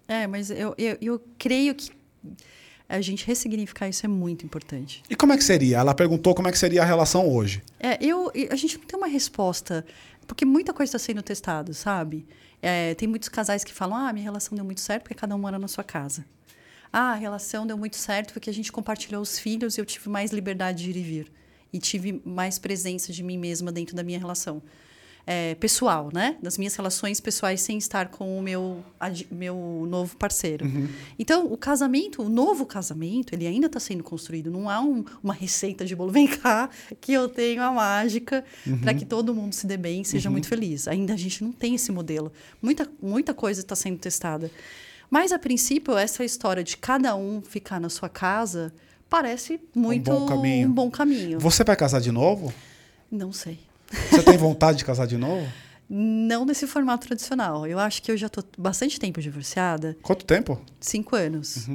É, 0.08 0.26
mas 0.26 0.50
eu, 0.50 0.74
eu, 0.78 0.96
eu 1.02 1.22
creio 1.38 1.74
que 1.74 1.90
a 2.88 3.00
gente 3.00 3.26
ressignificar 3.26 3.88
isso 3.88 4.06
é 4.06 4.08
muito 4.08 4.44
importante. 4.44 5.02
E 5.10 5.16
como 5.16 5.32
é 5.32 5.36
que 5.36 5.44
seria? 5.44 5.78
Ela 5.78 5.94
perguntou 5.94 6.34
como 6.34 6.48
é 6.48 6.52
que 6.52 6.58
seria 6.58 6.82
a 6.82 6.84
relação 6.84 7.28
hoje. 7.28 7.62
É, 7.80 7.98
eu, 8.04 8.30
a 8.50 8.56
gente 8.56 8.78
não 8.78 8.84
tem 8.84 8.98
uma 8.98 9.08
resposta, 9.08 9.84
porque 10.26 10.44
muita 10.44 10.72
coisa 10.72 10.96
está 10.96 10.98
sendo 10.98 11.22
testada, 11.22 11.72
sabe? 11.72 12.26
É, 12.62 12.94
tem 12.94 13.08
muitos 13.08 13.28
casais 13.28 13.64
que 13.64 13.72
falam: 13.72 13.96
ah, 13.96 14.12
minha 14.12 14.24
relação 14.24 14.54
deu 14.54 14.64
muito 14.64 14.80
certo 14.80 15.02
porque 15.02 15.14
cada 15.14 15.34
um 15.34 15.38
mora 15.38 15.58
na 15.58 15.68
sua 15.68 15.84
casa. 15.84 16.24
Ah, 16.92 17.12
a 17.12 17.14
relação 17.14 17.66
deu 17.66 17.76
muito 17.76 17.96
certo 17.96 18.32
porque 18.32 18.48
a 18.48 18.52
gente 18.52 18.70
compartilhou 18.70 19.20
os 19.20 19.38
filhos 19.38 19.76
e 19.76 19.80
eu 19.80 19.84
tive 19.84 20.08
mais 20.08 20.30
liberdade 20.30 20.84
de 20.84 20.90
ir 20.90 20.96
e 20.96 21.02
vir. 21.02 21.32
E 21.72 21.78
tive 21.78 22.22
mais 22.24 22.58
presença 22.58 23.12
de 23.12 23.22
mim 23.22 23.36
mesma 23.36 23.72
dentro 23.72 23.94
da 23.94 24.02
minha 24.02 24.18
relação. 24.18 24.62
É, 25.28 25.56
pessoal, 25.56 26.08
né? 26.12 26.36
Das 26.40 26.56
minhas 26.56 26.76
relações 26.76 27.18
pessoais 27.20 27.60
sem 27.60 27.76
estar 27.78 28.10
com 28.10 28.38
o 28.38 28.40
meu, 28.40 28.84
meu 29.28 29.84
novo 29.88 30.16
parceiro. 30.16 30.64
Então, 31.18 31.46
o 31.52 31.56
casamento, 31.56 32.22
o 32.22 32.28
novo 32.28 32.64
casamento, 32.64 33.34
ele 33.34 33.44
ainda 33.44 33.66
está 33.66 33.80
sendo 33.80 34.04
construído. 34.04 34.52
Não 34.52 34.70
há 34.70 34.80
um- 34.80 35.04
uma 35.24 35.34
receita 35.34 35.84
de 35.84 35.96
bolo. 35.96 36.12
Vem 36.16 36.28
cá, 36.28 36.70
que 37.00 37.12
eu 37.12 37.28
tenho 37.28 37.60
a 37.60 37.72
mágica 37.72 38.44
para 38.80 38.94
que 38.94 39.04
todo 39.04 39.34
mundo 39.34 39.52
se 39.52 39.66
dê 39.66 39.76
bem 39.76 40.02
e 40.02 40.04
seja 40.04 40.30
muito 40.30 40.46
feliz. 40.46 40.86
Ainda 40.86 41.14
a 41.14 41.16
gente 41.16 41.42
não 41.42 41.50
tem 41.50 41.74
esse 41.74 41.90
modelo. 41.90 42.32
Muita, 42.62 42.88
muita 43.02 43.34
coisa 43.34 43.60
está 43.60 43.74
sendo 43.74 43.98
testada. 43.98 44.48
Mas, 45.10 45.32
a 45.32 45.38
princípio, 45.40 45.96
essa 45.98 46.24
história 46.24 46.62
de 46.62 46.76
cada 46.76 47.16
um 47.16 47.42
ficar 47.42 47.80
na 47.80 47.88
sua 47.88 48.08
casa 48.08 48.72
parece 49.10 49.60
muito 49.74 50.08
bom 50.08 50.26
caminho. 50.26 50.68
um 50.68 50.72
bom 50.72 50.88
caminho. 50.90 51.40
Você 51.40 51.64
vai 51.64 51.74
casar 51.74 52.00
de 52.00 52.12
novo? 52.12 52.54
Não 53.10 53.32
sei. 53.32 53.58
Você 54.10 54.22
tem 54.22 54.36
vontade 54.36 54.78
de 54.78 54.84
casar 54.84 55.06
de 55.06 55.16
novo? 55.16 55.46
Não 55.88 56.44
nesse 56.44 56.66
formato 56.66 57.06
tradicional. 57.06 57.66
Eu 57.66 57.78
acho 57.78 58.02
que 58.02 58.10
eu 58.10 58.16
já 58.16 58.26
estou 58.26 58.42
bastante 58.58 58.98
tempo 58.98 59.20
divorciada 59.20 59.96
Quanto 60.02 60.24
tempo? 60.24 60.60
cinco 60.80 61.14
anos. 61.14 61.68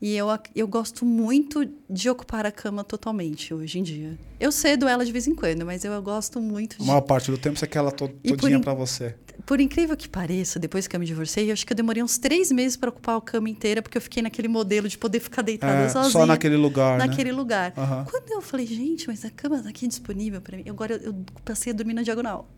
E 0.00 0.16
eu, 0.16 0.26
eu 0.56 0.66
gosto 0.66 1.06
muito 1.06 1.64
de 1.88 2.10
ocupar 2.10 2.44
a 2.44 2.50
cama 2.50 2.82
totalmente 2.82 3.54
hoje 3.54 3.78
em 3.78 3.84
dia. 3.84 4.18
Eu 4.40 4.50
cedo 4.50 4.88
ela 4.88 5.04
de 5.04 5.12
vez 5.12 5.28
em 5.28 5.34
quando, 5.34 5.64
mas 5.64 5.84
eu 5.84 6.02
gosto 6.02 6.40
muito 6.40 6.74
A 6.74 6.78
de. 6.80 6.86
maior 6.88 7.02
parte 7.02 7.30
do 7.30 7.38
tempo 7.38 7.56
você 7.56 7.68
quer 7.68 7.78
ela 7.78 7.92
to 7.92 8.08
todinha 8.08 8.56
in- 8.56 8.60
pra 8.60 8.74
você. 8.74 9.14
Por 9.44 9.60
incrível 9.60 9.96
que 9.96 10.08
pareça, 10.08 10.58
depois 10.58 10.86
que 10.86 10.94
eu 10.94 11.00
me 11.00 11.06
divorciei, 11.06 11.48
eu 11.48 11.52
acho 11.52 11.66
que 11.66 11.72
eu 11.72 11.76
demorei 11.76 12.02
uns 12.02 12.16
três 12.18 12.50
meses 12.52 12.76
para 12.76 12.90
ocupar 12.90 13.16
a 13.16 13.20
cama 13.20 13.48
inteira, 13.50 13.82
porque 13.82 13.98
eu 13.98 14.02
fiquei 14.02 14.22
naquele 14.22 14.46
modelo 14.48 14.88
de 14.88 14.96
poder 14.96 15.20
ficar 15.20 15.42
deitada 15.42 15.72
É, 15.84 15.88
sozinha. 15.88 16.12
só 16.12 16.26
naquele 16.26 16.56
lugar, 16.56 16.98
né? 16.98 17.06
Naquele 17.06 17.32
lugar. 17.32 17.72
Aham. 17.76 18.04
Quando 18.08 18.30
eu 18.30 18.40
falei, 18.40 18.66
gente, 18.66 19.08
mas 19.08 19.24
a 19.24 19.30
cama 19.30 19.56
está 19.56 19.68
aqui 19.68 19.88
disponível 19.88 20.40
para 20.40 20.56
mim. 20.56 20.64
Agora 20.68 20.94
eu, 20.94 21.00
eu 21.12 21.24
passei 21.44 21.72
a 21.72 21.76
dormir 21.76 21.94
na 21.94 22.02
diagonal. 22.02 22.48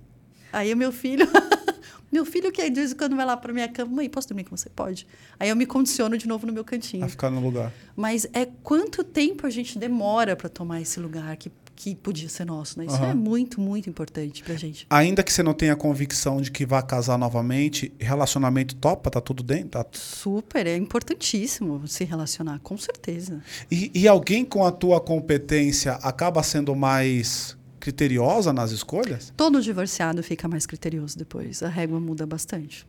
Aí 0.52 0.72
o 0.72 0.76
meu 0.76 0.92
filho. 0.92 1.26
meu 2.12 2.24
filho 2.24 2.52
que 2.52 2.62
de 2.70 2.76
vez 2.80 2.92
em 2.92 2.96
quando 2.96 3.16
vai 3.16 3.26
lá 3.26 3.36
para 3.36 3.52
minha 3.52 3.66
cama, 3.68 3.90
mãe, 3.96 4.08
posso 4.08 4.28
dormir 4.28 4.44
com 4.44 4.56
você? 4.56 4.68
Pode. 4.70 5.06
Aí 5.40 5.48
eu 5.48 5.56
me 5.56 5.66
condiciono 5.66 6.16
de 6.16 6.28
novo 6.28 6.46
no 6.46 6.52
meu 6.52 6.64
cantinho. 6.64 7.04
A 7.04 7.08
ficar 7.08 7.30
no 7.30 7.40
lugar. 7.40 7.72
Mas 7.96 8.26
é 8.32 8.46
quanto 8.62 9.02
tempo 9.02 9.46
a 9.46 9.50
gente 9.50 9.78
demora 9.78 10.36
para 10.36 10.48
tomar 10.48 10.80
esse 10.80 11.00
lugar 11.00 11.36
que, 11.36 11.50
que 11.76 11.94
podia 11.94 12.28
ser 12.28 12.44
nosso, 12.44 12.78
né? 12.78 12.86
Isso 12.86 12.96
Aham. 12.96 13.10
é 13.10 13.14
muito, 13.14 13.60
muito 13.60 13.90
importante 13.90 14.42
pra 14.42 14.54
gente. 14.54 14.86
Ainda 14.88 15.22
que 15.22 15.32
você 15.32 15.42
não 15.42 15.52
tenha 15.52 15.74
convicção 15.74 16.40
de 16.40 16.50
que 16.50 16.64
vai 16.64 16.82
casar 16.84 17.18
novamente, 17.18 17.92
relacionamento 17.98 18.76
topa, 18.76 19.10
tá 19.10 19.20
tudo 19.20 19.42
dentro. 19.42 19.70
Tá... 19.70 19.86
Super, 19.92 20.66
é 20.66 20.76
importantíssimo 20.76 21.86
se 21.86 22.04
relacionar, 22.04 22.60
com 22.60 22.78
certeza. 22.78 23.42
E, 23.70 23.90
e 23.94 24.06
alguém 24.06 24.44
com 24.44 24.64
a 24.64 24.72
tua 24.72 25.00
competência 25.00 25.92
acaba 25.94 26.42
sendo 26.42 26.74
mais 26.74 27.56
criteriosa 27.80 28.52
nas 28.52 28.70
escolhas? 28.70 29.32
Todo 29.36 29.60
divorciado 29.60 30.22
fica 30.22 30.48
mais 30.48 30.64
criterioso 30.64 31.18
depois. 31.18 31.62
A 31.62 31.68
régua 31.68 32.00
muda 32.00 32.24
bastante. 32.24 32.86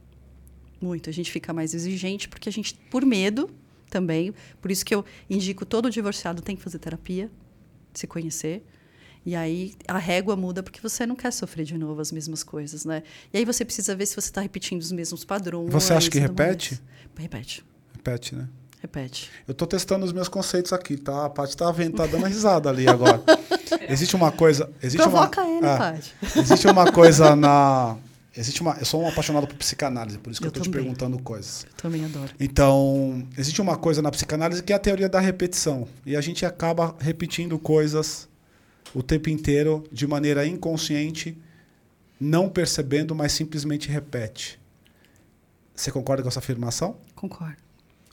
Muito. 0.82 1.10
A 1.10 1.14
gente 1.14 1.32
fica 1.32 1.52
mais 1.52 1.74
exigente 1.74 2.30
porque 2.30 2.48
a 2.48 2.52
gente, 2.52 2.76
por 2.90 3.06
medo 3.06 3.50
também, 3.90 4.34
por 4.62 4.72
isso 4.72 4.86
que 4.86 4.96
eu 4.96 5.04
indico 5.30 5.66
todo 5.66 5.90
divorciado 5.90 6.42
tem 6.42 6.56
que 6.56 6.62
fazer 6.62 6.80
terapia, 6.80 7.30
se 7.94 8.08
conhecer. 8.08 8.64
E 9.26 9.36
aí 9.36 9.74
a 9.88 9.98
régua 9.98 10.36
muda 10.36 10.62
porque 10.62 10.80
você 10.80 11.06
não 11.06 11.16
quer 11.16 11.32
sofrer 11.32 11.66
de 11.66 11.78
novo 11.78 12.00
as 12.00 12.12
mesmas 12.12 12.44
coisas, 12.44 12.86
né? 12.86 13.02
E 13.34 13.38
aí 13.40 13.46
você 13.46 13.66
precisa 13.66 13.96
ver 13.96 14.06
se 14.06 14.16
você 14.16 14.30
está 14.30 14.42
repetindo 14.42 14.82
os 14.82 14.92
mesmos 14.92 15.26
padrões. 15.26 15.72
Você 15.72 15.94
acha 15.94 16.10
que 16.10 16.20
repete? 16.20 16.80
Repete. 17.18 17.66
Repete, 17.94 18.36
né? 18.36 18.48
Repete. 18.82 19.32
Eu 19.48 19.56
tô 19.56 19.66
testando 19.66 20.06
os 20.06 20.14
meus 20.14 20.28
conceitos 20.28 20.72
aqui, 20.72 20.96
tá? 20.96 21.26
A 21.26 21.30
Paty 21.30 21.58
tá 21.58 21.72
vendo, 21.72 21.96
tá 21.96 22.06
dando 22.06 22.26
risada 22.28 22.70
ali 22.70 22.88
agora. 22.88 23.24
Existe 23.90 24.16
uma 24.16 24.32
coisa. 24.32 24.70
Existe 24.80 25.02
Provoca 25.02 25.42
uma, 25.42 25.58
ele, 25.58 25.66
é, 25.66 25.78
Paty. 25.78 26.14
Existe 26.38 26.68
uma 26.68 26.92
coisa 26.92 27.34
na. 27.36 27.98
Existe 28.38 28.62
uma. 28.62 28.76
Eu 28.78 28.86
sou 28.86 29.02
um 29.02 29.08
apaixonado 29.08 29.48
por 29.48 29.56
psicanálise, 29.56 30.20
por 30.20 30.30
isso 30.30 30.40
que 30.40 30.46
eu, 30.46 30.50
Eu 30.50 30.54
tô 30.54 30.60
te 30.60 30.66
também. 30.66 30.84
perguntando 30.84 31.18
coisas. 31.24 31.64
Eu 31.64 31.78
também 31.78 32.06
adoro. 32.06 32.30
Então, 32.40 33.26
existe 33.36 33.60
uma 33.60 33.76
coisa 33.76 34.04
na 34.04 34.12
psicanálise 34.12 34.62
que 34.62 34.72
é 34.72 34.76
a 34.76 34.80
teoria 34.80 35.10
da 35.10 35.20
repetição. 35.20 35.88
E 36.06 36.16
a 36.16 36.22
gente 36.22 36.46
acaba 36.46 36.96
repetindo 37.00 37.58
coisas 37.58 38.28
o 38.96 39.04
tempo 39.04 39.30
inteiro 39.30 39.84
de 39.92 40.08
maneira 40.08 40.48
inconsciente, 40.48 41.38
não 42.20 42.50
percebendo, 42.50 43.14
mas 43.14 43.34
simplesmente 43.34 43.90
repete. 43.90 44.58
Você 45.76 45.92
concorda 45.92 46.24
com 46.24 46.30
essa 46.30 46.40
afirmação? 46.40 46.96
Concordo. 47.14 47.58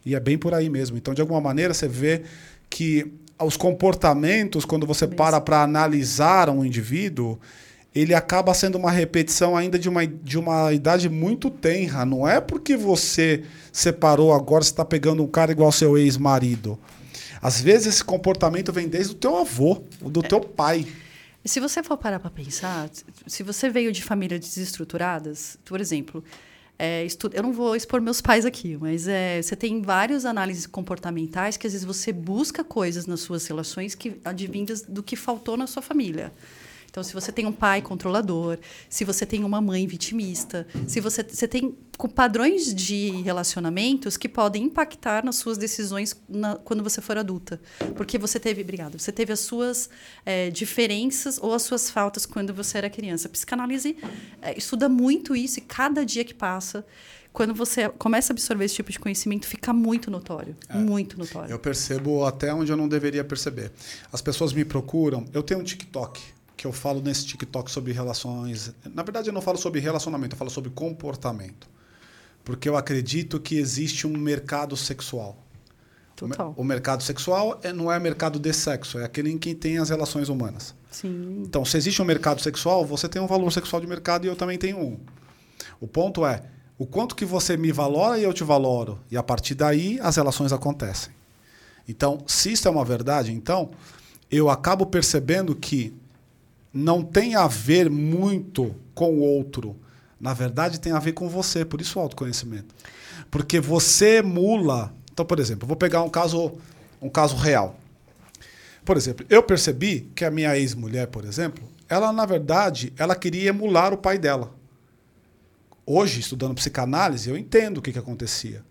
E 0.04 0.16
é 0.16 0.20
bem 0.20 0.36
por 0.36 0.52
aí 0.52 0.68
mesmo. 0.68 0.96
Então, 0.96 1.14
de 1.14 1.20
alguma 1.20 1.40
maneira, 1.40 1.72
você 1.72 1.86
vê 1.86 2.22
que 2.68 3.12
os 3.38 3.56
comportamentos, 3.56 4.64
quando 4.64 4.84
você 4.84 5.06
Mesmo. 5.06 5.16
para 5.16 5.40
para 5.40 5.62
analisar 5.62 6.50
um 6.50 6.64
indivíduo, 6.64 7.38
ele 7.94 8.12
acaba 8.12 8.52
sendo 8.52 8.76
uma 8.76 8.90
repetição 8.90 9.56
ainda 9.56 9.78
de 9.78 9.88
uma, 9.88 10.04
de 10.04 10.36
uma 10.36 10.72
idade 10.72 11.08
muito 11.08 11.48
tenra. 11.48 12.04
Não 12.04 12.26
é 12.26 12.40
porque 12.40 12.76
você 12.76 13.44
separou 13.72 14.32
agora, 14.32 14.64
você 14.64 14.70
está 14.70 14.84
pegando 14.84 15.22
um 15.22 15.28
cara 15.28 15.52
igual 15.52 15.66
ao 15.66 15.72
seu 15.72 15.96
ex-marido. 15.96 16.76
Às 17.43 17.61
vezes 17.61 17.88
esse 17.88 18.05
comportamento 18.05 18.72
vem 18.72 18.88
desde 18.88 19.12
o 19.12 19.16
teu 19.16 19.36
avô, 19.36 19.82
do 20.01 20.22
teu 20.22 20.40
pai. 20.40 20.86
E 21.45 21.49
se 21.49 21.59
você 21.59 21.82
for 21.82 21.99
parar 21.99 22.20
para 22.20 22.30
pensar, 22.30 22.88
se 23.26 23.43
você 23.43 23.68
veio 23.68 23.90
de 23.90 24.01
famílias 24.01 24.38
desestruturadas, 24.38 25.59
por 25.64 25.80
exemplo, 25.80 26.22
é, 26.78 27.05
eu 27.32 27.43
não 27.43 27.53
vou 27.53 27.74
expor 27.74 28.01
meus 28.01 28.20
pais 28.20 28.47
aqui, 28.47 28.76
mas 28.80 29.09
é, 29.09 29.43
você 29.43 29.57
tem 29.57 29.82
várias 29.82 30.24
análises 30.24 30.68
comportamentais 30.68 31.57
que 31.57 31.66
às 31.66 31.72
vezes 31.72 31.84
você 31.84 32.12
busca 32.12 32.62
coisas 32.62 33.07
nas 33.07 33.20
suas 33.20 33.45
relações 33.45 33.97
que 33.97 34.20
advindas 34.24 34.82
do 34.82 35.03
que 35.03 35.16
faltou 35.16 35.57
na 35.57 35.66
sua 35.66 35.82
família. 35.82 36.32
Então, 36.93 37.03
se 37.03 37.14
você 37.14 37.32
tem 37.32 37.47
um 37.47 37.53
pai 37.53 37.80
controlador, 37.80 38.59
se 38.86 39.03
você 39.03 39.24
tem 39.24 39.45
uma 39.45 39.62
mãe 39.62 39.86
vitimista, 39.86 40.66
se 40.86 41.01
você, 41.01 41.22
você 41.22 41.49
tem 41.49 41.74
padrões 42.14 42.74
de 42.74 43.09
relacionamentos 43.22 44.18
que 44.18 44.28
podem 44.28 44.64
impactar 44.64 45.24
nas 45.24 45.36
suas 45.36 45.57
decisões 45.57 46.14
na, 46.28 46.57
quando 46.57 46.82
você 46.82 47.01
for 47.01 47.16
adulta. 47.16 47.59
Porque 47.97 48.18
você 48.18 48.38
teve, 48.38 48.61
obrigado, 48.61 48.99
você 48.99 49.11
teve 49.11 49.32
as 49.32 49.40
suas 49.40 49.88
é, 50.26 50.51
diferenças 50.51 51.38
ou 51.40 51.55
as 51.55 51.62
suas 51.62 51.88
faltas 51.88 52.26
quando 52.26 52.53
você 52.53 52.76
era 52.76 52.90
criança. 52.90 53.26
A 53.26 53.30
psicanálise 53.30 53.97
é, 54.43 54.59
estuda 54.59 54.86
muito 54.86 55.34
isso 55.34 55.61
e 55.61 55.62
cada 55.62 56.05
dia 56.05 56.24
que 56.26 56.34
passa 56.34 56.84
quando 57.32 57.55
você 57.55 57.88
começa 57.88 58.30
a 58.30 58.34
absorver 58.34 58.66
esse 58.66 58.74
tipo 58.74 58.93
de 58.93 58.99
conhecimento, 58.99 59.47
fica 59.47 59.72
muito 59.72 60.11
notório. 60.11 60.55
É, 60.68 60.76
muito 60.76 61.18
notório. 61.18 61.51
Eu 61.51 61.59
percebo 61.59 62.26
até 62.26 62.53
onde 62.53 62.70
eu 62.70 62.76
não 62.76 62.86
deveria 62.86 63.24
perceber. 63.24 63.72
As 64.12 64.20
pessoas 64.20 64.53
me 64.53 64.62
procuram. 64.62 65.24
Eu 65.32 65.43
tenho 65.43 65.59
um 65.59 65.64
TikTok 65.64 66.20
que 66.57 66.66
eu 66.66 66.72
falo 66.72 67.00
nesse 67.00 67.26
TikTok 67.26 67.70
sobre 67.70 67.92
relações. 67.92 68.72
Na 68.94 69.03
verdade, 69.03 69.28
eu 69.28 69.32
não 69.32 69.40
falo 69.40 69.59
sobre 69.59 69.80
relacionamento, 69.80 70.34
eu 70.34 70.38
falo 70.38 70.50
sobre 70.50 70.70
comportamento. 70.70 71.68
Porque 72.44 72.68
eu 72.68 72.76
acredito 72.76 73.40
que 73.40 73.57
existe 73.57 74.07
um 74.07 74.16
mercado 74.16 74.76
sexual. 74.76 75.38
Total. 76.16 76.55
O, 76.57 76.62
mercado 76.62 77.03
sexual 77.03 77.59
é, 77.62 77.72
não 77.72 77.90
é 77.90 77.98
mercado 77.98 78.38
de 78.38 78.53
sexo, 78.53 78.98
é 78.98 79.05
aquele 79.05 79.30
em 79.30 79.38
que 79.38 79.55
tem 79.55 79.78
as 79.78 79.88
relações 79.88 80.28
humanas. 80.28 80.74
Sim. 80.90 81.42
Então, 81.44 81.64
se 81.64 81.76
existe 81.76 82.00
um 82.03 82.05
mercado 82.05 82.40
sexual, 82.40 82.84
você 82.84 83.09
tem 83.09 83.20
um 83.20 83.26
valor 83.26 83.50
sexual 83.50 83.80
de 83.80 83.86
mercado 83.86 84.24
e 84.24 84.28
eu 84.28 84.36
também 84.36 84.59
tenho 84.59 84.78
um. 84.78 85.00
O 85.80 85.88
ponto 85.88 86.24
é 86.24 86.42
o 86.78 86.86
quanto 86.86 87.16
que 87.16 87.24
você 87.24 87.57
me 87.57 87.72
valora 87.72 88.18
e 88.18 88.24
eu 88.24 88.32
te 88.32 88.44
valoro. 88.44 89.00
E 89.11 89.16
a 89.16 89.22
partir 89.22 89.55
daí 89.55 89.98
as 90.00 90.16
relações 90.16 90.53
acontecem. 90.53 91.12
Então, 91.88 92.22
se 92.26 92.53
isso 92.53 92.68
é 92.68 92.70
uma 92.70 92.84
verdade, 92.84 93.32
então 93.32 93.70
eu 94.30 94.48
acabo 94.48 94.86
percebendo 94.86 95.55
que 95.55 95.92
não 96.72 97.02
tem 97.02 97.34
a 97.34 97.46
ver 97.46 97.90
muito 97.90 98.74
com 98.94 99.10
o 99.14 99.20
outro. 99.20 99.76
Na 100.18 100.32
verdade, 100.32 100.80
tem 100.80 100.92
a 100.92 100.98
ver 100.98 101.12
com 101.12 101.28
você, 101.28 101.64
por 101.64 101.80
isso 101.80 101.98
o 101.98 102.02
autoconhecimento. 102.02 102.74
Porque 103.30 103.60
você 103.60 104.18
emula. 104.18 104.94
Então, 105.12 105.26
por 105.26 105.38
exemplo, 105.38 105.66
vou 105.66 105.76
pegar 105.76 106.02
um 106.02 106.08
caso, 106.08 106.52
um 107.00 107.08
caso 107.08 107.36
real. 107.36 107.76
Por 108.84 108.96
exemplo, 108.96 109.26
eu 109.28 109.42
percebi 109.42 110.10
que 110.14 110.24
a 110.24 110.30
minha 110.30 110.56
ex-mulher, 110.56 111.06
por 111.08 111.24
exemplo, 111.24 111.62
ela, 111.88 112.12
na 112.12 112.24
verdade, 112.24 112.92
ela 112.96 113.14
queria 113.14 113.50
emular 113.50 113.92
o 113.92 113.98
pai 113.98 114.18
dela. 114.18 114.54
Hoje, 115.84 116.20
estudando 116.20 116.54
psicanálise, 116.54 117.28
eu 117.28 117.36
entendo 117.36 117.78
o 117.78 117.82
que, 117.82 117.92
que 117.92 117.98
acontecia. 117.98 118.64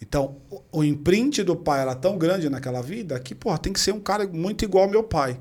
Então, 0.00 0.36
o, 0.50 0.62
o 0.72 0.84
imprint 0.84 1.42
do 1.42 1.56
pai 1.56 1.80
era 1.80 1.94
tão 1.94 2.16
grande 2.16 2.48
naquela 2.48 2.80
vida 2.80 3.18
que, 3.18 3.34
porra, 3.34 3.58
tem 3.58 3.72
que 3.72 3.80
ser 3.80 3.92
um 3.92 4.00
cara 4.00 4.26
muito 4.28 4.64
igual 4.64 4.84
ao 4.84 4.90
meu 4.90 5.02
pai. 5.02 5.40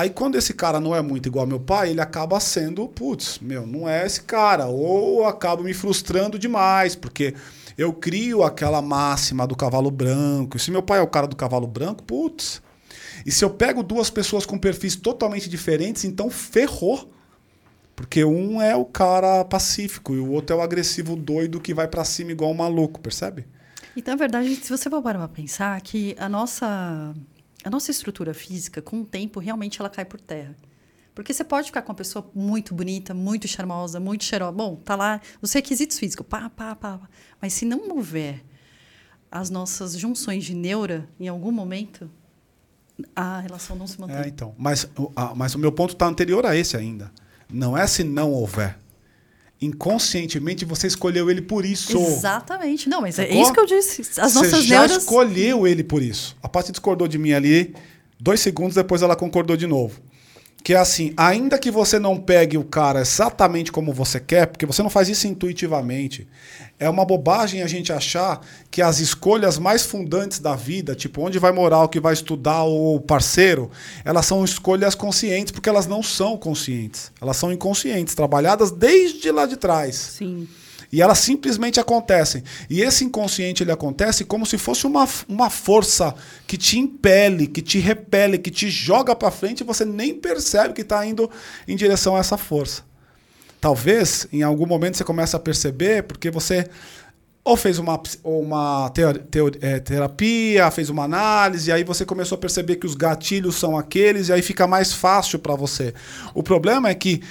Aí 0.00 0.08
quando 0.08 0.36
esse 0.36 0.54
cara 0.54 0.80
não 0.80 0.96
é 0.96 1.02
muito 1.02 1.26
igual 1.26 1.42
ao 1.42 1.46
meu 1.46 1.60
pai, 1.60 1.90
ele 1.90 2.00
acaba 2.00 2.40
sendo, 2.40 2.88
putz, 2.88 3.38
meu, 3.38 3.66
não 3.66 3.86
é 3.86 4.06
esse 4.06 4.22
cara. 4.22 4.64
Ou 4.64 5.26
acabo 5.26 5.62
me 5.62 5.74
frustrando 5.74 6.38
demais, 6.38 6.96
porque 6.96 7.34
eu 7.76 7.92
crio 7.92 8.42
aquela 8.42 8.80
máxima 8.80 9.46
do 9.46 9.54
cavalo 9.54 9.90
branco. 9.90 10.56
E 10.56 10.60
se 10.60 10.70
meu 10.70 10.82
pai 10.82 11.00
é 11.00 11.02
o 11.02 11.06
cara 11.06 11.26
do 11.26 11.36
cavalo 11.36 11.66
branco, 11.66 12.02
putz. 12.02 12.62
E 13.26 13.30
se 13.30 13.44
eu 13.44 13.50
pego 13.50 13.82
duas 13.82 14.08
pessoas 14.08 14.46
com 14.46 14.56
perfis 14.58 14.96
totalmente 14.96 15.50
diferentes, 15.50 16.06
então 16.06 16.30
ferrou. 16.30 17.12
Porque 17.94 18.24
um 18.24 18.58
é 18.58 18.74
o 18.74 18.86
cara 18.86 19.44
pacífico 19.44 20.14
e 20.14 20.18
o 20.18 20.30
outro 20.30 20.56
é 20.56 20.58
o 20.58 20.62
agressivo 20.62 21.14
doido 21.14 21.60
que 21.60 21.74
vai 21.74 21.86
para 21.86 22.06
cima 22.06 22.32
igual 22.32 22.52
um 22.52 22.54
maluco, 22.54 23.00
percebe? 23.00 23.44
Então, 23.94 24.14
na 24.14 24.18
verdade, 24.18 24.56
se 24.56 24.70
você 24.70 24.88
for 24.88 25.02
parar 25.02 25.18
pra 25.18 25.28
pensar 25.28 25.78
que 25.82 26.16
a 26.18 26.26
nossa 26.26 27.12
a 27.64 27.70
nossa 27.70 27.90
estrutura 27.90 28.32
física, 28.32 28.80
com 28.80 29.02
o 29.02 29.04
tempo, 29.04 29.40
realmente 29.40 29.80
ela 29.80 29.90
cai 29.90 30.04
por 30.04 30.20
terra. 30.20 30.56
Porque 31.14 31.34
você 31.34 31.44
pode 31.44 31.66
ficar 31.66 31.82
com 31.82 31.90
uma 31.90 31.96
pessoa 31.96 32.30
muito 32.34 32.74
bonita, 32.74 33.12
muito 33.12 33.46
charmosa, 33.46 34.00
muito 34.00 34.24
cheirosa. 34.24 34.52
Bom, 34.52 34.76
tá 34.76 34.96
lá 34.96 35.20
os 35.42 35.52
requisitos 35.52 35.98
físicos, 35.98 36.26
pá, 36.26 36.48
pá, 36.48 36.74
pá, 36.74 36.98
pá. 36.98 37.08
Mas 37.40 37.52
se 37.52 37.64
não 37.64 37.90
houver 37.90 38.42
as 39.30 39.50
nossas 39.50 39.98
junções 39.98 40.44
de 40.44 40.54
neura 40.54 41.08
em 41.18 41.28
algum 41.28 41.52
momento, 41.52 42.10
a 43.14 43.40
relação 43.40 43.76
não 43.76 43.86
se 43.86 44.00
mantém. 44.00 44.16
É, 44.16 44.28
então. 44.28 44.54
Mas, 44.56 44.88
mas 45.36 45.54
o 45.54 45.58
meu 45.58 45.72
ponto 45.72 45.92
está 45.92 46.06
anterior 46.06 46.46
a 46.46 46.56
esse 46.56 46.76
ainda. 46.76 47.12
Não 47.48 47.76
é 47.76 47.86
se 47.86 48.04
não 48.04 48.32
houver 48.32 48.78
inconscientemente 49.60 50.64
você 50.64 50.86
escolheu 50.86 51.30
ele 51.30 51.42
por 51.42 51.64
isso. 51.64 51.98
Exatamente. 51.98 52.88
Não, 52.88 53.02
mas 53.02 53.18
é 53.18 53.24
Sacou? 53.24 53.38
é 53.38 53.42
isso 53.42 53.52
que 53.52 53.60
eu 53.60 53.66
disse. 53.66 54.00
As 54.20 54.32
você 54.32 54.38
nossas 54.38 54.64
já 54.64 54.78
neuras... 54.80 55.02
escolheu 55.02 55.66
ele 55.66 55.84
por 55.84 56.02
isso. 56.02 56.36
A 56.42 56.48
Paty 56.48 56.72
discordou 56.72 57.06
de 57.06 57.18
mim 57.18 57.32
ali, 57.32 57.74
dois 58.18 58.40
segundos 58.40 58.74
depois 58.74 59.02
ela 59.02 59.14
concordou 59.14 59.56
de 59.56 59.66
novo. 59.66 60.00
Que 60.62 60.74
é 60.74 60.76
assim, 60.76 61.12
ainda 61.16 61.58
que 61.58 61.70
você 61.70 61.98
não 61.98 62.18
pegue 62.18 62.58
o 62.58 62.64
cara 62.64 63.00
exatamente 63.00 63.72
como 63.72 63.92
você 63.92 64.20
quer, 64.20 64.46
porque 64.46 64.66
você 64.66 64.82
não 64.82 64.90
faz 64.90 65.08
isso 65.08 65.26
intuitivamente, 65.26 66.28
é 66.78 66.88
uma 66.88 67.04
bobagem 67.04 67.62
a 67.62 67.66
gente 67.66 67.92
achar 67.92 68.40
que 68.70 68.80
as 68.80 69.00
escolhas 69.00 69.58
mais 69.58 69.84
fundantes 69.84 70.38
da 70.38 70.56
vida, 70.56 70.94
tipo 70.94 71.22
onde 71.22 71.38
vai 71.38 71.52
morar, 71.52 71.84
o 71.84 71.88
que 71.88 72.00
vai 72.00 72.14
estudar, 72.14 72.64
o 72.64 72.98
parceiro, 73.00 73.70
elas 74.02 74.24
são 74.24 74.42
escolhas 74.44 74.94
conscientes, 74.94 75.52
porque 75.52 75.68
elas 75.68 75.86
não 75.86 76.02
são 76.02 76.38
conscientes. 76.38 77.12
Elas 77.20 77.36
são 77.36 77.52
inconscientes, 77.52 78.14
trabalhadas 78.14 78.70
desde 78.70 79.30
lá 79.30 79.44
de 79.44 79.56
trás. 79.56 79.94
Sim. 79.94 80.48
E 80.92 81.00
elas 81.00 81.18
simplesmente 81.18 81.78
acontecem. 81.78 82.42
E 82.68 82.82
esse 82.82 83.04
inconsciente 83.04 83.62
ele 83.62 83.70
acontece 83.70 84.24
como 84.24 84.44
se 84.44 84.58
fosse 84.58 84.86
uma, 84.86 85.08
uma 85.28 85.48
força 85.48 86.14
que 86.46 86.56
te 86.56 86.78
impele, 86.78 87.46
que 87.46 87.62
te 87.62 87.78
repele, 87.78 88.38
que 88.38 88.50
te 88.50 88.68
joga 88.68 89.14
para 89.14 89.30
frente 89.30 89.60
e 89.60 89.64
você 89.64 89.84
nem 89.84 90.14
percebe 90.14 90.74
que 90.74 90.80
está 90.82 91.06
indo 91.06 91.30
em 91.68 91.76
direção 91.76 92.16
a 92.16 92.20
essa 92.20 92.36
força. 92.36 92.82
Talvez 93.60 94.26
em 94.32 94.42
algum 94.42 94.66
momento 94.66 94.96
você 94.96 95.04
comece 95.04 95.36
a 95.36 95.38
perceber 95.38 96.02
porque 96.04 96.30
você 96.30 96.68
ou 97.42 97.56
fez 97.56 97.78
uma, 97.78 98.00
uma 98.22 98.92
é, 99.60 99.80
terapia, 99.80 100.70
fez 100.70 100.90
uma 100.90 101.04
análise, 101.04 101.70
e 101.70 101.72
aí 101.72 101.82
você 101.82 102.04
começou 102.04 102.36
a 102.36 102.38
perceber 102.38 102.76
que 102.76 102.86
os 102.86 102.94
gatilhos 102.94 103.56
são 103.56 103.78
aqueles, 103.78 104.28
e 104.28 104.32
aí 104.32 104.42
fica 104.42 104.66
mais 104.66 104.92
fácil 104.92 105.38
para 105.38 105.54
você. 105.54 105.94
O 106.34 106.42
problema 106.42 106.90
é 106.90 106.94
que 106.94 107.22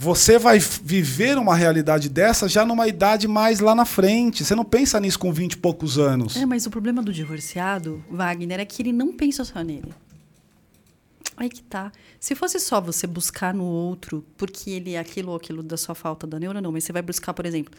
você 0.00 0.38
vai 0.38 0.60
viver 0.60 1.36
uma 1.38 1.56
realidade 1.56 2.08
dessa 2.08 2.48
já 2.48 2.64
numa 2.64 2.86
idade 2.86 3.26
mais 3.26 3.58
lá 3.58 3.74
na 3.74 3.84
frente. 3.84 4.44
Você 4.44 4.54
não 4.54 4.64
pensa 4.64 5.00
nisso 5.00 5.18
com 5.18 5.32
20 5.32 5.54
e 5.54 5.56
poucos 5.56 5.98
anos. 5.98 6.36
É, 6.36 6.46
mas 6.46 6.66
o 6.66 6.70
problema 6.70 7.02
do 7.02 7.12
divorciado, 7.12 8.04
Wagner, 8.08 8.60
é 8.60 8.64
que 8.64 8.80
ele 8.80 8.92
não 8.92 9.12
pensa 9.12 9.44
só 9.44 9.60
nele. 9.60 9.92
Aí 11.36 11.48
que 11.48 11.64
tá. 11.64 11.90
Se 12.20 12.36
fosse 12.36 12.60
só 12.60 12.80
você 12.80 13.08
buscar 13.08 13.52
no 13.52 13.64
outro, 13.64 14.24
porque 14.36 14.70
ele 14.70 14.92
é 14.92 15.00
aquilo 15.00 15.30
ou 15.30 15.36
aquilo 15.36 15.64
da 15.64 15.76
sua 15.76 15.96
falta 15.96 16.28
da 16.28 16.38
neura, 16.38 16.60
não. 16.60 16.70
Mas 16.70 16.84
você 16.84 16.92
vai 16.92 17.02
buscar, 17.02 17.34
por 17.34 17.44
exemplo, 17.44 17.74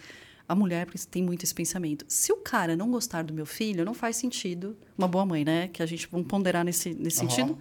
a 0.45 0.53
mulher 0.53 0.87
tem 1.09 1.23
muito 1.23 1.45
esse 1.45 1.55
pensamento. 1.55 2.03
Se 2.09 2.33
o 2.33 2.37
cara 2.37 2.75
não 2.75 2.91
gostar 2.91 3.23
do 3.23 3.33
meu 3.33 3.45
filho, 3.45 3.85
não 3.85 3.93
faz 3.93 4.17
sentido. 4.17 4.75
Uma 4.97 5.07
boa 5.07 5.25
mãe, 5.25 5.45
né? 5.45 5.69
Que 5.69 5.81
a 5.81 5.85
gente 5.85 6.05
vamos 6.11 6.27
ponderar 6.27 6.65
nesse, 6.65 6.93
nesse 6.93 7.23
uhum. 7.23 7.29
sentido. 7.29 7.57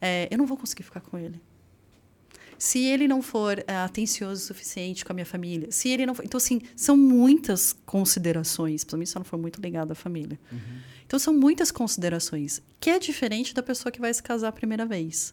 É, 0.00 0.28
eu 0.30 0.38
não 0.38 0.46
vou 0.46 0.56
conseguir 0.56 0.84
ficar 0.84 1.00
com 1.00 1.18
ele 1.18 1.40
se 2.60 2.84
ele 2.84 3.08
não 3.08 3.22
for 3.22 3.58
uh, 3.58 3.86
atencioso 3.86 4.42
o 4.42 4.46
suficiente 4.48 5.02
com 5.02 5.12
a 5.12 5.14
minha 5.14 5.24
família, 5.24 5.68
se 5.70 5.88
ele 5.88 6.04
não 6.04 6.14
for... 6.14 6.22
Então, 6.22 6.36
assim, 6.36 6.60
são 6.76 6.94
muitas 6.94 7.72
considerações, 7.86 8.84
principalmente 8.84 9.08
se 9.08 9.16
ela 9.16 9.24
não 9.24 9.30
for 9.30 9.38
muito 9.38 9.62
ligada 9.62 9.94
à 9.94 9.96
família. 9.96 10.38
Uhum. 10.52 10.58
Então, 11.06 11.18
são 11.18 11.32
muitas 11.32 11.70
considerações, 11.70 12.60
que 12.78 12.90
é 12.90 12.98
diferente 12.98 13.54
da 13.54 13.62
pessoa 13.62 13.90
que 13.90 13.98
vai 13.98 14.12
se 14.12 14.22
casar 14.22 14.48
a 14.48 14.52
primeira 14.52 14.84
vez. 14.84 15.32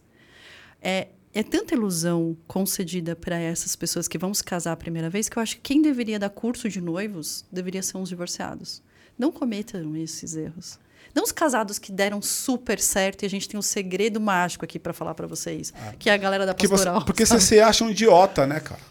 É, 0.82 1.10
é 1.34 1.44
tanta 1.44 1.76
ilusão 1.76 2.38
concedida 2.48 3.14
para 3.14 3.38
essas 3.38 3.76
pessoas 3.76 4.08
que 4.08 4.18
vão 4.18 4.34
se 4.34 4.44
casar 4.44 4.72
a 4.72 4.78
primeira 4.78 5.10
vez 5.10 5.28
que 5.28 5.38
eu 5.38 5.44
acho 5.44 5.58
que 5.58 5.62
quem 5.64 5.82
deveria 5.82 6.18
dar 6.18 6.30
curso 6.30 6.70
de 6.70 6.80
noivos 6.80 7.44
deveria 7.52 7.84
ser 7.84 7.98
uns 7.98 8.08
divorciados. 8.08 8.82
Não 9.20 9.34
cometam 9.34 9.98
esses 9.98 10.34
erros. 10.34 10.80
Não 11.14 11.24
os 11.24 11.32
casados 11.32 11.80
que 11.80 11.92
deram 11.92 12.22
super 12.22 12.80
certo 12.80 13.24
e 13.24 13.26
a 13.26 13.30
gente 13.30 13.48
tem 13.48 13.58
um 13.58 13.64
segredo 13.64 14.20
mágico 14.20 14.66
aqui 14.66 14.80
para 14.80 14.94
falar 14.94 15.14
para 15.14 15.28
vocês, 15.28 15.74
é. 15.90 15.96
que 15.98 16.10
é 16.10 16.14
a 16.14 16.18
galera 16.18 16.46
da 16.46 16.54
pastoral. 16.54 17.00
Você, 17.00 17.06
porque 17.06 17.26
você 17.26 17.40
se 17.40 17.60
acha 17.60 17.84
um 17.84 17.90
idiota, 17.90 18.46
né, 18.46 18.60
cara? 18.60 18.82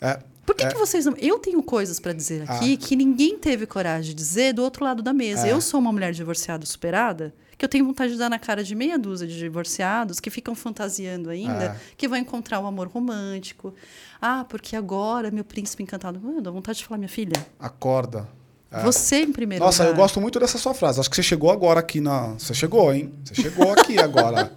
É, 0.00 0.20
Por 0.46 0.54
que, 0.54 0.64
é. 0.64 0.68
que 0.68 0.76
vocês 0.76 1.04
não. 1.04 1.14
Eu 1.18 1.38
tenho 1.38 1.62
coisas 1.62 1.98
para 1.98 2.12
dizer 2.12 2.48
aqui 2.48 2.74
ah. 2.74 2.86
que 2.86 2.94
ninguém 2.94 3.38
teve 3.38 3.66
coragem 3.66 4.10
de 4.10 4.14
dizer 4.14 4.52
do 4.52 4.62
outro 4.62 4.84
lado 4.84 5.02
da 5.02 5.12
mesa. 5.12 5.46
É. 5.46 5.52
Eu 5.52 5.60
sou 5.60 5.80
uma 5.80 5.92
mulher 5.92 6.12
divorciada 6.12 6.64
superada 6.64 7.34
que 7.58 7.64
eu 7.64 7.68
tenho 7.68 7.84
vontade 7.84 8.12
de 8.12 8.18
dar 8.18 8.30
na 8.30 8.38
cara 8.38 8.62
de 8.62 8.72
meia 8.74 8.96
dúzia 8.96 9.26
de 9.26 9.36
divorciados 9.36 10.20
que 10.20 10.30
ficam 10.30 10.54
fantasiando 10.54 11.28
ainda 11.28 11.64
é. 11.64 11.76
que 11.96 12.06
vão 12.06 12.16
encontrar 12.16 12.60
o 12.60 12.62
um 12.62 12.66
amor 12.68 12.86
romântico. 12.86 13.74
Ah, 14.22 14.44
porque 14.48 14.76
agora 14.76 15.30
meu 15.32 15.44
príncipe 15.44 15.82
encantado. 15.82 16.20
Eu 16.24 16.40
dou 16.40 16.52
vontade 16.52 16.78
de 16.78 16.84
falar, 16.84 16.98
minha 16.98 17.08
filha. 17.08 17.34
Acorda. 17.58 18.28
É. 18.70 18.82
Você 18.82 19.22
em 19.22 19.32
primeiro 19.32 19.64
Nossa, 19.64 19.82
lugar. 19.82 19.94
eu 19.94 19.96
gosto 19.96 20.20
muito 20.20 20.38
dessa 20.38 20.58
sua 20.58 20.74
frase. 20.74 21.00
Acho 21.00 21.08
que 21.08 21.16
você 21.16 21.22
chegou 21.22 21.50
agora 21.50 21.80
aqui 21.80 22.00
na. 22.00 22.34
Você 22.38 22.52
chegou, 22.52 22.92
hein? 22.92 23.12
Você 23.24 23.42
chegou 23.42 23.72
aqui 23.72 23.98
agora. 23.98 24.52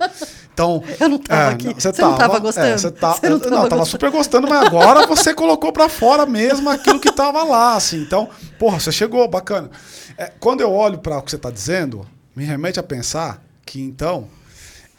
Então. 0.54 0.84
Eu 1.00 1.08
não 1.08 1.18
tava 1.18 1.52
é, 1.52 1.54
aqui. 1.54 1.74
Você, 1.74 1.82
você 1.82 1.94
tava, 1.94 2.12
não 2.12 2.18
tava 2.18 2.40
gostando? 2.40 2.68
É, 2.68 2.78
você 2.78 2.92
tá, 2.92 3.14
você 3.14 3.30
não, 3.30 3.40
tava, 3.40 3.56
não 3.56 3.70
tava 3.70 3.86
super 3.86 4.12
gostando, 4.12 4.50
mas 4.50 4.66
agora 4.66 5.08
você 5.08 5.34
colocou 5.34 5.72
para 5.72 5.88
fora 5.88 6.26
mesmo 6.26 6.70
aquilo 6.70 7.00
que 7.00 7.10
tava 7.10 7.42
lá, 7.44 7.76
assim. 7.76 8.02
Então, 8.02 8.30
porra, 8.60 8.80
você 8.80 8.92
chegou, 8.92 9.26
bacana. 9.30 9.72
É, 10.18 10.30
quando 10.40 10.60
eu 10.60 10.72
olho 10.72 10.98
para 10.98 11.18
o 11.18 11.22
que 11.22 11.32
você 11.32 11.38
está 11.38 11.50
dizendo, 11.50 12.06
me 12.36 12.44
remete 12.44 12.80
a 12.80 12.84
pensar 12.84 13.42
que 13.66 13.82
então. 13.82 14.28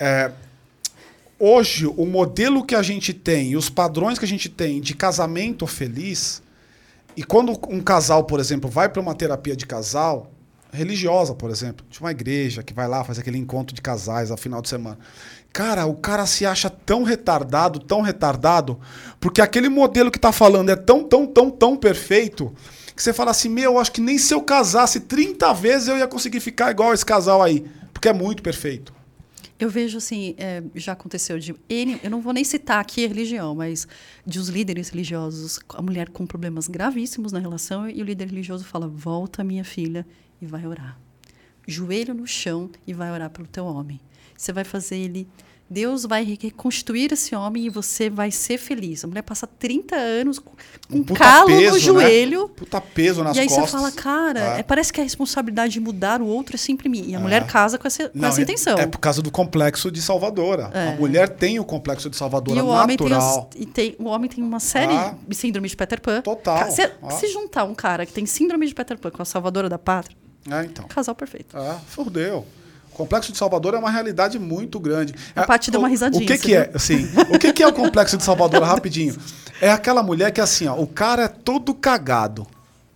É, 0.01 0.33
hoje 1.39 1.87
o 1.87 2.07
modelo 2.07 2.65
que 2.65 2.75
a 2.75 2.83
gente 2.83 3.13
tem 3.13 3.51
e 3.51 3.57
os 3.57 3.69
padrões 3.69 4.19
que 4.19 4.25
a 4.25 4.29
gente 4.29 4.49
tem 4.49 4.81
de 4.81 4.95
casamento 4.95 5.67
feliz, 5.67 6.42
e 7.17 7.23
quando 7.23 7.59
um 7.69 7.81
casal, 7.81 8.25
por 8.25 8.41
exemplo, 8.41 8.71
vai 8.71 8.89
para 8.89 9.01
uma 9.01 9.15
terapia 9.15 9.57
de 9.57 9.67
casal, 9.67 10.33
religiosa, 10.73 11.35
por 11.35 11.51
exemplo, 11.51 11.85
de 11.89 12.01
uma 12.01 12.11
igreja 12.11 12.63
que 12.63 12.73
vai 12.73 12.89
lá 12.89 13.05
fazer 13.05 13.21
aquele 13.21 13.37
encontro 13.37 13.75
de 13.75 13.83
casais 13.83 14.31
ao 14.31 14.39
final 14.39 14.63
de 14.63 14.69
semana. 14.69 14.99
Cara, 15.53 15.85
o 15.85 15.95
cara 15.95 16.25
se 16.25 16.47
acha 16.47 16.71
tão 16.71 17.03
retardado, 17.03 17.79
tão 17.79 18.01
retardado, 18.01 18.81
porque 19.21 19.43
aquele 19.43 19.69
modelo 19.69 20.11
que 20.11 20.19
tá 20.19 20.33
falando 20.33 20.71
é 20.71 20.77
tão, 20.77 21.05
tão, 21.05 21.27
tão, 21.27 21.51
tão 21.51 21.77
perfeito, 21.77 22.55
que 22.97 23.03
você 23.03 23.13
fala 23.13 23.31
assim, 23.31 23.51
meu, 23.51 23.79
acho 23.79 23.93
que 23.93 24.01
nem 24.01 24.17
se 24.17 24.33
eu 24.33 24.41
casasse 24.41 25.01
30 25.01 25.53
vezes 25.53 25.89
eu 25.89 25.99
ia 25.99 26.09
conseguir 26.09 26.41
ficar 26.41 26.71
igual 26.71 26.95
esse 26.95 27.05
casal 27.05 27.43
aí, 27.43 27.67
porque 27.93 28.09
é 28.09 28.13
muito 28.15 28.43
perfeito. 28.43 28.95
Eu 29.63 29.71
vejo 29.71 29.99
assim, 29.99 30.35
é, 30.39 30.61
já 30.75 30.91
aconteceu 30.91 31.39
de 31.39 31.55
N, 31.69 31.97
eu 32.03 32.11
não 32.11 32.21
vou 32.21 32.33
nem 32.33 32.43
citar 32.43 32.81
aqui 32.81 33.05
a 33.05 33.07
religião, 33.07 33.55
mas 33.55 33.87
de 34.27 34.41
os 34.41 34.49
líderes 34.49 34.89
religiosos, 34.89 35.61
a 35.69 35.81
mulher 35.81 36.09
com 36.09 36.27
problemas 36.27 36.67
gravíssimos 36.67 37.31
na 37.31 37.39
relação 37.39 37.89
e 37.89 38.03
o 38.03 38.05
líder 38.05 38.27
religioso 38.27 38.65
fala: 38.65 38.89
"Volta, 38.89 39.45
minha 39.45 39.63
filha, 39.63 40.05
e 40.41 40.47
vai 40.47 40.67
orar. 40.67 40.99
Joelho 41.65 42.13
no 42.13 42.27
chão 42.27 42.73
e 42.85 42.93
vai 42.93 43.13
orar 43.13 43.31
pelo 43.31 43.47
teu 43.47 43.65
homem. 43.65 44.01
Você 44.37 44.53
vai 44.53 44.65
fazer 44.65 44.97
ele 44.97 45.29
Deus 45.73 46.05
vai 46.05 46.39
reconstruir 46.41 47.13
esse 47.13 47.35
homem 47.35 47.65
e 47.65 47.71
você 47.71 48.11
vai 48.11 48.31
ser 48.31 48.59
feliz. 48.59 49.05
A 49.05 49.07
mulher 49.07 49.23
passa 49.23 49.47
30 49.47 49.97
anos 49.97 50.39
com 50.39 50.53
um 50.91 51.03
calo 51.03 51.47
peso, 51.47 51.93
no 51.93 51.99
né? 51.99 52.07
joelho. 52.07 52.43
Né? 52.43 52.51
Puta 52.57 52.81
peso 52.81 53.25
nas 53.25 53.37
costas. 53.37 53.37
E 53.37 53.41
aí 53.41 53.49
costas. 53.49 53.71
você 53.71 53.77
fala, 53.77 53.93
cara, 53.93 54.57
é. 54.57 54.61
É, 54.61 54.63
parece 54.63 54.93
que 54.93 55.01
a 55.01 55.05
responsabilidade 55.05 55.73
de 55.73 55.81
mudar 55.81 56.21
o 56.21 56.27
outro 56.27 56.55
é 56.57 56.59
sempre 56.59 56.89
minha. 56.89 57.05
E 57.05 57.15
a 57.15 57.19
é. 57.19 57.23
mulher 57.23 57.47
casa 57.47 57.79
com 57.79 57.87
essa, 57.87 58.11
com 58.11 58.19
Não, 58.19 58.29
essa 58.29 58.41
é, 58.41 58.43
intenção. 58.43 58.79
É, 58.79 58.87
por 58.87 58.99
causa 58.99 59.23
do 59.23 59.31
complexo 59.31 59.91
de 59.91 60.03
Salvadora. 60.03 60.71
A 60.73 60.79
é. 60.79 60.97
mulher 60.97 61.29
tem 61.29 61.59
o 61.59 61.65
complexo 61.65 62.11
de 62.11 62.17
Salvadora 62.17 62.59
e 62.59 62.63
o 62.63 62.67
natural. 62.67 62.85
Homem 62.85 62.97
tem 62.97 63.13
as, 63.15 63.47
e 63.57 63.67
tem, 63.67 63.97
o 63.99 64.05
homem 64.05 64.29
tem 64.29 64.45
uma 64.45 64.61
série 64.61 64.93
ah. 64.93 65.15
de 65.27 65.35
síndrome 65.35 65.69
de 65.69 65.77
Peter 65.77 66.01
Pan. 66.01 66.21
Total. 66.21 66.71
Se, 66.71 66.83
ah. 66.83 67.11
se 67.11 67.29
juntar 67.29 67.65
um 67.65 67.75
cara 67.75 68.05
que 68.05 68.13
tem 68.13 68.27
síndrome 68.27 68.67
de 68.67 68.75
Peter 68.75 68.99
Pan 68.99 69.11
com 69.11 69.23
a 69.23 69.25
Salvadora 69.25 69.69
da 69.69 69.79
Pátria, 69.79 70.17
é, 70.51 70.65
então. 70.65 70.87
casal 70.87 71.15
perfeito. 71.15 71.57
Ah, 71.57 71.79
fudeu. 71.87 72.45
O 72.93 72.97
Complexo 72.97 73.33
de 73.33 73.39
Salvador 73.39 73.75
é 73.75 73.79
uma 73.79 73.91
realidade 73.91 74.39
muito 74.39 74.79
grande. 74.79 75.15
A 75.35 75.45
parte 75.45 75.71
deu 75.71 75.81
uma 75.81 75.89
risadinha. 75.89 76.23
O 76.23 76.27
que, 76.27 76.39
que 76.39 76.55
é? 76.55 76.71
Assim, 76.75 77.09
o 77.31 77.39
que, 77.39 77.53
que 77.53 77.63
é 77.63 77.67
o 77.67 77.73
Complexo 77.73 78.17
de 78.17 78.25
Salvador, 78.25 78.63
rapidinho? 78.63 79.17
É 79.61 79.71
aquela 79.71 80.03
mulher 80.03 80.31
que, 80.31 80.41
assim, 80.41 80.67
ó, 80.67 80.75
o 80.75 80.87
cara 80.87 81.23
é 81.23 81.29
todo 81.29 81.73
cagado. 81.73 82.47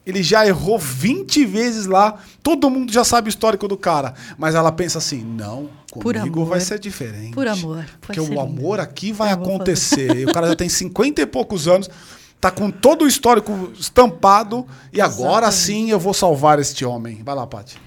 Ele 0.07 0.23
já 0.23 0.47
errou 0.47 0.79
20 0.79 1.45
vezes 1.47 1.87
lá, 1.87 2.19
todo 2.41 2.71
mundo 2.71 2.93
já 2.93 3.03
sabe 3.03 3.29
o 3.29 3.31
histórico 3.31 3.67
do 3.67 3.77
cara. 3.77 4.15
Mas 4.39 4.55
ela 4.55 4.71
pensa 4.71 4.99
assim: 4.99 5.25
não, 5.25 5.69
comigo 5.91 6.45
vai 6.45 6.61
ser 6.61 6.79
diferente. 6.79 7.33
Por 7.33 7.49
amor. 7.49 7.85
Porque 8.01 8.21
o 8.21 8.41
amor 8.41 8.79
aqui 8.79 9.13
vai 9.13 9.33
acontecer. 9.33 10.15
E 10.17 10.25
o 10.25 10.33
cara 10.33 10.47
já 10.49 10.55
tem 10.55 10.69
50 10.69 11.23
e 11.23 11.27
poucos 11.27 11.67
anos, 11.67 11.91
tá 12.41 12.53
com 12.53 12.71
todo 12.71 13.05
o 13.05 13.09
histórico 13.09 13.73
estampado, 13.77 14.65
e 14.93 15.01
agora 15.01 15.51
sim 15.51 15.91
eu 15.91 15.99
vou 15.99 16.15
salvar 16.15 16.61
este 16.61 16.85
homem. 16.85 17.23
Vai 17.25 17.35
lá, 17.35 17.45
Paty. 17.45 17.86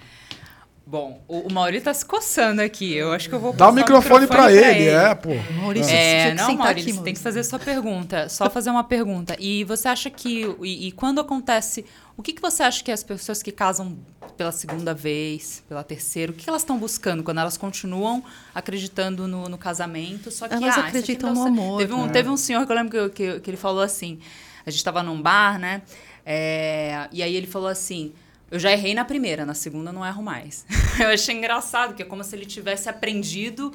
Bom, 0.90 1.24
o, 1.28 1.42
o 1.42 1.54
Mauri 1.54 1.80
tá 1.82 1.94
se 1.94 2.04
coçando 2.04 2.64
aqui. 2.64 2.96
Eu 2.96 3.12
acho 3.12 3.30
que 3.30 3.36
eu 3.36 3.40
vou 3.40 3.54
Dá 3.54 3.70
o 3.70 3.72
microfone, 3.72 4.22
o 4.22 4.22
microfone 4.22 4.28
para 4.28 4.52
ele, 4.52 4.86
ele, 4.86 4.90
é, 4.90 5.14
pô. 5.14 5.30
Maurício, 5.62 5.94
é, 5.94 6.34
não, 6.34 6.56
Maurício, 6.56 6.96
você 6.96 7.04
tem 7.04 7.14
que 7.14 7.20
fazer 7.20 7.44
sua 7.44 7.60
pergunta. 7.60 8.28
Só 8.28 8.50
fazer 8.50 8.72
uma 8.72 8.84
pergunta. 8.84 9.36
E 9.40 9.64
você 9.66 9.88
acha 9.88 10.10
que. 10.10 10.48
E, 10.64 10.88
e, 10.88 10.92
quando 10.92 11.22
acontece. 11.22 11.86
O 12.18 12.24
que, 12.24 12.34
que 12.34 12.42
você 12.42 12.64
acha 12.64 12.84
que 12.84 12.92
as 12.92 13.04
pessoas 13.04 13.44
que 13.44 13.52
casam 13.52 14.00
pela 14.36 14.52
segunda 14.52 14.92
vez, 14.92 15.64
pela 15.70 15.84
terceira, 15.84 16.32
o 16.32 16.36
que 16.36 16.50
elas 16.50 16.64
estão 16.64 16.80
buscando 16.80 17.22
quando 17.22 17.38
elas 17.38 17.56
continuam 17.56 18.24
acreditando 18.54 19.28
no, 19.28 19.48
no 19.48 19.60
casamento? 19.60 20.32
Só 20.32 20.48
que 20.48 20.56
elas 20.56 20.76
ah, 20.76 20.88
acreditam 20.88 21.36
no 21.36 21.44
amor. 21.44 21.78
Teve 21.78 21.94
um, 21.94 22.06
é. 22.08 22.10
teve 22.10 22.30
um 22.30 22.38
senhor 22.38 22.66
que 22.66 22.72
eu 22.72 22.76
lembro 22.76 23.12
que, 23.12 23.34
que, 23.34 23.40
que 23.42 23.50
ele 23.52 23.58
falou 23.58 23.84
assim: 23.84 24.18
a 24.66 24.72
gente 24.72 24.80
estava 24.80 25.04
num 25.04 25.22
bar, 25.22 25.60
né? 25.60 25.84
É, 26.26 27.08
e 27.12 27.22
aí 27.22 27.36
ele 27.36 27.46
falou 27.46 27.68
assim. 27.68 28.12
Eu 28.52 28.58
já 28.58 28.72
errei 28.72 28.94
na 28.94 29.06
primeira, 29.06 29.46
na 29.46 29.54
segunda 29.54 29.92
não 29.92 30.06
erro 30.06 30.24
mais. 30.24 30.66
eu 31.00 31.10
achei 31.10 31.36
engraçado, 31.36 31.94
que 31.94 32.02
é 32.02 32.06
como 32.06 32.24
se 32.24 32.36
ele 32.36 32.46
tivesse 32.46 32.90
aprendido 32.90 33.72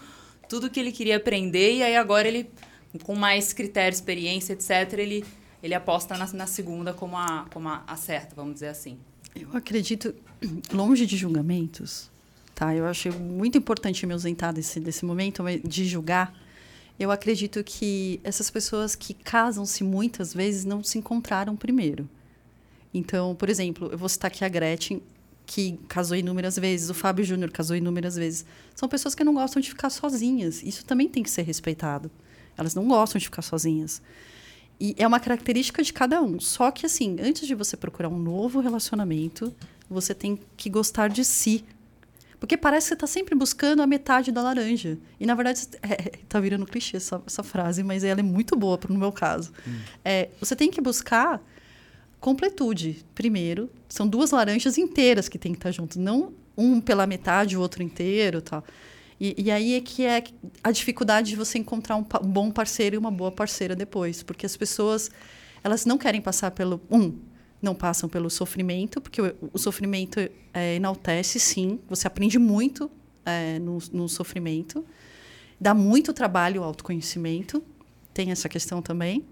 tudo 0.49 0.69
que 0.69 0.81
ele 0.81 0.93
queria 0.93 1.17
aprender 1.17 1.77
e 1.77 1.83
aí 1.83 1.97
agora 1.97 2.29
ele, 2.29 2.51
com 3.03 3.15
mais 3.15 3.53
critério, 3.53 3.95
experiência, 3.95 4.53
etc., 4.53 4.99
ele, 4.99 5.25
ele 5.63 5.75
aposta 5.75 6.17
na, 6.17 6.27
na 6.33 6.47
segunda 6.47 6.93
como 6.93 7.17
a, 7.17 7.47
como 7.53 7.69
a, 7.69 7.85
a 7.87 7.97
certa, 7.97 8.35
vamos 8.35 8.55
dizer 8.55 8.69
assim. 8.69 8.99
Eu 9.35 9.49
acredito, 9.55 10.15
longe 10.73 11.07
de 11.07 11.17
julgamentos, 11.17 12.11
tá? 12.55 12.75
Eu 12.75 12.87
acho 12.87 13.13
muito 13.13 13.57
importante 13.57 14.07
me 14.07 14.13
ausentar 14.13 14.53
desse, 14.53 14.81
desse 14.81 15.05
momento 15.05 15.43
de 15.65 15.85
julgar. 15.85 16.35
Eu 16.99 17.11
acredito 17.11 17.63
que 17.65 18.21
essas 18.23 18.51
pessoas 18.51 18.95
que 18.95 19.15
casam-se 19.15 19.83
muitas 19.83 20.33
vezes 20.33 20.65
não 20.65 20.83
se 20.83 20.99
encontraram 20.99 21.57
primeiro. 21.57 22.09
Então, 22.95 23.35
por 23.35 23.51
exemplo, 23.51 23.89
eu 23.91 23.99
vou 23.99 24.09
citar 24.09 24.31
aqui 24.31 24.45
a 24.45 24.49
Gretchen, 24.49 25.03
que 25.45 25.79
casou 25.89 26.17
inúmeras 26.17 26.57
vezes, 26.57 26.89
o 26.89 26.95
Fábio 26.95 27.25
Júnior 27.25 27.51
casou 27.51 27.77
inúmeras 27.77 28.15
vezes. 28.17 28.47
São 28.75 28.89
pessoas 28.89 29.15
que 29.15 29.25
não 29.25 29.35
gostam 29.35 29.61
de 29.61 29.69
ficar 29.69 29.91
sozinhas. 29.91 30.63
Isso 30.63 30.85
também 30.85 31.09
tem 31.09 31.23
que 31.23 31.31
ser 31.31 31.43
respeitado. 31.43 32.11
Elas 32.57 32.75
não 32.75 32.87
gostam 32.87 33.19
de 33.19 33.25
ficar 33.25 33.43
sozinhas. 33.43 34.01
E 34.81 34.95
é 34.97 35.07
uma 35.07 35.21
característica 35.21 35.83
de 35.83 35.93
cada 35.93 36.23
um. 36.23 36.41
Só 36.41 36.71
que, 36.71 36.87
assim, 36.87 37.17
antes 37.21 37.47
de 37.47 37.55
você 37.55 37.77
procurar 37.77 38.09
um 38.09 38.19
novo 38.19 38.61
relacionamento, 38.61 39.55
você 39.89 40.15
tem 40.15 40.39
que 40.57 40.71
gostar 40.71 41.09
de 41.09 41.25
si. 41.25 41.65
Porque 42.41 42.57
parece 42.57 42.87
que 42.87 42.89
você 42.89 42.95
está 42.95 43.07
sempre 43.07 43.35
buscando 43.35 43.83
a 43.83 43.87
metade 43.87 44.33
da 44.33 44.43
laranja. 44.43 44.99
E, 45.19 45.27
na 45.27 45.35
verdade, 45.35 45.61
está 45.61 45.79
é, 45.83 46.13
tá 46.29 46.41
virando 46.41 46.67
clichê 46.67 46.97
essa, 46.97 47.23
essa, 47.27 47.43
frase, 47.43 47.83
mas 47.83 48.03
ela 48.05 48.21
é 48.21 48.23
muito 48.23 48.57
boa 48.57 48.79
no 48.89 48.99
meu 48.99 49.13
caso. 49.13 49.53
Hum. 49.67 49.79
É, 50.05 50.29
você 50.41 50.57
tem 50.57 50.71
que 50.71 50.81
buscar 50.81 51.41
completude. 52.25 53.05
Primeiro, 53.15 53.69
são 53.87 54.09
duas 54.09 54.31
laranjas 54.31 54.79
inteiras 54.79 55.29
que 55.29 55.39
tem 55.39 55.53
que 55.53 55.59
estar 55.59 55.71
juntos, 55.71 55.99
não 55.99 56.33
um 56.57 56.81
pela 56.81 57.07
metade, 57.07 57.55
o 57.55 57.61
outro 57.61 57.83
inteiro, 57.83 58.41
tal. 58.41 58.65
E, 59.21 59.35
e 59.37 59.51
aí 59.51 59.75
é 59.75 59.81
que 59.83 60.07
é 60.07 60.25
a 60.63 60.71
dificuldade 60.71 61.29
de 61.29 61.37
você 61.37 61.59
encontrar 61.59 61.97
um, 61.97 62.07
um, 62.23 62.31
bom 62.31 62.51
parceiro 62.51 62.97
e 62.97 62.99
uma 62.99 63.11
boa 63.11 63.31
parceira 63.31 63.77
depois, 63.77 64.23
porque 64.23 64.47
as 64.47 64.57
pessoas 64.57 65.11
elas 65.63 65.85
não 65.85 65.99
querem 65.99 66.23
passar 66.23 66.51
pelo 66.53 66.81
um, 66.91 67.15
não 67.61 67.75
passam 67.75 68.09
pelo 68.09 68.31
sofrimento, 68.31 69.03
porque 69.03 69.21
o, 69.21 69.35
o 69.53 69.59
sofrimento 69.59 70.19
é, 70.55 70.77
enaltece, 70.77 71.39
sim. 71.39 71.79
Você 71.91 72.07
aprende 72.07 72.39
muito 72.39 72.91
é, 73.27 73.59
no, 73.59 73.77
no 73.93 74.09
sofrimento, 74.09 74.83
dá 75.61 75.75
muito 75.75 76.11
trabalho 76.15 76.63
o 76.63 76.65
autoconhecimento, 76.65 77.63
tem 78.15 78.31
essa 78.31 78.49
questão 78.49 78.81
também. 78.81 79.27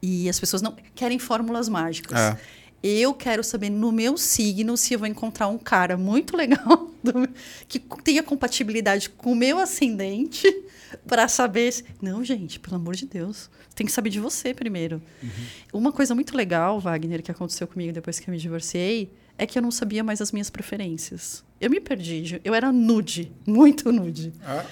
E 0.00 0.28
as 0.28 0.38
pessoas 0.38 0.62
não 0.62 0.76
querem 0.94 1.18
fórmulas 1.18 1.68
mágicas. 1.68 2.18
É. 2.18 2.38
Eu 2.82 3.12
quero 3.12 3.42
saber 3.42 3.70
no 3.70 3.90
meu 3.90 4.16
signo 4.16 4.76
se 4.76 4.94
eu 4.94 5.00
vou 5.00 5.08
encontrar 5.08 5.48
um 5.48 5.58
cara 5.58 5.96
muito 5.96 6.36
legal 6.36 6.90
do, 7.02 7.28
que 7.66 7.80
tenha 8.04 8.22
compatibilidade 8.22 9.10
com 9.10 9.32
o 9.32 9.36
meu 9.36 9.58
ascendente 9.58 10.46
para 11.06 11.26
saber. 11.26 11.72
Se... 11.72 11.84
Não, 12.00 12.24
gente, 12.24 12.60
pelo 12.60 12.76
amor 12.76 12.94
de 12.94 13.06
Deus. 13.06 13.50
Tem 13.74 13.86
que 13.86 13.92
saber 13.92 14.10
de 14.10 14.20
você 14.20 14.54
primeiro. 14.54 15.02
Uhum. 15.22 15.30
Uma 15.72 15.92
coisa 15.92 16.14
muito 16.14 16.36
legal, 16.36 16.80
Wagner, 16.80 17.22
que 17.22 17.30
aconteceu 17.30 17.66
comigo 17.66 17.92
depois 17.92 18.18
que 18.18 18.28
eu 18.28 18.32
me 18.32 18.38
divorciei, 18.38 19.12
é 19.36 19.46
que 19.46 19.58
eu 19.58 19.62
não 19.62 19.70
sabia 19.70 20.02
mais 20.02 20.20
as 20.20 20.32
minhas 20.32 20.50
preferências. 20.50 21.44
Eu 21.60 21.70
me 21.70 21.80
perdi. 21.80 22.40
Eu 22.44 22.54
era 22.54 22.72
nude, 22.72 23.32
muito 23.46 23.90
nude. 23.92 24.32
Ah. 24.44 24.64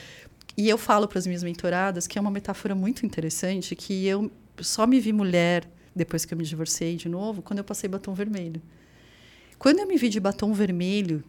E 0.57 0.69
eu 0.69 0.79
falo 0.79 1.07
para 1.07 1.19
as 1.19 1.27
minhas 1.27 1.43
mentoradas 1.43 2.07
que 2.07 2.19
é 2.19 2.21
uma 2.21 2.31
metáfora 2.31 2.75
muito 2.75 3.05
interessante 3.05 3.77
que 3.77 4.07
eu 4.07 4.31
só 4.61 4.87
me 4.87 5.01
vi 5.01 5.13
mulher 5.13 5.69
depois 5.95 6.25
que 6.25 6.35
eu 6.35 6.39
me 6.39 6.45
divorciei 6.45 6.97
de 6.97 7.09
novo, 7.09 7.43
quando 7.43 7.59
eu 7.59 7.65
passei 7.65 7.89
batom 7.89 8.13
vermelho. 8.13 8.61
Quando 9.59 9.79
eu 9.79 9.87
me 9.87 9.97
vi 9.97 10.09
de 10.09 10.21
batom 10.21 10.53
vermelho, 10.53 11.25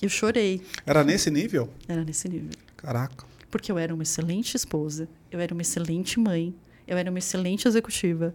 eu 0.00 0.08
chorei. 0.08 0.62
Era 0.86 1.04
nesse 1.04 1.30
nível? 1.30 1.68
Era 1.86 2.02
nesse 2.02 2.28
nível. 2.28 2.50
Caraca. 2.76 3.26
Porque 3.50 3.70
eu 3.70 3.78
era 3.78 3.94
uma 3.94 4.02
excelente 4.02 4.56
esposa, 4.56 5.08
eu 5.30 5.38
era 5.38 5.52
uma 5.52 5.62
excelente 5.62 6.18
mãe, 6.18 6.54
eu 6.86 6.96
era 6.96 7.10
uma 7.10 7.18
excelente 7.18 7.68
executiva. 7.68 8.34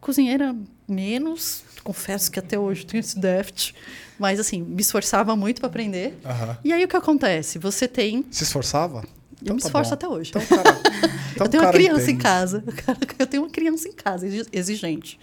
Cozinheira 0.00 0.54
menos, 0.86 1.64
confesso 1.82 2.30
que 2.30 2.38
até 2.38 2.58
hoje 2.58 2.84
tenho 2.86 3.00
esse 3.00 3.18
déficit, 3.18 3.74
mas 4.18 4.38
assim, 4.38 4.62
me 4.62 4.80
esforçava 4.80 5.34
muito 5.34 5.60
para 5.60 5.68
aprender. 5.68 6.18
Uhum. 6.24 6.56
E 6.64 6.72
aí 6.72 6.84
o 6.84 6.88
que 6.88 6.96
acontece? 6.96 7.58
Você 7.58 7.88
tem. 7.88 8.24
Se 8.30 8.44
esforçava? 8.44 9.04
Então, 9.40 9.52
eu 9.52 9.54
me 9.54 9.60
tá 9.60 9.68
esforço 9.68 9.90
bom. 9.90 9.94
até 9.94 10.08
hoje. 10.08 10.30
Então, 10.30 10.42
cara, 10.46 10.80
então, 11.32 11.46
eu 11.46 11.50
tenho 11.50 11.62
uma 11.62 11.72
criança 11.72 12.02
entende. 12.02 12.12
em 12.12 12.18
casa. 12.18 12.64
Eu 13.18 13.26
tenho 13.26 13.42
uma 13.42 13.50
criança 13.50 13.88
em 13.88 13.92
casa, 13.92 14.26
exigente. 14.52 15.18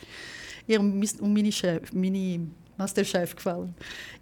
E 0.67 0.75
é 0.75 0.79
um, 0.79 1.01
um 1.21 1.27
mini 1.27 1.51
chef, 1.51 1.95
mini 1.95 2.49
masterchef 2.77 3.35
que 3.35 3.41
fala. 3.41 3.69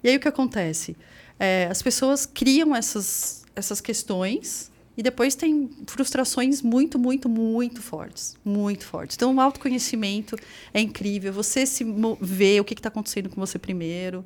E 0.02 0.08
aí 0.08 0.16
o 0.16 0.20
que 0.20 0.28
acontece? 0.28 0.96
É, 1.38 1.66
as 1.70 1.82
pessoas 1.82 2.26
criam 2.26 2.74
essas, 2.74 3.44
essas 3.56 3.80
questões 3.80 4.70
e 4.96 5.02
depois 5.02 5.34
tem 5.34 5.70
frustrações 5.86 6.62
muito, 6.62 6.98
muito, 6.98 7.28
muito 7.28 7.82
fortes. 7.82 8.36
Muito 8.44 8.86
fortes. 8.86 9.16
Então, 9.16 9.34
o 9.34 9.40
autoconhecimento 9.40 10.36
é 10.72 10.80
incrível. 10.80 11.32
Você 11.32 11.66
se 11.66 11.84
vê 12.20 12.60
o 12.60 12.64
que 12.64 12.74
está 12.74 12.88
acontecendo 12.88 13.28
com 13.28 13.40
você 13.40 13.58
primeiro. 13.58 14.24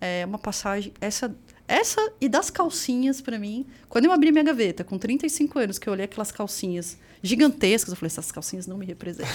É 0.00 0.24
uma 0.24 0.38
passagem. 0.38 0.92
Essa 1.00 1.34
Essa 1.66 2.12
e 2.20 2.28
das 2.28 2.50
calcinhas, 2.50 3.20
pra 3.20 3.38
mim. 3.38 3.66
Quando 3.88 4.04
eu 4.04 4.12
abri 4.12 4.30
minha 4.30 4.44
gaveta, 4.44 4.84
com 4.84 4.98
35 4.98 5.58
anos, 5.58 5.78
que 5.78 5.88
eu 5.88 5.92
olhei 5.92 6.04
aquelas 6.04 6.30
calcinhas 6.30 6.98
gigantescas, 7.22 7.90
eu 7.90 7.96
falei, 7.96 8.08
essas 8.08 8.30
calcinhas 8.30 8.66
não 8.66 8.76
me 8.76 8.84
representam. 8.84 9.32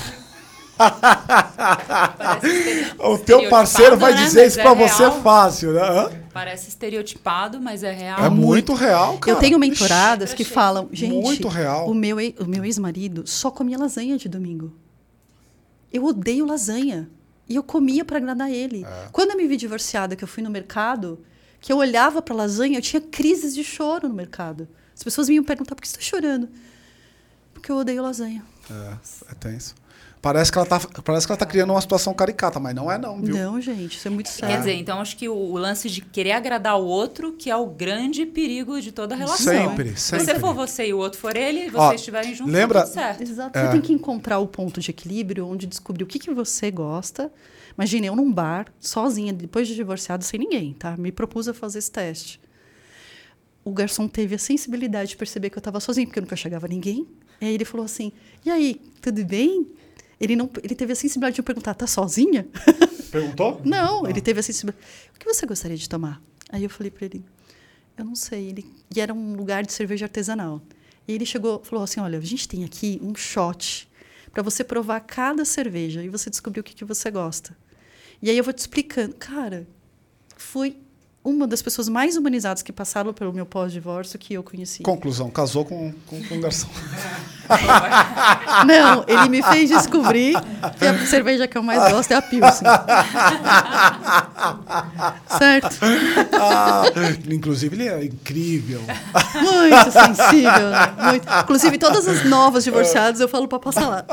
o 3.00 3.18
teu 3.18 3.50
parceiro 3.50 3.98
vai 3.98 4.14
né? 4.14 4.24
dizer 4.24 4.44
Mas 4.44 4.52
isso 4.52 4.60
é 4.60 4.64
pra 4.64 4.74
você 4.74 5.04
real. 5.04 5.22
fácil, 5.22 5.74
né? 5.74 6.22
Parece 6.32 6.70
estereotipado, 6.70 7.60
mas 7.60 7.84
é 7.84 7.92
real. 7.92 8.24
É 8.24 8.30
muito 8.30 8.74
real, 8.74 9.18
cara. 9.18 9.36
eu 9.36 9.40
tenho 9.40 9.60
mentoradas 9.60 10.30
Ixi, 10.30 10.38
que 10.38 10.44
falam, 10.46 10.88
gente, 10.92 11.12
Muito 11.12 11.48
real. 11.48 11.90
o 11.90 11.94
meu, 11.94 12.18
o 12.40 12.46
meu 12.46 12.64
ex-marido 12.64 13.28
só 13.28 13.52
comia 13.52 13.78
lasanha 13.78 14.18
de 14.18 14.30
domingo. 14.30 14.74
Eu 15.92 16.06
odeio 16.06 16.46
lasanha. 16.46 17.10
E 17.48 17.56
eu 17.56 17.64
comia 17.64 18.06
para 18.06 18.18
agradar 18.18 18.52
ele. 18.52 18.86
É. 18.86 19.08
Quando 19.12 19.32
eu 19.32 19.38
me 19.38 19.48
vi 19.48 19.58
divorciada, 19.58 20.16
que 20.16 20.24
eu 20.24 20.28
fui 20.28 20.44
no 20.44 20.52
mercado, 20.52 21.20
que 21.62 21.72
eu 21.72 21.78
olhava 21.78 22.22
para 22.22 22.36
lasanha, 22.36 22.78
eu 22.78 22.82
tinha 22.82 23.02
crises 23.02 23.54
de 23.54 23.64
choro 23.64 24.08
no 24.08 24.14
mercado. 24.16 24.68
As 24.96 25.04
pessoas 25.04 25.28
vinham 25.28 25.44
perguntar 25.44 25.76
por 25.76 25.82
que 25.82 25.88
você 25.88 25.98
está 25.98 26.04
chorando. 26.04 26.50
Porque 27.54 27.72
eu 27.72 27.78
odeio 27.78 28.02
lasanha. 28.02 28.44
É, 28.70 29.32
é 29.32 29.36
tenso. 29.36 29.76
Parece 30.22 30.52
que, 30.52 30.58
ela 30.58 30.68
tá, 30.68 30.82
parece 31.02 31.26
que 31.26 31.32
ela 31.32 31.38
tá 31.40 31.46
criando 31.46 31.72
uma 31.72 31.80
situação 31.80 32.14
caricata, 32.14 32.60
mas 32.60 32.76
não 32.76 32.92
é 32.92 32.98
não, 32.98 33.22
viu? 33.22 33.34
Não, 33.34 33.62
gente, 33.62 33.96
isso 33.96 34.06
é 34.06 34.12
muito 34.12 34.28
sério. 34.28 34.54
Quer 34.54 34.60
dizer, 34.60 34.74
então 34.74 35.00
acho 35.00 35.16
que 35.16 35.30
o, 35.30 35.34
o 35.34 35.58
lance 35.58 35.90
de 35.90 36.02
querer 36.02 36.34
agradar 36.34 36.78
o 36.78 36.84
outro 36.84 37.32
que 37.34 37.50
é 37.50 37.56
o 37.56 37.68
grande 37.68 38.26
perigo 38.26 38.82
de 38.82 38.92
toda 38.92 39.16
relação. 39.16 39.38
Sempre, 39.54 39.96
Se 39.96 40.02
sempre. 40.10 40.26
você 40.26 40.40
for 40.40 40.54
você 40.54 40.88
e 40.88 40.94
o 40.94 40.98
outro 40.98 41.18
for 41.18 41.38
ele, 41.38 41.68
e 41.68 41.72
Ó, 41.74 41.88
vocês 41.88 42.02
estiverem 42.02 42.36
juntos, 42.36 42.54
lembra- 42.54 42.80
tá 42.82 42.86
tudo 42.88 42.94
certo. 42.96 43.22
Exato. 43.24 43.58
É. 43.58 43.66
Você 43.66 43.72
tem 43.72 43.82
que 43.82 43.94
encontrar 43.94 44.40
o 44.40 44.48
ponto 44.48 44.82
de 44.82 44.92
equilíbrio 44.92 45.48
onde 45.48 45.66
descobrir 45.66 46.04
o 46.04 46.08
que, 46.08 46.20
que 46.20 46.34
você 46.34 46.70
gosta. 46.70 47.32
Imagina, 47.78 48.08
eu 48.08 48.16
num 48.16 48.32
bar, 48.32 48.72
sozinha, 48.80 49.32
depois 49.34 49.68
de 49.68 49.76
divorciado, 49.76 50.24
sem 50.24 50.40
ninguém, 50.40 50.74
tá? 50.74 50.98
Me 50.98 51.12
propus 51.12 51.48
a 51.48 51.54
fazer 51.54 51.80
esse 51.80 51.92
teste. 51.92 52.40
O 53.64 53.72
garçom 53.72 54.08
teve 54.08 54.36
a 54.36 54.40
sensibilidade 54.40 55.12
de 55.12 55.18
perceber 55.18 55.50
que 55.50 55.58
eu 55.58 55.60
estava 55.62 55.80
sozinha, 55.80 56.08
porque 56.08 56.22
nunca 56.22 56.36
chegava 56.36 56.68
ninguém. 56.68 57.08
E 57.42 57.46
aí 57.46 57.54
ele 57.54 57.66
falou 57.66 57.86
assim: 57.86 58.12
E 58.46 58.50
aí, 58.50 58.82
tudo 59.02 59.24
bem? 59.26 59.68
Ele, 60.20 60.36
não, 60.36 60.50
ele 60.64 60.76
teve 60.76 60.92
a 60.92 60.96
sensibilidade 60.96 61.36
de 61.36 61.42
me 61.42 61.46
perguntar: 61.46 61.74
Tá 61.74 61.88
sozinha? 61.88 62.48
Perguntou? 63.12 63.62
Não, 63.66 64.08
ele 64.08 64.22
teve 64.22 64.40
a 64.40 64.44
sensibilidade. 64.44 64.86
O 65.16 65.20
que 65.20 65.26
você 65.26 65.46
gostaria 65.46 65.78
de 65.78 65.90
tomar? 65.90 66.22
Aí 66.52 66.64
eu 66.64 66.70
falei 66.70 66.92
para 66.92 67.06
ele, 67.06 67.24
eu 67.98 68.06
não 68.06 68.16
sei. 68.16 68.50
Ele, 68.50 68.66
e 68.96 69.00
era 69.00 69.14
um 69.14 69.36
lugar 69.36 69.64
de 69.64 69.74
cerveja 69.74 70.06
artesanal. 70.06 70.62
E 71.08 71.14
ele 71.14 71.26
chegou, 71.26 71.64
falou 71.64 71.84
assim, 71.84 72.00
olha, 72.00 72.20
a 72.20 72.22
gente 72.22 72.48
tem 72.48 72.64
aqui 72.64 73.00
um 73.02 73.16
shot 73.16 73.89
para 74.32 74.44
você 74.44 74.64
provar 74.64 75.00
cada 75.02 75.44
cerveja 75.46 76.04
e 76.04 76.10
você 76.10 76.30
descobrir 76.30 76.60
o 76.60 76.64
que, 76.64 76.76
que 76.76 76.86
você 76.86 77.10
gosta. 77.10 77.56
E 78.22 78.30
aí 78.30 78.38
eu 78.38 78.44
vou 78.44 78.54
te 78.54 78.60
explicando. 78.60 79.16
Cara, 79.16 79.68
foi 80.36 80.78
uma 81.24 81.48
das 81.48 81.62
pessoas 81.62 81.90
mais 81.90 82.18
humanizadas 82.18 82.62
que 82.62 82.72
passaram 82.72 83.14
pelo 83.14 83.34
meu 83.34 83.46
pós-divórcio 83.46 84.20
que 84.20 84.34
eu 84.34 84.44
conheci. 84.44 84.84
Conclusão, 84.84 85.30
casou 85.30 85.66
com, 85.66 85.94
com, 86.06 86.24
com 86.24 86.36
um 86.36 86.42
garçom. 86.42 86.70
Não, 88.66 89.04
ele 89.08 89.30
me 89.30 89.42
fez 89.44 89.70
descobrir 89.70 90.36
que 90.78 90.86
a 90.86 91.06
cerveja 91.06 91.48
que 91.48 91.58
eu 91.58 91.64
mais 91.64 91.92
gosto 91.92 92.12
é 92.12 92.16
a 92.16 92.22
Pilsen. 92.22 92.68
certo? 95.38 95.76
Ah, 96.40 96.84
inclusive, 97.30 97.76
ele 97.76 97.88
é 97.88 98.06
incrível. 98.06 98.82
Muito 99.36 99.92
sensível. 99.92 100.70
né? 100.70 100.94
Muito. 100.98 101.28
Inclusive, 101.44 101.78
todas 101.78 102.08
as 102.08 102.24
novas 102.26 102.64
divorciadas 102.64 103.20
eu 103.20 103.28
falo 103.28 103.48
pra 103.48 103.60
passar 103.60 103.88
lá. 103.88 104.06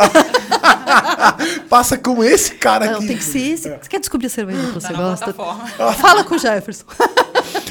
Passa 1.68 1.99
com 1.99 2.22
esse 2.22 2.55
cara 2.55 2.87
Não, 2.87 2.97
aqui. 2.99 3.09
tem 3.09 3.16
que 3.16 3.24
ser 3.24 3.39
esse. 3.41 3.68
Você 3.68 3.89
quer 3.89 4.01
descobrir 4.01 4.26
a 4.26 4.30
cerveja 4.30 4.61
que 4.66 4.72
você 4.72 4.89
Tá 4.89 4.95
gosta? 4.95 5.32
plataforma. 5.32 5.93
Fala 5.95 6.24
com 6.24 6.34
o 6.34 6.39
Jefferson. 6.39 6.84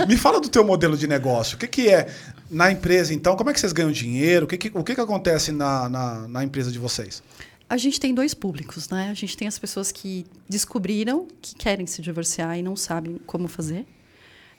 Me 0.07 0.17
fala 0.17 0.39
do 0.41 0.49
teu 0.49 0.63
modelo 0.65 0.97
de 0.97 1.07
negócio. 1.07 1.55
O 1.55 1.59
que, 1.59 1.67
que 1.67 1.89
é 1.89 2.07
na 2.49 2.71
empresa, 2.71 3.13
então? 3.13 3.35
Como 3.35 3.49
é 3.49 3.53
que 3.53 3.59
vocês 3.59 3.73
ganham 3.73 3.91
dinheiro? 3.91 4.45
O 4.45 4.47
que, 4.47 4.57
que, 4.57 4.71
o 4.73 4.83
que, 4.83 4.95
que 4.95 5.01
acontece 5.01 5.51
na, 5.51 5.89
na, 5.89 6.27
na 6.27 6.43
empresa 6.43 6.71
de 6.71 6.79
vocês? 6.79 7.23
A 7.67 7.77
gente 7.77 7.99
tem 7.99 8.13
dois 8.13 8.33
públicos, 8.33 8.89
né? 8.89 9.09
A 9.09 9.13
gente 9.13 9.35
tem 9.35 9.47
as 9.47 9.57
pessoas 9.57 9.91
que 9.91 10.25
descobriram 10.47 11.27
que 11.41 11.55
querem 11.55 11.87
se 11.87 12.01
divorciar 12.01 12.57
e 12.57 12.61
não 12.61 12.75
sabem 12.75 13.19
como 13.25 13.47
fazer. 13.47 13.85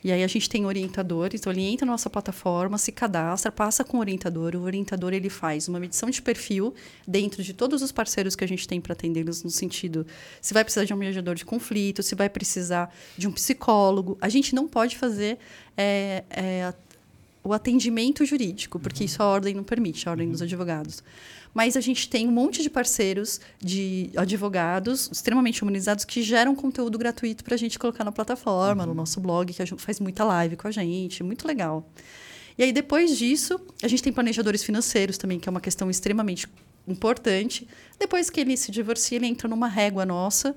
E 0.06 0.12
aí 0.12 0.22
a 0.22 0.26
gente 0.26 0.48
tem 0.48 0.64
orientadores, 0.66 1.40
entra 1.56 1.84
na 1.84 1.92
nossa 1.92 2.08
plataforma, 2.08 2.78
se 2.78 2.92
cadastra, 2.92 3.50
passa 3.50 3.82
com 3.82 3.96
o 3.96 4.00
orientador. 4.00 4.54
O 4.54 4.62
orientador 4.62 5.12
ele 5.12 5.28
faz 5.28 5.66
uma 5.66 5.80
medição 5.80 6.10
de 6.10 6.22
perfil 6.22 6.74
dentro 7.08 7.42
de 7.42 7.52
todos 7.52 7.82
os 7.82 7.90
parceiros 7.90 8.36
que 8.36 8.44
a 8.44 8.46
gente 8.46 8.68
tem 8.68 8.80
para 8.80 8.92
atendê-los 8.92 9.42
no 9.42 9.50
sentido 9.50 10.06
se 10.40 10.54
vai 10.54 10.62
precisar 10.62 10.84
de 10.84 10.94
um 10.94 10.96
mediador 10.96 11.34
de 11.34 11.44
conflito, 11.44 12.02
se 12.02 12.14
vai 12.14 12.28
precisar 12.28 12.94
de 13.16 13.26
um 13.26 13.32
psicólogo. 13.32 14.16
A 14.20 14.28
gente 14.28 14.54
não 14.54 14.68
pode 14.68 14.96
fazer 14.96 15.38
é, 15.76 16.22
é, 16.30 16.74
o 17.46 17.52
atendimento 17.52 18.24
jurídico, 18.24 18.80
porque 18.80 19.04
isso 19.04 19.22
a 19.22 19.26
ordem 19.26 19.54
não 19.54 19.62
permite, 19.62 20.08
a 20.08 20.10
ordem 20.10 20.30
dos 20.30 20.42
advogados. 20.42 21.02
Mas 21.54 21.76
a 21.76 21.80
gente 21.80 22.08
tem 22.08 22.26
um 22.28 22.32
monte 22.32 22.60
de 22.62 22.68
parceiros 22.68 23.40
de 23.58 24.10
advogados 24.16 25.08
extremamente 25.10 25.62
humanizados 25.62 26.04
que 26.04 26.22
geram 26.22 26.54
conteúdo 26.54 26.98
gratuito 26.98 27.44
para 27.44 27.54
a 27.54 27.58
gente 27.58 27.78
colocar 27.78 28.04
na 28.04 28.12
plataforma, 28.12 28.84
no 28.84 28.92
nosso 28.92 29.20
blog, 29.20 29.52
que 29.54 29.62
a 29.62 29.64
gente 29.64 29.80
faz 29.80 30.00
muita 30.00 30.24
live 30.24 30.56
com 30.56 30.68
a 30.68 30.70
gente, 30.70 31.22
muito 31.22 31.46
legal. 31.46 31.88
E 32.58 32.64
aí, 32.64 32.72
depois 32.72 33.16
disso, 33.16 33.60
a 33.82 33.88
gente 33.88 34.02
tem 34.02 34.12
planejadores 34.12 34.64
financeiros 34.64 35.16
também, 35.16 35.38
que 35.38 35.48
é 35.48 35.50
uma 35.50 35.60
questão 35.60 35.88
extremamente 35.88 36.48
importante. 36.86 37.66
Depois 37.98 38.28
que 38.28 38.40
ele 38.40 38.56
se 38.56 38.70
divorcia, 38.70 39.16
ele 39.16 39.26
entra 39.26 39.48
numa 39.48 39.68
régua 39.68 40.04
nossa. 40.04 40.56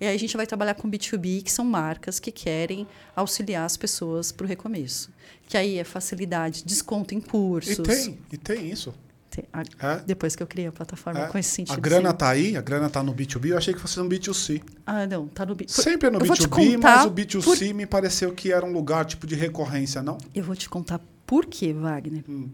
E 0.00 0.06
aí 0.06 0.14
a 0.14 0.18
gente 0.18 0.36
vai 0.36 0.46
trabalhar 0.46 0.74
com 0.74 0.88
B2B, 0.88 1.42
que 1.42 1.50
são 1.50 1.64
marcas 1.64 2.20
que 2.20 2.30
querem 2.30 2.86
auxiliar 3.16 3.64
as 3.64 3.76
pessoas 3.76 4.30
para 4.30 4.44
o 4.44 4.48
recomeço. 4.48 5.10
Que 5.48 5.56
aí 5.56 5.76
é 5.78 5.84
facilidade, 5.84 6.64
desconto 6.64 7.14
em 7.14 7.20
cursos. 7.20 7.78
E 7.78 7.82
tem, 7.82 8.18
e 8.32 8.36
tem 8.36 8.70
isso. 8.70 8.94
Tem- 9.30 9.44
a- 9.52 9.62
É. 9.96 10.02
Depois 10.06 10.34
que 10.36 10.42
eu 10.42 10.46
criei 10.46 10.68
a 10.68 10.72
plataforma 10.72 11.24
É. 11.24 11.26
com 11.28 11.36
esse 11.36 11.50
sentido. 11.50 11.76
A 11.76 11.80
grana 11.80 12.12
tá 12.12 12.28
aí, 12.28 12.56
a 12.56 12.60
grana 12.60 12.88
tá 12.88 13.02
no 13.02 13.12
B2B. 13.12 13.50
Eu 13.50 13.58
achei 13.58 13.74
que 13.74 13.80
fosse 13.80 13.98
no 13.98 14.08
B2C. 14.08 14.62
Ah, 14.86 15.06
não, 15.06 15.26
tá 15.28 15.44
no 15.44 15.54
B. 15.54 15.66
Sempre 15.68 16.06
é 16.08 16.10
no 16.10 16.18
Eu 16.20 16.26
vou 16.26 16.36
te 16.36 16.46
B2B, 16.46 16.74
contar 16.76 16.96
mas 16.98 17.06
o 17.06 17.10
B2C 17.10 17.72
me 17.74 17.84
pareceu 17.86 18.32
que 18.32 18.52
era 18.52 18.64
um 18.64 18.72
lugar 18.72 19.04
tipo 19.04 19.26
de 19.26 19.34
recorrência, 19.34 20.00
não? 20.02 20.16
Eu 20.34 20.44
vou 20.44 20.54
te 20.56 20.68
contar 20.68 21.00
por 21.26 21.44
quê, 21.44 21.72
Wagner. 21.72 22.24
Hum. 22.28 22.48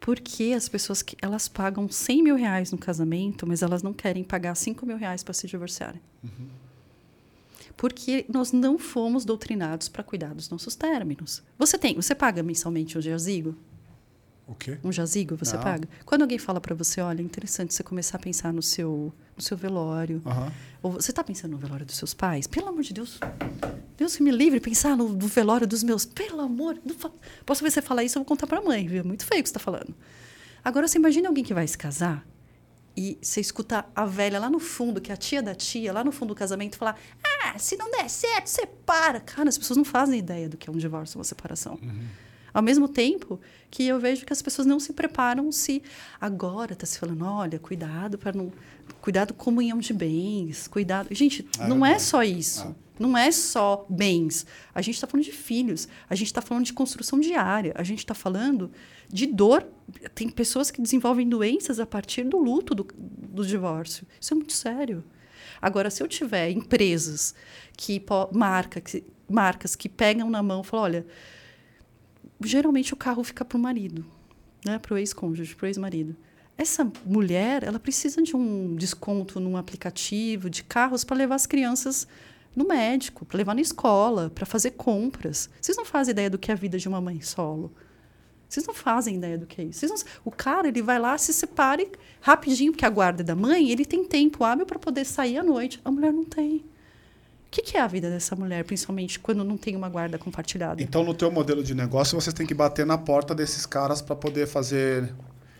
Porque 0.00 0.52
as 0.56 0.68
pessoas 0.68 1.02
que 1.02 1.16
elas 1.20 1.48
pagam 1.48 1.88
100 1.88 2.22
mil 2.22 2.36
reais 2.36 2.70
no 2.72 2.78
casamento, 2.78 3.46
mas 3.46 3.60
elas 3.62 3.82
não 3.82 3.92
querem 3.92 4.22
pagar 4.24 4.54
5 4.54 4.86
mil 4.86 4.96
reais 4.96 5.22
para 5.22 5.34
se 5.34 5.46
divorciarem. 5.46 6.00
Porque 7.76 8.24
nós 8.32 8.52
não 8.52 8.78
fomos 8.78 9.24
doutrinados 9.24 9.88
para 9.88 10.02
cuidar 10.02 10.34
dos 10.34 10.48
nossos 10.48 10.74
términos. 10.74 11.42
Você 11.58 11.76
tem, 11.76 11.94
você 11.94 12.14
paga 12.14 12.42
mensalmente 12.42 12.96
um 12.96 13.00
jazigo? 13.02 13.54
O 14.46 14.54
quê? 14.54 14.78
Um 14.84 14.92
jazigo 14.92 15.36
você 15.36 15.56
Não. 15.56 15.62
paga? 15.62 15.88
Quando 16.04 16.22
alguém 16.22 16.38
fala 16.38 16.60
para 16.60 16.74
você, 16.74 17.00
olha, 17.00 17.20
é 17.20 17.24
interessante 17.24 17.74
você 17.74 17.82
começar 17.82 18.16
a 18.16 18.20
pensar 18.20 18.52
no 18.52 18.62
seu, 18.62 19.12
no 19.36 19.42
seu 19.42 19.56
velório. 19.56 20.22
Ou 20.82 20.92
você 20.92 21.10
está 21.10 21.22
pensando 21.24 21.50
no 21.50 21.58
velório 21.58 21.84
dos 21.84 21.96
seus 21.96 22.14
pais? 22.14 22.46
Pelo 22.46 22.68
amor 22.68 22.82
de 22.82 22.94
Deus. 22.94 23.18
Deus 23.96 24.16
que 24.16 24.22
me 24.22 24.30
livre 24.30 24.60
pensar 24.60 24.96
no, 24.96 25.08
no 25.08 25.26
velório 25.26 25.66
dos 25.66 25.82
meus. 25.82 26.04
Pelo 26.04 26.40
amor. 26.40 26.78
fa- 26.96 27.10
Posso 27.44 27.62
ver 27.62 27.70
você 27.72 27.82
falar 27.82 28.04
isso, 28.04 28.16
eu 28.18 28.20
vou 28.20 28.26
contar 28.26 28.46
para 28.46 28.58
a 28.58 28.62
mãe, 28.62 28.86
viu? 28.86 29.00
É 29.00 29.02
Muito 29.02 29.26
feio 29.26 29.40
o 29.40 29.42
que 29.42 29.48
você 29.48 29.56
está 29.56 29.60
falando. 29.60 29.92
Agora, 30.64 30.86
você 30.86 30.96
imagina 30.96 31.28
alguém 31.28 31.42
que 31.44 31.52
vai 31.52 31.66
se 31.66 31.76
casar 31.76 32.24
e 32.96 33.18
você 33.20 33.40
escuta 33.40 33.84
a 33.94 34.06
velha 34.06 34.38
lá 34.38 34.48
no 34.48 34.58
fundo, 34.60 35.00
que 35.00 35.10
é 35.10 35.14
a 35.14 35.16
tia 35.16 35.42
da 35.42 35.54
tia, 35.56 35.92
lá 35.92 36.02
no 36.04 36.12
fundo 36.12 36.28
do 36.28 36.34
casamento, 36.36 36.76
falar: 36.78 36.96
Ah, 37.24 37.35
se 37.58 37.76
não 37.76 37.90
der 37.90 38.08
certo, 38.08 38.46
separa. 38.46 39.20
Cara, 39.20 39.48
as 39.48 39.58
pessoas 39.58 39.76
não 39.76 39.84
fazem 39.84 40.18
ideia 40.18 40.48
do 40.48 40.56
que 40.56 40.68
é 40.68 40.72
um 40.72 40.76
divórcio, 40.76 41.18
uma 41.18 41.24
separação. 41.24 41.78
Ao 42.52 42.62
mesmo 42.62 42.88
tempo 42.88 43.38
que 43.70 43.86
eu 43.86 44.00
vejo 44.00 44.24
que 44.24 44.32
as 44.32 44.40
pessoas 44.40 44.66
não 44.66 44.80
se 44.80 44.94
preparam 44.94 45.52
se 45.52 45.82
agora 46.18 46.72
está 46.72 46.86
se 46.86 46.98
falando, 46.98 47.24
olha, 47.24 47.58
cuidado 47.58 48.16
para 48.16 48.32
não. 48.32 48.50
Cuidado 49.00 49.34
com 49.34 49.44
comunhão 49.44 49.78
de 49.78 49.92
bens, 49.92 50.66
cuidado. 50.66 51.08
Gente, 51.14 51.46
É 51.58 51.68
não 51.68 51.84
é 51.84 51.98
só 51.98 52.22
isso. 52.22 52.74
Não 52.98 53.16
é 53.16 53.30
só 53.30 53.84
bens. 53.90 54.46
A 54.74 54.80
gente 54.80 54.94
está 54.94 55.06
falando 55.06 55.24
de 55.24 55.32
filhos, 55.32 55.86
a 56.08 56.14
gente 56.14 56.28
está 56.28 56.40
falando 56.40 56.64
de 56.64 56.72
construção 56.72 57.20
diária, 57.20 57.72
a 57.76 57.82
gente 57.82 57.98
está 57.98 58.14
falando 58.14 58.70
de 59.06 59.26
dor. 59.26 59.66
Tem 60.14 60.28
pessoas 60.30 60.70
que 60.70 60.80
desenvolvem 60.80 61.28
doenças 61.28 61.78
a 61.78 61.84
partir 61.84 62.24
do 62.24 62.38
luto 62.38 62.74
do, 62.74 62.86
do 62.96 63.44
divórcio. 63.44 64.06
Isso 64.18 64.32
é 64.32 64.36
muito 64.36 64.54
sério. 64.54 65.04
Agora, 65.60 65.90
se 65.90 66.02
eu 66.02 66.08
tiver 66.08 66.50
empresas 66.50 67.34
que 67.76 68.02
marca, 68.32 68.80
que, 68.80 69.04
marcas 69.28 69.74
que 69.76 69.88
pegam 69.88 70.30
na 70.30 70.42
mão 70.42 70.62
falam, 70.62 70.84
olha, 70.84 71.06
geralmente 72.40 72.92
o 72.92 72.96
carro 72.96 73.22
fica 73.24 73.44
para 73.44 73.56
o 73.56 73.60
marido, 73.60 74.04
né? 74.64 74.78
para 74.78 74.94
o 74.94 74.98
ex-cônjuge, 74.98 75.54
para 75.54 75.64
o 75.64 75.68
ex-marido. 75.68 76.16
Essa 76.58 76.90
mulher, 77.04 77.62
ela 77.62 77.78
precisa 77.78 78.22
de 78.22 78.34
um 78.34 78.74
desconto 78.74 79.38
num 79.38 79.56
aplicativo 79.56 80.48
de 80.48 80.64
carros 80.64 81.04
para 81.04 81.16
levar 81.16 81.34
as 81.34 81.46
crianças 81.46 82.08
no 82.54 82.66
médico, 82.66 83.26
para 83.26 83.36
levar 83.36 83.54
na 83.54 83.60
escola, 83.60 84.30
para 84.34 84.46
fazer 84.46 84.70
compras. 84.70 85.50
Vocês 85.60 85.76
não 85.76 85.84
fazem 85.84 86.12
ideia 86.12 86.30
do 86.30 86.38
que 86.38 86.50
é 86.50 86.54
a 86.54 86.56
vida 86.56 86.78
de 86.78 86.88
uma 86.88 87.00
mãe 87.00 87.20
solo. 87.20 87.70
Vocês 88.48 88.66
não 88.66 88.74
fazem 88.74 89.16
ideia 89.16 89.36
do 89.36 89.46
que 89.46 89.60
é 89.60 89.64
isso. 89.64 89.86
Não- 89.86 89.96
o 90.24 90.30
cara, 90.30 90.68
ele 90.68 90.82
vai 90.82 90.98
lá, 90.98 91.16
se 91.18 91.32
separa 91.32 91.82
e, 91.82 91.90
rapidinho, 92.20 92.72
porque 92.72 92.84
a 92.84 92.90
guarda 92.90 93.22
é 93.22 93.24
da 93.24 93.34
mãe, 93.34 93.70
ele 93.70 93.84
tem 93.84 94.04
tempo 94.04 94.44
hábil 94.44 94.64
para 94.66 94.78
poder 94.78 95.04
sair 95.04 95.38
à 95.38 95.42
noite. 95.42 95.80
A 95.84 95.90
mulher 95.90 96.12
não 96.12 96.24
tem. 96.24 96.56
O 97.46 97.50
que, 97.50 97.62
que 97.62 97.76
é 97.76 97.80
a 97.80 97.86
vida 97.86 98.10
dessa 98.10 98.36
mulher, 98.36 98.64
principalmente 98.64 99.18
quando 99.18 99.42
não 99.42 99.56
tem 99.56 99.74
uma 99.74 99.88
guarda 99.88 100.18
compartilhada? 100.18 100.82
Então, 100.82 101.02
no 101.02 101.14
teu 101.14 101.30
modelo 101.30 101.62
de 101.64 101.74
negócio, 101.74 102.20
vocês 102.20 102.34
têm 102.34 102.46
que 102.46 102.54
bater 102.54 102.84
na 102.84 102.98
porta 102.98 103.34
desses 103.34 103.64
caras 103.64 104.02
para 104.02 104.14
poder 104.14 104.46
fazer 104.46 105.12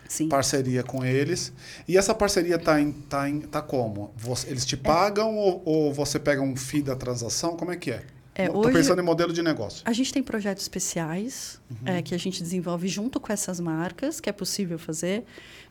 Sim. 0.07 0.29
parceria 0.29 0.83
com 0.83 1.03
eles. 1.03 1.51
E 1.87 1.97
essa 1.97 2.13
parceria 2.13 2.59
tá 2.59 2.79
em, 2.79 2.91
tá 2.91 3.27
em, 3.27 3.39
tá 3.41 3.61
como? 3.61 4.11
Você- 4.15 4.49
eles 4.49 4.65
te 4.65 4.77
pagam 4.77 5.35
ou, 5.35 5.61
ou 5.65 5.93
você 5.93 6.19
pega 6.19 6.41
um 6.41 6.55
fee 6.55 6.81
da 6.83 6.95
transação? 6.95 7.55
Como 7.57 7.71
é 7.71 7.75
que 7.77 7.91
é? 7.91 8.03
É, 8.37 8.49
hoje- 8.51 8.71
pensando 8.73 9.01
em 9.01 9.03
modelo 9.03 9.33
de 9.33 9.41
negócio. 9.41 9.81
A 9.85 9.91
gente 9.93 10.13
tem 10.13 10.21
projetos 10.21 10.63
especiais 10.63 11.59
é, 11.85 12.01
que 12.01 12.13
a 12.13 12.17
gente 12.19 12.41
desenvolve 12.43 12.87
junto 12.87 13.19
com 13.19 13.33
essas 13.33 13.59
marcas, 13.59 14.19
que 14.19 14.29
é 14.29 14.31
possível 14.33 14.77
fazer, 14.77 15.23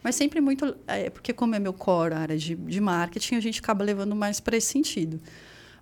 mas 0.03 0.15
sempre 0.17 0.41
muito. 0.41 0.77
É, 0.87 1.09
porque, 1.11 1.33
como 1.33 1.55
é 1.55 1.59
meu 1.59 1.73
core, 1.73 2.15
a 2.15 2.19
área 2.19 2.37
de, 2.37 2.55
de 2.57 2.81
marketing, 2.81 3.37
a 3.37 3.41
gente 3.41 3.61
acaba 3.61 3.85
levando 3.85 4.17
mais 4.17 4.41
para 4.41 4.57
esse 4.57 4.67
sentido. 4.73 5.21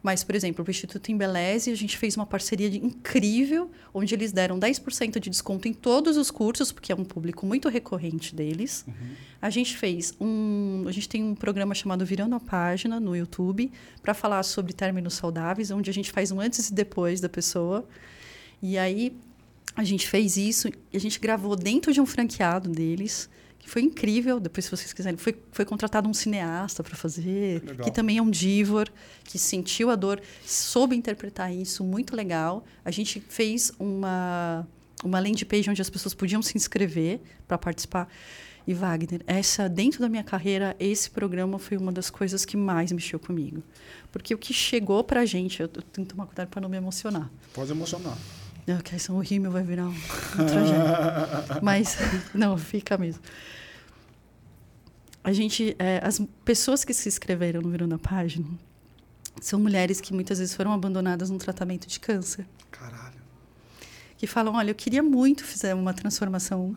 Mas, 0.05 0.22
por 0.22 0.34
exemplo, 0.34 0.62
o 0.62 0.70
Instituto 0.70 1.11
Embeleze, 1.11 1.70
a 1.70 1.74
gente 1.74 1.96
fez 1.96 2.14
uma 2.14 2.26
parceria 2.26 2.68
incrível, 2.68 3.70
onde 3.92 4.14
eles 4.14 4.32
deram 4.32 4.61
10% 4.61 5.18
de 5.18 5.30
desconto 5.30 5.66
em 5.66 5.72
todos 5.72 6.18
os 6.18 6.30
cursos, 6.30 6.70
porque 6.70 6.92
é 6.92 6.94
um 6.94 7.07
público 7.07 7.46
muito 7.46 7.70
recorrente 7.70 8.34
deles. 8.34 8.84
A 9.40 9.48
gente 9.48 9.78
fez 9.78 10.12
um. 10.20 10.84
A 10.86 10.92
gente 10.92 11.09
tem 11.09 11.24
um 11.24 11.34
programa 11.34 11.74
chamado 11.74 12.05
Virando 12.05 12.34
a 12.34 12.40
Página 12.40 13.00
no 13.00 13.16
YouTube 13.16 13.72
para 14.02 14.12
falar 14.12 14.42
sobre 14.42 14.74
términos 14.74 15.14
saudáveis, 15.14 15.70
onde 15.70 15.88
a 15.88 15.94
gente 15.94 16.12
faz 16.12 16.30
um 16.30 16.38
antes 16.38 16.68
e 16.68 16.74
depois 16.74 17.18
da 17.18 17.28
pessoa. 17.30 17.88
E 18.62 18.76
aí 18.76 19.16
a 19.74 19.84
gente 19.84 20.07
fez 20.07 20.36
isso 20.36 20.68
e 20.68 20.98
a 20.98 21.00
gente 21.00 21.18
gravou 21.18 21.57
dentro 21.57 21.94
de 21.94 22.00
um 22.02 22.05
franqueado 22.05 22.68
deles, 22.68 23.30
que 23.64 23.70
foi 23.70 23.80
incrível. 23.80 24.38
Depois, 24.38 24.66
se 24.66 24.70
vocês 24.70 24.92
quiserem, 24.92 25.16
foi, 25.16 25.34
foi 25.50 25.64
contratado 25.64 26.06
um 26.06 26.12
cineasta 26.12 26.82
para 26.82 26.94
fazer, 26.94 27.60
Que 27.60 27.66
legal. 27.68 27.84
que 27.86 27.90
também 27.90 28.18
é 28.18 28.22
um 28.22 28.30
divor, 28.30 28.90
que 29.24 29.38
sentiu 29.38 29.88
a 29.88 29.96
dor, 29.96 30.20
soube 30.44 30.94
interpretar 30.94 31.50
isso, 31.52 31.82
muito 31.82 32.14
legal. 32.14 32.62
A 32.84 32.90
gente 32.90 33.24
fez 33.26 33.72
uma, 33.78 34.68
uma 35.02 35.18
landing 35.18 35.46
page 35.46 35.70
onde 35.70 35.80
as 35.80 35.88
pessoas 35.88 36.12
podiam 36.12 36.42
se 36.42 36.58
inscrever 36.58 37.20
para 37.48 37.56
participar. 37.56 38.06
E 38.66 38.74
Wagner, 38.74 39.22
essa 39.26 39.66
dentro 39.66 40.00
da 40.00 40.10
minha 40.10 40.24
carreira, 40.24 40.76
esse 40.78 41.10
programa 41.10 41.58
foi 41.58 41.78
uma 41.78 41.90
das 41.90 42.10
coisas 42.10 42.44
que 42.44 42.58
mais 42.58 42.92
mexeu 42.92 43.18
comigo. 43.18 43.62
Porque 44.12 44.34
o 44.34 44.38
que 44.38 44.52
chegou 44.52 45.02
para 45.02 45.20
a 45.20 45.24
gente, 45.24 45.60
eu, 45.60 45.70
eu 45.74 45.82
tenho 45.82 46.06
que 46.06 46.12
tomar 46.14 46.26
cuidado 46.26 46.48
para 46.48 46.60
não 46.60 46.68
me 46.68 46.76
emocionar. 46.76 47.30
Pode 47.54 47.70
emocionar. 47.70 48.16
Não, 48.66 48.78
que 48.78 48.94
essa 48.94 49.12
o 49.12 49.18
rímel 49.18 49.50
vai 49.50 49.62
virar 49.62 49.86
um, 49.86 49.90
um 50.38 50.46
tragédia. 50.46 51.60
Mas, 51.62 51.96
não, 52.34 52.56
fica 52.56 52.96
mesmo. 52.96 53.22
A 55.22 55.32
gente, 55.32 55.74
é, 55.78 56.00
as 56.02 56.20
pessoas 56.44 56.84
que 56.84 56.92
se 56.92 57.08
inscreveram 57.08 57.60
no 57.60 57.70
Virando 57.70 57.94
a 57.94 57.98
Página 57.98 58.46
são 59.40 59.58
mulheres 59.58 60.00
que 60.00 60.12
muitas 60.12 60.38
vezes 60.38 60.54
foram 60.54 60.72
abandonadas 60.72 61.30
num 61.30 61.38
tratamento 61.38 61.86
de 61.86 61.98
câncer. 61.98 62.46
Caralho. 62.70 63.14
Que 64.16 64.26
falam, 64.26 64.54
olha, 64.54 64.70
eu 64.70 64.74
queria 64.74 65.02
muito 65.02 65.44
fazer 65.44 65.74
uma 65.74 65.92
transformação. 65.92 66.76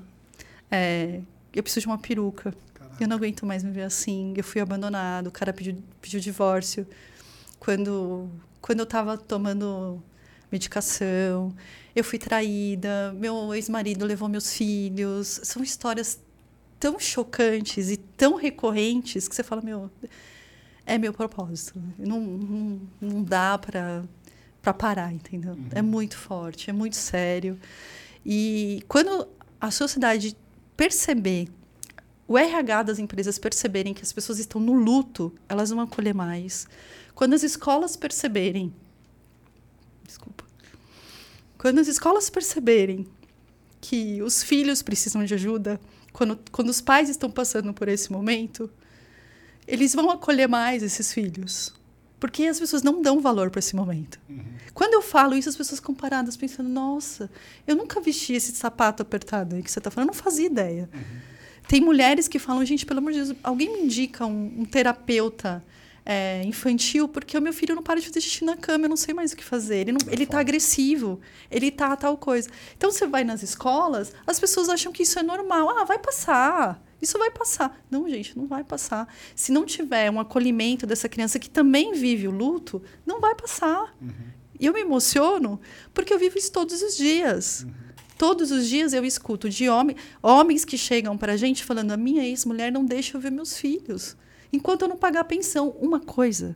é, 0.72 1.22
eu 1.54 1.64
preciso 1.64 1.82
de 1.82 1.88
uma 1.88 1.98
peruca. 1.98 2.54
Caralho. 2.74 2.98
Eu 3.00 3.08
não 3.08 3.16
aguento 3.18 3.46
mais 3.46 3.64
me 3.64 3.72
ver 3.72 3.84
assim. 3.84 4.34
Eu 4.36 4.44
fui 4.44 4.62
abandonado. 4.62 5.28
O 5.28 5.32
cara 5.32 5.54
pediu, 5.54 5.82
pediu 6.02 6.20
divórcio. 6.20 6.88
Quando, 7.60 8.30
quando 8.62 8.80
eu 8.80 8.84
estava 8.84 9.18
tomando 9.18 10.02
medicação, 10.52 11.54
eu 11.96 12.04
fui 12.04 12.20
traída. 12.20 13.14
Meu 13.18 13.54
ex-marido 13.54 14.06
levou 14.06 14.30
meus 14.30 14.54
filhos. 14.54 15.42
São 15.44 15.64
histórias 15.64 16.20
tão 16.80 17.00
chocantes 17.00 17.90
e 17.90 17.98
tão 17.98 18.36
recorrentes 18.36 19.28
que 19.28 19.36
você 19.36 19.44
fala, 19.44 19.62
meu, 19.62 19.90
é 20.86 20.98
meu 20.98 21.14
propósito. 21.14 21.82
Não, 21.98 22.20
não, 22.20 22.82
não 23.02 23.24
dá 23.24 23.58
para 23.58 24.04
para 24.68 24.74
parar, 24.74 25.14
entendeu? 25.14 25.58
É 25.72 25.82
muito 25.82 26.18
forte, 26.18 26.70
é 26.70 26.74
muito 26.74 26.98
sério. 26.98 27.58
E 28.26 28.84
quando 28.86 29.26
a 29.62 29.72
sociedade 29.72 30.36
perceber, 30.76 31.48
o 32.28 32.38
RH 32.38 32.84
das 32.84 33.00
empresas 33.00 33.40
perceberem 33.40 33.94
que 33.94 34.02
as 34.04 34.12
pessoas 34.12 34.40
estão 34.40 34.60
no 34.60 34.74
luto, 34.74 35.34
elas 35.48 35.70
vão 35.70 35.80
acolher 35.80 36.14
mais. 36.14 36.68
Quando 37.16 37.34
as 37.34 37.44
escolas 37.44 37.96
perceberem, 37.96 38.74
desculpa, 40.08 40.44
quando 41.58 41.80
as 41.80 41.88
escolas 41.88 42.30
perceberem 42.30 43.06
que 43.80 44.22
os 44.22 44.42
filhos 44.42 44.82
precisam 44.82 45.24
de 45.24 45.34
ajuda, 45.34 45.80
quando, 46.12 46.40
quando 46.52 46.70
os 46.70 46.82
pais 46.82 47.10
estão 47.10 47.30
passando 47.30 47.74
por 47.74 47.88
esse 47.88 48.12
momento, 48.12 48.70
eles 49.68 49.94
vão 49.94 50.10
acolher 50.10 50.48
mais 50.48 50.82
esses 50.82 51.14
filhos. 51.14 51.74
Porque 52.20 52.46
as 52.46 52.60
pessoas 52.60 52.82
não 52.82 53.02
dão 53.02 53.20
valor 53.20 53.52
para 53.52 53.60
esse 53.60 53.76
momento. 53.76 54.20
Quando 54.74 54.96
eu 54.96 55.04
falo 55.04 55.36
isso, 55.36 55.50
as 55.50 55.56
pessoas 55.56 55.80
ficam 55.80 55.94
paradas 55.94 56.36
pensando: 56.36 56.68
nossa, 56.68 57.30
eu 57.68 57.76
nunca 57.76 58.02
vesti 58.02 58.34
esse 58.34 58.52
sapato 58.54 59.04
apertado 59.04 59.56
aí 59.56 59.62
que 59.62 59.70
você 59.70 59.80
está 59.80 59.92
falando, 59.92 60.10
eu 60.10 60.16
não 60.16 60.24
fazia 60.24 60.48
ideia. 60.48 60.90
Tem 61.68 61.80
mulheres 61.80 62.28
que 62.28 62.40
falam: 62.40 62.66
gente, 62.66 62.88
pelo 62.88 63.00
amor 63.00 63.12
de 63.12 63.24
Deus, 63.24 63.38
alguém 63.44 63.72
me 63.72 63.82
indica 63.82 64.26
um, 64.26 64.62
um 64.62 64.66
terapeuta 64.66 65.64
é, 66.10 66.42
infantil, 66.46 67.06
porque 67.06 67.38
o 67.38 67.42
meu 67.42 67.52
filho 67.52 67.76
não 67.76 67.84
para 67.84 68.00
de 68.00 68.08
fazer 68.08 68.22
xixi 68.22 68.46
na 68.46 68.56
cama, 68.56 68.86
eu 68.86 68.90
não 68.90 68.96
sei 68.96 69.14
mais 69.14 69.34
o 69.34 69.36
que 69.36 69.44
fazer. 69.44 69.80
Ele, 69.80 69.92
não, 69.92 70.00
ele 70.10 70.26
tá 70.26 70.40
agressivo, 70.40 71.20
ele 71.52 71.70
tá 71.70 71.98
tal 71.98 72.18
coisa. 72.18 72.50
Então 72.78 72.90
você 72.90 73.06
vai 73.06 73.26
nas 73.26 73.44
escolas, 73.44 74.14
as 74.26 74.40
pessoas 74.40 74.70
acham 74.70 74.94
que 74.94 75.04
isso 75.04 75.20
é 75.20 75.24
normal. 75.24 75.70
Ah, 75.70 75.84
vai 75.84 76.00
passar. 76.00 76.82
Isso 77.02 77.20
vai 77.20 77.30
passar. 77.30 77.78
Não, 77.92 78.08
gente, 78.08 78.38
não 78.38 78.48
vai 78.48 78.64
passar. 78.64 79.14
Se 79.36 79.52
não 79.52 79.66
tiver 79.66 80.10
um 80.10 80.18
acolhimento 80.18 80.88
dessa 80.88 81.10
criança 81.10 81.38
que 81.40 81.50
também 81.50 81.92
vive 81.92 82.26
o 82.26 82.32
luto, 82.32 82.82
não 83.06 83.20
vai 83.20 83.36
passar. 83.36 83.94
E 84.58 84.66
eu 84.66 84.72
me 84.72 84.80
emociono 84.80 85.60
porque 85.94 86.14
eu 86.14 86.18
vivo 86.18 86.38
isso 86.38 86.54
todos 86.54 86.82
os 86.82 86.96
dias. 86.96 87.68
Todos 88.18 88.50
os 88.50 88.66
dias 88.66 88.94
eu 88.94 89.04
escuto 89.04 89.50
de 89.50 89.68
homem, 89.68 89.98
homens 90.24 90.64
que 90.64 90.78
chegam 90.78 91.18
para 91.18 91.34
a 91.34 91.38
gente 91.38 91.66
falando: 91.66 91.92
a 91.92 91.98
minha 91.98 92.24
ex-mulher 92.24 92.72
não 92.72 92.86
deixa 92.86 93.18
eu 93.18 93.22
ver 93.22 93.30
meus 93.30 93.58
filhos. 93.58 94.16
Enquanto 94.52 94.84
eu 94.84 94.88
não 94.88 94.98
pagar 94.98 95.22
a 95.22 95.24
pensão. 95.26 95.70
Uma 95.80 96.00
coisa 96.00 96.56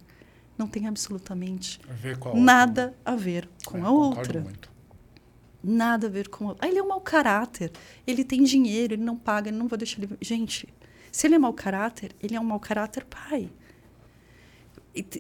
não 0.58 0.68
tem 0.68 0.88
absolutamente 0.88 1.80
A 1.90 1.94
ver 1.94 2.18
com 2.18 2.30
a 2.30 2.32
outra. 2.32 2.46
nada 2.46 2.94
a 3.04 3.16
ver 3.16 3.50
com 3.66 3.78
É, 3.78 3.82
a 3.82 3.90
outra. 3.92 4.42
muito. 4.42 4.70
Nada 5.64 6.08
a 6.08 6.10
ver 6.10 6.28
com. 6.30 6.50
a- 6.50 6.56
Ah, 6.60 6.68
ele 6.68 6.80
é 6.80 6.84
um 6.84 6.88
mau 6.88 7.02
caráter. 7.02 7.72
Ele 8.08 8.24
tem 8.24 8.44
dinheiro, 8.44 8.94
ele 8.96 9.04
não 9.04 9.16
paga, 9.16 9.50
ele 9.50 9.58
não 9.58 9.68
vou 9.68 9.78
deixar 9.78 10.02
ele. 10.02 10.10
Gente, 10.22 10.68
se 11.12 11.28
ele 11.28 11.36
é 11.36 11.40
mau 11.40 11.54
caráter, 11.54 12.12
ele 12.22 12.36
é 12.36 12.40
um 12.40 12.44
mau 12.44 12.60
caráter 12.60 13.06
pai. 13.06 13.50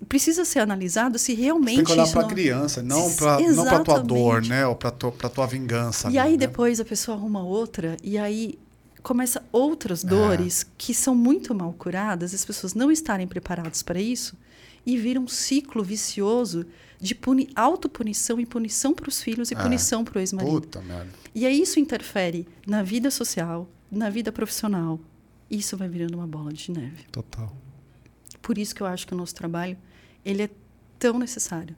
Precisa 0.10 0.44
ser 0.44 0.60
analisado 0.60 1.18
se 1.18 1.34
realmente. 1.34 1.78
Tem 1.78 1.86
que 1.86 1.92
olhar 1.94 2.08
para 2.12 2.20
a 2.20 2.24
não- 2.24 2.30
criança, 2.30 2.84
não 2.84 3.14
para 3.14 3.40
não 3.40 3.64
pra 3.64 3.80
tua 3.80 4.00
dor, 4.00 4.42
né? 4.46 4.66
Ou 4.68 4.76
para 4.76 4.92
tua, 4.92 5.12
pra 5.14 5.30
tua 5.30 5.48
vingança. 5.48 6.08
E 6.10 6.18
ali, 6.18 6.20
aí 6.20 6.32
né? 6.34 6.38
depois 6.40 6.80
a 6.82 6.86
pessoa 6.86 7.16
arruma 7.16 7.42
outra, 7.42 7.96
e 8.04 8.18
aí 8.18 8.60
começa 9.04 9.40
É. 9.40 9.44
outras 9.52 10.04
dores 10.04 10.66
que 10.78 10.94
são 10.94 11.14
muito 11.16 11.54
mal 11.56 11.74
curadas, 11.74 12.34
as 12.34 12.46
pessoas 12.46 12.74
não 12.74 12.92
estarem 12.92 13.28
preparadas 13.28 13.82
para 13.84 14.00
isso, 14.00 14.36
e 14.86 14.98
vira 14.98 15.20
um 15.20 15.28
ciclo 15.28 15.84
vicioso 15.84 16.66
de 17.00 17.14
puni 17.16 17.50
autopunição 17.56 18.40
e 18.40 18.46
punição 18.46 18.94
para 18.94 19.10
os 19.10 19.22
filhos 19.22 19.52
e 19.52 19.56
É. 19.56 19.58
punição 19.62 20.04
para 20.04 20.18
o 20.18 20.22
ex-marido. 20.22 20.52
Puta 20.62 20.82
merda. 20.82 21.10
E 21.34 21.46
aí 21.46 21.62
isso 21.62 21.80
interfere 21.80 22.48
na 22.66 22.84
vida 22.84 23.10
social, 23.12 23.68
na 23.92 24.10
vida 24.10 24.32
profissional. 24.32 25.00
Isso 25.50 25.76
vai 25.78 25.88
virando 25.90 26.16
uma 26.16 26.28
bola 26.28 26.52
de 26.54 26.72
neve. 26.72 27.04
Total. 27.12 27.56
Por 28.42 28.58
isso 28.58 28.74
que 28.74 28.82
eu 28.82 28.88
acho 28.88 29.06
que 29.06 29.14
o 29.14 29.18
nosso 29.18 29.36
trabalho 29.36 29.78
ele 30.26 30.44
é 30.44 30.50
tão 30.98 31.18
necessário. 31.20 31.76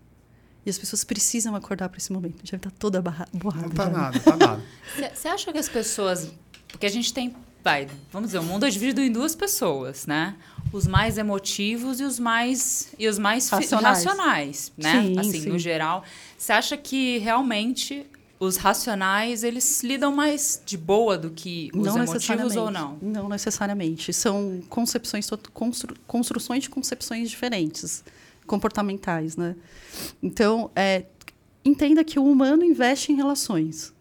E 0.66 0.70
as 0.70 0.78
pessoas 0.78 1.04
precisam 1.04 1.56
acordar 1.56 1.90
para 1.90 1.98
esse 1.98 2.12
momento. 2.14 2.40
Já 2.46 2.56
está 2.56 2.70
toda 2.70 3.02
borrada. 3.02 3.68
Não 3.68 3.70
tá 3.76 3.84
já. 3.86 3.90
nada, 3.90 4.20
tá 4.20 4.38
nada. 4.38 4.64
Você 5.14 5.28
acha 5.28 5.52
que 5.52 5.58
as 5.58 5.68
pessoas. 5.68 6.32
Porque 6.74 6.86
a 6.86 6.90
gente 6.90 7.14
tem. 7.14 7.34
Vai, 7.64 7.88
vamos 8.12 8.28
dizer, 8.30 8.40
o 8.40 8.44
mundo 8.44 8.66
é 8.66 8.70
dividido 8.70 9.00
em 9.00 9.10
duas 9.10 9.34
pessoas, 9.36 10.06
né? 10.06 10.36
Os 10.74 10.86
mais 10.86 11.18
emotivos 11.18 12.02
e 12.02 12.04
os 12.04 12.20
mais. 12.20 12.90
E 13.00 13.08
os 13.08 13.18
mais 13.18 13.48
Racionais. 13.50 14.04
racionais, 14.04 14.72
né? 14.78 15.02
Sim, 15.02 15.20
assim, 15.20 15.42
sim. 15.44 15.50
no 15.50 15.58
geral. 15.58 16.04
Você 16.38 16.52
acha 16.52 16.76
que 16.76 17.20
realmente 17.20 18.06
os 18.38 18.58
racionais 18.58 19.46
eles 19.46 19.82
lidam 19.82 20.14
mais 20.14 20.62
de 20.66 20.78
boa 20.78 21.18
do 21.18 21.30
que 21.30 21.72
os 21.74 21.86
não 21.86 22.04
emotivos 22.04 22.58
ou 22.58 22.70
não? 22.70 22.98
Não 23.02 23.30
necessariamente. 23.30 24.12
São 24.12 24.62
concepções, 24.68 25.30
constru- 25.54 25.96
construções 26.06 26.64
de 26.64 26.70
concepções 26.70 27.30
diferentes, 27.30 28.04
comportamentais, 28.46 29.38
né? 29.38 29.56
Então, 30.22 30.70
é, 30.76 31.06
entenda 31.64 32.04
que 32.04 32.20
o 32.20 32.26
humano 32.26 32.64
investe 32.66 33.14
em 33.14 33.16
relações. 33.16 33.94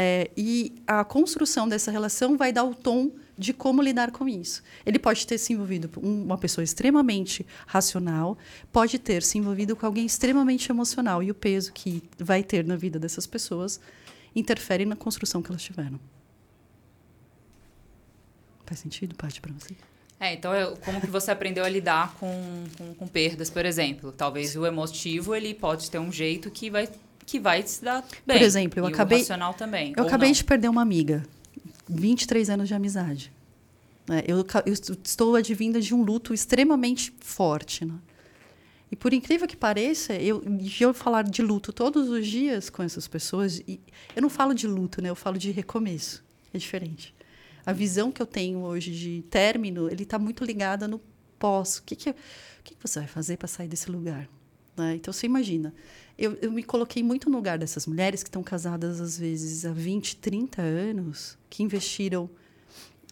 É, 0.00 0.30
e 0.36 0.80
a 0.86 1.02
construção 1.02 1.68
dessa 1.68 1.90
relação 1.90 2.36
vai 2.36 2.52
dar 2.52 2.62
o 2.62 2.72
tom 2.72 3.10
de 3.36 3.52
como 3.52 3.82
lidar 3.82 4.12
com 4.12 4.28
isso. 4.28 4.62
Ele 4.86 4.96
pode 4.96 5.26
ter 5.26 5.38
se 5.38 5.52
envolvido 5.52 5.88
com 5.88 6.00
uma 6.00 6.38
pessoa 6.38 6.62
extremamente 6.62 7.44
racional, 7.66 8.38
pode 8.70 8.96
ter 8.96 9.24
se 9.24 9.38
envolvido 9.38 9.74
com 9.74 9.84
alguém 9.84 10.06
extremamente 10.06 10.70
emocional. 10.70 11.20
E 11.20 11.32
o 11.32 11.34
peso 11.34 11.72
que 11.72 12.00
vai 12.16 12.44
ter 12.44 12.64
na 12.64 12.76
vida 12.76 12.96
dessas 12.96 13.26
pessoas 13.26 13.80
interfere 14.36 14.84
na 14.86 14.94
construção 14.94 15.42
que 15.42 15.50
elas 15.50 15.64
tiveram. 15.64 15.98
Faz 18.66 18.78
sentido, 18.78 19.16
Paty, 19.16 19.40
para 19.40 19.52
você? 19.52 19.74
É, 20.20 20.34
então 20.34 20.52
como 20.84 21.00
que 21.00 21.08
você 21.08 21.32
aprendeu 21.32 21.64
a 21.64 21.68
lidar 21.68 22.14
com, 22.14 22.64
com, 22.76 22.94
com 22.94 23.08
perdas, 23.08 23.50
por 23.50 23.66
exemplo? 23.66 24.12
Talvez 24.12 24.54
o 24.54 24.64
emotivo 24.64 25.34
ele 25.34 25.54
pode 25.54 25.90
ter 25.90 25.98
um 25.98 26.12
jeito 26.12 26.52
que 26.52 26.70
vai 26.70 26.88
que 27.28 27.38
vai 27.38 27.62
se 27.66 27.84
dar 27.84 28.02
bem. 28.26 28.42
exemplo, 28.42 28.80
eu 28.80 28.88
e 28.88 28.92
acabei- 28.92 29.22
também. 29.56 29.92
Eu 29.94 30.04
acabei 30.04 30.30
não. 30.30 30.34
de 30.34 30.44
perder 30.44 30.68
uma 30.68 30.80
amiga. 30.80 31.22
23 31.86 32.48
anos 32.50 32.68
de 32.68 32.74
amizade. 32.74 33.30
né? 34.08 34.22
eu, 34.26 34.38
eu 34.64 34.72
est- 34.72 34.98
estou 35.04 35.36
advinda 35.36 35.78
de 35.80 35.94
um 35.94 36.02
luto 36.02 36.32
extremamente 36.32 37.12
forte. 37.20 37.84
né? 37.84 37.94
E 38.90 38.96
por 38.96 39.12
incrível 39.12 39.46
que 39.46 39.56
pareça, 39.56 40.14
eu, 40.14 40.42
eu 40.80 40.94
falar 40.94 41.22
de 41.24 41.42
luto 41.42 41.70
todos 41.70 42.08
os 42.08 42.26
dias 42.26 42.70
com 42.70 42.82
essas 42.82 43.06
pessoas, 43.06 43.58
e 43.68 43.78
eu 44.16 44.22
não 44.22 44.30
falo 44.30 44.54
de 44.54 44.66
luto, 44.66 45.02
né? 45.02 45.10
eu 45.10 45.14
falo 45.14 45.36
de 45.36 45.50
recomeço. 45.50 46.24
É 46.54 46.56
diferente. 46.56 47.14
A 47.66 47.72
visão 47.74 48.10
que 48.10 48.22
eu 48.22 48.26
tenho 48.26 48.60
hoje 48.60 48.90
de 48.90 49.22
término, 49.28 49.90
ele 49.90 50.04
está 50.04 50.18
muito 50.18 50.42
ligada 50.42 50.88
no 50.88 50.98
pós. 51.38 51.76
O 51.76 51.82
que, 51.82 51.94
que, 51.94 52.10
o 52.10 52.14
que 52.64 52.74
que 52.74 52.80
você 52.82 53.00
vai 53.00 53.08
fazer 53.08 53.36
para 53.36 53.46
sair 53.48 53.68
desse 53.68 53.90
lugar? 53.90 54.26
né? 54.74 54.94
Então, 54.94 55.12
você 55.12 55.26
imagina. 55.26 55.74
Eu, 56.18 56.36
eu 56.42 56.50
me 56.50 56.64
coloquei 56.64 57.02
muito 57.02 57.30
no 57.30 57.36
lugar 57.36 57.58
dessas 57.58 57.86
mulheres 57.86 58.22
que 58.22 58.28
estão 58.28 58.42
casadas, 58.42 59.00
às 59.00 59.18
vezes, 59.18 59.64
há 59.64 59.72
20, 59.72 60.16
30 60.16 60.60
anos, 60.60 61.38
que 61.48 61.62
investiram 61.62 62.28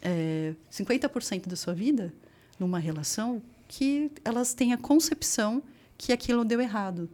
é, 0.01 0.53
50% 0.71 1.47
da 1.47 1.55
sua 1.55 1.73
vida 1.73 2.13
numa 2.59 2.79
relação 2.79 3.41
que 3.67 4.11
elas 4.23 4.53
têm 4.53 4.73
a 4.73 4.77
concepção 4.77 5.63
que 5.97 6.11
aquilo 6.11 6.43
deu 6.43 6.59
errado. 6.59 7.09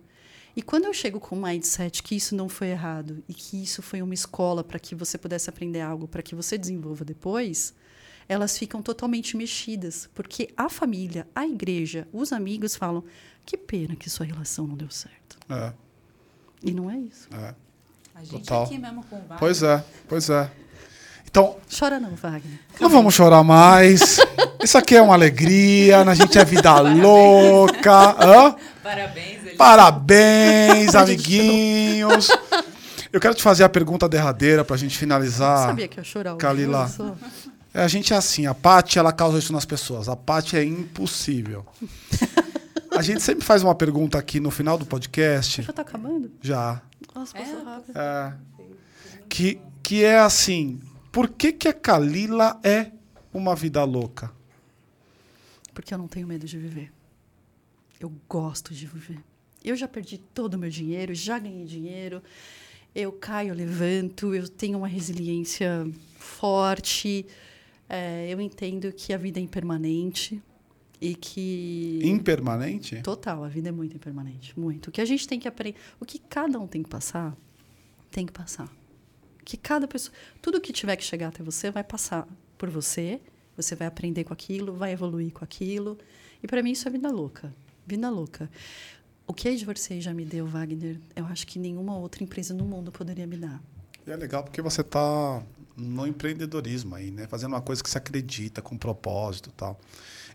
E 0.56 0.62
quando 0.62 0.86
eu 0.86 0.94
chego 0.94 1.20
com 1.20 1.36
o 1.36 1.42
mindset 1.42 2.04
que 2.04 2.16
isso 2.16 2.36
não 2.36 2.48
foi 2.48 2.68
errado 2.68 3.24
e 3.28 3.34
que 3.34 3.62
isso 3.62 3.82
foi 3.82 4.02
uma 4.02 4.14
escola 4.14 4.64
para 4.64 4.80
que 4.80 4.94
você 4.94 5.18
pudesse 5.18 5.50
aprender 5.50 5.82
algo 5.82 6.08
para 6.08 6.22
que 6.22 6.36
você 6.36 6.58
desenvolva 6.58 7.04
depois, 7.04 7.74
elas 8.28 8.58
ficam 8.58 8.82
totalmente 8.82 9.36
mexidas, 9.36 10.10
porque 10.14 10.50
a 10.56 10.70
família, 10.70 11.28
a 11.36 11.48
igreja, 11.48 12.08
os 12.14 12.32
amigos 12.32 12.76
falam: 12.76 13.04
que 13.46 13.58
pena 13.58 13.96
que 13.96 14.10
sua 14.10 14.26
relação 14.26 14.68
não 14.68 14.76
deu 14.76 14.90
certo. 14.92 15.40
É, 15.50 15.74
E 16.64 16.72
não 16.72 16.90
é 16.90 16.98
isso. 16.98 17.28
é. 17.34 17.54
A 18.16 18.20
gente 18.24 18.32
Total. 18.44 18.64
aqui 18.64 18.78
mesmo 18.78 19.04
com 19.10 19.16
o 19.16 19.20
Wagner. 19.20 19.38
Pois 19.40 19.64
é, 19.64 19.84
pois 20.08 20.30
é. 20.30 20.50
Então, 21.30 21.58
Chora 21.78 22.00
não, 22.00 22.12
Wagner. 22.16 22.60
não 22.80 22.90
vamos 22.90 23.14
chorar 23.16 23.44
mais. 23.44 24.18
Isso 24.64 24.78
aqui 24.78 24.96
é 24.96 25.02
uma 25.02 25.16
alegria, 25.16 26.02
a 26.02 26.14
gente 26.16 26.38
é 26.38 26.46
vida 26.46 26.80
louca. 26.80 27.92
Hã? 28.20 28.56
Parabéns, 28.84 29.46
ele. 29.46 29.56
Parabéns, 29.56 30.94
amiguinhos. 30.96 32.30
Eu 33.12 33.20
quero 33.20 33.34
te 33.34 33.42
fazer 33.44 33.64
a 33.64 33.70
pergunta 33.70 34.08
derradeira 34.08 34.64
pra 34.64 34.78
gente 34.78 34.98
finalizar. 34.98 35.68
Sabia 35.70 35.88
que 35.88 36.00
ia 36.00 36.04
chorar. 36.04 36.36
Kalila. 36.38 36.90
É, 37.74 37.84
a 37.84 37.88
gente 37.88 38.14
é 38.14 38.16
assim, 38.16 38.46
a 38.46 38.54
Paty, 38.54 39.00
ela 39.00 39.12
causa 39.12 39.40
isso 39.40 39.52
nas 39.52 39.66
pessoas. 39.66 40.08
A 40.08 40.16
Paty 40.16 40.56
é 40.56 40.64
impossível. 40.64 41.66
A 42.96 43.02
gente 43.02 43.22
sempre 43.22 43.44
faz 43.44 43.64
uma 43.64 43.74
pergunta 43.76 44.18
aqui 44.18 44.40
no 44.40 44.52
final 44.52 44.78
do 44.78 44.86
podcast, 44.86 45.62
Já 45.64 45.74
tá 45.74 45.82
acabando? 45.82 46.32
já, 46.42 46.82
Nossa, 47.16 47.34
passou 47.38 47.64
rápido. 47.64 47.98
é, 47.98 48.34
que, 49.28 49.60
que 49.82 50.04
é 50.04 50.20
assim, 50.20 50.80
por 51.12 51.30
que 51.30 51.52
que 51.54 51.68
a 51.68 51.74
Kalila 51.74 52.60
é 52.64 52.92
uma 53.34 53.56
vida 53.56 53.84
louca? 53.84 54.32
Porque 55.74 55.94
eu 55.94 55.98
não 55.98 56.08
tenho 56.08 56.28
medo 56.28 56.46
de 56.46 56.58
viver. 56.58 56.92
Eu 58.00 58.12
gosto 58.30 58.74
de 58.74 58.86
viver. 58.86 59.20
Eu 59.64 59.76
já 59.76 59.88
perdi 59.88 60.18
todo 60.18 60.54
o 60.56 60.58
meu 60.60 60.70
dinheiro, 60.70 61.16
já 61.16 61.40
ganhei 61.40 61.66
dinheiro. 61.66 62.22
Eu 62.94 63.12
caio, 63.12 63.50
eu 63.50 63.56
levanto, 63.56 64.36
eu 64.36 64.48
tenho 64.48 64.78
uma 64.78 64.88
resiliência 64.88 65.88
forte. 66.20 67.26
É, 67.90 68.28
eu 68.30 68.40
entendo 68.40 68.92
que 68.92 69.14
a 69.14 69.18
vida 69.18 69.40
é 69.40 69.42
impermanente 69.44 70.42
e 71.04 71.16
que. 71.16 72.00
Impermanente? 72.02 73.02
Total, 73.02 73.44
a 73.44 73.50
vida 73.50 73.68
é 73.68 73.72
muito 73.74 73.94
impermanente, 73.94 74.58
muito. 74.58 74.88
O 74.88 74.92
que 74.92 75.02
a 75.02 75.06
gente 75.06 75.28
tem 75.28 75.38
que 75.38 75.50
aprender, 75.50 75.78
o 76.00 76.06
que 76.06 76.18
cada 76.18 76.58
um 76.58 76.66
tem 76.66 76.82
que 76.82 76.90
passar, 76.90 77.36
tem 78.10 78.26
que 78.26 78.32
passar. 78.32 78.70
Que 79.44 79.58
cada 79.58 79.86
pessoa, 79.86 80.16
tudo 80.42 80.62
que 80.62 80.72
tiver 80.72 80.96
que 80.96 81.04
chegar 81.04 81.28
até 81.28 81.44
você 81.44 81.70
vai 81.70 81.84
passar 81.84 82.26
por 82.58 82.70
você, 82.70 83.20
você 83.58 83.76
vai 83.76 83.86
aprender 83.86 84.24
com 84.24 84.32
aquilo, 84.32 84.74
vai 84.74 84.94
evoluir 84.94 85.34
com 85.34 85.44
aquilo. 85.44 85.98
E 86.42 86.48
para 86.48 86.64
mim 86.64 86.72
isso 86.72 86.88
é 86.88 86.92
vida 86.92 87.12
louca, 87.12 87.54
vida 87.86 88.10
louca. 88.10 88.50
O 89.28 89.34
que 89.34 89.50
a 89.50 89.56
Divorciei 89.56 90.00
já 90.00 90.14
me 90.14 90.24
deu, 90.24 90.48
Wagner, 90.48 91.02
eu 91.18 91.26
acho 91.26 91.46
que 91.46 91.60
nenhuma 91.60 91.98
outra 91.98 92.24
empresa 92.24 92.54
no 92.54 92.64
mundo 92.64 92.94
poderia 92.94 93.28
me 93.28 93.36
dar. 93.36 93.62
E 94.08 94.12
é 94.12 94.16
legal 94.16 94.42
porque 94.42 94.62
você 94.62 94.82
tá 94.82 95.44
no 95.76 96.08
empreendedorismo 96.08 96.96
aí, 96.96 97.12
né? 97.12 97.28
Fazendo 97.28 97.52
uma 97.52 97.62
coisa 97.62 97.84
que 97.84 97.90
você 97.90 97.98
acredita, 97.98 98.62
com 98.62 98.78
propósito 98.78 99.50
e 99.50 99.54
tal. 99.54 99.78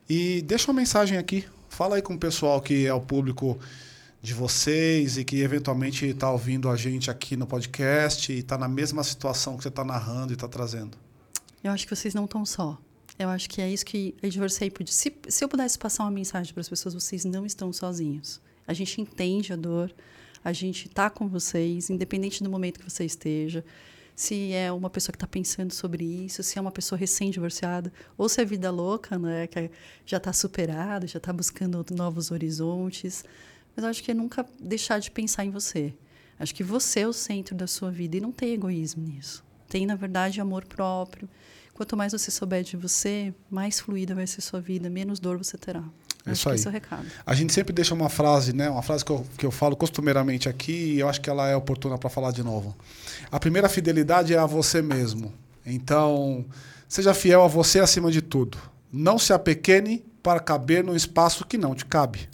E 0.09 0.41
deixa 0.43 0.71
uma 0.71 0.81
mensagem 0.81 1.19
aqui. 1.19 1.45
Fala 1.69 1.97
aí 1.97 2.03
com 2.03 2.15
o 2.15 2.19
pessoal 2.19 2.61
que 2.61 2.87
é 2.87 2.95
o 2.95 3.01
público 3.01 3.59
de 4.23 4.33
vocês 4.33 5.19
e 5.19 5.25
que 5.25 5.41
eventualmente 5.43 6.07
está 6.07 6.31
ouvindo 6.31 6.69
a 6.69 6.77
gente 6.77 7.11
aqui 7.11 7.37
no 7.37 7.47
podcast 7.47 8.33
e 8.33 8.39
está 8.39 8.57
na 8.57 8.67
mesma 8.67 9.05
situação 9.05 9.57
que 9.57 9.63
você 9.63 9.69
está 9.69 9.85
narrando 9.85 10.33
e 10.33 10.35
está 10.35 10.49
trazendo. 10.49 10.97
Eu 11.63 11.73
acho 11.73 11.87
que 11.87 11.95
vocês 11.95 12.15
não 12.15 12.25
estão 12.25 12.45
só. 12.47 12.79
Eu 13.19 13.29
acho 13.29 13.51
que 13.51 13.61
é 13.61 13.71
isso 13.71 13.85
que 13.85 14.15
a 14.23 14.29
Divorciei 14.29 14.71
podia. 14.71 14.95
Se, 14.95 15.13
se 15.29 15.45
eu 15.45 15.49
pudesse 15.49 15.79
passar 15.79 16.05
uma 16.05 16.11
mensagem 16.11 16.55
para 16.55 16.61
as 16.61 16.69
pessoas, 16.69 16.95
vocês 16.95 17.25
não 17.25 17.45
estão 17.45 17.73
sozinhos. 17.73 18.41
A 18.67 18.73
gente 18.73 19.01
entende 19.01 19.53
a 19.53 19.57
dor, 19.57 19.93
a 20.43 20.53
gente 20.53 20.87
está 20.87 21.11
com 21.11 21.29
vocês, 21.29 21.91
independente 21.91 22.43
do 22.43 22.49
momento 22.49 22.79
que 22.79 22.89
você 22.89 23.05
esteja. 23.05 23.65
Se 24.19 24.53
é 24.53 24.73
uma 24.73 24.91
pessoa 24.91 25.13
que 25.13 25.17
está 25.17 25.29
pensando 25.29 25.73
sobre 25.73 26.05
isso, 26.05 26.43
se 26.43 26.59
é 26.59 26.61
uma 26.61 26.73
pessoa 26.73 26.99
recém-divorciada, 26.99 27.93
ou 28.17 28.29
se 28.29 28.43
é 28.43 28.45
vida 28.45 28.69
louca, 28.69 29.17
né, 29.17 29.47
que 29.47 29.71
já 30.05 30.17
está 30.17 30.33
superada, 30.33 31.07
já 31.07 31.19
está 31.19 31.33
buscando 31.33 31.87
novos 31.93 32.33
horizontes. 32.33 33.25
Mas 33.77 33.85
acho 33.85 34.03
que 34.03 34.11
é 34.11 34.15
nunca 34.15 34.45
deixar 34.59 34.99
de 34.99 35.09
pensar 35.09 35.45
em 35.45 35.53
você. 35.53 35.95
Acho 36.37 36.53
que 36.53 36.65
você 36.65 37.03
é 37.03 37.07
o 37.07 37.13
centro 37.13 37.55
da 37.55 37.69
sua 37.69 37.93
vida 37.93 38.17
e 38.17 38.21
não 38.21 38.33
tem 38.33 38.55
egoísmo 38.55 39.07
nisso. 39.07 39.45
Tem, 39.69 39.87
na 39.87 39.95
verdade, 39.95 40.41
amor 40.41 40.65
próprio. 40.65 41.31
Quanto 41.73 41.97
mais 41.97 42.11
você 42.11 42.29
souber 42.29 42.65
de 42.65 42.77
você, 42.77 43.33
mais 43.49 43.79
fluida 43.79 44.17
vai 44.17 44.27
ser 44.27 44.41
sua 44.41 44.61
vida, 44.61 44.91
menos 44.91 45.21
dor 45.21 45.39
você 45.39 45.57
terá. 45.57 45.89
É 46.29 46.33
Acho 46.33 46.41
isso 46.41 46.45
que 46.45 46.51
aí. 46.51 46.57
esse 46.57 46.69
é 46.69 46.71
recado. 46.71 47.07
A 47.27 47.35
gente 47.35 47.53
sempre 47.53 47.73
deixa 47.73 47.95
uma 47.95 48.09
frase, 48.09 48.53
né? 48.53 48.69
Uma 48.71 48.83
frase 48.83 49.05
que 49.05 49.11
eu, 49.13 49.27
que 49.37 49.47
eu 49.47 49.51
falo 49.51 49.77
costumeiramente 49.77 50.49
aqui 50.49 50.95
e 50.95 51.01
eu 51.01 51.09
acho 51.09 51.21
que 51.21 51.29
ela 51.31 51.49
é 51.49 51.57
oportuna 51.57 51.99
para 51.99 52.09
falar 52.09 52.31
de 52.33 52.43
novo. 52.43 52.77
A 53.31 53.39
primeira 53.39 53.69
fidelidade 53.69 54.35
é 54.35 54.39
a 54.39 54.47
você 54.47 54.81
mesmo. 54.83 55.33
Então, 55.65 56.45
seja 56.89 57.13
fiel 57.13 57.43
a 57.43 57.49
você 57.49 57.81
acima 57.81 58.11
de 58.11 58.23
tudo. 58.23 58.59
Não 58.93 59.19
se 59.19 59.33
apequene 59.33 60.05
para 60.23 60.41
caber 60.41 60.83
num 60.83 60.95
espaço 60.97 61.45
que 61.47 61.59
não 61.59 61.75
te 61.75 61.85
cabe. 61.85 62.29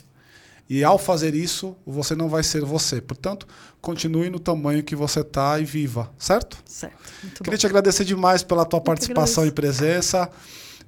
E 0.67 0.83
ao 0.83 0.97
fazer 0.97 1.35
isso, 1.35 1.75
você 1.85 2.15
não 2.15 2.27
vai 2.27 2.41
ser 2.41 2.63
você. 2.63 2.99
Portanto, 2.99 3.47
continue 3.79 4.29
no 4.31 4.39
tamanho 4.39 4.83
que 4.83 4.95
você 4.95 5.19
está 5.19 5.59
e 5.59 5.63
viva, 5.65 6.11
certo? 6.17 6.57
Certo. 6.65 6.97
Muito 7.21 7.43
Queria 7.43 7.57
bom. 7.57 7.61
te 7.61 7.67
agradecer 7.67 8.03
demais 8.03 8.41
pela 8.41 8.65
tua 8.65 8.79
que 8.79 8.85
participação 8.87 9.45
e 9.45 9.51
presença. 9.51 10.27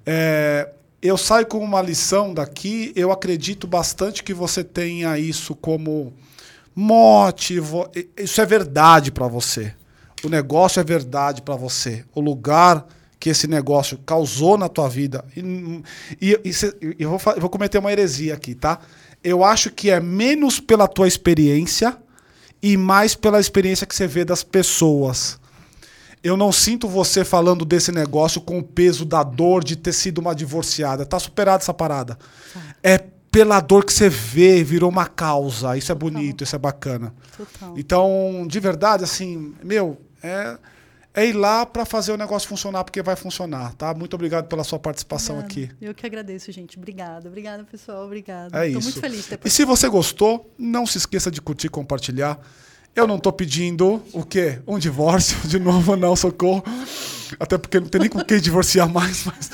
É, 0.04 0.72
eu 1.02 1.18
saio 1.18 1.46
com 1.46 1.60
uma 1.60 1.82
lição 1.82 2.34
daqui. 2.34 2.92
Eu 2.96 3.12
acredito 3.12 3.68
bastante 3.68 4.24
que 4.24 4.34
você 4.34 4.64
tenha 4.64 5.18
isso 5.18 5.56
como 5.56 6.14
mote. 6.76 7.60
vo- 7.60 7.90
i- 7.96 8.08
Isso 8.18 8.42
é 8.42 8.46
verdade 8.46 9.12
para 9.12 9.28
você. 9.28 9.74
O 10.24 10.30
negócio 10.30 10.80
é 10.80 10.84
verdade 10.84 11.42
para 11.42 11.56
você. 11.56 12.04
O 12.16 12.22
lugar 12.22 12.86
que 13.20 13.30
esse 13.30 13.48
negócio 13.48 13.98
causou 14.06 14.58
na 14.58 14.70
tua 14.70 14.88
vida. 14.88 15.24
E, 15.36 15.42
e- 16.22 16.40
e 16.46 16.54
cê- 16.54 16.76
eu, 17.00 17.18
vou, 17.18 17.34
eu 17.34 17.42
vou 17.42 17.50
cometer 17.50 17.78
uma 17.80 17.92
heresia 17.92 18.34
aqui, 18.34 18.54
tá? 18.56 18.80
Eu 19.24 19.44
acho 19.44 19.72
que 19.72 19.90
é 19.90 20.00
menos 20.00 20.60
pela 20.60 20.88
tua 20.88 21.08
experiência 21.08 21.98
e 22.62 22.78
mais 22.78 23.16
pela 23.16 23.40
experiência 23.40 23.86
que 23.88 23.96
você 23.96 24.08
vê 24.08 24.24
das 24.24 24.44
pessoas. 24.44 25.40
Eu 26.24 26.36
não 26.36 26.52
sinto 26.52 26.88
você 26.88 27.24
falando 27.24 27.64
desse 27.64 27.92
negócio 27.92 28.42
com 28.42 28.60
o 28.60 28.64
peso 28.64 29.06
da 29.06 29.24
dor 29.24 29.64
de 29.64 29.76
ter 29.76 29.94
sido 29.94 30.18
uma 30.18 30.34
divorciada. 30.36 31.06
Tá 31.06 31.20
superada 31.20 31.64
essa 31.64 31.74
parada. 31.74 32.18
É 32.84 32.98
pela 33.32 33.60
dor 33.60 33.86
que 33.86 33.94
você 33.94 34.10
vê, 34.10 34.64
virou 34.64 34.90
uma 34.90 35.06
causa. 35.06 35.78
Isso 35.78 35.92
é 35.92 35.96
bonito, 35.96 36.44
isso 36.44 36.56
é 36.56 36.60
bacana. 36.60 37.14
Total. 37.36 37.78
Então, 37.78 38.46
de 38.48 38.60
verdade, 38.60 39.04
assim, 39.04 39.54
meu, 39.64 39.98
é, 40.24 40.58
é 41.14 41.26
ir 41.26 41.34
lá 41.34 41.66
para 41.66 41.86
fazer 41.86 42.12
o 42.12 42.18
negócio 42.18 42.48
funcionar, 42.48 42.84
porque 42.84 43.02
vai 43.02 43.16
funcionar, 43.16 43.74
tá? 43.74 43.94
Muito 43.94 44.14
obrigado 44.16 44.48
pela 44.48 44.64
sua 44.64 44.80
participação 44.80 45.40
Obrigada. 45.40 45.74
aqui. 45.74 45.86
Eu 45.86 45.94
que 45.94 46.06
agradeço, 46.06 46.52
gente. 46.52 46.78
Obrigada. 46.78 47.28
Obrigada, 47.28 47.64
pessoal. 47.64 48.06
Obrigada. 48.06 48.58
É 48.58 48.72
Tô 48.72 48.80
isso. 48.80 48.90
muito 48.90 49.02
feliz 49.02 49.24
de 49.24 49.38
ter 49.38 49.40
E 49.46 49.50
se 49.50 49.66
você 49.66 49.88
gostou, 49.90 50.54
não 50.58 50.86
se 50.86 50.98
esqueça 50.98 51.30
de 51.30 51.42
curtir 51.42 51.68
e 51.68 51.70
compartilhar. 51.70 52.40
Eu 52.98 53.06
não 53.08 53.20
tô 53.20 53.32
pedindo 53.32 54.02
o 54.12 54.24
quê? 54.26 54.60
Um 54.66 54.80
divórcio, 54.80 55.38
de 55.48 55.60
novo, 55.60 55.96
não, 55.96 56.16
socorro. 56.16 56.64
Até 57.40 57.56
porque 57.58 57.80
não 57.80 57.88
tem 57.88 58.02
nem 58.02 58.10
com 58.10 58.24
quem 58.24 58.40
divorciar 58.40 58.90
mais, 58.90 59.24
mas. 59.26 59.52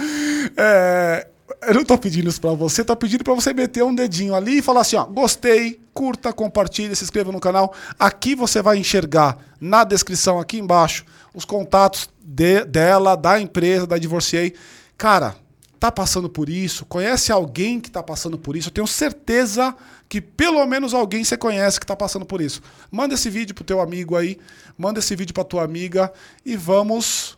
é, 0.56 1.28
eu 1.64 1.74
não 1.74 1.84
tô 1.84 1.98
pedindo 1.98 2.30
isso 2.30 2.40
pra 2.40 2.52
você, 2.54 2.86
tô 2.86 2.96
pedindo 2.96 3.22
pra 3.24 3.34
você 3.34 3.54
meter 3.54 3.84
um 3.84 3.94
dedinho 3.94 4.34
ali 4.34 4.60
e 4.60 4.62
falar 4.62 4.82
assim: 4.82 4.96
ó, 4.96 5.04
gostei, 5.04 5.82
curta, 5.94 6.32
compartilhe, 6.32 6.96
se 6.96 7.04
inscreva 7.04 7.32
no 7.34 7.40
canal. 7.42 7.74
Aqui 8.00 8.34
você 8.34 8.62
vai 8.62 8.78
enxergar 8.78 9.38
na 9.60 9.84
descrição 9.84 10.40
aqui 10.40 10.58
embaixo 10.60 11.04
os 11.34 11.44
contatos 11.44 12.10
de- 12.24 12.64
dela, 12.64 13.16
da 13.18 13.42
empresa, 13.42 13.86
da 13.86 13.98
Divorciei. 13.98 14.54
Cara, 14.98 15.36
tá 15.80 15.92
passando 15.92 16.30
por 16.30 16.48
isso, 16.48 16.86
conhece 16.86 17.30
alguém 17.32 17.82
que 17.82 17.92
tá 17.92 18.02
passando 18.02 18.38
por 18.38 18.56
isso. 18.56 18.70
Eu 18.70 18.74
tenho 18.74 18.88
certeza 18.88 19.76
que 20.14 20.22
pelo 20.22 20.64
menos 20.68 20.94
alguém 20.94 21.24
você 21.24 21.36
conhece 21.36 21.80
que 21.80 21.88
tá 21.88 21.96
passando 21.96 22.24
por 22.24 22.40
isso. 22.40 22.62
Manda 22.92 23.16
esse 23.16 23.32
vídeo 23.32 23.56
pro 23.56 23.64
teu 23.64 23.82
amigo 23.82 24.16
aí, 24.16 24.38
manda 24.78 25.00
esse 25.00 25.16
vídeo 25.16 25.34
pra 25.34 25.44
tua 25.44 25.64
amiga 25.64 26.14
e 26.46 26.56
vamos 26.56 27.36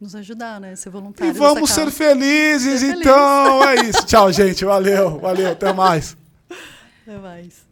Nos 0.00 0.14
ajudar, 0.14 0.60
né? 0.60 0.76
Ser 0.76 0.90
e 0.90 0.92
voluntário. 0.92 1.34
vamos 1.34 1.68
nessa 1.68 1.86
ser 1.86 1.90
felizes, 1.90 2.78
Ser 2.78 2.86
feliz. 2.90 3.00
então. 3.00 3.64
É 3.68 3.74
isso. 3.84 4.06
Tchau, 4.06 4.30
gente. 4.32 4.64
Valeu, 4.64 5.18
valeu, 5.18 5.50
até 5.50 5.72
mais. 5.72 6.16
Até 7.02 7.18
mais. 7.18 7.68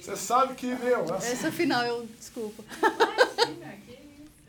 Você 0.00 0.16
sabe 0.16 0.54
que, 0.54 0.66
meu, 0.66 1.12
assim- 1.14 1.32
Essa 1.32 1.46
é 1.46 1.48
a 1.48 1.52
final, 1.52 1.84
eu. 1.84 2.06
Desculpa. 2.16 2.62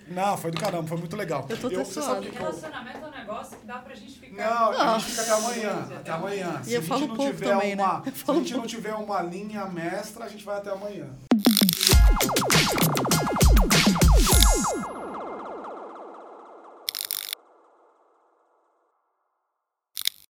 Não, 0.07 0.38
foi 0.38 0.52
do 0.52 0.60
caramba, 0.60 0.88
foi 0.88 0.98
muito 0.98 1.15
legal. 1.15 1.45
Eu 1.49 1.57
tô 1.57 1.68
até 1.68 1.76
você 1.84 2.02
sabe 2.02 2.27
que 2.30 2.36
eu- 2.38 2.41
Relacionamento 2.41 2.98
é 2.98 3.07
um 3.07 3.11
negócio 3.11 3.57
que 3.57 3.65
dá 3.65 3.80
pra 3.80 3.95
gente 3.95 4.19
ficar. 4.19 4.44
Não, 4.44 4.72
a 4.72 4.98
gente 4.99 5.10
fica 5.11 5.22
até 5.23 5.32
amanhã. 5.32 5.88
Até 5.98 6.11
amanhã. 6.11 6.61
E 6.61 6.65
Se 6.65 6.73
eu 6.73 6.77
a 6.77 6.82
gente 6.82 6.88
falo 6.90 7.07
não 7.07 7.15
pouco 7.15 7.34
tiver 7.34 7.49
também, 7.49 7.76
né? 7.76 7.84
uma, 7.84 8.03
Eu 8.06 8.11
Se 8.14 8.23
a 8.32 8.34
gente 8.36 8.53
não 8.53 8.68
tiver 8.68 8.94
uma 8.94 9.22
linha 9.22 9.65
mestra, 9.65 10.26
a 10.26 10.30
gente 10.30 10.44
vai 10.45 10.57
até 10.57 10.69
amanhã. 10.72 11.07